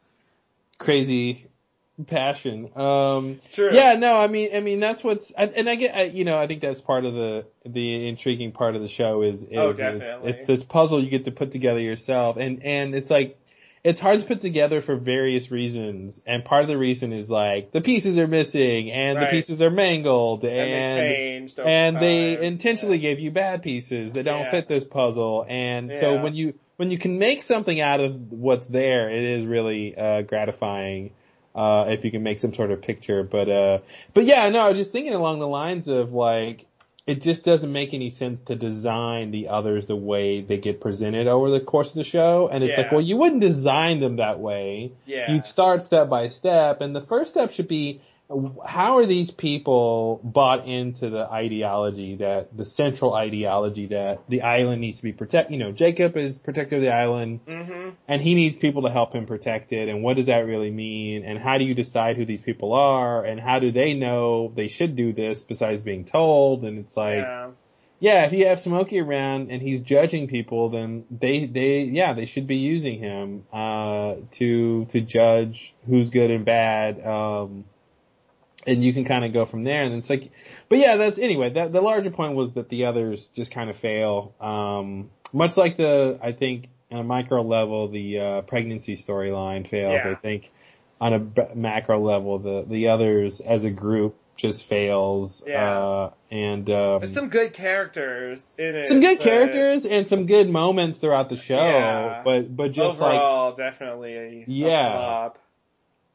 [0.82, 1.48] crazy
[2.08, 2.72] passion.
[2.76, 3.74] Um, True.
[3.74, 6.48] Yeah, no, I mean, I mean that's what's, and I get, I, you know, I
[6.48, 9.78] think that's part of the the intriguing part of the show is, is Oh, it's,
[9.80, 10.30] definitely.
[10.32, 13.38] it's this puzzle you get to put together yourself, and and it's like.
[13.84, 17.72] It's hard to put together for various reasons, and part of the reason is like
[17.72, 22.36] the pieces are missing, and the pieces are mangled, And and they changed and they
[22.36, 22.44] time.
[22.44, 24.52] intentionally gave you bad pieces that don't Yeah.
[24.52, 28.68] fit this puzzle, and so when you when you can make something out of what's
[28.68, 31.12] there, it is really uh, gratifying
[31.54, 33.22] uh, if you can make some sort of picture.
[33.22, 33.80] But uh,
[34.16, 36.66] but yeah, no, I was just thinking along the lines of like
[37.06, 41.28] it just doesn't make any sense to design the others the way they get presented
[41.28, 44.40] over the course of the show, and it's like, well, you wouldn't design them that
[44.40, 44.92] way.
[45.06, 45.32] Yeah.
[45.32, 48.02] You'd start step by step, and the first step should be
[48.66, 54.82] how are these people bought into the ideology that the central ideology that the island
[54.82, 55.52] needs to be protected?
[55.52, 57.90] You know, Jacob is protector of the island, Mm-hmm.
[58.08, 59.90] and he needs people to help him protect it.
[59.90, 61.26] And what does that really mean?
[61.26, 63.24] And how do you decide who these people are?
[63.26, 66.64] And how do they know they should do this besides being told?
[66.64, 67.50] And it's like, yeah.
[68.00, 72.26] yeah, if you have Smokey around and he's judging people, then they, they, yeah, they
[72.26, 77.06] should be using him, uh, to, to judge who's good and bad.
[77.06, 77.66] Um,
[78.68, 79.84] and you can kind of go from there.
[79.84, 80.32] And it's like,
[80.70, 81.50] but yeah, that's anyway.
[81.52, 84.34] That the larger point was that the others just kind of fail.
[84.40, 89.94] Um, much like the, I think, on a micro level, the uh, pregnancy storyline fails.
[90.04, 90.12] Yeah.
[90.12, 90.52] I think
[91.00, 95.44] on a b- macro level, the the others as a group just fails.
[95.46, 95.80] Yeah.
[95.80, 98.88] Uh, and um, There's some good characters in it.
[98.88, 101.56] some good but characters and some good moments throughout the show.
[101.60, 102.22] Yeah.
[102.24, 105.28] But but just like overall, definitely a, Yeah.
[105.28, 105.32] a.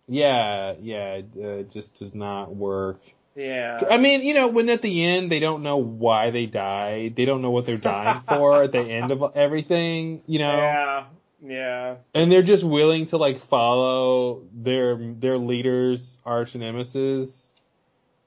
[0.09, 3.01] yeah yeah, uh, it just does not work.
[3.35, 3.79] Yeah.
[3.91, 7.27] I mean, you know, when at the end they don't know why they died, they
[7.27, 11.05] don't know what they're dying for at the end of everything, you know, Yeah.
[11.45, 11.97] Yeah.
[12.15, 17.46] and they're just willing to like follow their their leader's arch nemesis.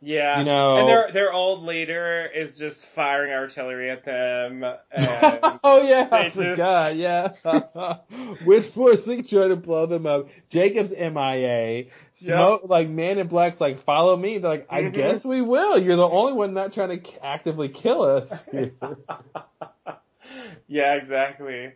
[0.01, 0.39] Yeah.
[0.39, 4.63] You know- and their their old leader is just firing artillery at them.
[4.91, 6.95] And oh yeah, I just- forgot.
[6.95, 7.33] Yeah,
[8.45, 10.29] with forcing trying to blow them up.
[10.49, 11.85] Jacob's MIA.
[12.13, 14.37] Smoke like Man in Black's like follow me.
[14.37, 14.93] They're like I Mhm.
[14.93, 15.77] guess we will.
[15.77, 18.47] You're the only one not trying to actively kill us.
[20.67, 21.73] yeah, exactly.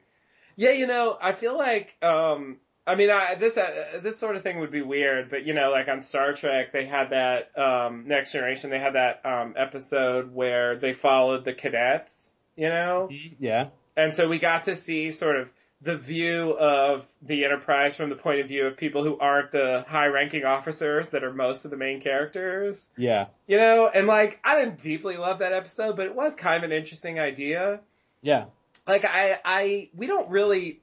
[0.55, 4.43] Yeah, you know, I feel like, um, I mean, I, this uh, this sort of
[4.43, 8.07] thing would be weird, but you know, like on Star Trek, they had that um,
[8.07, 13.69] Next Generation, they had that um, episode where they followed the cadets, you know, yeah.
[13.95, 18.15] and so we got to see sort of the view of the Enterprise from the
[18.15, 21.77] point of view of people who aren't the high-ranking officers that are most of the
[21.77, 22.89] main characters.
[22.97, 23.27] Yeah.
[23.47, 26.71] You know, and like I didn't deeply love that episode, but it was kind of
[26.71, 27.81] an interesting idea
[28.21, 28.45] Yeah.
[28.87, 30.79] like I, I, we don't really.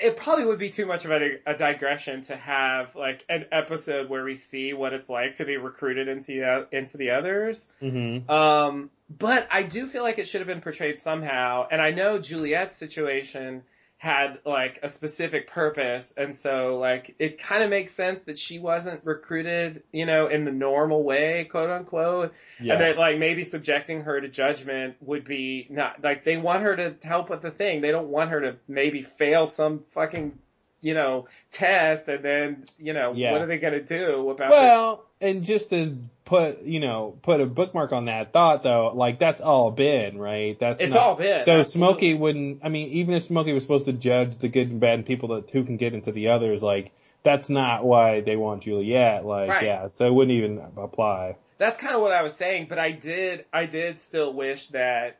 [0.00, 4.08] It probably would be too much of a, a digression to have like an episode
[4.08, 7.68] where we see what it's like to be recruited into the, into the others.
[7.82, 8.30] Mm-hmm.
[8.30, 11.66] Um, but I do feel like it should have been portrayed somehow.
[11.70, 13.62] And I know Juliet's situation
[13.98, 18.60] had like a specific purpose, and so like it kind of makes sense that she
[18.60, 22.32] wasn't recruited, you know, in the normal way, quote unquote.
[22.60, 22.74] Yeah.
[22.74, 26.76] And that like maybe subjecting her to judgment would be not like they want her
[26.76, 27.80] to help with the thing.
[27.80, 30.38] They don't want her to maybe fail some fucking
[30.80, 33.32] you know test and then you know Yeah.
[33.32, 37.46] what are they gonna do about Well, and just to put, you know, put a
[37.46, 40.58] bookmark on that thought though, like that's all been, right?
[40.58, 41.62] That's It's not- all been, So.
[41.62, 44.94] Smokey wouldn't, I mean, even if Smokey was supposed to judge the good and bad
[44.94, 46.90] and people that who can get into the others, like
[47.24, 49.24] that's not why they want Juliet.
[49.24, 49.64] Like, Right.
[49.64, 51.36] yeah, so it wouldn't even apply.
[51.56, 55.16] that's kind of what I was saying, but I did, I did still wish that,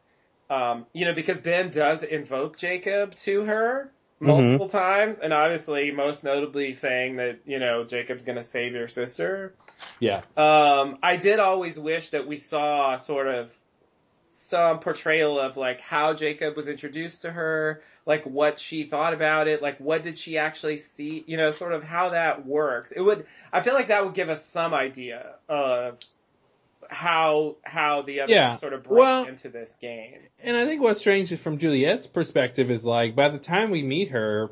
[0.50, 6.24] um, you know, because Ben does invoke Jacob to her multiple times, and obviously, most
[6.24, 9.54] notably saying that, you know, Jacob's gonna save your sister.
[10.00, 10.22] Yeah.
[10.36, 13.56] Um, I did always wish that we saw sort of
[14.28, 19.48] some portrayal of like how Jacob was introduced to her, like what she thought about
[19.48, 22.92] it, like what did she actually see, you know, sort of how that works.
[22.92, 25.98] It would, I feel like that would give us some idea of
[26.88, 28.56] how how the other Yeah.
[28.56, 30.14] sort of broke Well- into this game.
[30.42, 33.82] And I think what's strange is from Juliet's perspective is like by the time we
[33.82, 34.50] meet her,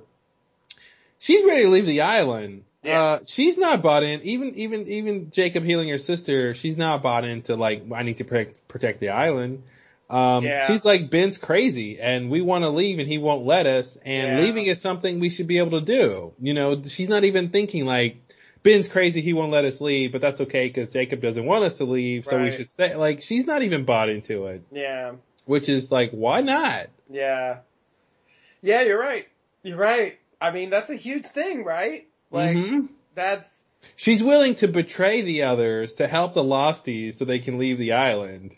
[1.18, 2.65] she's ready to leave the island.
[2.84, 4.23] Uh, she's not bought in.
[4.23, 8.24] Even even even Jacob healing her sister, she's not bought into like I need to
[8.24, 9.65] protect protect the island.
[10.08, 10.65] Um, Yeah.
[10.68, 13.97] she's like Ben's crazy, and we want to leave, and he won't let us.
[14.05, 14.44] And Yeah.
[14.44, 16.32] leaving is something we should be able to do.
[16.40, 18.18] You know, she's not even thinking like
[18.66, 21.78] Ben's crazy, he won't let us leave, but that's okay because Jacob doesn't want us
[21.78, 25.12] to leave, so we should say, Like she's not even bought into it, Yeah.
[25.44, 26.88] which is like why not?
[27.10, 27.58] Yeah.
[28.62, 29.28] Yeah, you're right.
[29.62, 30.18] You're right.
[30.40, 32.08] I mean, that's a huge thing, right?
[32.30, 32.88] Like, Mhm.
[33.14, 33.64] that's,
[33.94, 37.92] She's willing to betray the others to help the Losties so they can leave the
[37.92, 38.56] island.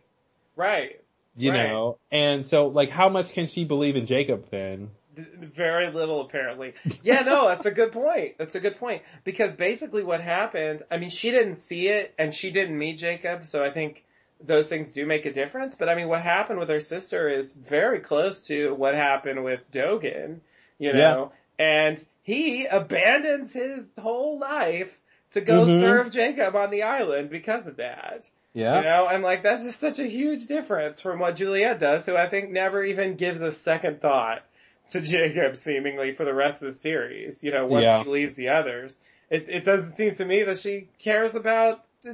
[0.56, 1.00] right.
[1.36, 1.68] You Right.
[1.68, 1.98] know?
[2.10, 4.90] And so, like, how much can she believe in Jacob then?
[5.18, 6.74] Very little, apparently.
[7.02, 8.38] Yeah, no, that's a good point.
[8.38, 9.02] That's a good point.
[9.24, 13.44] Because basically what happened, I mean, she didn't see it and she didn't meet Jacob,
[13.44, 14.04] so I think
[14.40, 15.74] those things do make a difference.
[15.74, 19.68] But I mean, what happened with her sister is very close to what happened with
[19.72, 20.38] Dogen,
[20.78, 21.32] you know?
[21.58, 21.64] yeah.
[21.64, 24.96] And he abandons his whole life
[25.32, 25.80] to go Mhm.
[25.80, 28.30] serve Jacob on the island because of that.
[28.54, 28.76] Yeah.
[28.78, 32.16] You know, and like that's just such a huge difference from what Juliet does, who
[32.16, 34.42] I think never even gives a second thought
[34.88, 38.02] to Jacob seemingly for the rest of the series, you know, once Yeah.
[38.02, 38.96] she leaves the others.
[39.30, 42.12] It, it doesn't seem to me that she cares about uh,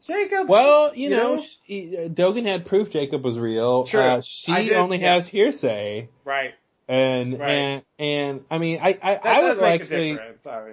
[0.00, 0.48] Jacob.
[0.48, 1.42] Well, you, You know, know?
[1.66, 3.84] She, uh, Dogen had proof Jacob was real.
[3.84, 4.00] True.
[4.00, 5.14] Uh, she did- only yeah.
[5.14, 6.08] has hearsay.
[6.24, 6.54] Right.
[6.90, 7.50] And, Right.
[7.50, 10.18] and, and, I mean, I, I, I would actually.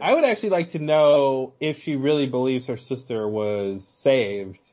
[0.02, 4.66] I would actually like to know if she really believes her sister was saved.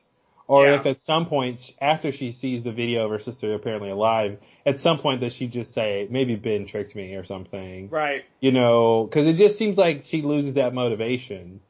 [0.47, 0.75] Or Yeah.
[0.75, 4.77] if at some point, after she sees the video of her sister apparently alive, at
[4.77, 7.89] some point does she just say, maybe Ben tricked me or something?
[7.89, 8.25] Right.
[8.41, 11.61] You know, cause it just seems like she loses that motivation.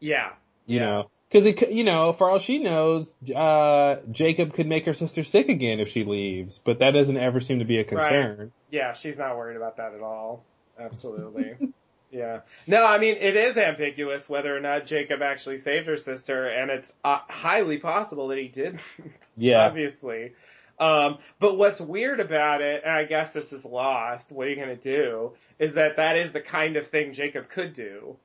[0.00, 0.32] Yeah.
[0.66, 4.94] You know, cause it, you know, for all she knows, uh, Jacob could make her
[4.94, 8.38] sister sick again if she leaves, but that doesn't ever seem to be a concern.
[8.38, 8.50] Right.
[8.70, 10.44] Yeah, she's not worried about that at all.
[10.78, 11.54] Absolutely.
[12.12, 12.40] yeah.
[12.68, 16.70] No, I mean, it is ambiguous whether or not Jacob actually saved her sister, and
[16.70, 18.78] it's uh, highly possible that he did.
[19.36, 19.64] Yeah.
[19.64, 20.32] Obviously.
[20.78, 24.56] Um, but what's weird about it, and I guess this is lost, what are you
[24.56, 28.16] gonna do, is that that is the kind of thing Jacob could do.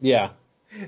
[0.00, 0.30] Yeah.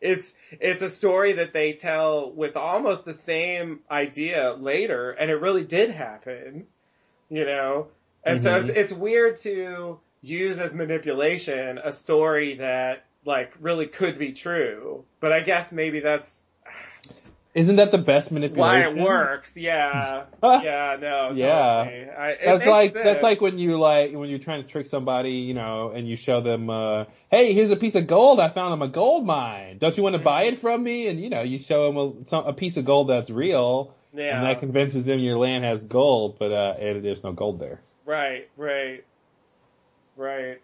[0.00, 5.36] It's, it's a story that they tell with almost the same idea later, and it
[5.36, 6.66] really did happen.
[7.30, 7.86] You know?
[8.24, 8.60] And so Mhm.
[8.68, 15.04] it's, it's weird to use as manipulation a story that, like, really could be true.
[15.20, 16.44] But I guess maybe that's
[17.54, 18.96] Isn't that the best manipulation?
[18.96, 19.56] why it works.
[19.58, 20.24] Yeah.
[20.42, 21.40] yeah, no, totally.
[21.42, 22.14] Yeah.
[22.18, 23.04] I, That's like sense.
[23.04, 26.16] that's like when you like when you're trying to trick somebody, you know, and you
[26.16, 29.76] show them, uh, hey, here's a piece of gold I found on a gold mine.
[29.78, 31.08] Don't you want to buy it from me?
[31.08, 34.38] And you know, you show them a, some, a piece of gold that's real, Yeah.
[34.38, 37.82] and that convinces them your land has gold, but uh, it, there's no gold there.
[38.06, 39.04] Right, right,
[40.22, 40.60] right.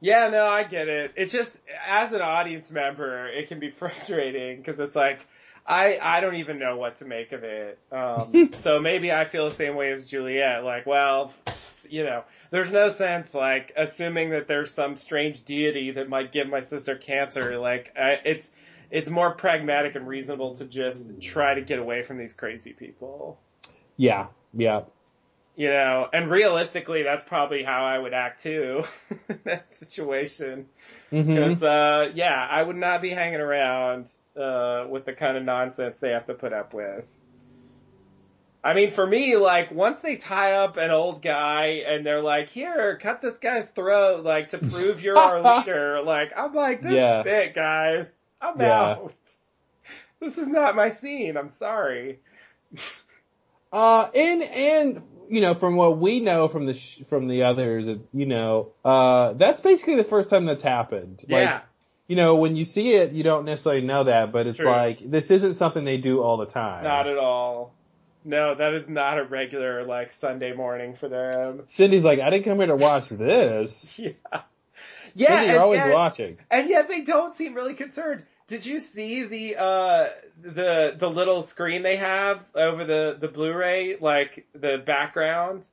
[0.00, 1.12] Yeah, no, I get it.
[1.16, 5.26] It's just as an audience member, it can be frustrating because it's like
[5.66, 7.78] I I don't even know what to make of it.
[7.92, 10.64] Um, so maybe I feel the same way as Juliet.
[10.64, 11.32] Like, well,
[11.88, 16.48] you know, there's no sense like assuming that there's some strange deity that might give
[16.48, 17.58] my sister cancer.
[17.58, 18.52] Like, I, it's
[18.90, 23.38] it's more pragmatic and reasonable to just try to get away from these crazy people
[23.96, 24.82] Yeah, yeah.
[25.60, 28.82] You know, and realistically, that's probably how I would act too
[29.28, 30.64] in that situation.
[31.10, 35.98] Because, uh, yeah, I would not be hanging around uh, with the kind of nonsense
[36.00, 37.04] they have to put up with.
[38.64, 42.48] I mean, for me, like, once they tie up an old guy and they're like,
[42.48, 46.92] here, cut this guy's throat, like, to prove you're our leader, like, I'm like, this
[46.92, 47.20] Yeah.
[47.20, 48.30] is it, guys.
[48.40, 48.94] I'm Yeah.
[48.94, 49.12] out.
[50.20, 51.36] This is not my scene.
[51.36, 52.20] I'm sorry.
[53.72, 57.88] Uh, and and you know, from what we know from the sh- from the others,
[58.12, 61.24] you know, uh, that's basically the first time that's happened.
[61.28, 61.36] Yeah.
[61.52, 61.62] Like,
[62.08, 64.66] you know, when you see it, you don't necessarily know that, but it's True.
[64.68, 66.82] like this isn't something they do all the time.
[66.82, 67.72] Not at all.
[68.24, 71.62] No, that is not a regular like Sunday morning for them.
[71.64, 73.98] Cindy's like, I didn't come here to watch this.
[73.98, 74.10] Yeah.
[75.14, 76.38] Yeah, Cindy, you're always yet, watching.
[76.50, 78.24] and yet they don't seem really concerned.
[78.50, 80.08] Did you see the uh
[80.42, 85.68] the the little screen they have over the the Blu-ray, like the background?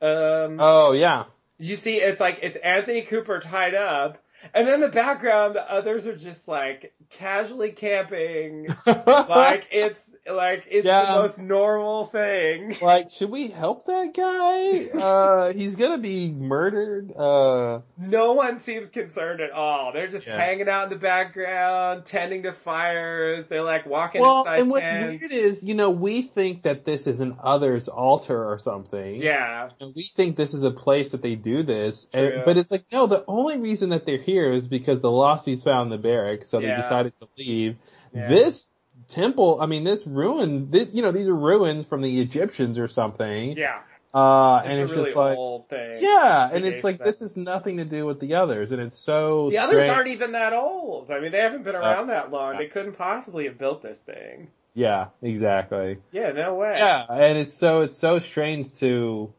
[0.00, 1.24] Um, Oh yeah.
[1.58, 4.16] you see, it's like it's Anthony Cooper tied up,
[4.54, 8.74] and then the background, the others are just like casually camping.
[8.86, 11.04] like it's Like it's Yeah.
[11.04, 12.74] the most normal thing.
[12.82, 14.98] Like, should we help that guy?
[14.98, 17.12] Uh, he's gonna be murdered.
[17.14, 19.92] Uh, No one seems concerned at all.
[19.92, 20.38] They're just Yeah.
[20.38, 23.46] hanging out in the background, tending to fires.
[23.48, 25.20] They're like walking well, inside and what's tents.
[25.20, 29.20] weird is, you know, we think that this is an others altar or something.
[29.22, 29.70] Yeah.
[29.80, 32.42] And we think this is a place that they do this, and- True.
[32.46, 33.06] but it's like no.
[33.06, 36.76] The only reason that they're here is because the Losties found the barracks, so Yeah.
[36.76, 37.76] they decided to leave.
[38.14, 38.28] Yeah.
[38.28, 38.70] This
[39.14, 42.88] temple, I mean, this ruin, this, you know, these are ruins from the Egyptians or
[42.88, 43.56] something.
[43.56, 43.80] Yeah.
[44.12, 45.98] Uh, It's and it's really just like, old thing.
[46.00, 49.50] yeah, and it's like this is nothing to do with the others, and it's so.
[49.50, 51.10] The others aren't even that old.
[51.10, 52.56] I mean, they haven't been around that long.
[52.56, 54.50] They couldn't possibly have built this thing.
[54.72, 55.98] Yeah, exactly.
[56.12, 56.74] Yeah, no way.
[56.76, 59.32] Yeah, and it's so it's so strange to,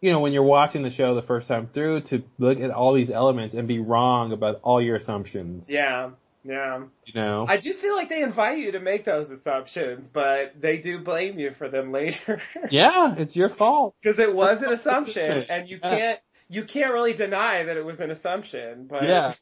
[0.00, 2.94] you know, when you're watching the show the first time through to look at all
[2.94, 5.68] these elements and be wrong about all your assumptions.
[5.68, 6.10] Yeah.
[6.44, 6.82] Yeah.
[7.04, 7.46] You know.
[7.48, 11.38] I do feel like they invite you to make those assumptions, but they do blame
[11.38, 12.40] you for them later.
[12.70, 13.94] yeah, it's your fault.
[14.02, 15.90] Because it was an assumption, and you Yeah.
[15.96, 18.86] can't you can't really deny that it was an assumption.
[18.86, 19.32] But Yeah.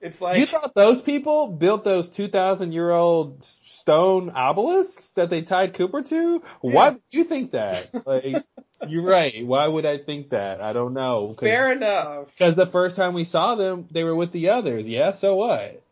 [0.00, 5.42] it's like you thought those people built those 2,000 year old stone obelisks that they
[5.42, 6.42] tied Cooper to?
[6.60, 7.88] Why would you think that?
[8.06, 8.44] Like,
[8.86, 9.44] you're right.
[9.44, 10.60] Why would I think that?
[10.62, 11.30] I don't know.
[11.30, 12.28] fair enough.
[12.36, 14.86] Because the first time we saw them, they were with the others.
[14.86, 15.82] Yeah, so what?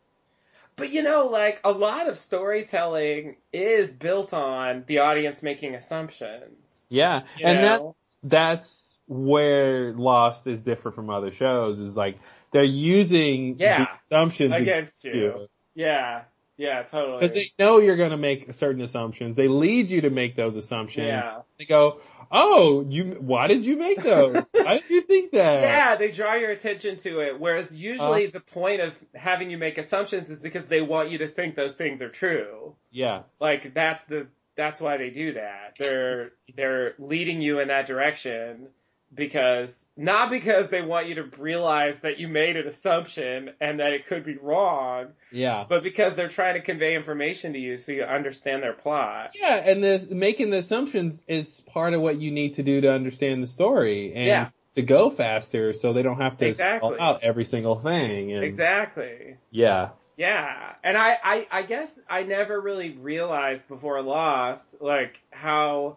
[0.79, 6.85] But you know, like a lot of storytelling is built on the audience making assumptions.
[6.89, 7.85] Yeah, and know?
[7.85, 11.79] that's that's where Lost is different from other shows.
[11.79, 12.19] Is like
[12.51, 15.47] they're using Yeah, the assumptions against you.
[15.75, 16.23] Yeah,
[16.59, 17.19] yeah, totally.
[17.21, 19.37] because they know you're going to make certain assumptions.
[19.37, 21.07] They lead you to make those assumptions.
[21.07, 21.39] Yeah.
[21.57, 23.15] They go, "Oh, you?
[23.19, 24.43] Why did you make those?
[24.51, 27.39] why did you think that?" Yeah, they draw your attention to it.
[27.39, 28.31] Whereas usually Uh.
[28.31, 31.75] the point of having you make assumptions is because they want you to think those
[31.75, 32.75] things are true.
[32.91, 33.23] Yeah.
[33.39, 35.75] Like that's the that's why they do that.
[35.79, 38.67] They're they're leading you in that direction
[39.13, 43.93] because not because they want you to realize that you made an assumption and that
[43.93, 45.65] it could be wrong, Yeah.
[45.67, 49.31] but because they're trying to convey information to you so you understand their plot.
[49.39, 52.91] Yeah, and the making the assumptions is part of what you need to do to
[52.93, 54.49] understand the story and Yeah.
[54.75, 56.97] to go faster, so they don't have to Exactly.
[56.99, 58.31] out every single thing.
[58.31, 59.37] And Exactly.
[59.51, 59.89] Yeah.
[60.17, 65.95] Yeah, and I, I, I guess I never really realized before Lost, like how,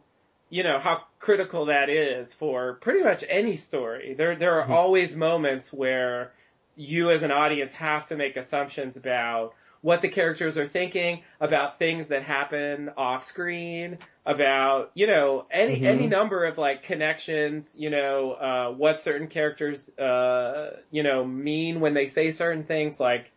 [0.53, 4.13] you know, how critical that is for pretty much any story.
[4.13, 4.71] There, there are Mhm.
[4.71, 6.33] always moments where
[6.77, 11.79] you as an audience have to make assumptions about what the characters are thinking, about
[11.79, 15.85] things that happen off screen, about, you know, any, Mhm.
[15.87, 21.81] any number of like connections, you know, uh, what certain characters, uh, you know, mean
[21.81, 23.31] when they say certain things, like,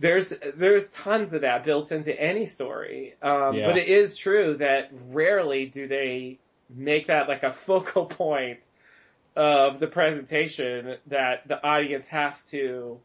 [0.00, 3.14] there's there's tons of that built into any story.
[3.22, 3.66] Um, Yeah.
[3.66, 6.38] But it is true that rarely do they
[6.74, 8.60] make that like a focal point
[9.36, 12.98] of the presentation that the audience has to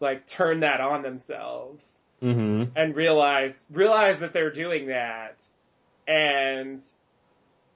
[0.00, 2.70] like turn that on themselves Mm-hmm.
[2.74, 5.42] and realize realize that they're doing that
[6.08, 6.80] and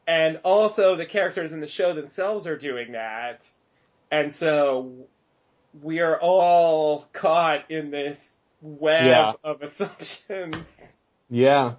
[0.06, 3.46] and also the characters in the show themselves are doing that
[4.10, 4.92] and so
[5.82, 9.32] we are all caught in this web Yeah.
[9.44, 10.96] of assumptions
[11.28, 11.74] Yeah.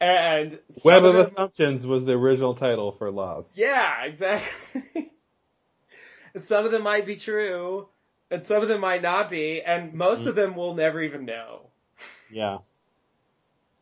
[0.00, 3.56] And Web of them- Assumptions was the original title for Lost.
[3.58, 5.10] yeah exactly
[6.38, 7.88] some of them might be true
[8.30, 10.28] and some of them might not be and most Mm-hmm.
[10.28, 11.62] of them we'll never even know
[12.30, 12.58] Yeah.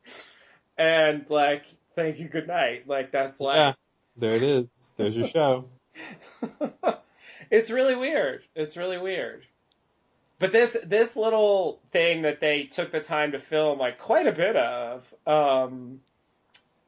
[0.78, 3.73] and like thank you good night like that's like Yeah.
[4.18, 4.94] There it is.
[4.97, 5.66] There's your show.
[7.50, 9.44] it's really weird it's really weird
[10.39, 14.32] but this this little thing that they took the time to film like quite a
[14.32, 16.00] bit of um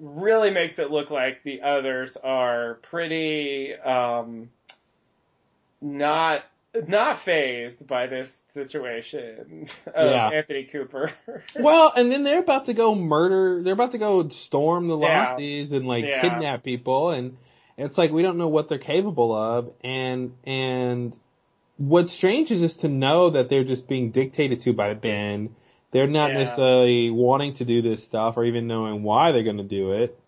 [0.00, 4.48] really makes it look like the others are pretty um
[5.80, 6.44] not
[6.86, 10.28] not phased by this situation of Yeah.
[10.28, 11.10] Anthony Cooper.
[11.58, 13.62] Well, and then they're about to go murder.
[13.62, 15.34] They're about to go storm the Yeah.
[15.34, 16.20] Losties and like Yeah.
[16.20, 17.36] kidnap people, and
[17.76, 19.72] it's like we don't know what they're capable of.
[19.82, 21.18] And and
[21.78, 25.55] what's strange is just to know that they're just being dictated to by Ben.
[25.90, 26.39] They're not Yeah.
[26.39, 30.18] necessarily wanting to do this stuff or even knowing why they're going to do it.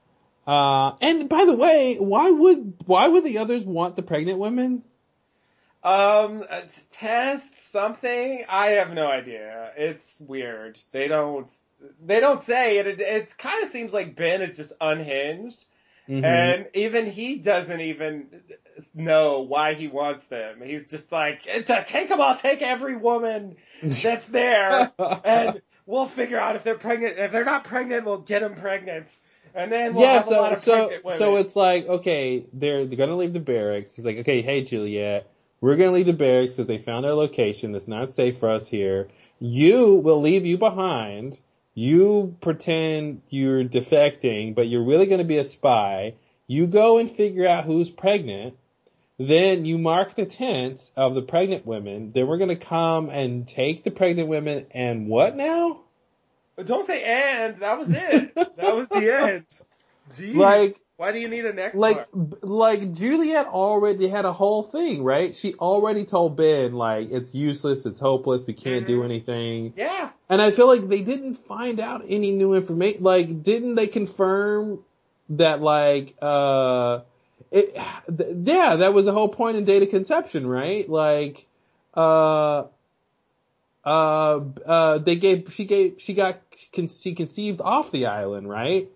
[0.47, 4.83] Uh, and by the way, why would why would the others want the pregnant women?
[5.83, 6.45] Um,
[6.93, 8.45] test something?
[8.49, 9.73] I have no idea.
[9.77, 10.79] It's weird.
[10.93, 11.51] They don't,
[12.05, 12.87] they don't say it.
[12.87, 15.67] It, it kind of seems like Ben is just unhinged.
[16.11, 16.25] Mhm.
[16.25, 18.27] And even he doesn't even
[18.95, 20.61] know why he wants them.
[20.65, 24.91] He's just like, take them, I'll take every woman that's there,
[25.25, 27.19] and we'll figure out if they're pregnant.
[27.19, 29.15] If they're not pregnant, we'll get them pregnant.
[29.55, 32.85] and then we'll yeah, have a lot so of so so it's like okay, they're
[32.87, 33.95] they're gonna leave the barracks.
[33.95, 35.31] He's like, okay, hey Juliet,
[35.61, 37.71] we're gonna leave the barracks because they found our location.
[37.71, 39.09] That's not safe for us here.
[39.39, 41.39] You will leave you behind.
[41.81, 46.13] You pretend you're defecting, but you're really gonna be a spy.
[46.47, 48.59] You go and figure out who's pregnant.
[49.17, 52.11] Then you mark the tents of the pregnant women.
[52.13, 55.81] Then we're gonna come and take the pregnant women and what now?
[56.63, 57.57] Don't say and.
[57.61, 58.35] That was it.
[58.35, 59.47] that was the end.
[60.11, 60.35] Jeez.
[60.35, 62.07] Like- why do you need a next like
[62.43, 65.35] like Juliet already had a whole thing, right?
[65.35, 69.73] She already told Ben like it's useless, it's hopeless, we can't do anything.
[69.79, 70.11] Yeah.
[70.29, 73.03] And I feel like they didn't find out any new information.
[73.03, 74.81] Like, didn't they confirm
[75.31, 77.01] that like uh
[77.51, 77.75] it
[78.15, 80.87] th- yeah, that was the whole point in data conception, right?
[80.87, 81.47] Like
[81.95, 82.65] uh
[83.87, 88.91] uh uh they gave she gave she got she conceived off the island, right?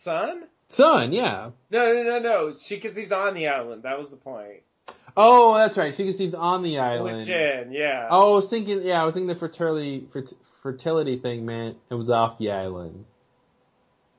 [0.00, 0.44] Sun?
[0.68, 1.50] Sun, yeah.
[1.70, 2.54] No, no, no, no.
[2.54, 3.82] She conceived on the island.
[3.82, 4.62] That was the point.
[5.14, 5.94] Oh, that's right.
[5.94, 7.18] She conceived on the island.
[7.18, 8.08] With Jin, yeah.
[8.10, 11.94] Oh, I was thinking, yeah, I was thinking the fertility fert- fertility thing meant it
[11.94, 13.04] was off the island.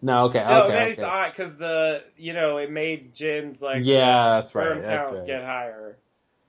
[0.03, 0.91] No, okay, no, okay, man, okay.
[0.91, 5.19] it's odd because the you know it made Jin's like Yeah, that's right, that's count
[5.19, 5.27] right.
[5.27, 5.97] get higher.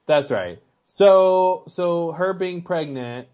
[0.05, 0.59] That's right.
[0.83, 3.29] So, so her being pregnant,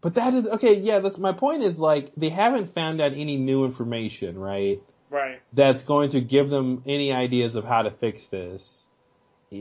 [0.00, 0.78] but that is okay.
[0.78, 1.62] Yeah, that's my point.
[1.62, 4.80] Is like they haven't found out any new information, right?
[5.14, 5.40] Right.
[5.52, 8.84] That's going to give them any ideas of how to fix this.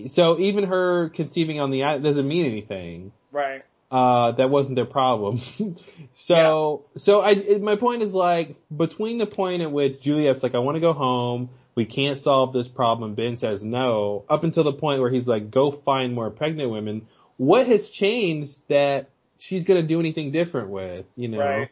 [0.08, 3.12] So even her conceiving on the island doesn't mean anything.
[3.32, 3.64] Right.
[3.94, 5.38] uh, that wasn't their problem.
[6.14, 10.56] so, so I, it, my point is like, between the point at which Juliet's like,
[10.56, 14.64] I want to go home, we can't solve this problem, Ben says no, up until
[14.64, 17.08] the point where he's like, go find more pregnant women,
[17.38, 21.40] what has changed that she's gonna do anything different with, you know?
[21.40, 21.70] Right.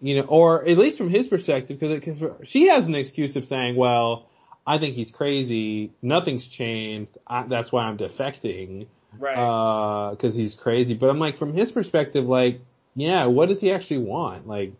[0.00, 3.74] You know, or at least from his perspective, because she has an excuse of saying,
[3.74, 4.26] well,
[4.66, 8.86] I think he's crazy, nothing's changed, I, that's why I'm defecting
[9.18, 10.10] Right.
[10.10, 10.94] because he's crazy.
[10.94, 12.60] But I'm like, from his perspective, like,
[12.94, 14.46] yeah, what does he actually want?
[14.46, 14.74] Like,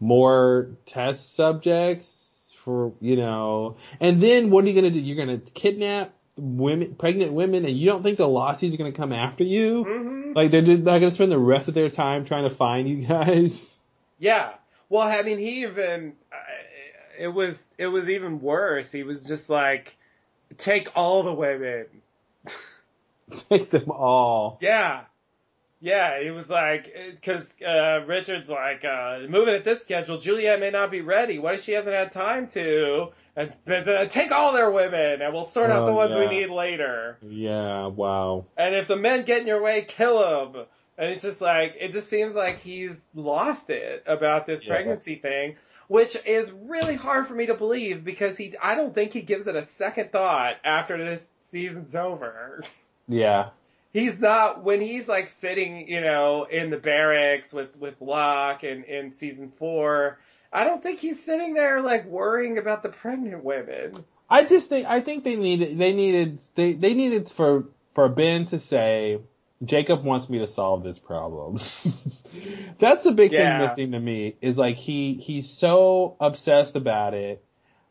[0.00, 5.00] more test subjects for, you know, and then what are you gonna do?
[5.00, 9.12] You're gonna kidnap women, pregnant women, and you don't think the Losties are gonna come
[9.12, 9.84] after you?
[9.84, 10.36] Mhm.
[10.36, 13.77] Like, they're not gonna spend the rest of their time trying to find you guys?
[14.18, 14.52] Yeah.
[14.88, 16.36] Well, I mean, he even uh,
[17.18, 18.90] it was it was even worse.
[18.90, 19.96] He was just like,
[20.56, 21.86] take all the women.
[23.50, 24.58] Take them all.
[24.62, 25.02] Yeah.
[25.80, 30.70] Yeah, he was like, because uh, Richard's like, uh, moving at this schedule, Juliet may
[30.70, 31.38] not be ready.
[31.38, 33.08] What if she hasn't had time to?
[33.36, 36.50] And, uh, take all their women, and we'll sort out Oh, the ones we need
[36.50, 37.18] later.
[37.22, 38.46] Yeah, wow.
[38.56, 40.64] And if the men get in your way, kill them.
[40.98, 44.70] And it's just like, it just seems like he's lost it about this Yeah.
[44.74, 49.12] pregnancy thing, which is really hard for me to believe because he, I don't think
[49.12, 52.62] he gives it a second thought after this season's over.
[53.06, 53.50] Yeah.
[53.92, 58.84] He's not, when he's like sitting, you know, in the barracks with, with Locke and
[58.84, 60.18] in season four,
[60.52, 63.92] I don't think he's sitting there like worrying about the pregnant women.
[64.28, 68.44] I just think I think they needed they needed they they needed for for Ben
[68.46, 69.20] to say
[69.64, 71.54] Jacob wants me to solve this problem.
[72.78, 73.58] That's the big Yeah.
[73.58, 77.44] thing missing to me is like he he's so obsessed about it,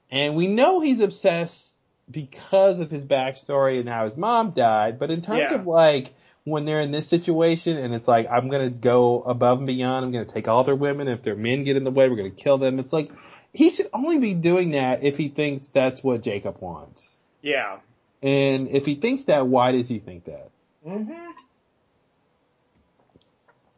[0.10, 1.76] and we know he's obsessed
[2.10, 4.98] because of his backstory and how his mom died.
[4.98, 5.56] But in terms Yeah.
[5.56, 6.14] of like
[6.46, 10.12] when they're in this situation and it's like I'm gonna go above and beyond, I'm
[10.14, 11.10] gonna take all their women.
[11.10, 12.80] If their men get in the way, we're gonna kill them.
[12.80, 13.12] It's like
[13.52, 17.18] he should only be doing that if he thinks that's what Jacob wants.
[17.42, 17.80] Yeah.
[18.24, 20.50] And if he thinks that, why does he think that?
[20.86, 21.12] hmm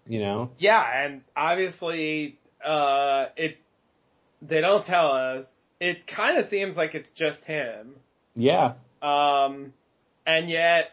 [0.09, 0.49] You know?
[0.57, 3.57] Yeah, and obviously, uh, it,
[4.41, 5.67] they don't tell us.
[5.79, 7.93] It kind of seems like it's just him.
[8.35, 8.73] Yeah.
[9.01, 9.71] Um,
[10.25, 10.91] and yet,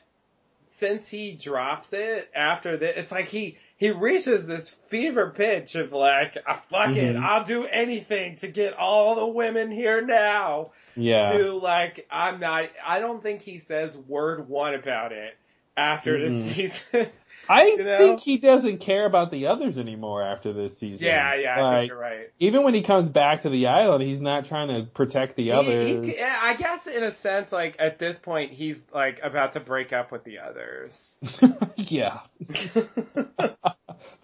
[0.73, 5.93] since he drops it after this, it's like he, he reaches this fever pitch of
[5.93, 7.23] like, ah, fuck it, Mhm.
[7.23, 10.73] I'll do anything to get all the women here now.
[10.95, 11.33] Yeah.
[11.33, 15.36] To like, I'm not, I don't think he says word one about it
[15.77, 16.53] after this Mhm.
[16.55, 17.09] season.
[17.49, 17.99] I You know?
[17.99, 21.07] think he doesn't care about the others anymore after this season.
[21.07, 22.31] yeah, yeah, I Like, think you're right.
[22.39, 25.50] Even when he comes back to the island, he's not trying to protect the He-
[25.52, 26.07] others.
[26.07, 29.92] he- I guess in a sense, like at this point, he's like about to break
[29.92, 31.15] up with the others.
[31.76, 32.20] yeah.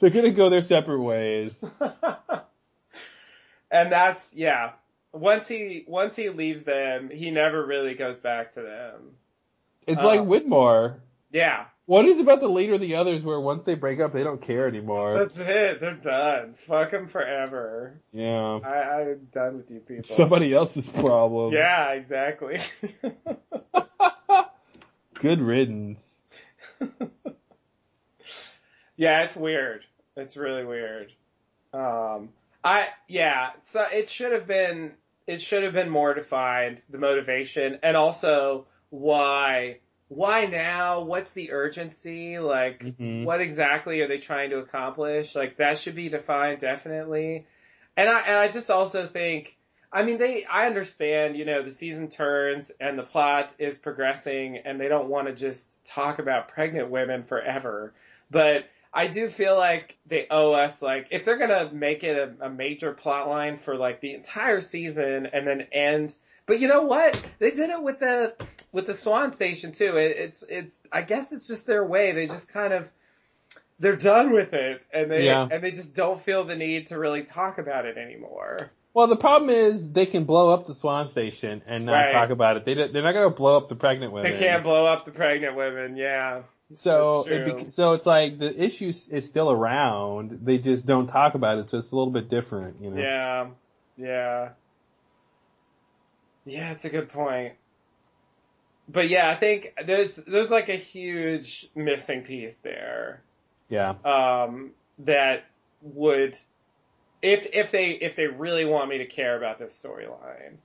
[0.00, 1.64] They're gonna go their separate ways.
[3.70, 4.72] and that's yeah.
[5.12, 9.12] Once he once he leaves them, he never really goes back to them.
[9.86, 10.96] It's like um, Widmore.
[11.30, 14.22] Yeah, What is about the leader of the others where once they break up, they
[14.22, 15.18] don't care anymore?
[15.18, 15.80] That's it.
[15.80, 16.54] They're done.
[16.54, 18.00] Fuck them forever.
[18.12, 18.60] Yeah.
[18.64, 20.04] I, I'm done with you people.
[20.04, 21.52] Somebody else's problem.
[21.52, 22.60] Yeah, exactly.
[25.14, 26.20] Good riddance.
[28.96, 29.84] yeah, it's weird.
[30.16, 31.12] It's really weird.
[31.72, 32.30] Um,
[32.62, 33.50] I yeah.
[33.62, 34.92] So it should have been
[35.26, 39.78] it should have been more defined the motivation and also why
[40.14, 41.00] why now?
[41.00, 42.38] What's the urgency?
[42.38, 43.24] Like, Mhm.
[43.24, 45.34] what exactly are they trying to accomplish?
[45.34, 47.46] Like, that should be defined definitely.
[47.96, 49.56] And I, and I just also think,
[49.92, 54.58] I mean, they, I understand, you know, the season turns and the plot is progressing
[54.64, 57.92] and they don't want to just talk about pregnant women forever.
[58.30, 62.46] But I do feel like they owe us, like, if they're gonna make it a,
[62.46, 66.14] a major plot line for like the entire season and then end,
[66.46, 67.18] but you know what?
[67.38, 68.34] They did it with the,
[68.72, 69.96] with the Swan Station too.
[69.96, 72.12] It, it's, it's, I guess it's just their way.
[72.12, 72.90] They just kind of,
[73.78, 75.46] they're done with it and they, Yeah.
[75.50, 78.70] and they just don't feel the need to really talk about it anymore.
[78.94, 82.12] Well, the problem is they can blow up the Swan Station and not Right.
[82.12, 82.64] talk about it.
[82.66, 84.30] They they're not going to blow up the pregnant women.
[84.30, 85.96] They can't blow up the pregnant women.
[85.96, 86.42] Yeah.
[86.74, 90.40] So it so it's like the issue is still around.
[90.42, 93.00] They just don't talk about it, so it's a little bit different, you know.
[93.00, 93.46] Yeah.
[93.96, 94.48] Yeah.
[96.44, 97.54] Yeah, it's a good point.
[98.88, 103.22] But yeah, I think there's there's like a huge missing piece there.
[103.68, 103.94] Yeah.
[104.04, 105.44] Um that
[105.82, 106.36] would
[107.22, 110.56] if if they if they really want me to care about this storyline.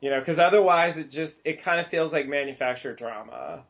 [0.00, 3.64] You know, cuz otherwise it just it kind of feels like manufactured drama.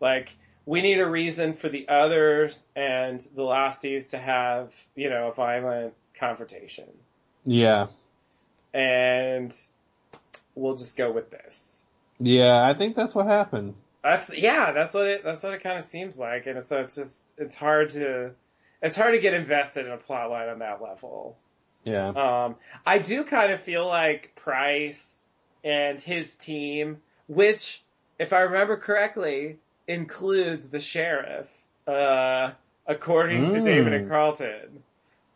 [0.00, 0.34] Like
[0.66, 5.34] we need a reason for the others and the Losties to have, you know, a
[5.34, 6.88] violent confrontation.
[7.44, 7.88] Yeah.
[8.72, 9.54] And
[10.54, 11.71] we'll just go with this.
[12.22, 13.74] Yeah, I think that's what happened.
[14.02, 16.94] That's yeah, that's what it that's what it kind of seems like, and so it's
[16.96, 18.30] just it's hard to
[18.80, 21.36] it's hard to get invested in a plot line on that level.
[21.84, 22.08] Yeah.
[22.08, 25.24] Um, I do kind of feel like Pryce
[25.64, 27.82] and his team, which,
[28.18, 31.48] if I remember correctly, includes the sheriff,
[31.86, 32.52] uh,
[32.86, 33.64] according to Mm.
[33.64, 34.82] David and Carlton.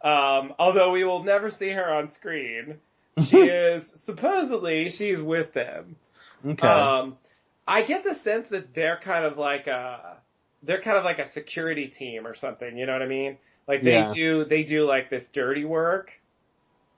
[0.02, 2.78] Um, although we will never see her on screen,
[3.24, 5.96] she is supposedly she's with them.
[6.44, 6.66] Okay.
[6.66, 7.16] Um,
[7.66, 10.18] I get the sense that they're kind of like a,
[10.62, 12.76] they're kind of like a security team or something.
[12.76, 13.38] You know what I mean?
[13.66, 14.12] Like they Yeah.
[14.14, 16.12] do, they do like this dirty work,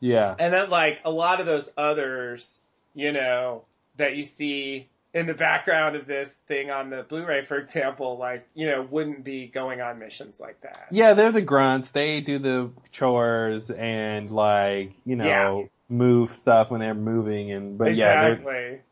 [0.00, 0.34] yeah.
[0.39, 2.60] and then like a lot of those others,
[2.94, 3.65] you know,
[3.97, 8.47] that you see in the background of this thing on the Blu-ray, for example, like
[8.55, 10.89] you know, wouldn't be going on missions like that.
[10.91, 11.91] Yeah, they're the grunts.
[11.91, 15.25] They do the chores and like, you know,
[15.60, 15.67] Yeah.
[15.89, 18.83] move stuff when they're moving and but yeah, they're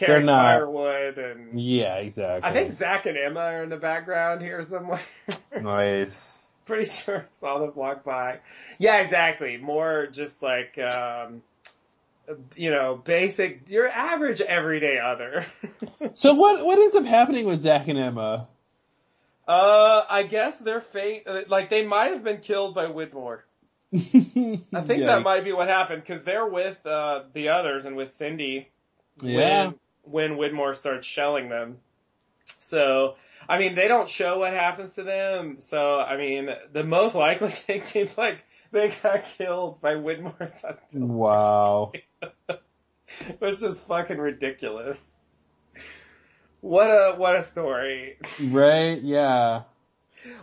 [0.00, 0.06] exactly.
[0.06, 2.50] Carry they're not- firewood and yeah, exactly.
[2.50, 5.00] I think Zach and Emma are in the background here somewhere.
[5.60, 6.46] nice.
[6.66, 8.40] Pretty sure I saw them walk by.
[8.78, 9.56] Yeah, exactly.
[9.56, 11.42] More just like, um,
[12.56, 15.46] you know, basic, your average everyday other.
[16.14, 18.48] So what what ends up happening with Zach and Emma?
[19.46, 23.40] uh, I guess their fate, uh, like they might have been killed by Widmore.
[23.92, 28.12] I think that might be what happened because they're with, uh, the others and with
[28.14, 28.68] Cindy.
[29.22, 29.66] Yeah.
[29.66, 29.74] When,
[30.10, 31.78] when Widmore starts shelling them.
[32.60, 33.16] So,
[33.48, 35.56] I mean, they don't show what happens to them.
[35.60, 41.08] So, I mean, the most likely thing seems like they got killed by Widmore's artillery.
[41.08, 41.92] Wow.
[43.38, 45.14] Which is fucking ridiculous.
[46.60, 48.18] What a, what a story.
[48.40, 49.00] Right?
[49.00, 49.62] Yeah.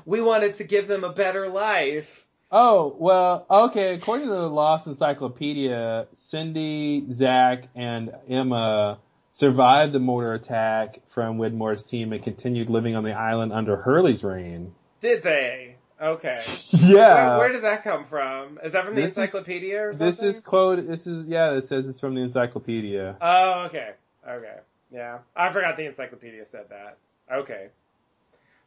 [0.05, 2.25] We wanted to give them a better life.
[2.51, 8.99] Oh, well, okay, according to the Lost Encyclopedia, Cindy, Zach, and Emma
[9.35, 14.23] survived the mortar attack from Widmore's team and continued living on the island under Hurley's
[14.23, 14.73] reign.
[15.01, 15.75] Did they?
[16.01, 16.37] Okay.
[16.71, 17.29] Yeah.
[17.31, 18.59] Where, where did that come from?
[18.63, 20.07] Is that from the This is- encyclopedia or something?
[20.07, 23.17] This is quote, this is, yeah, it says it's from the encyclopedia.
[23.19, 23.91] Oh, okay.
[24.25, 24.55] Okay.
[24.89, 25.19] Yeah.
[25.35, 26.97] I forgot the encyclopedia said that.
[27.29, 27.67] Okay.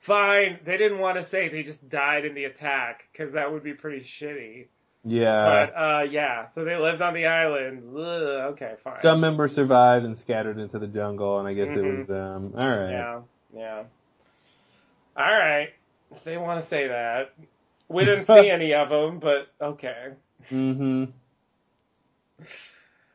[0.00, 0.58] Fine.
[0.64, 3.72] They didn't want to say they just died in the attack, because that would be
[3.72, 4.66] pretty shitty.
[5.10, 5.44] Yeah.
[5.44, 6.48] But, uh, yeah.
[6.48, 7.82] So they lived on the island.
[7.96, 8.02] Ugh,
[8.52, 8.94] okay, fine.
[8.96, 11.96] Some members survived and scattered into the jungle, and I guess it Mhm.
[11.96, 12.52] was them.
[12.54, 12.90] Alright.
[12.90, 13.20] Yeah.
[13.54, 13.82] Yeah.
[15.16, 15.70] Alright.
[16.12, 17.32] If they want to say that.
[17.88, 20.08] We didn't see any of them, but okay.
[20.50, 21.04] Mm-hmm.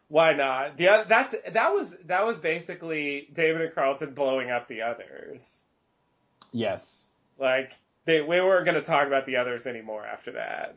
[0.09, 0.77] Why not?
[0.77, 5.63] The that's that was that was basically David and Carlton blowing up the others.
[6.51, 7.07] Yes.
[7.39, 7.71] Like
[8.05, 10.75] they we weren't going to talk about the others anymore after that.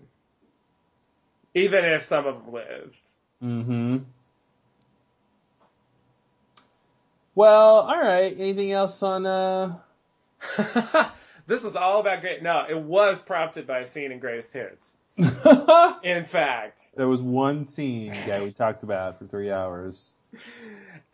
[1.56, 3.02] Even if some of them lived.
[3.40, 3.96] hmm
[7.34, 8.36] Well, alright.
[8.38, 9.76] Anything else on, uh,
[11.46, 12.42] this was all about great.
[12.42, 14.92] No, it was prompted by a scene in Greatest Hits.
[16.02, 16.94] in fact.
[16.94, 20.12] There was one scene that we talked about for three hours.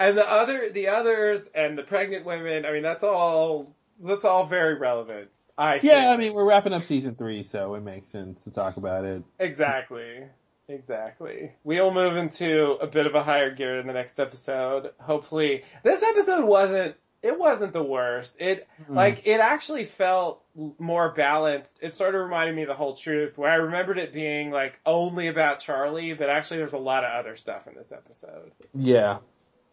[0.01, 2.67] And the other, the others, and the pregnant women.
[2.67, 3.73] I mean, that's all.
[4.01, 5.29] That's all very relevant.
[5.59, 6.11] I yeah.
[6.11, 9.23] I mean we're wrapping up season three, so it makes sense to talk about it.
[9.39, 10.25] Exactly.
[10.69, 11.53] Exactly.
[11.65, 14.91] We'll move into a bit of a higher gear in the next episode.
[15.01, 16.97] Hopefully, this episode wasn't.
[17.23, 18.37] It wasn't the worst.
[18.41, 18.95] It Hmm.
[18.97, 20.43] like it actually felt
[20.79, 21.79] more balanced.
[21.81, 24.81] It sort of reminded me of the whole truth, where I remembered it being like
[24.87, 29.19] only about Charlie, but actually there's a lot of other stuff in this episode Yeah.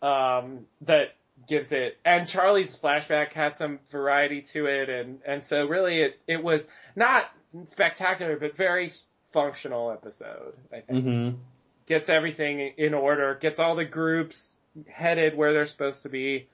[0.04, 1.16] um, that
[1.48, 1.98] gives it.
[2.06, 6.68] And Charlie's flashback had some variety to it, and and so really it it was
[6.96, 7.30] not
[7.66, 8.90] spectacular, but very
[9.32, 10.54] functional episode.
[10.74, 11.30] I think hmm
[11.88, 14.56] gets everything in order, gets all the groups
[14.88, 16.48] headed where they're supposed to be,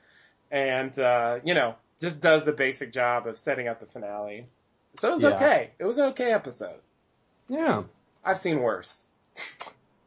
[0.51, 4.45] and uh, you know just does the basic job of setting up the finale.
[4.99, 5.29] So it was Yeah.
[5.29, 5.71] okay.
[5.79, 6.79] It was an okay episode.
[7.49, 7.83] Yeah.
[8.23, 9.05] I've seen worse.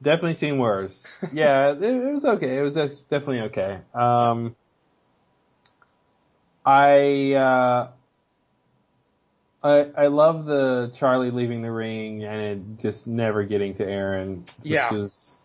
[0.03, 1.07] Definitely seen worse.
[1.33, 2.59] yeah, it, it was okay.
[2.59, 3.79] It was definitely okay.
[3.95, 4.55] Um,
[6.69, 7.89] I, uh,
[9.63, 14.45] I, I love the Charlie leaving the ring and it just never getting to Aaron.
[14.63, 14.91] Yeah.
[14.91, 15.45] just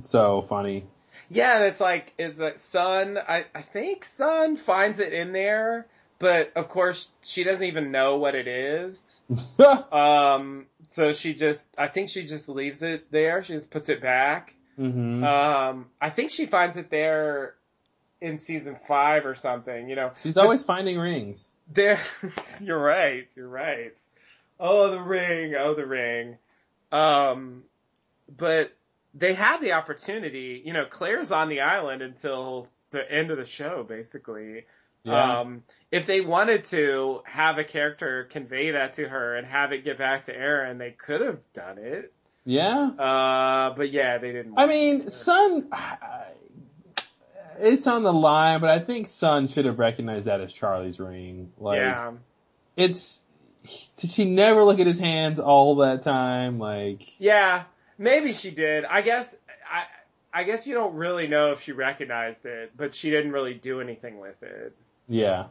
[0.00, 0.86] so funny.
[1.28, 3.18] Yeah, and it's like it's like Sun.
[3.18, 5.86] I I think Sun finds it in there,
[6.18, 9.22] but of course she doesn't even know what it is.
[9.92, 13.42] um, so she just I think she just leaves it there.
[13.42, 14.54] She just puts it back.
[14.76, 17.54] hmm Um, I think she finds it there
[18.24, 19.88] in season five or something.
[19.88, 21.50] You know, She's always finding rings.
[21.70, 22.00] there.
[22.60, 23.28] you're right.
[23.36, 23.92] You're right.
[24.58, 25.54] Oh, the ring.
[25.58, 26.38] Oh, the ring.
[26.90, 27.64] Um,
[28.34, 28.72] but
[29.14, 30.62] they had the opportunity.
[30.64, 34.64] You know, Claire's on the island until the end of the show, basically.
[35.02, 35.40] Yeah.
[35.40, 39.84] Um, if they wanted to have a character convey that to her and have it
[39.84, 42.12] get back to Aaron, they could have done it.
[42.46, 42.86] Yeah.
[42.98, 44.54] Uh, but yeah, they didn't.
[44.56, 45.68] I mean, Sun,
[47.58, 51.52] it's on the line, but I think Sun should have recognized that as Charlie's ring.
[51.58, 52.12] Like, yeah.
[52.76, 53.20] it's,
[53.96, 56.58] did she never look at his hands all that time?
[56.58, 57.64] Like, Yeah,
[57.98, 58.84] maybe she did.
[58.84, 59.36] I guess
[59.70, 59.84] I
[60.32, 63.80] I guess you don't really know if she recognized it, but she didn't really do
[63.80, 64.74] anything with it.
[65.08, 65.46] yeah.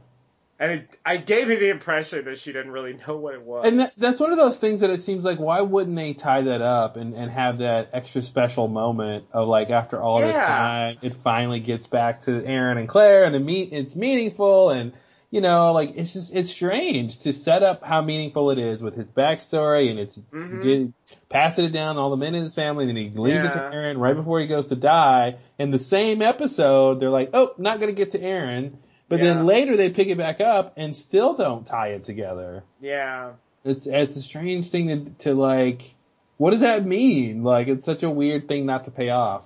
[0.60, 3.66] And it, I gave me the impression that she didn't really know what it was.
[3.68, 6.44] And that, that's one of those things that it seems like why wouldn't they tie
[6.44, 10.98] that up and, and have that extra special moment of like after all this time
[11.02, 14.94] it finally gets back to Aaron and Claire and it meet it's meaningful and
[15.32, 18.96] you know like it's just it's strange to set up how meaningful it is with
[18.96, 20.62] his backstory and it's Mhm.
[20.64, 23.52] get, passing it down all the men in his family and then he leaves it
[23.54, 25.38] to Aaron right before he goes to die.
[25.58, 28.78] In the same episode they're like oh not gonna get to Aaron.
[29.14, 29.34] But Yeah.
[29.36, 32.64] then later they pick it back up and still don't tie it together.
[32.82, 33.34] yeah.
[33.64, 35.94] It's it's a strange thing to to like.
[36.38, 37.44] What does that mean?
[37.44, 39.44] Like it's such a weird thing not to pay off.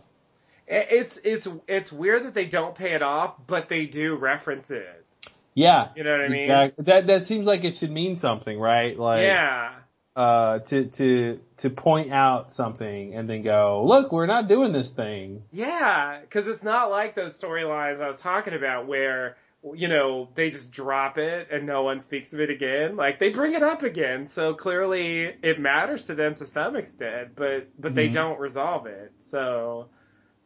[0.67, 5.05] It's it's it's weird that they don't pay it off, but they do reference it.
[5.53, 6.39] Yeah, You know what I mean?
[6.41, 6.83] exactly.
[6.85, 8.97] That that seems like it should mean something, right?
[8.97, 9.73] Like yeah.
[10.15, 14.89] uh to to to point out something and then go, look, we're not doing this
[14.91, 15.43] thing.
[15.51, 19.37] Yeah, because it's not like those storylines I was talking about where
[19.75, 22.95] you know they just drop it and no one speaks of it again.
[22.95, 27.35] Like they bring it up again, so clearly it matters to them to some extent,
[27.35, 28.13] but but they Mhm.
[28.13, 29.13] don't resolve it.
[29.17, 29.89] So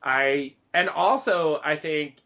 [0.02, 2.18] I and also I think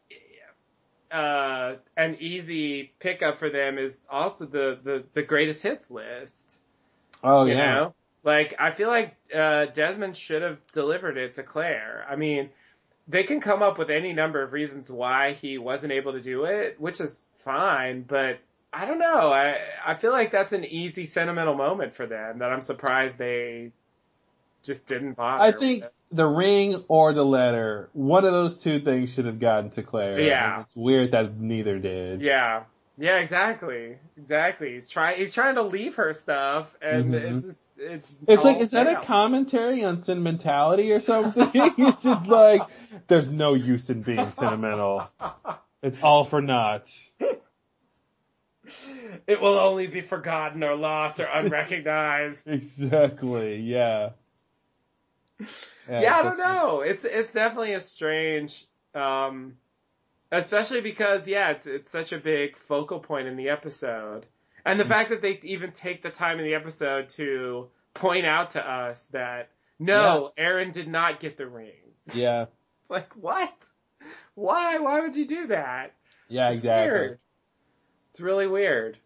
[1.11, 6.59] uh an easy pickup for them is also the the the greatest hits list.
[7.23, 7.75] Oh You yeah.
[7.75, 7.95] know?
[8.23, 12.03] Like, I feel like, uh, Desmond should have delivered it to Claire.
[12.09, 12.49] I mean,
[13.07, 16.45] they can come up with any number of reasons why he wasn't able to do
[16.45, 18.39] it, which is fine, but
[18.73, 19.31] I don't know.
[19.31, 23.71] I, I feel like that's an easy sentimental moment for them that I'm surprised they
[24.63, 25.43] just didn't bother.
[25.43, 29.69] I think the ring or the letter, one of those two things should have gotten
[29.71, 30.19] to Claire.
[30.19, 30.61] Yeah.
[30.61, 32.21] It's weird that neither did.
[32.21, 32.63] Yeah.
[32.97, 33.97] Yeah, exactly.
[34.17, 34.73] Exactly.
[34.73, 37.33] He's trying, he's trying to leave her stuff and Mhm.
[37.33, 41.49] it's just, it's, It's like, is that a commentary on sentimentality or something?
[41.53, 42.61] is it like,
[43.07, 45.07] there's no use in being sentimental.
[45.81, 46.91] It's all for naught.
[49.27, 52.43] It will only be forgotten or lost or unrecognized.
[52.47, 54.11] Exactly, yeah.
[55.89, 56.81] yeah, I don't know.
[56.81, 59.57] It's it's definitely a strange, um,
[60.31, 64.25] especially because yeah, it's it's such a big focal point in the episode,
[64.65, 68.51] and the fact that they even take the time in the episode to point out
[68.51, 71.71] to us that no, Aaron did not get the ring.
[72.13, 72.45] Yeah,
[72.81, 73.53] It's like what?
[74.35, 74.79] Why?
[74.79, 75.93] Why would you do that?
[76.27, 76.91] yeah, It's exactly.
[76.91, 77.19] weird.
[78.09, 78.97] It's really weird.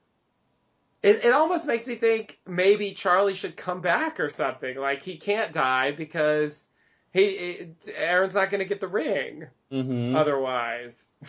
[1.02, 4.76] It it almost makes me think maybe Charlie should come back or something.
[4.78, 6.68] Like he can't die because
[7.14, 10.16] he it, Aaron's not going to get the ring Mm-hmm.
[10.16, 11.14] otherwise.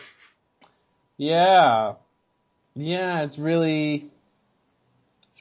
[1.17, 1.93] Yeah.
[2.75, 4.09] Yeah, it's really,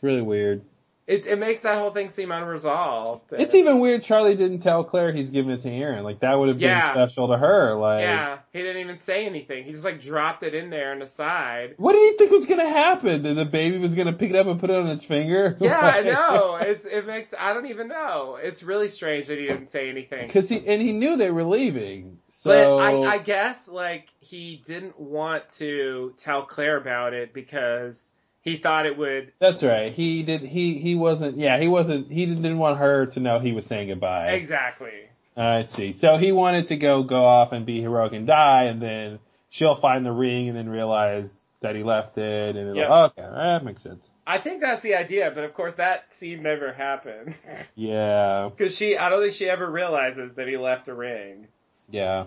[0.01, 0.63] it's really weird.
[1.07, 3.33] It it makes that whole thing seem unresolved.
[3.33, 6.05] It's even weird Charlie didn't tell Claire he's giving it to Aaron.
[6.05, 6.93] Like that would have been Yeah.
[6.93, 7.75] special to her.
[7.75, 9.65] Like, yeah, he didn't even say anything.
[9.65, 11.75] He just like dropped it in there on the side.
[11.79, 13.25] what did he think was gonna happen?
[13.25, 15.57] That the baby was gonna pick it up and put it on its finger?
[15.61, 16.57] Yeah, I know.
[16.61, 18.39] It's it makes I don't even know.
[18.41, 20.29] It's really strange that he didn't say anything.
[20.31, 22.19] Cause he, and he knew they were leaving.
[22.29, 28.13] So, But I, I guess like he didn't want to tell Claire about it because
[28.43, 29.93] he thought it would that's right.
[29.93, 33.53] He did, he, he wasn't, yeah, he wasn't, he didn't want her to know he
[33.53, 34.29] was saying goodbye.
[34.33, 35.09] exactly.
[35.37, 35.93] I see.
[35.93, 39.75] So he wanted to go, go off and be heroic and die and then she'll
[39.75, 42.89] find the ring and then realize that he left it and Yep.
[42.89, 44.09] like, okay, that makes sense.
[44.27, 47.35] I think that's the idea, but of course that scene never happened
[47.75, 48.49] Yeah.
[48.55, 51.49] because she I don't think she ever realizes that he left a ring.
[51.91, 52.25] Yeah.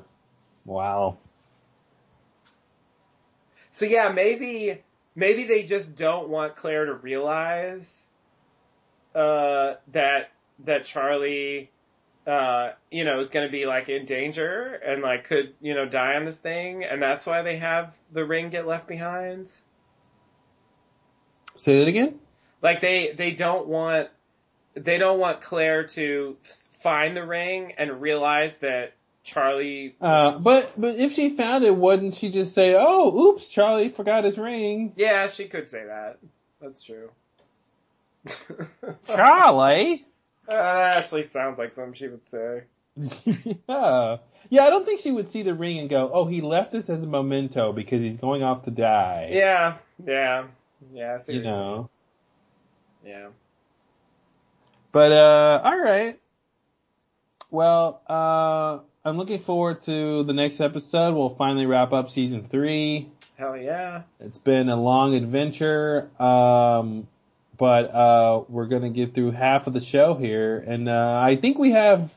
[0.66, 1.18] Wow.
[3.72, 4.82] So yeah, maybe
[5.16, 8.08] maybe they just don't want Claire to realize
[9.16, 10.32] uh that
[10.66, 11.70] that Charlie
[12.26, 15.86] uh you know is going to be like in danger and like could you know
[15.86, 19.52] die on this thing and that's why they have the ring get left behind.
[21.56, 22.20] Say that again?
[22.62, 24.10] Like they they don't want
[24.74, 28.94] they don't want Claire to find the ring and realize that
[29.24, 33.90] Charlie Uh, but, but if she found it, wouldn't she just say, oh, oops, Charlie
[33.90, 34.94] forgot his ring?
[34.98, 36.20] Yeah, she could say that.
[36.62, 37.10] That's true.
[39.08, 40.06] Charlie?
[40.48, 42.64] Uh, that actually sounds like something she would say.
[43.68, 44.18] yeah.
[44.50, 46.90] Yeah, I don't think she would see the ring and go, oh, he left this
[46.90, 49.30] as a memento because he's going off to die.
[49.32, 50.46] Yeah, yeah,
[50.94, 51.04] yeah.
[51.04, 51.44] I You what saying.
[51.44, 51.90] know.
[53.06, 53.28] Yeah.
[54.92, 56.20] But, uh, alright.
[57.50, 61.14] Well, uh, I'm looking forward to the next episode.
[61.16, 63.10] We'll finally wrap up season three.
[63.38, 64.04] Hell yeah.
[64.22, 67.08] It's been a long adventure, um,
[67.58, 71.60] but uh, we're gonna get through half of the show here, and uh, I think
[71.60, 72.14] we have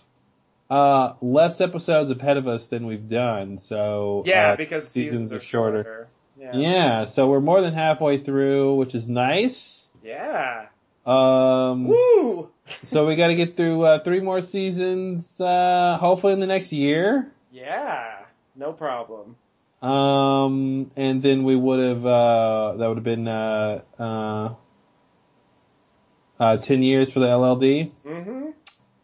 [0.70, 3.58] uh, less episodes ahead of us than we've done.
[3.58, 5.82] So Yeah, uh, because seasons seasons are are shorter.
[5.82, 6.08] shorter.
[6.38, 6.56] Yeah.
[6.56, 9.86] Yeah, so we're more than halfway through, which is nice.
[10.04, 10.66] Yeah.
[11.04, 12.50] Um, Woo!
[12.86, 16.72] So we got to get through uh, three more seasons, uh, hopefully in the next
[16.72, 17.30] year.
[17.52, 18.24] Yeah.
[18.54, 19.36] No problem.
[19.82, 24.54] Um, and then we would have, uh, that would have been, uh, uh,
[26.40, 27.90] uh, 10 years for the LLD.
[28.06, 28.50] Mm-hmm.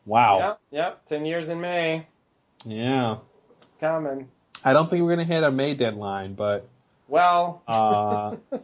[0.04, 0.38] Wow.
[0.38, 0.60] Yep.
[0.72, 1.06] Yep.
[1.06, 2.06] Ten years in May.
[2.64, 3.18] Yeah.
[3.80, 4.28] Coming.
[4.64, 6.68] I don't think we're going to hit our May deadline, but,
[7.08, 7.62] Well.
[7.68, 8.36] uh,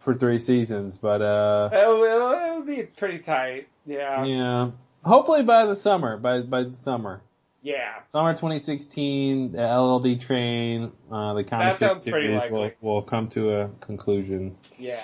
[0.00, 3.68] for three seasons, but, uh, it, would, it would be pretty tight.
[3.86, 4.24] Yeah.
[4.24, 4.70] yeah.
[5.04, 7.22] Hopefully by the summer, by, by the summer.
[7.62, 8.00] Yeah.
[8.00, 13.02] Summer 2016, the LLD train, uh, the comic That sounds book pretty series will, will
[13.02, 14.56] come to a conclusion.
[14.78, 15.00] Yeah.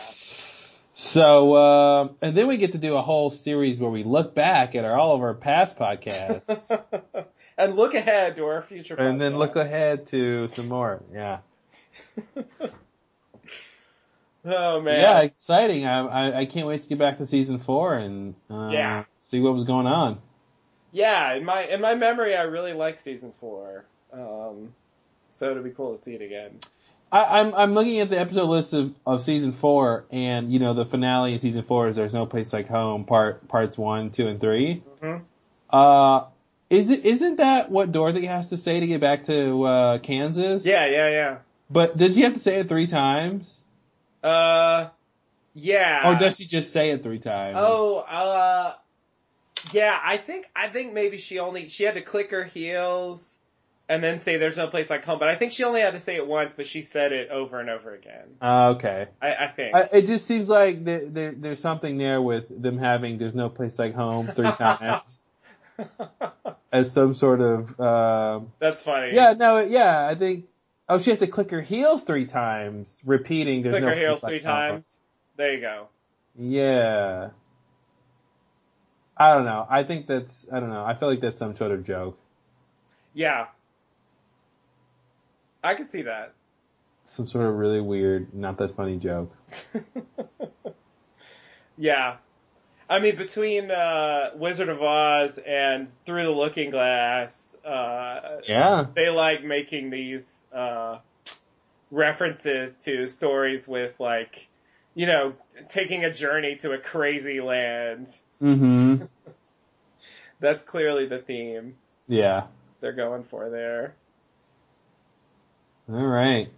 [0.99, 4.75] So, uh, and then we get to do a whole series where we look back
[4.75, 6.71] at our, all of our past podcasts
[7.59, 8.95] and look ahead to our future.
[8.95, 11.03] and then look ahead to some more.
[11.13, 11.39] Yeah.
[14.47, 15.01] Oh man.
[15.01, 15.87] Yeah, exciting.
[15.87, 19.05] I, I, I can't wait to get back to season four and, uh, Yeah.
[19.17, 20.19] see what was going on.
[20.93, 23.85] Yeah, in my in my memory, I really like season four.
[24.13, 24.73] Um,
[25.29, 26.59] so it'd be cool to see it again.
[27.13, 30.73] I, I'm I'm looking at the episode list of, of season four, and you know
[30.75, 34.27] the finale in season four is "There's No Place Like Home" part parts one, two,
[34.27, 35.23] and 3 Mhm.
[35.71, 36.25] Uh,
[36.71, 40.65] is it isn't that what Dorothy has to say to get back to uh, Kansas?
[40.65, 41.37] Yeah, yeah, yeah.
[41.69, 43.65] But did she have to say it three times,
[44.27, 44.89] Uh,
[45.55, 46.11] yeah.
[46.11, 47.57] or does she just say it three times?
[47.59, 48.75] Oh, uh,
[49.73, 49.99] yeah.
[50.03, 53.39] I think I think maybe she only she had to click her heels
[53.89, 56.01] and then say "There's no place like home," but I think she only had to
[56.01, 58.37] say it once, but she said it over and over again.
[58.43, 59.07] Uh, okay.
[59.23, 59.75] I, I think.
[59.75, 63.49] I, it just seems like there, there, there's something there with them having "There's no
[63.49, 65.23] place like home" three times
[66.73, 67.81] as some sort of.
[67.81, 69.15] Um, That's funny.
[69.15, 70.47] Yeah, no, yeah, I think.
[70.89, 73.63] Oh, she has to click her heels three times, repeating.
[73.63, 74.99] There's click no her heels three like home." times.
[75.37, 75.89] There you go.
[76.39, 77.31] Yeah.
[79.17, 79.67] I don't know.
[79.69, 80.47] I think that's.
[80.53, 80.85] I don't know.
[80.85, 82.19] I feel like that's some sort of joke.
[83.15, 83.47] Yeah.
[85.65, 86.35] I could see that.
[87.07, 89.33] Some sort of really weird, not that funny joke.
[91.79, 92.17] Yeah.
[92.89, 98.87] I mean, between uh, Wizard of Oz and Through the Looking Glass, uh, Yeah.
[98.95, 100.99] they like making these uh,
[101.91, 104.49] references to stories with like,
[104.95, 105.35] you know,
[105.69, 108.09] taking a journey to a crazy land.
[108.43, 109.05] Mm-hmm.
[110.41, 111.77] That's clearly the theme
[112.09, 112.47] Yeah.
[112.81, 113.95] they're going for there.
[115.89, 116.49] All right.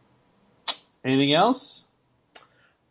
[1.04, 1.84] Anything else?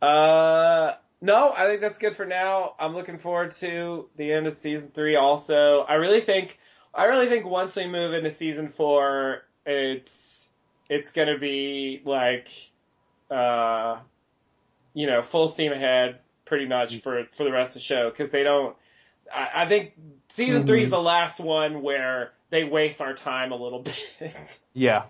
[0.01, 2.76] Uh, no, I think that's good for now.
[2.80, 5.82] I'm looking forward to the end of season three also.
[5.82, 6.59] I really think,
[6.93, 10.36] I really think once we move into season four, it's,
[10.90, 12.48] it's gonna be like,
[13.30, 13.98] uh,
[14.93, 18.30] you know, full steam ahead pretty much for, for the rest of the show because
[18.32, 18.75] they don't,
[19.33, 19.93] I, I think
[20.30, 23.82] season three is the last one where they waste our time a little
[24.19, 24.59] bit.
[24.74, 25.03] Yeah.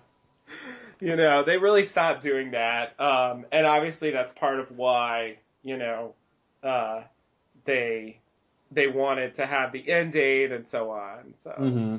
[0.99, 2.99] you know, they really stopped doing that.
[2.99, 6.15] Um, and obviously that's part of why, you know,
[6.64, 7.03] uh,
[7.65, 8.17] they,
[8.72, 11.33] they wanted to have the end date and so on.
[11.35, 11.97] So, Mm-hmm.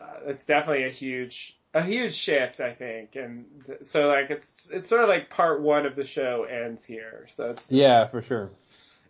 [0.00, 3.16] uh, it's definitely a huge, a huge shift, I think.
[3.16, 3.46] And
[3.82, 7.26] so like it's, it's sort of like part one of the show ends here.
[7.28, 8.50] So it's, Yeah, for sure.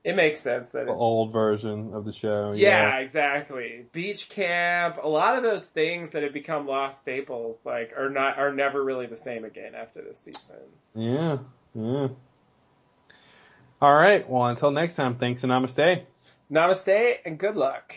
[0.05, 2.53] it makes sense that The it's, old version of the show.
[2.57, 3.87] yeah, exactly.
[3.93, 8.39] Beach camp, a lot of those things that have become lost staples, like, are not,
[8.39, 10.57] are never really the same again after this season.
[10.95, 11.39] Yeah.
[11.75, 12.09] Yeah.
[13.83, 14.29] All right.
[14.29, 16.03] Well, until next time, thanks and namaste.
[16.51, 17.95] Namaste and good luck.